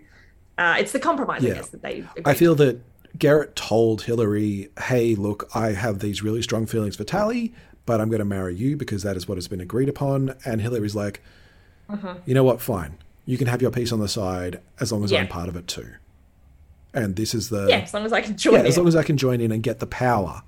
Uh, 0.58 0.76
it's 0.78 0.92
the 0.92 1.00
compromise, 1.00 1.44
I 1.44 1.48
guess, 1.54 1.68
that 1.70 1.82
they. 1.82 2.04
I 2.24 2.34
feel 2.34 2.54
that 2.56 2.80
Gerit 3.18 3.54
told 3.54 4.02
Hillary, 4.02 4.68
hey, 4.84 5.14
look, 5.14 5.48
I 5.54 5.72
have 5.72 6.00
these 6.00 6.22
really 6.22 6.42
strong 6.42 6.66
feelings 6.66 6.96
for 6.96 7.04
Tally, 7.04 7.54
but 7.86 8.00
I'm 8.00 8.10
going 8.10 8.18
to 8.20 8.24
marry 8.26 8.54
you 8.54 8.76
because 8.76 9.02
that 9.02 9.16
is 9.16 9.26
what 9.26 9.36
has 9.38 9.48
been 9.48 9.60
agreed 9.60 9.88
upon. 9.88 10.34
And 10.44 10.60
Hillary's 10.60 10.94
like, 10.94 11.22
Mhm. 11.90 12.20
you 12.26 12.34
know 12.34 12.44
what? 12.44 12.60
Fine. 12.60 12.98
You 13.24 13.38
can 13.38 13.46
have 13.46 13.62
your 13.62 13.70
piece 13.70 13.92
on 13.92 14.00
the 14.00 14.08
side 14.08 14.60
as 14.80 14.92
long 14.92 15.04
as 15.04 15.10
Yeah. 15.12 15.20
I'm 15.20 15.28
part 15.28 15.48
of 15.48 15.56
it 15.56 15.66
too. 15.68 15.88
And 16.94 17.16
this 17.16 17.34
is 17.34 17.48
the. 17.48 17.66
Yeah, 17.68 17.78
as 17.78 17.94
long 17.94 18.04
as 18.04 18.12
I 18.12 18.20
can 18.20 18.36
join 18.36 18.54
Yeah, 18.54 18.60
as 18.62 18.76
in. 18.76 18.82
long 18.82 18.88
as 18.88 18.96
I 18.96 19.02
can 19.02 19.16
join 19.16 19.40
in 19.40 19.50
and 19.52 19.62
get 19.62 19.78
the 19.80 19.86
power, 19.86 20.42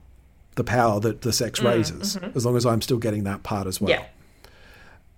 the 0.56 0.64
power 0.64 1.00
that 1.00 1.22
the 1.22 1.32
sex 1.32 1.60
Mm, 1.60 1.64
raises, 1.70 2.16
mhm. 2.16 2.36
as 2.36 2.44
long 2.44 2.56
as 2.56 2.66
I'm 2.66 2.82
still 2.82 2.98
getting 2.98 3.24
that 3.24 3.42
part 3.42 3.66
as 3.66 3.80
well. 3.80 3.90
Yeah. 3.90 4.04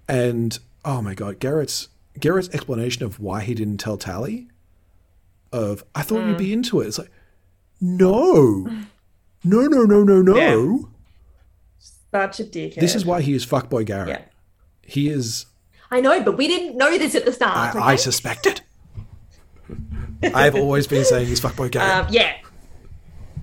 And 0.08 0.58
oh 0.84 1.02
my 1.02 1.14
god, 1.14 1.40
Gerit's 1.40 1.88
Gerit's 2.18 2.48
explanation 2.54 3.04
of 3.04 3.18
why 3.20 3.42
he 3.42 3.54
didn't 3.54 3.78
tell 3.78 3.96
Tally, 3.96 4.48
of 5.52 5.84
I 5.94 6.02
thought 6.02 6.24
you'd 6.26 6.36
Mm. 6.36 6.38
be 6.38 6.52
into 6.52 6.80
it. 6.80 6.86
It's 6.86 6.98
like, 6.98 7.10
no, 7.80 8.68
no, 9.44 9.60
no, 9.66 9.82
no, 9.84 10.02
no, 10.04 10.22
no. 10.22 10.88
Such 11.78 12.40
a 12.40 12.44
dickhead. 12.44 12.76
This 12.80 12.94
is 12.94 13.04
why 13.04 13.20
he 13.20 13.34
is 13.34 13.44
fuckboy 13.44 13.84
Gerit. 13.86 14.08
Yeah. 14.08 14.20
He 14.82 15.08
is. 15.08 15.46
I 15.90 16.00
know, 16.00 16.22
but 16.22 16.36
we 16.38 16.46
didn't 16.48 16.76
know 16.78 16.96
this 16.96 17.14
at 17.14 17.24
the 17.24 17.32
start. 17.32 17.56
I, 17.56 17.70
okay? 17.70 17.78
I 17.80 17.96
suspected. 17.96 18.60
I've 20.34 20.54
always 20.54 20.86
been 20.86 21.04
saying 21.04 21.26
he's 21.26 21.40
fuckboy 21.40 21.70
Gerit. 21.70 22.06
Um, 22.06 22.06
yeah. 22.10 22.36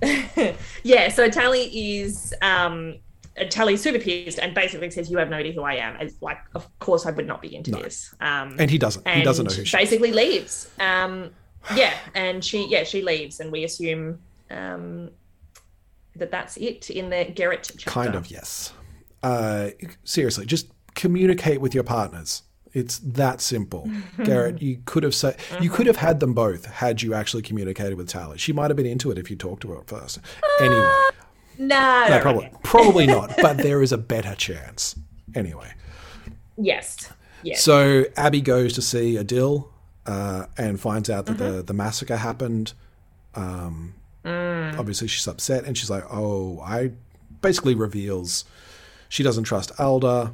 yeah, 0.82 1.08
so 1.08 1.28
Tally 1.28 1.62
is 1.98 2.34
um 2.42 2.96
uh, 3.40 3.44
Tally's 3.44 3.82
super 3.82 3.98
pissed 3.98 4.38
and 4.38 4.54
basically 4.54 4.90
says, 4.90 5.10
You 5.10 5.18
have 5.18 5.30
no 5.30 5.36
idea 5.36 5.52
who 5.52 5.62
I 5.62 5.74
am. 5.74 5.96
It's 6.00 6.20
like, 6.20 6.38
of 6.54 6.66
course 6.78 7.06
I 7.06 7.10
would 7.10 7.26
not 7.26 7.40
be 7.42 7.54
into 7.54 7.70
this. 7.70 8.14
Um 8.20 8.56
And 8.58 8.70
he 8.70 8.78
doesn't. 8.78 9.06
He 9.08 9.22
doesn't 9.22 9.46
know 9.46 9.54
who 9.54 9.64
she 9.64 9.76
is. 9.76 9.82
basically 9.82 10.12
leaves. 10.12 10.70
Um 10.80 11.30
yeah, 11.74 11.94
and 12.14 12.44
she 12.44 12.66
yeah, 12.68 12.84
she 12.84 13.02
leaves 13.02 13.40
and 13.40 13.50
we 13.50 13.64
assume 13.64 14.18
um 14.50 15.10
that 16.16 16.30
that's 16.30 16.56
it 16.56 16.90
in 16.90 17.10
the 17.10 17.24
Gerit 17.26 17.62
chapter. 17.64 17.90
Kind 17.90 18.14
of, 18.14 18.30
yes. 18.30 18.72
Uh, 19.22 19.70
seriously, 20.04 20.46
just 20.46 20.70
communicate 20.94 21.60
with 21.60 21.74
your 21.74 21.84
partners. 21.84 22.42
It's 22.74 22.98
that 22.98 23.40
simple. 23.40 23.84
Gerit, 24.18 24.60
you 24.60 24.80
could 24.84 25.02
have 25.04 25.14
said 25.14 25.36
you 25.60 25.70
could 25.70 25.86
have 25.86 25.96
had 25.96 26.20
them 26.20 26.34
both 26.34 26.66
had 26.66 27.00
you 27.02 27.14
actually 27.14 27.42
communicated 27.42 27.94
with 27.96 28.08
Tally. 28.08 28.36
She 28.36 28.52
might 28.52 28.68
have 28.70 28.76
been 28.76 28.84
into 28.86 29.10
it 29.10 29.16
if 29.18 29.30
you 29.30 29.36
talked 29.36 29.62
to 29.62 29.68
her 29.72 29.78
at 29.78 29.86
first. 29.86 30.18
Anyway, 30.60 30.92
No, 31.58 32.06
no, 32.08 32.18
probably 32.20 32.50
probably 32.64 33.06
not, 33.06 33.32
but 33.40 33.58
there 33.58 33.80
is 33.80 33.92
a 33.92 33.98
better 33.98 34.34
chance. 34.34 34.96
Anyway, 35.34 35.72
Yes. 36.58 37.12
Yes. 37.42 37.62
so 37.62 38.04
Abby 38.16 38.40
goes 38.40 38.72
to 38.74 38.82
see 38.82 39.14
Adil 39.14 39.68
uh, 40.06 40.46
and 40.58 40.80
finds 40.80 41.08
out 41.10 41.26
that 41.26 41.38
the, 41.38 41.62
the 41.62 41.74
massacre 41.74 42.16
happened. 42.16 42.72
Um, 43.34 43.94
Mm. 44.24 44.78
Obviously, 44.78 45.06
she's 45.06 45.28
upset 45.28 45.64
and 45.64 45.76
she's 45.76 45.90
like, 45.90 46.04
"Oh, 46.10 46.58
I." 46.60 46.92
Basically, 47.42 47.74
reveals 47.74 48.46
she 49.10 49.22
doesn't 49.22 49.44
trust 49.44 49.70
Alder, 49.78 50.32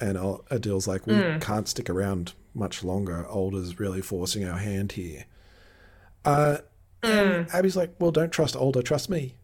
and 0.00 0.16
Adil's 0.50 0.86
like, 0.88 1.06
"We 1.06 1.14
Mm. 1.14 1.40
can't 1.40 1.68
stick 1.68 1.90
around 1.90 2.34
much 2.54 2.82
longer. 2.82 3.26
Alder's 3.26 3.78
really 3.78 4.00
forcing 4.00 4.44
our 4.44 4.58
hand 4.58 4.92
here." 4.92 5.24
Uh, 6.24 6.58
and 7.02 7.46
Mm. 7.46 7.54
Abby's 7.54 7.76
like, 7.76 7.94
"Well, 7.98 8.10
don't 8.10 8.30
trust 8.32 8.54
Alder. 8.56 8.82
Trust 8.82 9.08
me." 9.10 9.34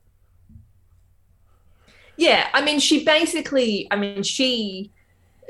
Yeah, 2.16 2.48
I 2.54 2.64
mean, 2.64 2.80
she 2.80 3.04
basically, 3.04 3.86
I 3.90 3.96
mean, 3.96 4.22
she, 4.22 4.90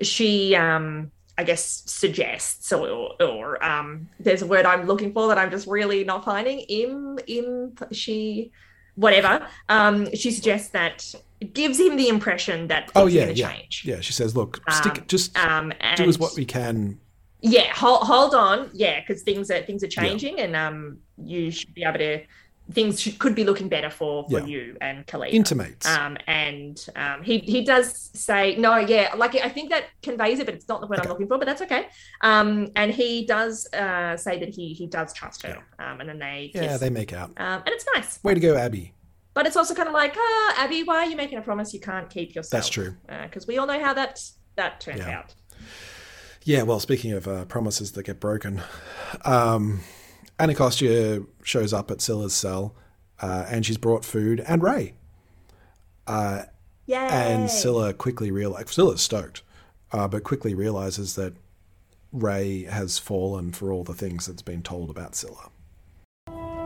she, 0.02 0.54
um, 0.56 1.12
I 1.38 1.44
guess 1.44 1.82
suggests, 1.86 2.72
or, 2.72 3.10
or 3.22 3.64
um, 3.64 4.08
there's 4.18 4.42
a 4.42 4.46
word 4.46 4.66
I'm 4.66 4.86
looking 4.86 5.12
for 5.12 5.28
that 5.28 5.38
I'm 5.38 5.50
just 5.50 5.66
really 5.68 6.02
not 6.02 6.24
finding. 6.24 6.60
Im, 6.60 7.18
im, 7.28 7.74
she, 7.92 8.50
whatever. 8.96 9.46
Um, 9.68 10.12
she 10.14 10.30
suggests 10.30 10.70
that 10.70 11.14
it 11.40 11.54
gives 11.54 11.78
him 11.78 11.96
the 11.96 12.08
impression 12.08 12.66
that 12.68 12.90
Oh 12.96 13.06
yeah, 13.06 13.28
yeah, 13.28 13.52
change. 13.52 13.82
yeah. 13.84 14.00
She 14.00 14.12
says, 14.12 14.34
"Look, 14.34 14.60
stick, 14.70 14.98
Um, 14.98 15.04
just 15.06 15.38
um, 15.38 15.72
do 15.96 16.04
as 16.08 16.18
what 16.18 16.34
we 16.34 16.44
can." 16.44 16.98
Yeah, 17.42 17.72
hold, 17.74 18.02
hold 18.02 18.34
on. 18.34 18.70
Yeah, 18.72 19.00
because 19.00 19.22
things 19.22 19.50
are 19.50 19.62
things 19.62 19.84
are 19.84 19.88
changing, 19.88 20.40
and 20.40 20.56
um, 20.56 20.98
you 21.22 21.50
should 21.50 21.72
be 21.74 21.84
able 21.84 21.98
to. 21.98 22.20
Things 22.72 23.00
should, 23.00 23.18
could 23.20 23.34
be 23.36 23.44
looking 23.44 23.68
better 23.68 23.90
for 23.90 24.24
for 24.28 24.40
Yeah. 24.40 24.46
you 24.46 24.76
and 24.80 25.06
Khalid. 25.06 25.32
Intimates. 25.32 25.86
Um, 25.86 26.16
and 26.26 26.84
um, 26.96 27.22
he 27.22 27.38
he 27.38 27.64
does 27.64 28.10
say 28.12 28.56
no. 28.56 28.76
Yeah, 28.78 29.14
like 29.16 29.36
I 29.36 29.48
think 29.48 29.70
that 29.70 29.84
conveys 30.02 30.40
it, 30.40 30.46
but 30.46 30.54
it's 30.54 30.66
not 30.68 30.80
the 30.80 30.88
word 30.88 30.98
I'm 31.00 31.08
looking 31.08 31.28
for. 31.28 31.38
But 31.38 31.46
that's 31.46 31.62
okay. 31.62 31.86
Um, 32.22 32.68
and 32.74 32.90
he 32.92 33.24
does 33.24 33.68
uh 33.72 34.16
say 34.16 34.40
that 34.40 34.48
he 34.48 34.74
he 34.74 34.86
does 34.88 35.12
trust 35.12 35.42
her. 35.42 35.58
Um, 35.78 36.00
and 36.00 36.08
then 36.08 36.18
they 36.18 36.50
Yeah, 36.54 36.76
they 36.76 36.90
make 36.90 37.12
out. 37.12 37.30
Um, 37.36 37.62
and 37.64 37.68
it's 37.68 37.86
nice. 37.94 38.18
Way 38.24 38.34
to 38.34 38.40
go, 38.40 38.56
Abby. 38.56 38.92
But 39.32 39.46
it's 39.46 39.56
also 39.56 39.74
kind 39.74 39.86
of 39.86 39.94
like, 39.94 40.14
ah, 40.16 40.54
Abby, 40.64 40.82
why 40.82 40.96
are 41.04 41.06
you 41.06 41.14
making 41.16 41.38
a 41.38 41.42
promise 41.42 41.72
you 41.74 41.80
can't 41.80 42.08
keep 42.10 42.34
yourself? 42.34 42.50
That's 42.50 42.68
true. 42.68 42.96
Because 43.06 43.46
we 43.46 43.58
all 43.58 43.66
know 43.66 43.78
how 43.78 43.92
that 43.94 44.18
that 44.56 44.80
turns 44.80 45.00
Yeah. 45.00 45.18
out. 45.18 45.34
Yeah, 46.42 46.62
well, 46.62 46.80
speaking 46.80 47.12
of 47.12 47.28
uh, 47.28 47.44
promises 47.44 47.92
that 47.92 48.04
get 48.04 48.18
broken, 48.20 48.62
um, 49.24 49.80
Anacostia 50.38 51.22
shows 51.42 51.72
up 51.72 51.90
at 51.90 52.00
Scylla's 52.00 52.34
cell, 52.34 52.74
uh, 53.20 53.46
and 53.48 53.64
she's 53.64 53.78
brought 53.78 54.04
food 54.04 54.40
and 54.46 54.62
Ray. 54.62 54.94
Uh, 56.06 56.42
Yay! 56.86 56.96
and 56.96 57.50
Scylla 57.50 57.94
quickly 57.94 58.30
realizes, 58.30 58.72
Scylla's 58.72 59.00
stoked, 59.00 59.42
uh, 59.92 60.06
but 60.06 60.24
quickly 60.24 60.54
realizes 60.54 61.14
that 61.14 61.34
Ray 62.12 62.64
has 62.64 62.98
fallen 62.98 63.52
for 63.52 63.72
all 63.72 63.82
the 63.82 63.94
things 63.94 64.26
that's 64.26 64.42
been 64.42 64.62
told 64.62 64.90
about 64.90 65.14
Scylla. 65.14 65.50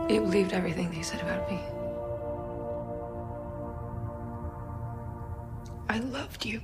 You 0.09 0.21
believed 0.21 0.51
everything 0.51 0.91
they 0.91 1.01
said 1.01 1.21
about 1.21 1.49
me. 1.49 1.59
I 5.87 5.99
loved 5.99 6.45
you. 6.45 6.61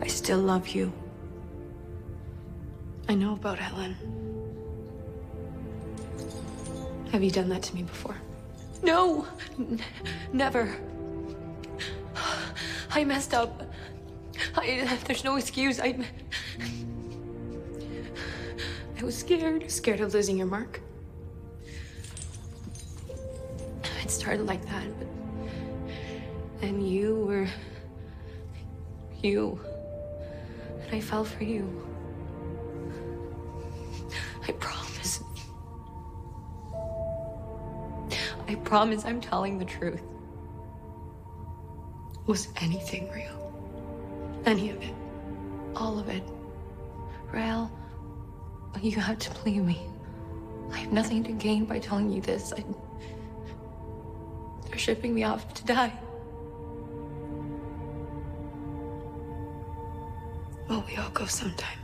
I 0.00 0.06
still 0.08 0.38
love 0.38 0.68
you. 0.68 0.92
I 3.08 3.14
know 3.14 3.34
about 3.34 3.58
Helen. 3.58 3.96
Have 7.12 7.22
you 7.22 7.30
done 7.30 7.48
that 7.50 7.62
to 7.64 7.74
me 7.74 7.82
before? 7.82 8.16
No! 8.82 9.26
N- 9.58 9.80
never. 10.32 10.76
I 12.90 13.04
messed 13.04 13.32
up. 13.32 13.62
I, 14.56 14.98
there's 15.06 15.24
no 15.24 15.36
excuse. 15.36 15.80
I. 15.80 15.98
I 18.98 19.04
was 19.04 19.16
scared. 19.16 19.70
Scared 19.70 20.00
of 20.00 20.12
losing 20.14 20.36
your 20.38 20.46
mark. 20.46 20.80
It 24.02 24.10
started 24.10 24.46
like 24.46 24.64
that, 24.66 24.86
but 24.98 25.08
then 26.60 26.80
you 26.80 27.24
were. 27.24 27.48
you. 29.22 29.60
And 30.86 30.94
I 30.96 31.00
fell 31.00 31.24
for 31.24 31.44
you. 31.44 31.86
I 34.48 34.52
promise. 34.52 35.22
I 38.48 38.54
promise 38.54 39.04
I'm 39.04 39.20
telling 39.20 39.58
the 39.58 39.64
truth. 39.64 40.02
Was 42.26 42.48
anything 42.60 43.10
real? 43.10 43.36
Any 44.44 44.70
of 44.70 44.82
it? 44.82 44.94
All 45.74 45.98
of 45.98 46.08
it? 46.08 46.22
Raelle, 47.32 47.70
you 48.80 48.96
have 49.00 49.18
to 49.18 49.30
believe 49.42 49.64
me. 49.64 49.80
I 50.72 50.78
have 50.78 50.92
nothing 50.92 51.24
to 51.24 51.32
gain 51.32 51.64
by 51.64 51.78
telling 51.78 52.10
you 52.10 52.20
this. 52.20 52.52
I... 52.52 52.64
They're 54.68 54.78
shipping 54.78 55.14
me 55.14 55.24
off 55.24 55.52
to 55.54 55.64
die. 55.64 55.92
Well, 60.68 60.84
we 60.88 60.96
all 60.96 61.10
go 61.10 61.26
sometime. 61.26 61.78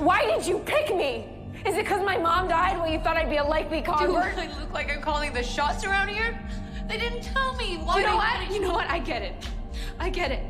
Why 0.00 0.24
did 0.24 0.46
you 0.46 0.60
pick 0.60 0.96
me? 0.96 1.26
Is 1.66 1.76
it 1.76 1.84
because 1.84 2.02
my 2.02 2.16
mom 2.16 2.48
died 2.48 2.80
when 2.80 2.90
you 2.90 2.98
thought 3.00 3.18
I'd 3.18 3.28
be 3.28 3.36
a 3.36 3.44
likely 3.44 3.82
convert? 3.82 4.34
Do 4.34 4.40
I 4.40 4.46
look 4.58 4.72
like 4.72 4.90
I'm 4.90 5.02
calling 5.02 5.34
the 5.34 5.42
shots 5.42 5.84
around 5.84 6.08
here? 6.08 6.40
They 6.88 6.96
didn't 6.96 7.20
tell 7.20 7.54
me. 7.56 7.76
Why 7.76 7.98
you 7.98 8.06
know 8.06 8.16
what? 8.16 8.50
You 8.50 8.60
know 8.60 8.72
what? 8.72 8.88
I 8.88 8.98
get 8.98 9.20
it. 9.20 9.34
I 9.98 10.08
get 10.08 10.30
it. 10.30 10.42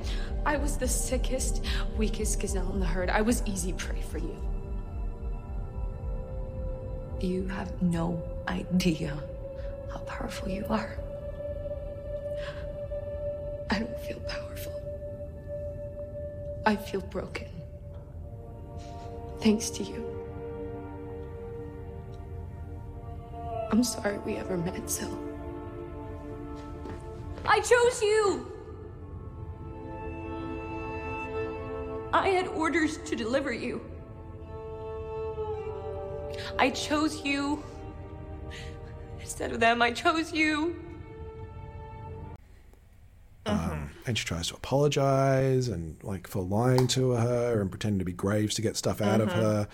I 0.46 0.56
was 0.56 0.76
the 0.76 0.86
sickest, 0.86 1.64
weakest 1.98 2.38
gazelle 2.38 2.72
in 2.72 2.78
the 2.78 2.86
herd. 2.86 3.10
I 3.10 3.22
was 3.22 3.42
easy 3.44 3.72
prey 3.72 4.00
for 4.02 4.18
you. 4.18 4.36
You 7.20 7.48
have 7.48 7.82
no 7.82 8.22
idea 8.46 9.20
how 9.92 9.98
powerful 10.00 10.48
you 10.48 10.64
are. 10.70 10.96
I 13.68 13.80
don't 13.80 14.00
feel 14.00 14.20
powerful. 14.20 14.80
I 16.64 16.76
feel 16.76 17.00
broken. 17.00 17.48
Thanks 19.40 19.70
to 19.70 19.82
you. 19.82 20.06
I'm 23.72 23.82
sorry 23.82 24.18
we 24.18 24.36
ever 24.36 24.56
met, 24.58 24.90
Sil. 24.90 25.14
I 27.46 27.60
chose 27.60 28.02
you! 28.02 28.46
I 32.12 32.28
had 32.28 32.48
orders 32.48 32.98
to 32.98 33.16
deliver 33.16 33.52
you. 33.52 33.80
I 36.58 36.70
chose 36.70 37.24
you. 37.24 37.62
Instead 39.20 39.52
of 39.52 39.60
them, 39.60 39.80
I 39.80 39.92
chose 39.92 40.32
you. 40.32 40.76
And 44.10 44.18
she 44.18 44.24
tries 44.24 44.48
to 44.48 44.54
apologize 44.54 45.68
and 45.68 45.96
like 46.02 46.26
for 46.26 46.42
lying 46.42 46.86
to 46.88 47.12
her 47.12 47.60
and 47.60 47.70
pretending 47.70 47.98
to 48.00 48.04
be 48.04 48.12
Graves 48.12 48.54
to 48.56 48.62
get 48.62 48.76
stuff 48.76 49.00
out 49.00 49.20
of 49.20 49.28
Mhm. 49.30 49.34
her. 49.34 49.68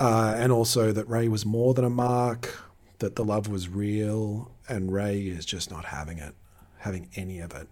Uh, 0.00 0.34
and 0.36 0.50
also 0.52 0.90
that 0.92 1.08
Ray 1.08 1.28
was 1.28 1.46
more 1.46 1.72
than 1.74 1.84
a 1.84 1.90
mark, 1.90 2.58
that 2.98 3.16
the 3.16 3.24
love 3.24 3.48
was 3.48 3.68
real, 3.68 4.50
and 4.68 4.92
Ray 4.92 5.20
is 5.26 5.44
just 5.46 5.70
not 5.70 5.86
having 5.86 6.18
it, 6.18 6.34
having 6.78 7.08
any 7.14 7.38
of 7.40 7.52
it. 7.54 7.68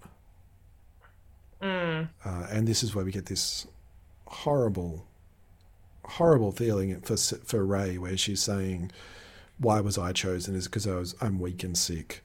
Mm. 1.63 2.09
Uh, 2.25 2.47
and 2.51 2.69
this 2.69 2.83
is 2.83 2.95
where 2.95 3.05
we 3.05 3.11
get 3.13 3.27
this 3.27 3.67
horrible, 4.27 5.07
horrible 6.05 6.53
feeling 6.53 7.01
for 7.01 7.17
for 7.17 7.65
Ray, 7.65 7.97
where 7.97 8.17
she's 8.19 8.43
saying, 8.43 8.91
"Why 9.59 9.81
was 9.81 9.97
I 9.97 10.13
chosen? 10.13 10.55
Is 10.55 10.67
because 10.67 10.87
I 10.87 10.97
was 10.97 11.15
I'm 11.21 11.39
weak 11.41 11.65
and 11.65 11.77
sick." 11.77 12.23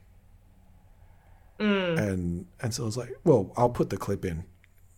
Mm. 1.60 1.98
And 1.98 2.46
and 2.60 2.74
so 2.74 2.82
I 2.82 2.86
was 2.86 2.96
like, 2.96 3.10
"Well, 3.24 3.52
I'll 3.56 3.68
put 3.68 3.90
the 3.90 3.96
clip 3.96 4.24
in 4.24 4.44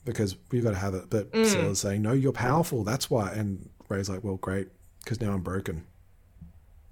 because 0.05 0.36
we've 0.51 0.62
got 0.62 0.70
to 0.70 0.76
have 0.76 0.94
it." 0.94 1.10
But 1.10 1.30
Mm. 1.32 1.44
Scylla's 1.47 1.80
saying, 1.80 2.02
"No, 2.02 2.12
you're 2.12 2.32
powerful. 2.32 2.84
That's 2.84 3.10
why." 3.10 3.32
And 3.32 3.68
Ray's 3.89 4.09
like, 4.09 4.22
"Well, 4.24 4.36
great, 4.36 4.68
because 5.02 5.20
now 5.20 5.32
I'm 5.32 5.43
broken. 5.43 5.84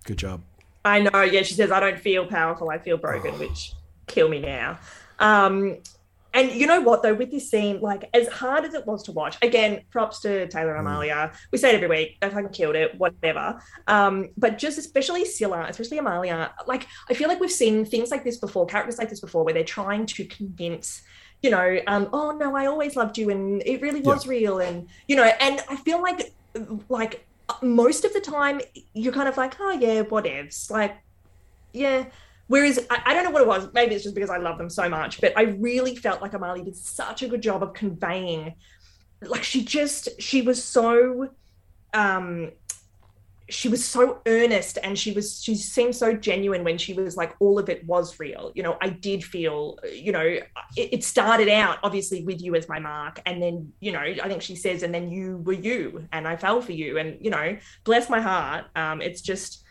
Good 0.04 0.18
job." 0.18 0.42
I 0.84 1.00
know. 1.00 1.22
Yeah, 1.22 1.42
she 1.42 1.54
says, 1.54 1.70
I 1.70 1.78
don't 1.78 1.98
feel 1.98 2.26
powerful. 2.26 2.70
I 2.70 2.78
feel 2.78 2.96
broken, 2.96 3.38
which 3.38 3.74
kill 4.06 4.28
me 4.30 4.40
now. 4.40 4.78
Um, 5.18 5.76
and 6.32 6.52
you 6.52 6.66
know 6.66 6.80
what, 6.80 7.02
though, 7.02 7.14
with 7.14 7.30
this 7.30 7.50
scene, 7.50 7.80
like 7.80 8.08
as 8.14 8.28
hard 8.28 8.64
as 8.64 8.74
it 8.74 8.86
was 8.86 9.02
to 9.04 9.12
watch, 9.12 9.36
again, 9.42 9.82
props 9.90 10.20
to 10.20 10.46
Taylor 10.48 10.76
and 10.76 10.86
Amalia. 10.86 11.32
We 11.50 11.58
say 11.58 11.70
it 11.70 11.74
every 11.74 11.88
week. 11.88 12.18
They 12.20 12.30
fucking 12.30 12.50
killed 12.50 12.76
it, 12.76 12.96
whatever. 12.98 13.60
Um, 13.86 14.30
but 14.36 14.58
just 14.58 14.78
especially 14.78 15.24
Scylla, 15.24 15.66
especially 15.68 15.98
Amalia, 15.98 16.52
like 16.66 16.86
I 17.08 17.14
feel 17.14 17.28
like 17.28 17.40
we've 17.40 17.50
seen 17.50 17.84
things 17.84 18.10
like 18.10 18.24
this 18.24 18.38
before, 18.38 18.66
characters 18.66 18.98
like 18.98 19.10
this 19.10 19.20
before, 19.20 19.44
where 19.44 19.54
they're 19.54 19.64
trying 19.64 20.06
to 20.06 20.24
convince 20.24 21.02
you 21.42 21.50
know, 21.50 21.80
um, 21.86 22.08
oh 22.12 22.32
no, 22.32 22.54
I 22.54 22.66
always 22.66 22.96
loved 22.96 23.16
you, 23.16 23.30
and 23.30 23.62
it 23.64 23.80
really 23.80 24.00
was 24.00 24.26
real, 24.26 24.58
and 24.58 24.88
you 25.08 25.16
know, 25.16 25.24
and 25.24 25.60
I 25.70 25.76
feel 25.76 26.02
like, 26.02 26.34
like 26.88 27.26
most 27.62 28.04
of 28.04 28.12
the 28.12 28.20
time, 28.20 28.60
you're 28.92 29.12
kind 29.12 29.28
of 29.28 29.36
like, 29.36 29.56
oh 29.58 29.70
yeah, 29.70 30.02
whatevs, 30.02 30.70
like, 30.70 30.98
yeah. 31.72 32.06
Whereas 32.50 32.84
I, 32.90 33.00
I 33.06 33.14
don't 33.14 33.22
know 33.22 33.30
what 33.30 33.42
it 33.42 33.46
was. 33.46 33.68
Maybe 33.74 33.94
it's 33.94 34.02
just 34.02 34.16
because 34.16 34.28
I 34.28 34.38
love 34.38 34.58
them 34.58 34.68
so 34.68 34.88
much, 34.88 35.20
but 35.20 35.32
I 35.36 35.42
really 35.42 35.94
felt 35.94 36.20
like 36.20 36.34
Amalia 36.34 36.64
did 36.64 36.74
such 36.74 37.22
a 37.22 37.28
good 37.28 37.40
job 37.40 37.62
of 37.62 37.74
conveying, 37.74 38.54
like 39.22 39.44
she 39.44 39.64
just 39.64 40.08
she 40.20 40.42
was 40.42 40.60
so, 40.60 41.28
um, 41.94 42.50
she 43.48 43.68
was 43.68 43.84
so 43.84 44.20
earnest 44.26 44.78
and 44.82 44.98
she 44.98 45.12
was 45.12 45.40
she 45.40 45.54
seemed 45.54 45.94
so 45.94 46.12
genuine 46.12 46.64
when 46.64 46.76
she 46.76 46.92
was 46.92 47.16
like 47.16 47.36
all 47.38 47.56
of 47.56 47.68
it 47.68 47.84
was 47.84 48.20
real 48.20 48.52
you 48.54 48.62
know 48.62 48.78
i 48.80 48.88
did 48.88 49.24
feel 49.24 49.76
you 49.92 50.12
know 50.12 50.20
it, 50.20 50.48
it 50.76 51.02
started 51.02 51.48
out 51.48 51.78
obviously 51.82 52.22
with 52.22 52.40
you 52.40 52.54
as 52.54 52.68
my 52.68 52.78
mark 52.78 53.20
and 53.26 53.42
then 53.42 53.72
you 53.80 53.90
know 53.90 53.98
i 53.98 54.28
think 54.28 54.40
she 54.40 54.54
says 54.54 54.84
and 54.84 54.94
then 54.94 55.10
you 55.10 55.38
were 55.38 55.52
you 55.52 56.06
and 56.12 56.28
i 56.28 56.36
fell 56.36 56.62
for 56.62 56.70
you 56.70 56.96
and 56.98 57.18
you 57.20 57.28
know 57.28 57.56
bless 57.82 58.08
my 58.08 58.20
heart 58.20 58.66
um 58.76 59.02
it's 59.02 59.20
just 59.20 59.64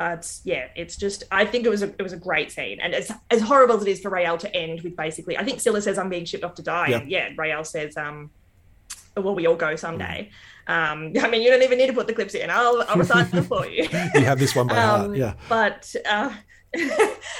uh, 0.00 0.14
it's 0.18 0.40
yeah 0.44 0.68
it's 0.76 0.96
just 0.96 1.24
i 1.30 1.44
think 1.44 1.66
it 1.66 1.70
was 1.70 1.82
a 1.82 1.88
it 1.98 2.02
was 2.02 2.12
a 2.12 2.16
great 2.16 2.50
scene. 2.52 2.78
And 2.80 2.94
as 2.94 3.10
as 3.30 3.40
horrible 3.42 3.76
as 3.76 3.82
it 3.82 3.88
is 3.88 4.00
for 4.00 4.10
Raelle 4.10 4.38
to 4.38 4.54
end 4.54 4.82
with 4.82 4.96
basically 4.96 5.36
i 5.36 5.44
think 5.44 5.60
scylla 5.60 5.82
says 5.82 5.98
i'm 5.98 6.08
being 6.08 6.24
shipped 6.24 6.44
off 6.44 6.54
to 6.54 6.62
die. 6.62 6.88
Yeah. 6.88 6.98
and 6.98 7.10
yeah 7.10 7.28
Raelle 7.36 7.64
says 7.66 7.96
um 7.96 8.30
well 9.16 9.34
we 9.34 9.46
all 9.46 9.56
go 9.56 9.74
someday. 9.76 10.30
Um 10.68 11.12
i 11.20 11.28
mean 11.28 11.42
you 11.42 11.50
don't 11.50 11.62
even 11.62 11.78
need 11.78 11.88
to 11.88 11.92
put 11.92 12.06
the 12.06 12.12
clips 12.14 12.34
in. 12.34 12.48
I'll 12.50 12.84
i'll 12.88 12.96
recite 12.96 13.30
them 13.30 13.44
for 13.44 13.66
you. 13.66 13.84
You 14.14 14.24
have 14.24 14.38
this 14.38 14.54
one 14.54 14.66
by 14.68 14.74
heart, 14.76 15.06
Um, 15.06 15.14
yeah. 15.14 15.34
but 15.48 15.94
uh 16.08 16.32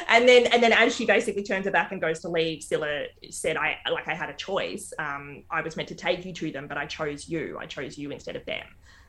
and 0.09 0.27
then 0.27 0.47
and 0.47 0.63
then 0.63 0.73
as 0.73 0.97
she 0.97 1.05
basically 1.05 1.43
turns 1.43 1.67
her 1.67 1.71
back 1.71 1.93
and 1.93 2.01
goes 2.01 2.21
to 2.21 2.29
leave 2.29 2.63
Scylla 2.63 3.05
said 3.31 3.57
i 3.59 3.77
like 3.93 4.09
i 4.09 4.15
had 4.15 4.31
a 4.31 4.35
choice. 4.35 4.93
Um 4.99 5.45
i 5.51 5.61
was 5.61 5.77
meant 5.77 5.89
to 5.91 5.95
take 5.95 6.25
you 6.25 6.33
to 6.33 6.51
them 6.51 6.67
but 6.67 6.79
i 6.79 6.87
chose 6.87 7.29
you. 7.29 7.57
I 7.61 7.67
chose 7.67 7.99
you 7.99 8.11
instead 8.11 8.37
of 8.37 8.45
them 8.47 8.67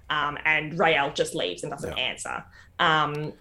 um 0.10 0.38
and 0.46 0.78
Raelle 0.78 1.14
just 1.14 1.36
leaves 1.36 1.64
and 1.64 1.72
doesn't 1.72 1.98
answer 1.98 2.44
um 2.80 3.34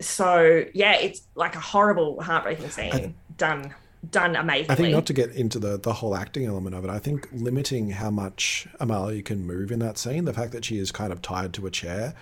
so 0.00 0.64
yeah 0.74 0.94
it's 0.96 1.22
like 1.34 1.54
a 1.54 1.60
horrible 1.60 2.20
heartbreaking 2.20 2.70
scene 2.70 3.14
done 3.36 3.74
done 4.10 4.36
amazingly 4.36 4.72
I 4.72 4.76
think 4.76 4.92
not 4.92 5.06
to 5.06 5.12
get 5.12 5.30
into 5.30 5.58
the 5.58 5.78
the 5.78 5.92
whole 5.94 6.14
acting 6.14 6.44
element 6.44 6.74
of 6.76 6.84
it. 6.84 6.90
I 6.90 6.98
think 6.98 7.26
limiting 7.32 7.90
how 7.90 8.10
much 8.10 8.66
Amalia 8.78 9.22
can 9.22 9.46
move 9.46 9.72
in 9.72 9.78
that 9.78 9.96
scene, 9.96 10.26
the 10.26 10.34
fact 10.34 10.52
that 10.52 10.62
she 10.62 10.76
is 10.76 10.92
kind 10.92 11.10
of 11.10 11.22
tied 11.22 11.54
to 11.54 11.66
a 11.66 11.70
chair, 11.70 12.12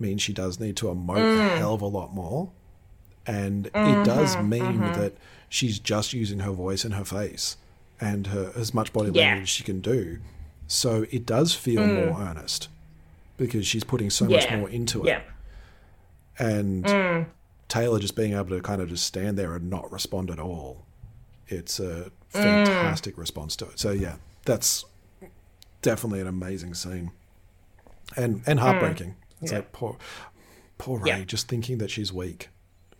means 0.00 0.20
she 0.20 0.32
does 0.32 0.58
need 0.58 0.76
to 0.78 0.86
emote 0.86 1.32
Mm. 1.32 1.46
a 1.54 1.56
hell 1.56 1.74
of 1.74 1.82
a 1.82 1.86
lot 1.86 2.12
more. 2.12 2.50
And 3.24 3.66
it 3.66 4.02
does 4.04 4.34
Mhm, 4.34 4.48
mean 4.48 4.80
mhm. 4.80 4.94
that 4.94 5.12
she's 5.48 5.78
just 5.78 6.12
using 6.12 6.40
her 6.40 6.50
voice 6.50 6.84
and 6.84 6.94
her 6.94 7.04
face 7.04 7.56
and 8.00 8.26
her 8.28 8.50
as 8.56 8.74
much 8.74 8.92
body 8.92 9.10
Yeah. 9.12 9.26
language 9.26 9.42
as 9.44 9.48
she 9.50 9.62
can 9.62 9.80
do. 9.80 10.18
So 10.66 11.06
it 11.12 11.24
does 11.24 11.54
feel 11.54 11.82
Mm. 11.82 11.94
more 11.94 12.20
earnest 12.20 12.68
because 13.38 13.66
she's 13.66 13.84
putting 13.84 14.10
so 14.10 14.26
much 14.26 14.50
more 14.50 14.68
into 14.68 15.02
it. 15.04 15.06
Yeah. 15.08 15.22
And 16.38 16.84
Mm. 16.84 17.26
Taylor 17.68 17.98
just 17.98 18.14
being 18.16 18.34
able 18.34 18.50
to 18.50 18.60
kind 18.60 18.82
of 18.82 18.88
just 18.90 19.04
stand 19.06 19.38
there 19.38 19.54
and 19.56 19.70
not 19.70 19.90
respond 19.90 20.30
at 20.30 20.38
all. 20.38 20.84
It's 21.46 21.78
Mm. 21.80 22.06
a 22.06 22.10
fantastic 22.28 23.16
response 23.16 23.56
to 23.56 23.66
it. 23.70 23.78
So 23.78 23.90
yeah, 23.92 24.16
that's 24.44 24.84
definitely 25.80 26.20
an 26.20 26.26
amazing 26.26 26.74
scene, 26.74 27.12
and 28.16 28.42
and 28.46 28.60
heartbreaking. 28.60 29.16
It's 29.40 29.50
Mm. 29.50 29.54
Yeah. 29.54 29.58
like 29.60 29.72
poor, 29.72 29.96
poor 30.76 30.98
Ray, 30.98 31.08
Yeah. 31.20 31.24
just 31.24 31.48
thinking 31.48 31.78
that 31.78 31.90
she's 31.90 32.12
weak. 32.12 32.50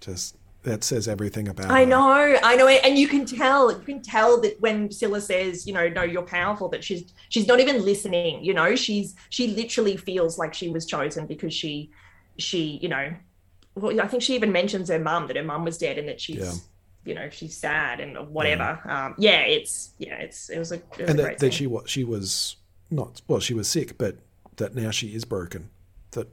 Just 0.01 0.37
that 0.69 0.85
says 0.85 1.09
everything 1.09 1.49
about. 1.49 1.67
It. 1.67 1.73
I 1.73 1.81
her. 1.81 1.87
know, 1.87 2.39
I 2.43 2.57
know, 2.57 2.69
and 2.69 2.99
you 2.99 3.09
can 3.09 3.25
tell. 3.27 3.73
You 3.73 3.79
can 3.85 4.03
tell 4.03 4.41
that 4.43 4.61
when 4.61 4.91
Scylla 4.91 5.21
says, 5.21 5.67
you 5.67 5.73
know, 5.73 5.89
no, 5.89 6.03
you're 6.03 6.23
powerful. 6.23 6.69
That 6.69 6.85
she's 6.85 7.13
she's 7.29 7.47
not 7.47 7.61
even 7.61 7.85
listening. 7.85 8.45
You 8.45 8.55
know, 8.55 8.75
she's 8.77 9.15
she 9.31 9.49
literally 9.49 9.97
feels 9.97 10.39
like 10.39 10.55
she 10.55 10.69
was 10.69 10.87
chosen 10.87 11.27
because 11.27 11.53
she 11.55 11.91
she 12.37 12.79
you 12.83 12.89
know, 12.89 13.13
well, 13.75 14.01
I 14.01 14.07
think 14.07 14.23
she 14.23 14.35
even 14.35 14.53
mentions 14.53 14.89
her 14.89 14.99
mum 14.99 15.27
that 15.27 15.37
her 15.37 15.43
mum 15.43 15.65
was 15.65 15.79
dead 15.79 15.99
and 15.99 16.09
that 16.09 16.21
she's 16.21 16.37
Yeah. 16.37 16.53
you 17.05 17.15
know 17.15 17.29
she's 17.31 17.57
sad 17.57 18.01
and 18.01 18.17
whatever. 18.29 18.81
Um, 18.85 19.15
yeah, 19.19 19.41
it's 19.41 19.91
yeah, 19.99 20.17
it's 20.17 20.51
it 20.51 20.59
was 20.59 20.73
a 20.73 20.77
it 20.77 20.83
was 20.99 21.11
and 21.11 21.11
a 21.11 21.15
that, 21.15 21.23
great 21.23 21.39
that 21.39 21.55
she 21.55 21.67
was 21.67 21.89
she 21.91 22.05
was 22.05 22.57
not 22.91 23.23
well, 23.29 23.41
she 23.41 23.55
was 23.55 23.69
sick, 23.69 23.99
but 23.99 24.17
that 24.57 24.75
now 24.75 24.91
she 24.91 25.15
is 25.15 25.25
broken. 25.25 25.71
That 26.13 26.29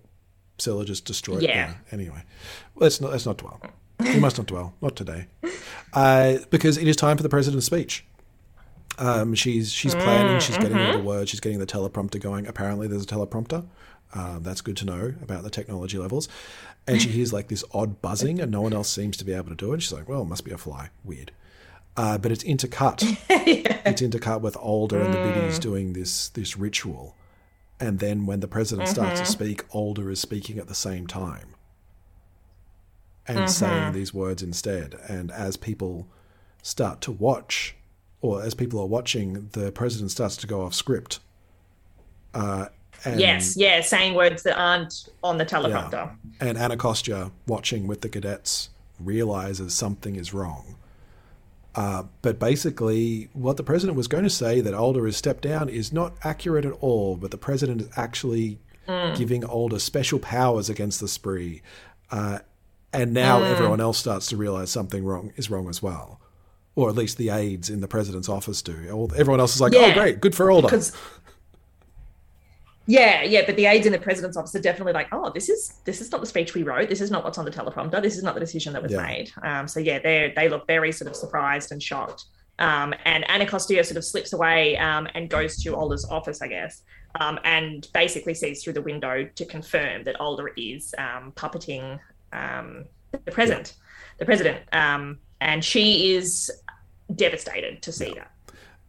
Scylla 0.57 0.85
just 0.85 1.05
destroyed 1.05 1.41
Yeah. 1.43 1.67
her. 1.67 1.77
Anyway, 1.91 2.23
let's 2.75 2.99
not 3.01 3.11
let's 3.11 3.25
not 3.25 3.37
dwell. 3.37 3.59
We 3.99 4.19
must 4.19 4.37
not 4.37 4.47
dwell. 4.47 4.73
Not 4.81 4.95
today, 4.95 5.27
uh, 5.93 6.37
because 6.49 6.77
it 6.77 6.87
is 6.87 6.95
time 6.95 7.17
for 7.17 7.23
the 7.23 7.29
president's 7.29 7.65
speech. 7.65 8.05
Um, 8.97 9.35
she's 9.35 9.71
she's 9.71 9.95
planning. 9.95 10.39
She's 10.39 10.57
getting 10.57 10.77
all 10.77 10.93
the 10.93 11.03
words. 11.03 11.29
She's 11.29 11.39
getting 11.39 11.59
the 11.59 11.65
teleprompter 11.65 12.19
going. 12.19 12.47
Apparently, 12.47 12.87
there's 12.87 13.03
a 13.03 13.07
teleprompter. 13.07 13.65
Um, 14.13 14.43
that's 14.43 14.61
good 14.61 14.77
to 14.77 14.85
know 14.85 15.13
about 15.21 15.43
the 15.43 15.49
technology 15.49 15.97
levels. 15.97 16.29
And 16.87 17.01
she 17.01 17.09
hears 17.09 17.33
like 17.33 17.47
this 17.47 17.63
odd 17.73 18.01
buzzing, 18.01 18.39
and 18.39 18.51
no 18.51 18.61
one 18.61 18.71
else 18.73 18.89
seems 18.89 19.17
to 19.17 19.25
be 19.25 19.33
able 19.33 19.49
to 19.49 19.55
do 19.55 19.73
it. 19.73 19.81
She's 19.81 19.91
like, 19.91 20.07
"Well, 20.07 20.21
it 20.21 20.25
must 20.25 20.45
be 20.45 20.51
a 20.51 20.57
fly. 20.57 20.89
Weird." 21.03 21.31
Uh, 21.97 22.17
but 22.17 22.31
it's 22.31 22.43
intercut. 22.43 23.03
It's 23.85 24.01
intercut 24.01 24.41
with 24.41 24.57
Alder 24.57 24.99
and 24.99 25.13
the 25.13 25.19
biddies 25.19 25.59
doing 25.59 25.93
this 25.93 26.29
this 26.29 26.57
ritual, 26.57 27.15
and 27.79 27.99
then 27.99 28.25
when 28.25 28.39
the 28.39 28.47
president 28.47 28.89
starts 28.89 29.19
to 29.19 29.25
speak, 29.27 29.63
Alder 29.69 30.09
is 30.09 30.19
speaking 30.19 30.57
at 30.57 30.67
the 30.67 30.73
same 30.75 31.05
time 31.05 31.54
and 33.27 33.49
saying 33.49 33.93
these 33.93 34.13
words 34.13 34.43
instead. 34.43 34.95
And 35.07 35.31
as 35.31 35.57
people 35.57 36.07
start 36.61 37.01
to 37.01 37.11
watch, 37.11 37.75
or 38.21 38.41
as 38.41 38.53
people 38.53 38.79
are 38.79 38.87
watching, 38.87 39.49
the 39.53 39.71
president 39.71 40.11
starts 40.11 40.37
to 40.37 40.47
go 40.47 40.61
off 40.61 40.73
script. 40.73 41.19
Uh, 42.33 42.67
and, 43.03 43.19
yes, 43.19 43.55
yeah, 43.55 43.81
saying 43.81 44.15
words 44.15 44.43
that 44.43 44.57
aren't 44.57 45.09
on 45.23 45.37
the 45.37 45.45
teleprompter. 45.45 46.15
And 46.39 46.57
Anacostia, 46.57 47.31
watching 47.47 47.87
with 47.87 48.01
the 48.01 48.09
cadets, 48.09 48.69
realizes 48.99 49.73
something 49.73 50.15
is 50.15 50.33
wrong. 50.33 50.75
Uh, 51.75 52.03
but 52.21 52.39
basically, 52.39 53.29
what 53.33 53.57
the 53.57 53.63
president 53.63 53.97
was 53.97 54.07
going 54.07 54.23
to 54.23 54.29
say 54.29 54.61
that 54.61 54.73
Alder 54.73 55.05
has 55.05 55.17
stepped 55.17 55.41
down 55.41 55.67
is 55.67 55.91
not 55.91 56.13
accurate 56.23 56.65
at 56.65 56.71
all. 56.79 57.17
But 57.17 57.31
the 57.31 57.37
president 57.37 57.81
is 57.81 57.89
actually 57.95 58.59
giving 59.15 59.43
Alder 59.43 59.79
special 59.79 60.19
powers 60.19 60.69
against 60.69 60.99
the 60.99 61.07
spree, 61.07 61.61
uh, 62.11 62.39
and 62.95 63.13
now 63.13 63.41
everyone 63.43 63.79
else 63.81 63.97
starts 63.97 64.27
to 64.27 64.37
realize 64.37 64.69
something 64.71 65.03
wrong 65.03 65.31
is 65.35 65.49
wrong 65.49 65.69
as 65.69 65.81
well, 65.81 66.19
or 66.75 66.89
at 66.89 66.95
least 66.95 67.17
the 67.17 67.29
aides 67.29 67.69
in 67.69 67.81
the 67.81 67.87
president's 67.87 68.29
office 68.29 68.61
do. 68.61 68.89
All- 68.91 69.11
Everyone 69.15 69.39
else 69.39 69.55
is 69.55 69.61
like, 69.61 69.73
"Oh, 69.75 69.93
great, 69.93 70.19
good 70.21 70.35
for 70.35 70.49
Alder." 70.51 70.67
Because 70.67 70.91
yeah, 72.87 73.23
yeah, 73.23 73.41
but 73.47 73.55
the 73.55 73.65
aides 73.65 73.87
in 73.87 73.91
the 73.91 73.97
president's 73.99 74.37
office 74.37 74.53
are 74.53 74.61
definitely 74.61 74.93
like, 74.93 75.07
oh, 75.11 75.31
this 75.33 75.49
is 75.49 75.73
this 75.85 76.01
is 76.01 76.11
not 76.11 76.21
the 76.21 76.27
speech 76.27 76.53
we 76.53 76.61
wrote. 76.61 76.87
This 76.87 77.01
is 77.01 77.09
not 77.09 77.23
what's 77.23 77.39
on 77.39 77.45
the 77.45 77.51
teleprompter. 77.51 77.99
This 78.01 78.15
is 78.15 78.21
not 78.23 78.35
the 78.35 78.39
decision 78.39 78.73
that 78.73 78.83
was 78.83 78.91
Yeah. 78.91 79.01
made. 79.01 79.31
Um, 79.41 79.67
so 79.67 79.79
yeah, 79.79 79.97
they 79.99 80.33
they 80.35 80.49
look 80.49 80.67
very 80.67 80.91
sort 80.91 81.09
of 81.09 81.15
surprised 81.15 81.71
and 81.71 81.81
shocked. 81.81 82.25
Um, 82.59 82.93
and 83.03 83.29
Anacostia 83.29 83.83
sort 83.83 83.97
of 83.97 84.05
slips 84.05 84.31
away 84.33 84.77
um, 84.77 85.07
and 85.15 85.29
goes 85.29 85.57
to 85.63 85.75
Alder's 85.75 86.05
office, 86.05 86.41
I 86.41 86.47
guess, 86.47 86.83
um, 87.19 87.37
and 87.43 87.85
basically 87.93 88.33
sees 88.33 88.63
through 88.63 88.73
the 88.73 88.81
window 88.81 89.27
to 89.35 89.45
confirm 89.45 90.03
that 90.05 90.21
Alder 90.21 90.51
is 90.55 90.93
um, 90.97 91.33
puppeting 91.35 91.99
um, 92.35 92.85
the 93.25 93.31
president, 93.31 93.73
the 94.19 94.25
president, 94.25 94.57
um, 94.73 95.03
and 95.39 95.63
she 95.63 96.13
is 96.15 96.51
devastated 97.15 97.81
to 97.81 97.91
see 97.91 98.13
that. 98.19 98.31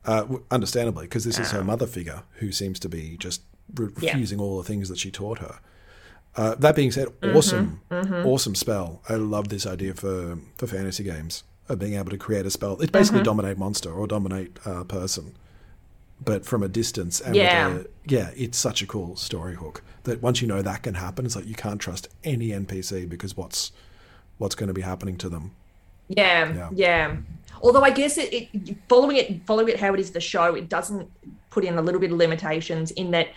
Uh, 0.04 0.38
understandably, 0.50 1.04
because 1.06 1.24
this 1.24 1.38
is 1.38 1.50
Um, 1.52 1.56
her 1.58 1.64
mother 1.64 1.86
figure 1.86 2.22
who 2.40 2.52
seems 2.52 2.78
to 2.80 2.88
be 2.88 3.16
just 3.18 3.42
re- 3.74 3.88
refusing 3.96 4.40
all 4.40 4.56
the 4.62 4.66
things 4.70 4.88
that 4.88 4.98
she 4.98 5.10
taught 5.10 5.38
her. 5.40 5.56
Uh, 6.36 6.54
that 6.56 6.76
being 6.76 6.92
said, 6.92 7.08
Mm-hmm, 7.22 7.36
awesome, 7.36 7.80
awesome 8.24 8.54
spell. 8.54 9.00
I 9.08 9.14
love 9.14 9.48
this 9.48 9.66
idea 9.66 9.94
for 9.94 10.38
for 10.58 10.66
fantasy 10.66 11.02
games 11.04 11.44
of 11.68 11.78
being 11.78 11.94
able 11.94 12.10
to 12.10 12.18
create 12.18 12.46
a 12.46 12.50
spell. 12.50 12.72
It's 12.74 12.82
Mm-hmm. 12.84 12.98
basically 12.98 13.22
dominate 13.22 13.58
monster 13.58 13.90
or 13.92 14.06
dominate 14.06 14.50
uh, 14.64 14.84
person, 14.84 15.34
but 16.24 16.44
from 16.46 16.62
a 16.62 16.68
distance. 16.68 17.20
And 17.20 17.36
Yeah. 17.36 17.68
a, 17.78 17.84
yeah, 18.06 18.30
it's 18.36 18.58
such 18.58 18.82
a 18.82 18.86
cool 18.86 19.16
story 19.16 19.54
hook 19.56 19.82
that 20.04 20.22
once 20.22 20.40
you 20.40 20.48
know 20.48 20.62
that 20.62 20.82
can 20.82 20.94
happen, 20.94 21.26
it's 21.26 21.36
like 21.36 21.46
you 21.46 21.54
can't 21.54 21.80
trust 21.80 22.08
any 22.24 22.52
NPC 22.52 23.08
because 23.08 23.36
what's 23.36 23.72
what's 24.38 24.54
going 24.54 24.68
to 24.68 24.74
be 24.74 24.82
happening 24.82 25.16
to 25.18 25.28
them. 25.28 25.52
Yeah, 26.08 26.52
Yeah. 26.54 26.68
yeah. 26.74 27.16
Although 27.62 27.82
I 27.82 27.90
guess 27.90 28.18
it, 28.18 28.32
it 28.32 28.76
following 28.88 29.16
it 29.16 29.46
following 29.46 29.68
it 29.68 29.80
how 29.80 29.94
it 29.94 30.00
is 30.00 30.10
the 30.12 30.20
show, 30.20 30.54
it 30.54 30.68
doesn't 30.68 31.10
put 31.50 31.64
in 31.64 31.78
a 31.78 31.82
little 31.82 32.00
bit 32.00 32.12
of 32.12 32.18
limitations 32.18 32.90
in 32.92 33.10
that 33.12 33.28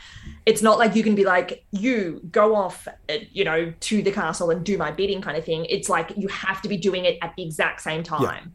it's 0.46 0.62
not 0.62 0.78
like 0.78 0.94
you 0.94 1.04
can 1.04 1.16
be 1.16 1.24
like 1.24 1.64
you 1.72 2.20
go 2.32 2.54
off 2.54 2.86
uh, 3.10 3.14
you 3.32 3.46
know 3.46 3.72
to 3.80 4.02
the 4.02 4.12
castle 4.12 4.50
and 4.50 4.66
do 4.66 4.78
my 4.78 4.92
bidding 4.92 5.22
kind 5.22 5.38
of 5.38 5.46
thing 5.46 5.66
it's 5.70 5.88
like 5.88 6.12
you 6.18 6.28
have 6.28 6.62
to 6.62 6.68
be 6.68 6.76
doing 6.76 7.06
it 7.06 7.18
at 7.22 7.34
the 7.38 7.44
exact 7.44 7.80
same 7.80 8.04
time 8.04 8.52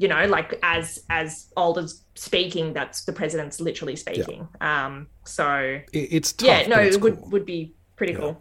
you 0.00 0.08
know 0.08 0.24
like 0.26 0.58
as 0.62 0.98
as 1.10 1.46
Alder's 1.56 2.02
speaking 2.14 2.72
that's 2.72 3.04
the 3.04 3.12
president's 3.12 3.60
literally 3.60 3.96
speaking 3.96 4.48
um 4.60 5.06
so 5.24 5.78
It, 5.92 6.08
it's 6.16 6.32
tough. 6.32 6.48
yeah 6.48 6.66
no 6.66 6.78
it 6.80 7.00
would 7.00 7.18
cool. 7.20 7.30
would 7.30 7.46
be 7.46 7.74
pretty 7.96 8.14
cool 8.14 8.40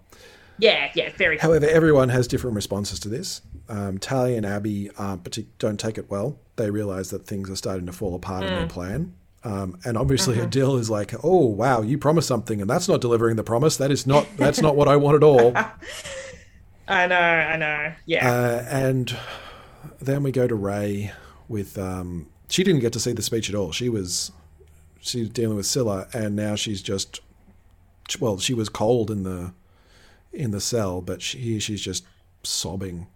yeah 0.58 0.90
yeah 0.96 1.10
very 1.18 1.38
cool. 1.38 1.50
However, 1.52 1.68
everyone 1.68 2.10
has 2.10 2.28
different 2.28 2.56
responses 2.56 3.00
to 3.02 3.10
this. 3.10 3.42
Um, 3.70 3.98
Talia 3.98 4.36
and 4.38 4.46
Abby 4.46 4.90
aren't 4.98 5.24
partic- 5.24 5.48
don't 5.58 5.80
take 5.80 5.98
it 5.98 6.10
well. 6.10 6.38
They 6.58 6.70
realize 6.70 7.12
that 7.12 7.26
things 7.26 7.50
are 7.50 7.56
starting 7.56 7.86
to 7.86 7.94
fall 7.94 8.14
apart 8.16 8.44
in 8.44 8.50
their 8.54 8.66
Mm. 8.66 8.70
plan. 8.70 9.14
Um, 9.46 9.80
and 9.86 9.98
obviously, 9.98 10.36
Mm-hmm. 10.36 10.50
Adil 10.50 10.78
is 10.80 10.90
like, 10.90 11.14
"Oh 11.24 11.46
wow, 11.46 11.82
you 11.82 11.98
promised 11.98 12.28
something, 12.28 12.60
and 12.60 12.70
that's 12.70 12.90
not 12.90 13.00
delivering 13.00 13.38
the 13.38 13.44
promise. 13.44 13.78
That 13.78 13.90
is 13.92 14.06
not 14.06 14.28
that's 14.36 14.62
not 14.62 14.76
what 14.76 14.88
I 14.90 14.98
want 14.98 15.16
at 15.16 15.24
all." 15.24 15.54
I 16.90 17.08
know 17.08 17.16
I 17.16 17.56
know 17.56 17.94
yeah 18.06 18.30
Uh, 18.30 18.66
and 18.70 19.16
then 20.02 20.24
we 20.24 20.32
go 20.32 20.46
to 20.48 20.56
Ray 20.56 21.12
with. 21.50 21.78
Um, 21.78 22.28
she 22.48 22.64
didn't 22.64 22.80
get 22.82 22.94
to 22.94 23.00
see 23.00 23.12
the 23.12 23.22
speech 23.22 23.50
at 23.50 23.56
all. 23.56 23.72
She 23.74 23.90
was 23.90 24.32
she's 25.02 25.30
dealing 25.30 25.58
with 25.58 25.66
Scylla, 25.66 26.08
and 26.14 26.36
now 26.36 26.56
she's 26.56 26.82
just 26.82 27.20
well, 28.20 28.40
she 28.40 28.54
was 28.54 28.70
cold 28.70 29.12
in 29.12 29.24
the 29.24 29.54
in 30.32 30.52
the 30.52 30.62
cell, 30.62 31.02
but 31.02 31.22
she, 31.22 31.60
she's 31.60 31.82
just 31.82 32.06
sobbing, 32.44 33.08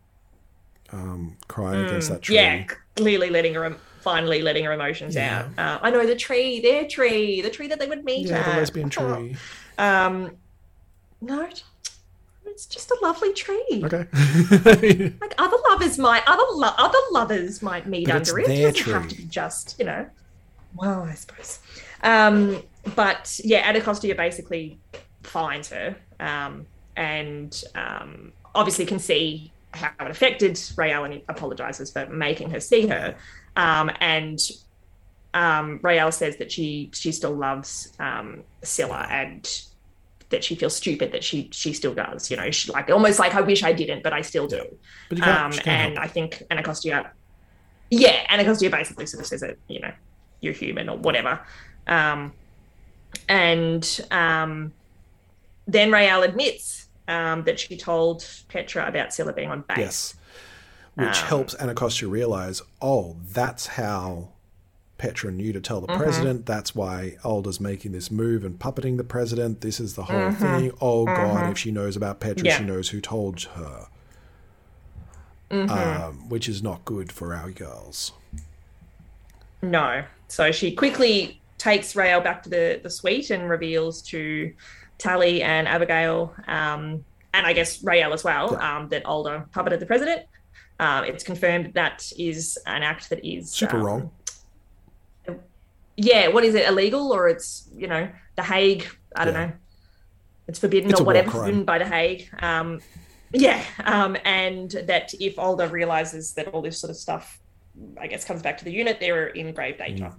um, 0.92 1.38
crying 1.48 1.86
against 1.86 2.10
that 2.10 2.22
tree. 2.24 2.36
Mm, 2.36 2.68
Yeah, 2.68 2.76
clearly 2.96 3.30
letting 3.30 3.54
her 3.54 3.76
finally 4.02 4.42
letting 4.42 4.66
her 4.66 4.74
emotions 4.74 5.16
out. 5.16 5.46
Uh, 5.58 5.80
I 5.82 5.90
know 5.90 6.06
the 6.06 6.16
tree, 6.16 6.60
their 6.60 6.86
tree, 6.88 7.42
the 7.42 7.50
tree 7.50 7.68
that 7.68 7.80
they 7.80 7.88
would 7.88 8.04
meet 8.04 8.28
Yeah, 8.28 8.40
at. 8.40 8.52
the 8.54 8.60
lesbian 8.60 8.90
tree. 8.90 9.36
Um, 9.78 10.36
no, 11.22 11.50
it's 12.54 12.68
just 12.68 12.92
a 12.92 12.98
lovely 13.02 13.34
tree. 13.34 13.84
Okay. 13.84 14.06
Like 15.22 15.34
other 15.38 15.58
lovers 15.70 15.98
might, 15.98 16.24
other 16.28 16.44
lo- 16.54 16.74
other 16.78 16.98
lovers 17.12 17.62
might 17.62 17.88
meet 17.88 18.08
But 18.08 18.16
under 18.16 18.40
it. 18.40 18.50
It 18.50 18.76
doesn't 18.76 18.94
have 18.94 19.08
to 19.10 19.16
be 19.16 19.24
just 19.26 19.76
you 19.80 19.86
know. 19.86 20.06
Well, 20.76 21.04
I 21.04 21.14
suppose. 21.16 21.60
Um, 22.04 22.62
but 22.96 23.40
yeah, 23.44 23.68
Anacostia 23.68 24.16
basically 24.16 24.80
finds 25.24 25.70
her, 25.70 25.96
um, 26.20 26.66
and 26.96 27.64
um, 27.76 28.34
obviously 28.54 28.86
can 28.86 29.00
see 29.00 29.52
how 29.74 29.92
it 30.00 30.12
affected 30.12 30.56
Raelle. 30.76 31.22
Apologizes 31.30 31.92
for 31.92 32.06
making 32.08 32.50
her 32.52 32.60
see 32.60 32.88
her, 32.88 33.16
um, 33.56 33.90
and 34.00 34.40
um, 35.34 35.80
Raelle 35.80 36.14
says 36.14 36.38
that 36.38 36.52
she 36.52 36.90
she 36.94 37.12
still 37.12 37.36
loves 37.36 37.94
um, 38.00 38.44
Scylla 38.64 39.08
and 39.10 39.64
that 40.34 40.44
she 40.44 40.56
feels 40.56 40.76
stupid 40.76 41.12
that 41.14 41.24
she 41.24 41.50
she 41.54 41.72
still 41.74 41.94
does. 41.94 42.30
You 42.30 42.36
know, 42.38 42.52
she 42.52 42.72
like 42.72 42.90
almost 42.90 43.18
like 43.20 43.34
I 43.34 43.42
wish 43.42 43.64
I 43.64 43.72
didn't, 43.72 44.04
but 44.04 44.12
I 44.14 44.22
still 44.22 44.48
do. 44.48 44.64
But 45.10 45.18
you 45.18 45.24
can't- 45.24 45.54
Um, 45.56 45.60
and 45.66 45.98
I 45.98 46.08
think 46.08 46.44
Anacostia, 46.52 47.12
yeah, 47.90 48.26
Anacostia 48.30 48.70
basically 48.70 49.06
sort 49.06 49.22
of 49.22 49.28
says 49.28 49.42
that 49.42 49.58
you 49.70 49.80
know 49.80 49.92
you're 50.42 50.54
human 50.54 50.90
or 50.90 50.98
whatever. 50.98 51.40
Um, 51.88 52.34
and 53.30 54.02
um, 54.12 54.74
then 55.68 55.90
Raelle 55.92 56.24
admits 56.24 56.88
um, 57.08 57.44
that 57.44 57.60
she 57.60 57.78
told 57.78 58.28
Petra 58.50 58.88
about 58.88 59.14
Scylla 59.14 59.34
being 59.34 59.52
on 59.52 59.62
base. 59.62 59.78
Yes. 59.78 60.16
Which 60.96 61.08
Um, 61.22 61.28
helps 61.28 61.56
Anacostia 61.60 62.08
realize, 62.08 62.62
oh, 62.82 63.16
that's 63.32 63.66
how 63.68 64.33
Petra 65.04 65.32
knew 65.34 65.52
to 65.52 65.60
tell 65.60 65.82
the 65.82 65.88
Mhm. 65.88 65.98
president. 65.98 66.46
That's 66.46 66.74
why 66.74 67.18
Alder's 67.26 67.60
making 67.60 67.92
this 67.92 68.10
move 68.10 68.46
and 68.46 68.58
puppeting 68.58 68.96
the 68.96 69.04
president. 69.04 69.60
This 69.60 69.82
is 69.82 69.96
the 69.96 70.04
whole 70.06 70.32
Mhm. 70.32 70.38
thing. 70.38 70.72
Oh, 70.80 71.06
God, 71.06 71.44
Mhm. 71.44 71.52
if 71.52 71.58
she 71.58 71.72
knows 71.72 71.98
about 71.98 72.22
Petra, 72.22 72.46
Yeah. 72.46 72.58
she 72.60 72.64
knows 72.64 72.88
who 72.88 73.02
told 73.02 73.42
her. 73.42 73.88
Mhm. 75.52 75.70
Um, 75.70 76.30
which 76.30 76.48
is 76.48 76.64
not 76.64 76.86
good 76.86 77.12
for 77.12 77.34
our 77.34 77.52
girls. 77.52 78.14
No. 79.62 80.06
So 80.30 80.54
she 80.54 80.72
quickly 80.74 81.42
takes 81.58 81.96
Raelle 81.96 82.22
back 82.24 82.42
to 82.44 82.50
the, 82.50 82.80
the 82.82 82.90
suite 82.90 83.30
and 83.30 83.50
reveals 83.50 84.02
to 84.04 84.54
Tally 85.00 85.44
and 85.44 85.68
Abigail, 85.68 86.34
um, 86.48 87.04
and 87.34 87.46
I 87.46 87.52
guess 87.52 87.80
Raelle 87.84 88.14
as 88.14 88.24
well, 88.24 88.56
um, 88.62 88.88
that 88.88 89.06
Alder 89.06 89.48
puppeted 89.54 89.80
the 89.82 89.86
president. 89.86 90.22
Um, 90.80 91.04
it's 91.04 91.26
confirmed 91.26 91.74
that 91.74 92.10
is 92.18 92.58
an 92.66 92.84
act 92.84 93.10
that 93.10 93.24
is 93.26 93.52
Super 93.52 93.78
um, 93.80 93.84
wrong. 93.84 94.12
Yeah, 95.96 96.28
what 96.30 96.44
is 96.44 96.56
it? 96.56 96.68
Illegal 96.68 97.14
or 97.14 97.28
it's 97.28 97.70
you 97.76 97.88
know 97.88 98.10
the 98.36 98.44
Hague? 98.44 98.86
I 99.16 99.26
don't 99.26 99.34
Yeah. 99.34 99.46
know. 99.48 99.52
It's 100.48 100.60
forbidden 100.60 100.90
It's 100.90 101.00
or 101.00 101.04
whatever, 101.04 101.32
forbidden 101.32 101.64
by 101.64 101.78
the 101.80 101.86
Hague. 101.86 102.30
Um, 102.42 102.82
yeah, 103.32 103.64
um, 103.86 104.18
and 104.26 104.70
that 104.88 105.14
if 105.20 105.40
Alder 105.40 105.68
realizes 105.68 106.34
that 106.34 106.50
all 106.50 106.62
this 106.62 106.78
sort 106.80 106.92
of 106.92 106.98
stuff, 106.98 107.40
I 108.00 108.08
guess, 108.08 108.26
comes 108.26 108.42
back 108.42 108.58
to 108.60 108.66
the 108.66 108.72
unit, 108.72 109.00
they're 109.00 109.28
in 109.28 109.54
grave 109.54 109.78
danger. 109.78 110.12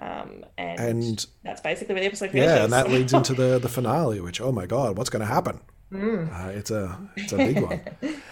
Um, 0.00 0.44
and, 0.58 0.80
And 0.80 1.26
That's 1.44 1.60
basically 1.60 1.94
where 1.94 2.02
the 2.02 2.06
episode 2.08 2.30
finishes. 2.30 2.52
Yeah, 2.56 2.64
and 2.64 2.72
that 2.72 2.90
leads 2.90 3.12
into 3.12 3.34
the 3.42 3.58
the 3.58 3.68
finale, 3.68 4.20
which 4.20 4.40
oh 4.40 4.52
my 4.52 4.66
god, 4.66 4.96
what's 4.98 5.10
going 5.10 5.20
to 5.20 5.26
happen? 5.32 5.60
Mm. 5.92 6.32
Uh, 6.32 6.50
it's 6.50 6.70
a 6.70 6.98
it's 7.16 7.32
a 7.32 7.36
big 7.36 7.60
one. 7.60 7.80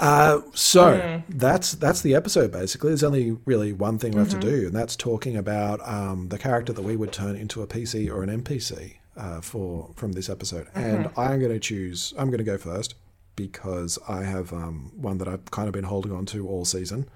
Uh, 0.00 0.40
so 0.54 0.98
Mm. 0.98 1.22
that's 1.28 1.72
that's 1.72 2.00
the 2.00 2.14
episode 2.14 2.50
basically. 2.50 2.88
There's 2.90 3.04
only 3.04 3.36
really 3.44 3.72
one 3.72 3.98
thing 3.98 4.12
left 4.12 4.30
Mhm. 4.30 4.40
to 4.40 4.50
do, 4.50 4.66
and 4.66 4.74
that's 4.74 4.96
talking 4.96 5.36
about 5.36 5.78
um, 5.86 6.28
the 6.30 6.38
character 6.38 6.72
that 6.72 6.82
we 6.82 6.96
would 6.96 7.12
turn 7.12 7.36
into 7.36 7.60
a 7.62 7.66
PC 7.66 8.08
or 8.10 8.22
an 8.22 8.30
NPC 8.30 8.94
uh, 9.16 9.40
for 9.42 9.90
from 9.96 10.12
this 10.12 10.30
episode. 10.30 10.66
And 10.74 11.04
Mhm. 11.06 11.12
I'm 11.18 11.38
going 11.38 11.52
to 11.52 11.60
choose. 11.60 12.14
I'm 12.16 12.28
going 12.30 12.38
to 12.38 12.44
go 12.44 12.56
first 12.56 12.94
because 13.36 13.98
I 14.08 14.22
have 14.24 14.52
um, 14.54 14.90
one 14.96 15.18
that 15.18 15.28
I've 15.28 15.50
kind 15.50 15.68
of 15.68 15.72
been 15.74 15.84
holding 15.84 16.12
on 16.12 16.24
to 16.26 16.48
all 16.48 16.64
season, 16.64 17.06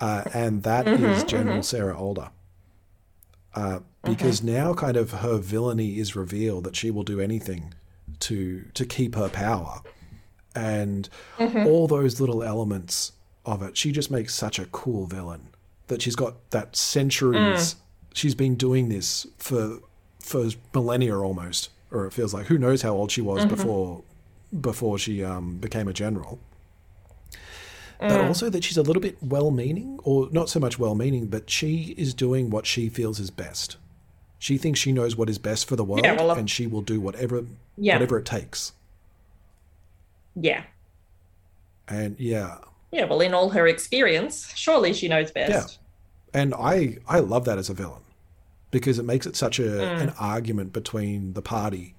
uh, 0.00 0.24
and 0.34 0.64
that 0.64 0.88
is 0.88 1.22
Mhm, 1.22 1.28
General. 1.28 1.62
Sarah 1.62 1.96
Alder. 1.96 2.30
Uh, 3.54 3.80
because 4.04 4.42
now, 4.42 4.74
kind 4.74 4.96
of 4.96 5.10
her 5.12 5.38
villainy 5.38 5.98
is 5.98 6.14
revealed 6.16 6.64
that 6.64 6.74
she 6.76 6.90
will 6.90 7.02
do 7.04 7.20
anything 7.20 7.74
to 8.20 8.64
to 8.74 8.84
keep 8.84 9.14
her 9.14 9.28
power, 9.28 9.82
and 10.54 11.08
Mhm. 11.38 11.66
all 11.66 11.86
those 11.86 12.20
little 12.20 12.42
elements 12.42 13.12
of 13.46 13.62
it. 13.62 13.76
She 13.76 13.92
just 13.92 14.10
makes 14.10 14.34
such 14.34 14.58
a 14.58 14.66
cool 14.66 15.06
villain 15.06 15.48
that 15.88 16.02
she's 16.02 16.16
got 16.16 16.50
that 16.50 16.76
centuries. 16.76 17.40
Mm. 17.40 17.76
She's 18.14 18.34
been 18.34 18.54
doing 18.56 18.88
this 18.88 19.26
for 19.38 19.78
for 20.20 20.48
millennia 20.74 21.16
almost, 21.18 21.70
or 21.90 22.04
it 22.06 22.12
feels 22.12 22.34
like. 22.34 22.46
Who 22.46 22.58
knows 22.58 22.82
how 22.82 22.94
old 22.94 23.10
she 23.10 23.22
was 23.22 23.44
Mhm. 23.44 23.48
before 23.48 24.02
before 24.60 24.98
she 24.98 25.22
um, 25.24 25.56
became 25.58 25.88
a 25.88 25.92
general. 25.92 26.38
But 28.00 28.10
Mm. 28.22 28.28
also 28.28 28.48
that 28.50 28.62
she's 28.64 28.76
a 28.76 28.82
little 28.82 29.02
bit 29.02 29.16
well-meaning, 29.22 29.98
or 30.04 30.28
not 30.30 30.48
so 30.48 30.60
much 30.60 30.78
well-meaning, 30.78 31.26
but 31.26 31.50
she 31.50 31.94
is 31.98 32.14
doing 32.14 32.48
what 32.48 32.64
she 32.66 32.88
feels 32.88 33.18
is 33.18 33.30
best. 33.30 33.76
She 34.38 34.56
thinks 34.56 34.78
she 34.78 34.92
knows 34.92 35.16
what 35.16 35.28
is 35.28 35.38
best 35.38 35.66
for 35.66 35.74
the 35.76 35.82
world, 35.84 36.04
Yeah, 36.04 36.12
well, 36.14 36.30
and 36.30 36.48
she 36.48 36.66
will 36.66 36.80
do 36.82 37.00
whatever 37.00 37.44
Yeah. 37.76 37.94
whatever 37.96 38.18
it 38.18 38.24
takes. 38.26 38.72
Yeah. 40.40 40.62
And 41.88 42.18
yeah, 42.20 42.58
Yeah, 42.92 43.04
well, 43.04 43.20
in 43.20 43.34
all 43.34 43.50
her 43.50 43.66
experience, 43.66 44.52
surely 44.54 44.92
she 44.92 45.08
knows 45.08 45.30
best. 45.30 45.78
Yeah. 46.32 46.40
and 46.40 46.54
I 46.54 46.98
I 47.08 47.20
love 47.20 47.44
that 47.46 47.58
as 47.58 47.70
a 47.70 47.74
villain 47.74 48.02
because 48.70 48.98
it 48.98 49.04
makes 49.04 49.26
it 49.26 49.34
such 49.36 49.58
a 49.58 49.62
Mm. 49.62 50.00
an 50.02 50.10
argument 50.18 50.72
between 50.72 51.32
the 51.32 51.42
party 51.42 51.94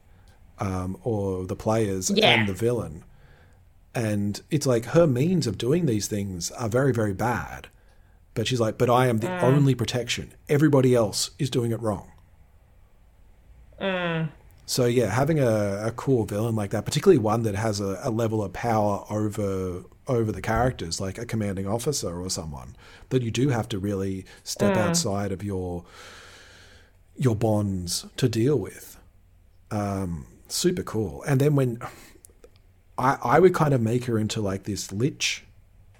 um, 0.59 0.97
or 1.03 1.45
the 1.47 1.55
players 1.55 2.09
Yeah. 2.11 2.31
and 2.31 2.47
the 2.49 2.53
villain, 2.53 3.03
and 3.95 4.41
it's 4.51 4.67
like 4.67 4.85
her 4.97 5.07
means 5.07 5.47
of 5.47 5.57
doing 5.57 5.85
these 5.87 6.07
things 6.07 6.51
are 6.51 6.69
very 6.69 6.93
very 6.93 7.13
bad, 7.13 7.67
but 8.35 8.45
she's 8.47 8.59
like, 8.59 8.77
but 8.77 8.89
I 8.89 9.07
am 9.07 9.17
the 9.19 9.27
Mm. 9.27 9.41
only 9.43 9.73
protection. 9.73 10.33
Everybody 10.47 10.93
else 10.93 11.31
is 11.39 11.49
doing 11.49 11.71
it 11.71 11.81
wrong. 11.81 12.11
Mm. 13.81 14.29
So 14.69 14.85
yeah, 14.85 15.07
having 15.09 15.39
a, 15.39 15.87
a 15.87 15.91
cool 15.95 16.25
villain 16.25 16.55
like 16.55 16.69
that, 16.69 16.85
particularly 16.85 17.17
one 17.17 17.41
that 17.41 17.55
has 17.55 17.79
a, 17.81 17.99
a 18.03 18.11
level 18.11 18.43
of 18.43 18.53
power 18.53 19.03
over 19.09 19.83
over 20.05 20.31
the 20.31 20.43
characters, 20.43 21.01
like 21.01 21.17
a 21.17 21.25
commanding 21.25 21.65
officer 21.67 22.21
or 22.21 22.29
someone, 22.29 22.75
that 23.09 23.23
you 23.23 23.31
do 23.31 23.49
have 23.49 23.67
to 23.69 23.79
really 23.79 24.25
step 24.43 24.75
Mm. 24.75 24.77
outside 24.85 25.31
of 25.31 25.43
your 25.43 25.85
your 27.15 27.35
bonds 27.35 28.05
to 28.17 28.29
deal 28.29 28.59
with. 28.59 28.99
Um, 29.71 30.27
super 30.47 30.83
cool. 30.83 31.23
And 31.23 31.41
then 31.41 31.55
when 31.55 31.79
I 32.95 33.17
I 33.23 33.39
would 33.39 33.55
kind 33.55 33.73
of 33.73 33.81
make 33.81 34.05
her 34.05 34.19
into 34.19 34.39
like 34.39 34.65
this 34.65 34.91
lich, 34.91 35.45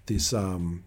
this 0.06 0.32
um 0.32 0.84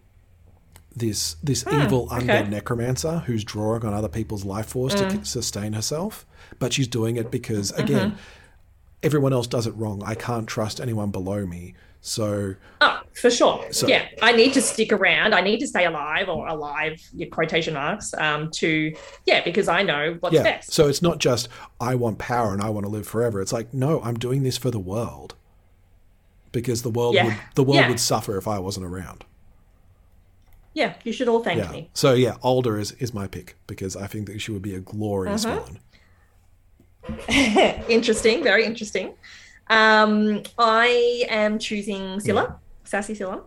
this 0.95 1.35
this 1.43 1.63
Hmm, 1.63 1.81
evil 1.81 2.07
okay. 2.11 2.25
undead 2.27 2.49
necromancer 2.49 3.19
who's 3.25 3.43
drawing 3.43 3.83
on 3.85 3.93
other 3.93 4.07
people's 4.09 4.45
life 4.45 4.67
force 4.67 4.93
to 4.95 5.05
Mm. 5.05 5.11
c- 5.11 5.19
sustain 5.23 5.73
herself, 5.73 6.25
but 6.59 6.73
she's 6.73 6.87
doing 6.87 7.17
it 7.17 7.31
because 7.31 7.71
again, 7.71 8.11
Mhm. 8.11 8.15
everyone 9.01 9.33
else 9.33 9.47
does 9.47 9.65
it 9.67 9.75
wrong. 9.75 10.03
I 10.05 10.15
can't 10.15 10.47
trust 10.47 10.79
anyone 10.79 11.09
below 11.09 11.45
me. 11.45 11.73
So 12.05 12.55
Oh, 12.81 12.99
for 13.13 13.29
sure. 13.31 13.65
So- 13.71 13.87
yeah, 13.87 14.05
I 14.21 14.33
need 14.33 14.53
to 14.53 14.61
stick 14.61 14.91
around. 14.91 15.33
I 15.33 15.39
need 15.41 15.59
to 15.61 15.67
stay 15.67 15.85
alive 15.85 16.27
or 16.27 16.47
alive, 16.47 17.01
your 17.13 17.29
quotation 17.29 17.75
marks, 17.75 18.13
um, 18.15 18.51
to, 18.55 18.93
yeah, 19.25 19.41
because 19.43 19.69
I 19.69 19.83
know 19.83 20.17
what's 20.19 20.35
yeah, 20.35 20.43
best. 20.43 20.73
so 20.73 20.87
it's 20.89 21.01
not 21.01 21.19
just 21.19 21.47
I 21.79 21.95
want 21.95 22.17
power 22.19 22.51
and 22.51 22.61
I 22.61 22.69
want 22.69 22.85
to 22.85 22.89
live 22.91 23.07
forever. 23.07 23.41
It's 23.41 23.53
like 23.53 23.73
no, 23.73 24.01
I'm 24.03 24.19
doing 24.19 24.43
this 24.43 24.57
for 24.57 24.69
the 24.69 24.79
world 24.79 25.35
because 26.51 26.81
the 26.81 26.89
world 26.89 27.15
Yeah. 27.15 27.25
would 27.25 27.35
the 27.55 27.63
world 27.63 27.75
Yeah. 27.81 27.89
would 27.89 27.99
suffer 28.01 28.37
if 28.37 28.47
I 28.47 28.59
wasn't 28.59 28.85
around. 28.85 29.23
Yeah, 30.73 30.95
you 31.03 31.13
should 31.13 31.27
all 31.27 31.43
thank 31.43 31.59
yeah. 31.59 31.71
me. 31.71 31.89
So 31.93 32.13
yeah, 32.13 32.35
Alder 32.41 32.79
is 32.79 32.91
is 32.93 33.13
my 33.13 33.27
pick 33.27 33.55
because 33.67 33.95
I 33.95 34.07
think 34.07 34.27
that 34.27 34.39
she 34.39 34.51
would 34.51 34.61
be 34.63 34.75
a 34.75 34.79
glorious 34.79 35.45
Mhm. 35.45 35.49
villain. 35.53 35.79
interesting, 37.89 38.43
very 38.43 38.65
interesting. 38.65 39.13
Um, 39.69 40.43
I 40.57 41.25
am 41.29 41.59
choosing 41.59 42.19
Scylla, 42.19 42.59
Sassy 42.85 43.15
Scylla, 43.15 43.43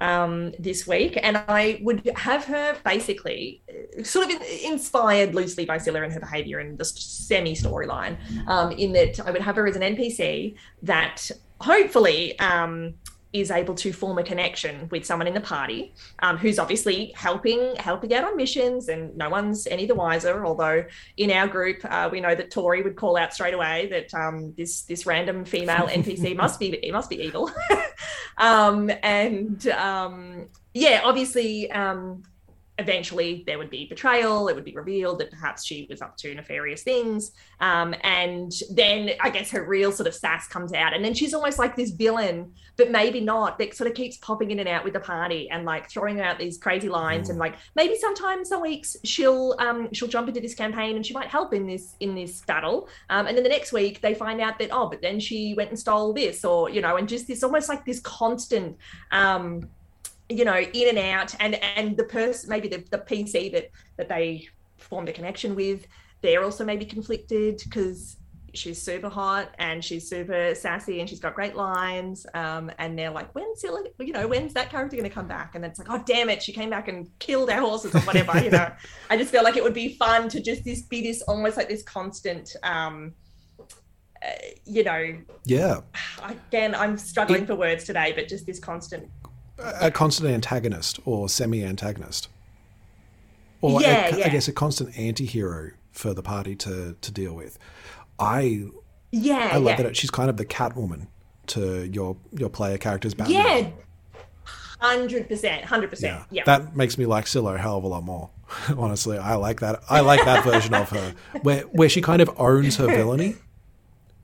um, 0.00 0.52
this 0.58 0.86
week, 0.86 1.18
and 1.22 1.36
I 1.48 1.80
would 1.82 2.06
have 2.16 2.44
her 2.46 2.76
basically 2.84 3.62
uh, 3.68 4.02
sort 4.02 4.30
of 4.30 4.40
inspired 4.64 5.34
loosely 5.34 5.64
by 5.64 5.78
Scylla 5.78 6.02
and 6.02 6.12
her 6.12 6.20
behavior 6.20 6.60
in 6.60 6.76
the 6.76 6.84
semi 6.84 7.54
storyline, 7.54 8.16
um, 8.48 8.72
in 8.72 8.92
that 8.92 9.20
I 9.20 9.30
would 9.30 9.42
have 9.42 9.56
her 9.56 9.66
as 9.66 9.76
an 9.76 9.82
NPC 9.82 10.54
that 10.82 11.30
hopefully 11.60 12.38
um, 12.38 12.94
is 13.32 13.50
able 13.50 13.74
to 13.74 13.92
form 13.92 14.18
a 14.18 14.22
connection 14.22 14.88
with 14.90 15.04
someone 15.04 15.26
in 15.26 15.34
the 15.34 15.40
party 15.40 15.92
um, 16.20 16.36
who's 16.36 16.58
obviously 16.58 17.12
helping 17.14 17.76
helping 17.76 18.12
out 18.14 18.24
on 18.24 18.36
missions 18.36 18.88
and 18.88 19.16
no 19.16 19.28
one's 19.28 19.66
any 19.68 19.86
the 19.86 19.94
wiser 19.94 20.44
although 20.44 20.84
in 21.16 21.30
our 21.30 21.46
group 21.46 21.78
uh, 21.84 22.08
we 22.10 22.20
know 22.20 22.34
that 22.34 22.50
tori 22.50 22.82
would 22.82 22.96
call 22.96 23.16
out 23.16 23.32
straight 23.32 23.54
away 23.54 23.88
that 23.90 24.12
um, 24.14 24.52
this 24.56 24.82
this 24.82 25.06
random 25.06 25.44
female 25.44 25.86
npc 25.88 26.36
must 26.36 26.58
be 26.58 26.74
it 26.74 26.92
must 26.92 27.10
be 27.10 27.20
evil. 27.22 27.50
Um, 28.38 28.90
and 29.02 29.68
um, 29.68 30.48
yeah 30.72 31.02
obviously 31.04 31.70
um, 31.72 32.22
eventually 32.80 33.44
there 33.46 33.58
would 33.58 33.70
be 33.70 33.86
betrayal 33.86 34.48
it 34.48 34.54
would 34.54 34.64
be 34.64 34.74
revealed 34.74 35.20
that 35.20 35.30
perhaps 35.30 35.64
she 35.64 35.86
was 35.88 36.00
up 36.02 36.16
to 36.16 36.34
nefarious 36.34 36.82
things. 36.82 37.32
Um, 37.60 37.94
and 38.02 38.52
then 38.70 39.10
i 39.20 39.28
guess 39.28 39.50
her 39.50 39.64
real 39.66 39.92
sort 39.92 40.06
of 40.06 40.14
sass 40.14 40.48
comes 40.48 40.72
out 40.72 40.94
and 40.94 41.04
then 41.04 41.14
she's 41.14 41.34
almost 41.34 41.58
like 41.58 41.76
this 41.76 41.90
villain 41.90 42.52
but 42.76 42.90
maybe 42.90 43.20
not 43.20 43.58
that 43.58 43.74
sort 43.74 43.88
of 43.90 43.94
keeps 43.94 44.16
popping 44.16 44.50
in 44.50 44.58
and 44.58 44.68
out 44.68 44.84
with 44.84 44.94
the 44.94 45.00
party 45.00 45.50
and 45.50 45.66
like 45.66 45.90
throwing 45.90 46.20
out 46.20 46.38
these 46.38 46.56
crazy 46.56 46.88
lines 46.88 47.28
and 47.28 47.38
like 47.38 47.56
maybe 47.76 47.94
sometimes 47.94 48.48
some 48.48 48.62
weeks 48.62 48.96
she'll 49.04 49.54
um 49.58 49.92
she'll 49.92 50.08
jump 50.08 50.28
into 50.28 50.40
this 50.40 50.54
campaign 50.54 50.96
and 50.96 51.04
she 51.04 51.12
might 51.12 51.28
help 51.28 51.52
in 51.52 51.66
this 51.66 51.94
in 52.00 52.14
this 52.14 52.40
battle. 52.42 52.88
Um 53.10 53.26
and 53.26 53.36
then 53.36 53.44
the 53.44 53.50
next 53.50 53.72
week 53.72 54.00
they 54.00 54.14
find 54.14 54.40
out 54.40 54.58
that 54.58 54.70
oh 54.72 54.88
but 54.88 55.02
then 55.02 55.20
she 55.20 55.54
went 55.54 55.68
and 55.68 55.78
stole 55.78 56.14
this 56.14 56.44
or 56.44 56.70
you 56.70 56.80
know 56.80 56.96
and 56.96 57.08
just 57.08 57.26
this 57.26 57.42
almost 57.42 57.68
like 57.68 57.84
this 57.84 58.00
constant 58.00 58.78
um 59.10 59.68
you 60.30 60.44
know 60.44 60.58
in 60.58 60.88
and 60.88 60.98
out 60.98 61.34
and 61.40 61.56
and 61.76 61.96
the 61.96 62.04
person 62.04 62.48
maybe 62.48 62.68
the, 62.68 62.84
the 62.90 62.98
pc 62.98 63.52
that 63.52 63.68
that 63.96 64.08
they 64.08 64.46
formed 64.78 65.08
a 65.08 65.12
connection 65.12 65.54
with 65.54 65.86
they're 66.22 66.44
also 66.44 66.64
maybe 66.64 66.84
conflicted 66.84 67.60
because 67.64 68.16
she's 68.54 68.80
super 68.80 69.08
hot 69.08 69.54
and 69.58 69.84
she's 69.84 70.08
super 70.08 70.54
sassy 70.54 71.00
and 71.00 71.08
she's 71.08 71.20
got 71.20 71.34
great 71.34 71.54
lines 71.54 72.26
um 72.34 72.70
and 72.78 72.98
they're 72.98 73.10
like 73.10 73.32
when's 73.34 73.60
Scylla, 73.60 73.84
you 73.98 74.12
know 74.12 74.26
when's 74.26 74.54
that 74.54 74.70
character 74.70 74.96
going 74.96 75.08
to 75.08 75.14
come 75.14 75.28
back? 75.28 75.54
And 75.54 75.62
then 75.62 75.70
it's 75.70 75.78
like 75.78 75.88
oh 75.90 76.02
damn 76.04 76.28
it 76.28 76.42
she 76.42 76.52
came 76.52 76.70
back 76.70 76.88
and 76.88 77.08
killed 77.18 77.50
our 77.50 77.60
horses 77.60 77.94
or 77.94 78.00
whatever 78.00 78.38
you 78.42 78.50
know. 78.50 78.70
I 79.08 79.16
just 79.16 79.30
feel 79.30 79.44
like 79.44 79.56
it 79.56 79.62
would 79.62 79.74
be 79.74 79.94
fun 79.94 80.28
to 80.30 80.40
just 80.40 80.64
this 80.64 80.82
be 80.82 81.02
this 81.02 81.22
almost 81.22 81.56
like 81.56 81.68
this 81.68 81.82
constant 81.82 82.56
um 82.62 83.12
uh, 84.22 84.30
you 84.66 84.84
know 84.84 85.16
Yeah, 85.44 85.80
again 86.22 86.74
i'm 86.74 86.98
struggling 86.98 87.46
for 87.46 87.54
words 87.54 87.84
today 87.84 88.12
but 88.14 88.28
just 88.28 88.46
this 88.46 88.58
constant 88.58 89.08
a 89.80 89.90
constant 89.90 90.30
antagonist 90.30 91.00
or 91.04 91.28
semi-antagonist, 91.28 92.28
or 93.60 93.80
a- 93.80 93.82
Yeah, 93.82 94.22
I 94.24 94.28
guess 94.28 94.48
a 94.48 94.52
constant 94.52 94.98
anti-hero 94.98 95.72
for 95.92 96.14
the 96.14 96.22
party 96.22 96.54
to 96.56 96.96
to 97.00 97.12
deal 97.12 97.34
with. 97.34 97.58
I 98.18 98.66
yeah 99.12 99.50
I 99.52 99.56
love 99.56 99.78
yeah. 99.78 99.82
that 99.84 99.96
she's 99.96 100.10
kind 100.10 100.30
of 100.30 100.36
the 100.36 100.44
Catwoman 100.44 101.08
to 101.48 101.84
your 101.86 102.16
your 102.32 102.48
player 102.48 102.78
character's 102.78 103.14
Batman. 103.14 103.64
yeah 103.64 103.70
100% 104.80 105.62
100% 105.62 106.24
yeah, 106.30 106.42
That 106.44 106.74
makes 106.74 106.96
me 106.96 107.04
like 107.06 107.26
Scylla 107.26 107.54
a 107.54 107.58
hell 107.58 107.76
of 107.76 107.84
a 107.84 107.86
lot 107.88 108.02
more. 108.02 108.30
Honestly, 108.78 109.18
I 109.18 109.34
like 109.34 109.60
that. 109.60 109.82
I 109.90 110.00
like 110.00 110.24
that 110.24 110.42
version 110.44 110.74
of 110.74 110.88
her, 110.90 111.14
where 111.42 111.62
where 111.64 111.88
she 111.88 112.00
kind 112.00 112.20
of 112.22 112.30
owns 112.40 112.76
her 112.78 112.86
villainy, 112.86 113.36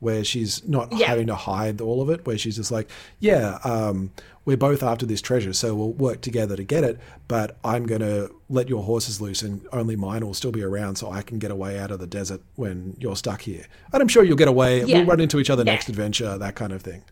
where 0.01 0.25
she's 0.25 0.67
not 0.67 0.93
Yeah. 0.93 1.07
having 1.09 1.27
to 1.29 1.35
hide 1.35 1.81
all 1.81 2.01
of 2.03 2.09
it. 2.11 2.27
Where 2.27 2.39
she's 2.39 2.57
just 2.57 2.73
like, 2.73 2.89
yeah, 3.21 3.59
um, 3.65 4.11
we're 4.47 4.57
both 4.57 4.83
after 4.83 5.05
this 5.05 5.21
treasure, 5.21 5.53
so 5.53 5.75
we'll 5.75 5.93
work 5.93 6.23
together 6.23 6.57
to 6.57 6.65
get 6.65 6.85
it. 6.85 6.99
But 7.29 7.59
I'm 7.65 7.85
gonna 7.85 8.29
let 8.49 8.69
your 8.69 8.83
horses 8.85 9.21
loose, 9.21 9.43
and 9.43 9.67
only 9.73 9.97
mine 9.97 10.25
will 10.25 10.33
still 10.35 10.53
be 10.53 10.63
around, 10.63 10.97
so 10.97 11.11
I 11.11 11.21
can 11.21 11.39
get 11.39 11.51
away 11.51 11.79
out 11.79 11.91
of 11.91 11.99
the 11.99 12.07
desert 12.07 12.41
when 12.55 12.97
you're 12.99 13.17
stuck 13.17 13.43
here. 13.43 13.65
And 13.93 14.01
I'm 14.01 14.09
sure 14.09 14.23
you'll 14.25 14.37
get 14.37 14.49
away. 14.49 14.85
Yeah. 14.85 14.99
We'll 14.99 15.07
run 15.07 15.21
into 15.21 15.39
each 15.41 15.51
other 15.51 15.65
Yeah. 15.65 15.73
next 15.73 15.89
adventure, 15.91 16.39
that 16.39 16.55
kind 16.55 16.73
of 16.73 16.81
thing. 16.81 17.03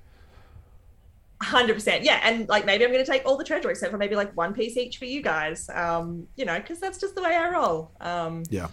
Hundred 1.42 1.74
percent, 1.74 2.04
yeah, 2.04 2.20
and 2.22 2.48
like 2.48 2.64
maybe 2.64 2.84
I'm 2.84 2.92
going 2.92 3.04
to 3.04 3.10
take 3.10 3.26
all 3.26 3.36
the 3.36 3.44
treasure 3.44 3.68
except 3.68 3.90
for 3.90 3.98
maybe 3.98 4.14
like 4.14 4.34
one 4.36 4.54
piece 4.54 4.76
each 4.78 4.96
for 4.98 5.04
you 5.04 5.20
guys, 5.20 5.68
um, 5.74 6.26
you 6.36 6.44
know, 6.46 6.58
because 6.58 6.78
that's 6.80 6.96
just 6.98 7.14
the 7.16 7.22
way 7.22 7.36
I 7.36 7.50
roll. 7.50 7.90
Um, 8.00 8.44
Yeah. 8.48 8.68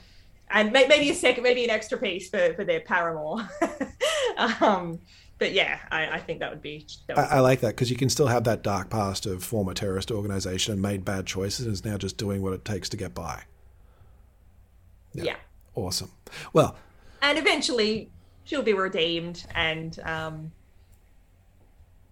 and 0.51 0.71
may- 0.71 0.88
maybe 0.88 1.09
a 1.09 1.15
second, 1.15 1.43
maybe 1.43 1.63
an 1.65 1.69
extra 1.71 1.97
piece 1.97 2.29
for 2.29 2.53
for 2.53 2.63
their 2.63 2.79
paramour. 2.81 3.49
um, 4.61 4.99
but 5.41 5.53
yeah, 5.53 5.80
I, 5.89 6.05
I 6.07 6.19
think 6.19 6.38
that 6.41 6.51
would 6.51 6.61
be. 6.61 6.85
That 7.07 7.18
would 7.18 7.26
I, 7.26 7.38
I 7.38 7.39
like 7.39 7.61
that 7.61 7.69
because 7.69 7.89
you 7.89 7.97
can 7.97 8.09
still 8.09 8.27
have 8.27 8.43
that 8.43 8.61
dark 8.61 8.91
past 8.91 9.26
of 9.26 9.43
former 9.43 9.73
terrorist 9.73 10.11
organization 10.11 10.73
and 10.73 10.80
made 10.84 11.03
bad 11.03 11.26
choices 11.26 11.65
and 11.65 11.73
is 11.73 11.84
now 11.84 11.97
just 11.97 12.15
doing 12.15 12.43
what 12.43 12.53
it 12.53 12.63
takes 12.63 12.89
to 12.89 12.97
get 12.97 13.15
by. 13.15 13.41
yeah. 15.15 15.38
Awesome. 15.73 16.11
Well, 16.53 16.76
and 17.23 17.39
eventually 17.39 18.11
she'll 18.43 18.61
be 18.61 18.73
redeemed 18.73 19.45
and 19.55 19.99
um 20.03 20.51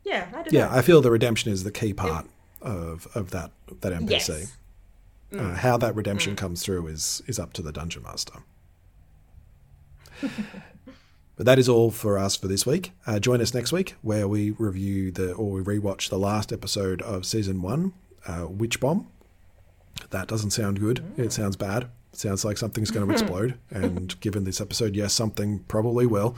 yeah 0.05 0.27
i 0.29 0.35
don't 0.37 0.53
yeah, 0.53 0.65
know 0.65 0.71
I 0.71 0.81
feel 0.81 1.01
the 1.01 1.11
redemption 1.11 1.51
is 1.51 1.63
the 1.63 1.71
key 1.71 1.93
part 1.93 2.25
of 2.61 3.07
of 3.13 3.29
that 3.29 3.51
that 3.81 3.93
NPC. 3.93 4.29
Yes. 4.29 4.57
Uh, 5.31 5.53
how 5.53 5.77
that 5.77 5.93
redemption 5.95 6.35
comes 6.35 6.63
through 6.63 6.87
is 6.87 7.21
is 7.27 7.37
up 7.37 7.53
to 7.53 7.61
the 7.61 7.71
dungeon 7.71 8.01
master. 8.01 8.39
but 11.39 11.45
that 11.45 11.57
is 11.57 11.69
all 11.69 11.89
for 11.89 12.17
us 12.17 12.35
for 12.35 12.49
this 12.49 12.65
week. 12.65 12.91
Uh, 13.07 13.17
join 13.17 13.39
us 13.39 13.53
next 13.53 13.71
week 13.71 13.95
where 14.01 14.27
we 14.27 14.51
review 14.51 15.09
the 15.09 15.31
or 15.31 15.51
we 15.51 15.61
rewatch 15.61 16.09
the 16.09 16.19
last 16.19 16.51
episode 16.51 17.01
of 17.03 17.25
season 17.25 17.61
one, 17.61 17.93
uh, 18.27 18.45
Witch 18.49 18.81
Bomb. 18.81 19.07
That 20.09 20.27
doesn't 20.27 20.49
sound 20.49 20.81
good. 20.81 21.01
It 21.15 21.31
sounds 21.31 21.55
bad. 21.55 21.83
It 22.11 22.19
sounds 22.19 22.43
like 22.43 22.57
something's 22.57 22.91
going 22.91 23.07
to 23.07 23.13
explode. 23.13 23.57
And 23.71 24.19
given 24.19 24.43
this 24.43 24.59
episode, 24.59 24.97
yes, 24.97 25.13
something 25.13 25.59
probably 25.69 26.05
will. 26.05 26.35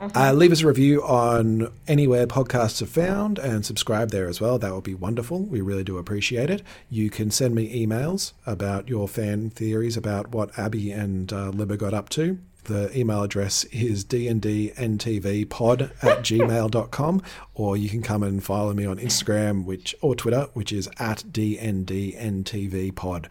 Uh, 0.00 0.32
leave 0.32 0.50
us 0.50 0.62
a 0.62 0.66
review 0.66 1.00
on 1.04 1.72
anywhere 1.86 2.26
podcasts 2.26 2.82
are 2.82 2.86
found 2.86 3.38
and 3.38 3.64
subscribe 3.64 4.10
there 4.10 4.26
as 4.26 4.40
well. 4.40 4.58
That 4.58 4.74
would 4.74 4.82
be 4.82 4.94
wonderful. 4.94 5.44
We 5.44 5.60
really 5.60 5.84
do 5.84 5.98
appreciate 5.98 6.50
it. 6.50 6.62
You 6.88 7.10
can 7.10 7.30
send 7.30 7.54
me 7.54 7.86
emails 7.86 8.32
about 8.44 8.88
your 8.88 9.06
fan 9.06 9.50
theories 9.50 9.96
about 9.96 10.32
what 10.32 10.58
Abby 10.58 10.90
and 10.90 11.32
uh, 11.32 11.52
Libba 11.52 11.78
got 11.78 11.94
up 11.94 12.08
to. 12.08 12.40
The 12.70 12.96
email 12.96 13.24
address 13.24 13.64
is 13.64 14.04
dndntvpod 14.04 15.82
at 15.82 16.18
gmail.com, 16.20 17.22
or 17.52 17.76
you 17.76 17.88
can 17.88 18.00
come 18.00 18.22
and 18.22 18.44
follow 18.44 18.72
me 18.72 18.86
on 18.86 18.98
Instagram 18.98 19.64
which 19.64 19.92
or 20.00 20.14
Twitter, 20.14 20.46
which 20.52 20.70
is 20.70 20.88
at 21.00 21.24
dndntvpod. 21.32 23.26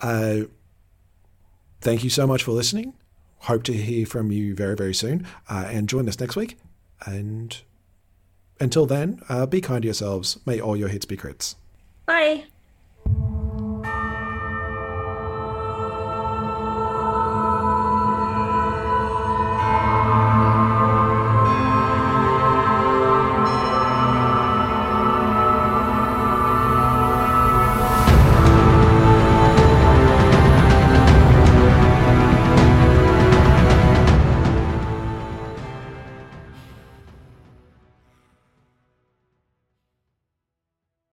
Uh, 0.00 0.40
thank 1.80 2.02
you 2.02 2.10
so 2.10 2.26
much 2.26 2.42
for 2.42 2.50
listening. 2.50 2.94
Hope 3.42 3.62
to 3.62 3.72
hear 3.72 4.06
from 4.06 4.32
you 4.32 4.56
very, 4.56 4.74
very 4.74 4.92
soon. 4.92 5.24
Uh, 5.48 5.66
and 5.68 5.88
join 5.88 6.08
us 6.08 6.18
next 6.18 6.34
week. 6.34 6.58
And 7.06 7.56
until 8.58 8.86
then, 8.86 9.20
uh, 9.28 9.46
be 9.46 9.60
kind 9.60 9.82
to 9.82 9.86
yourselves. 9.86 10.40
May 10.46 10.60
all 10.60 10.76
your 10.76 10.88
hits 10.88 11.06
be 11.06 11.16
crits. 11.16 11.54
bye 12.06 12.46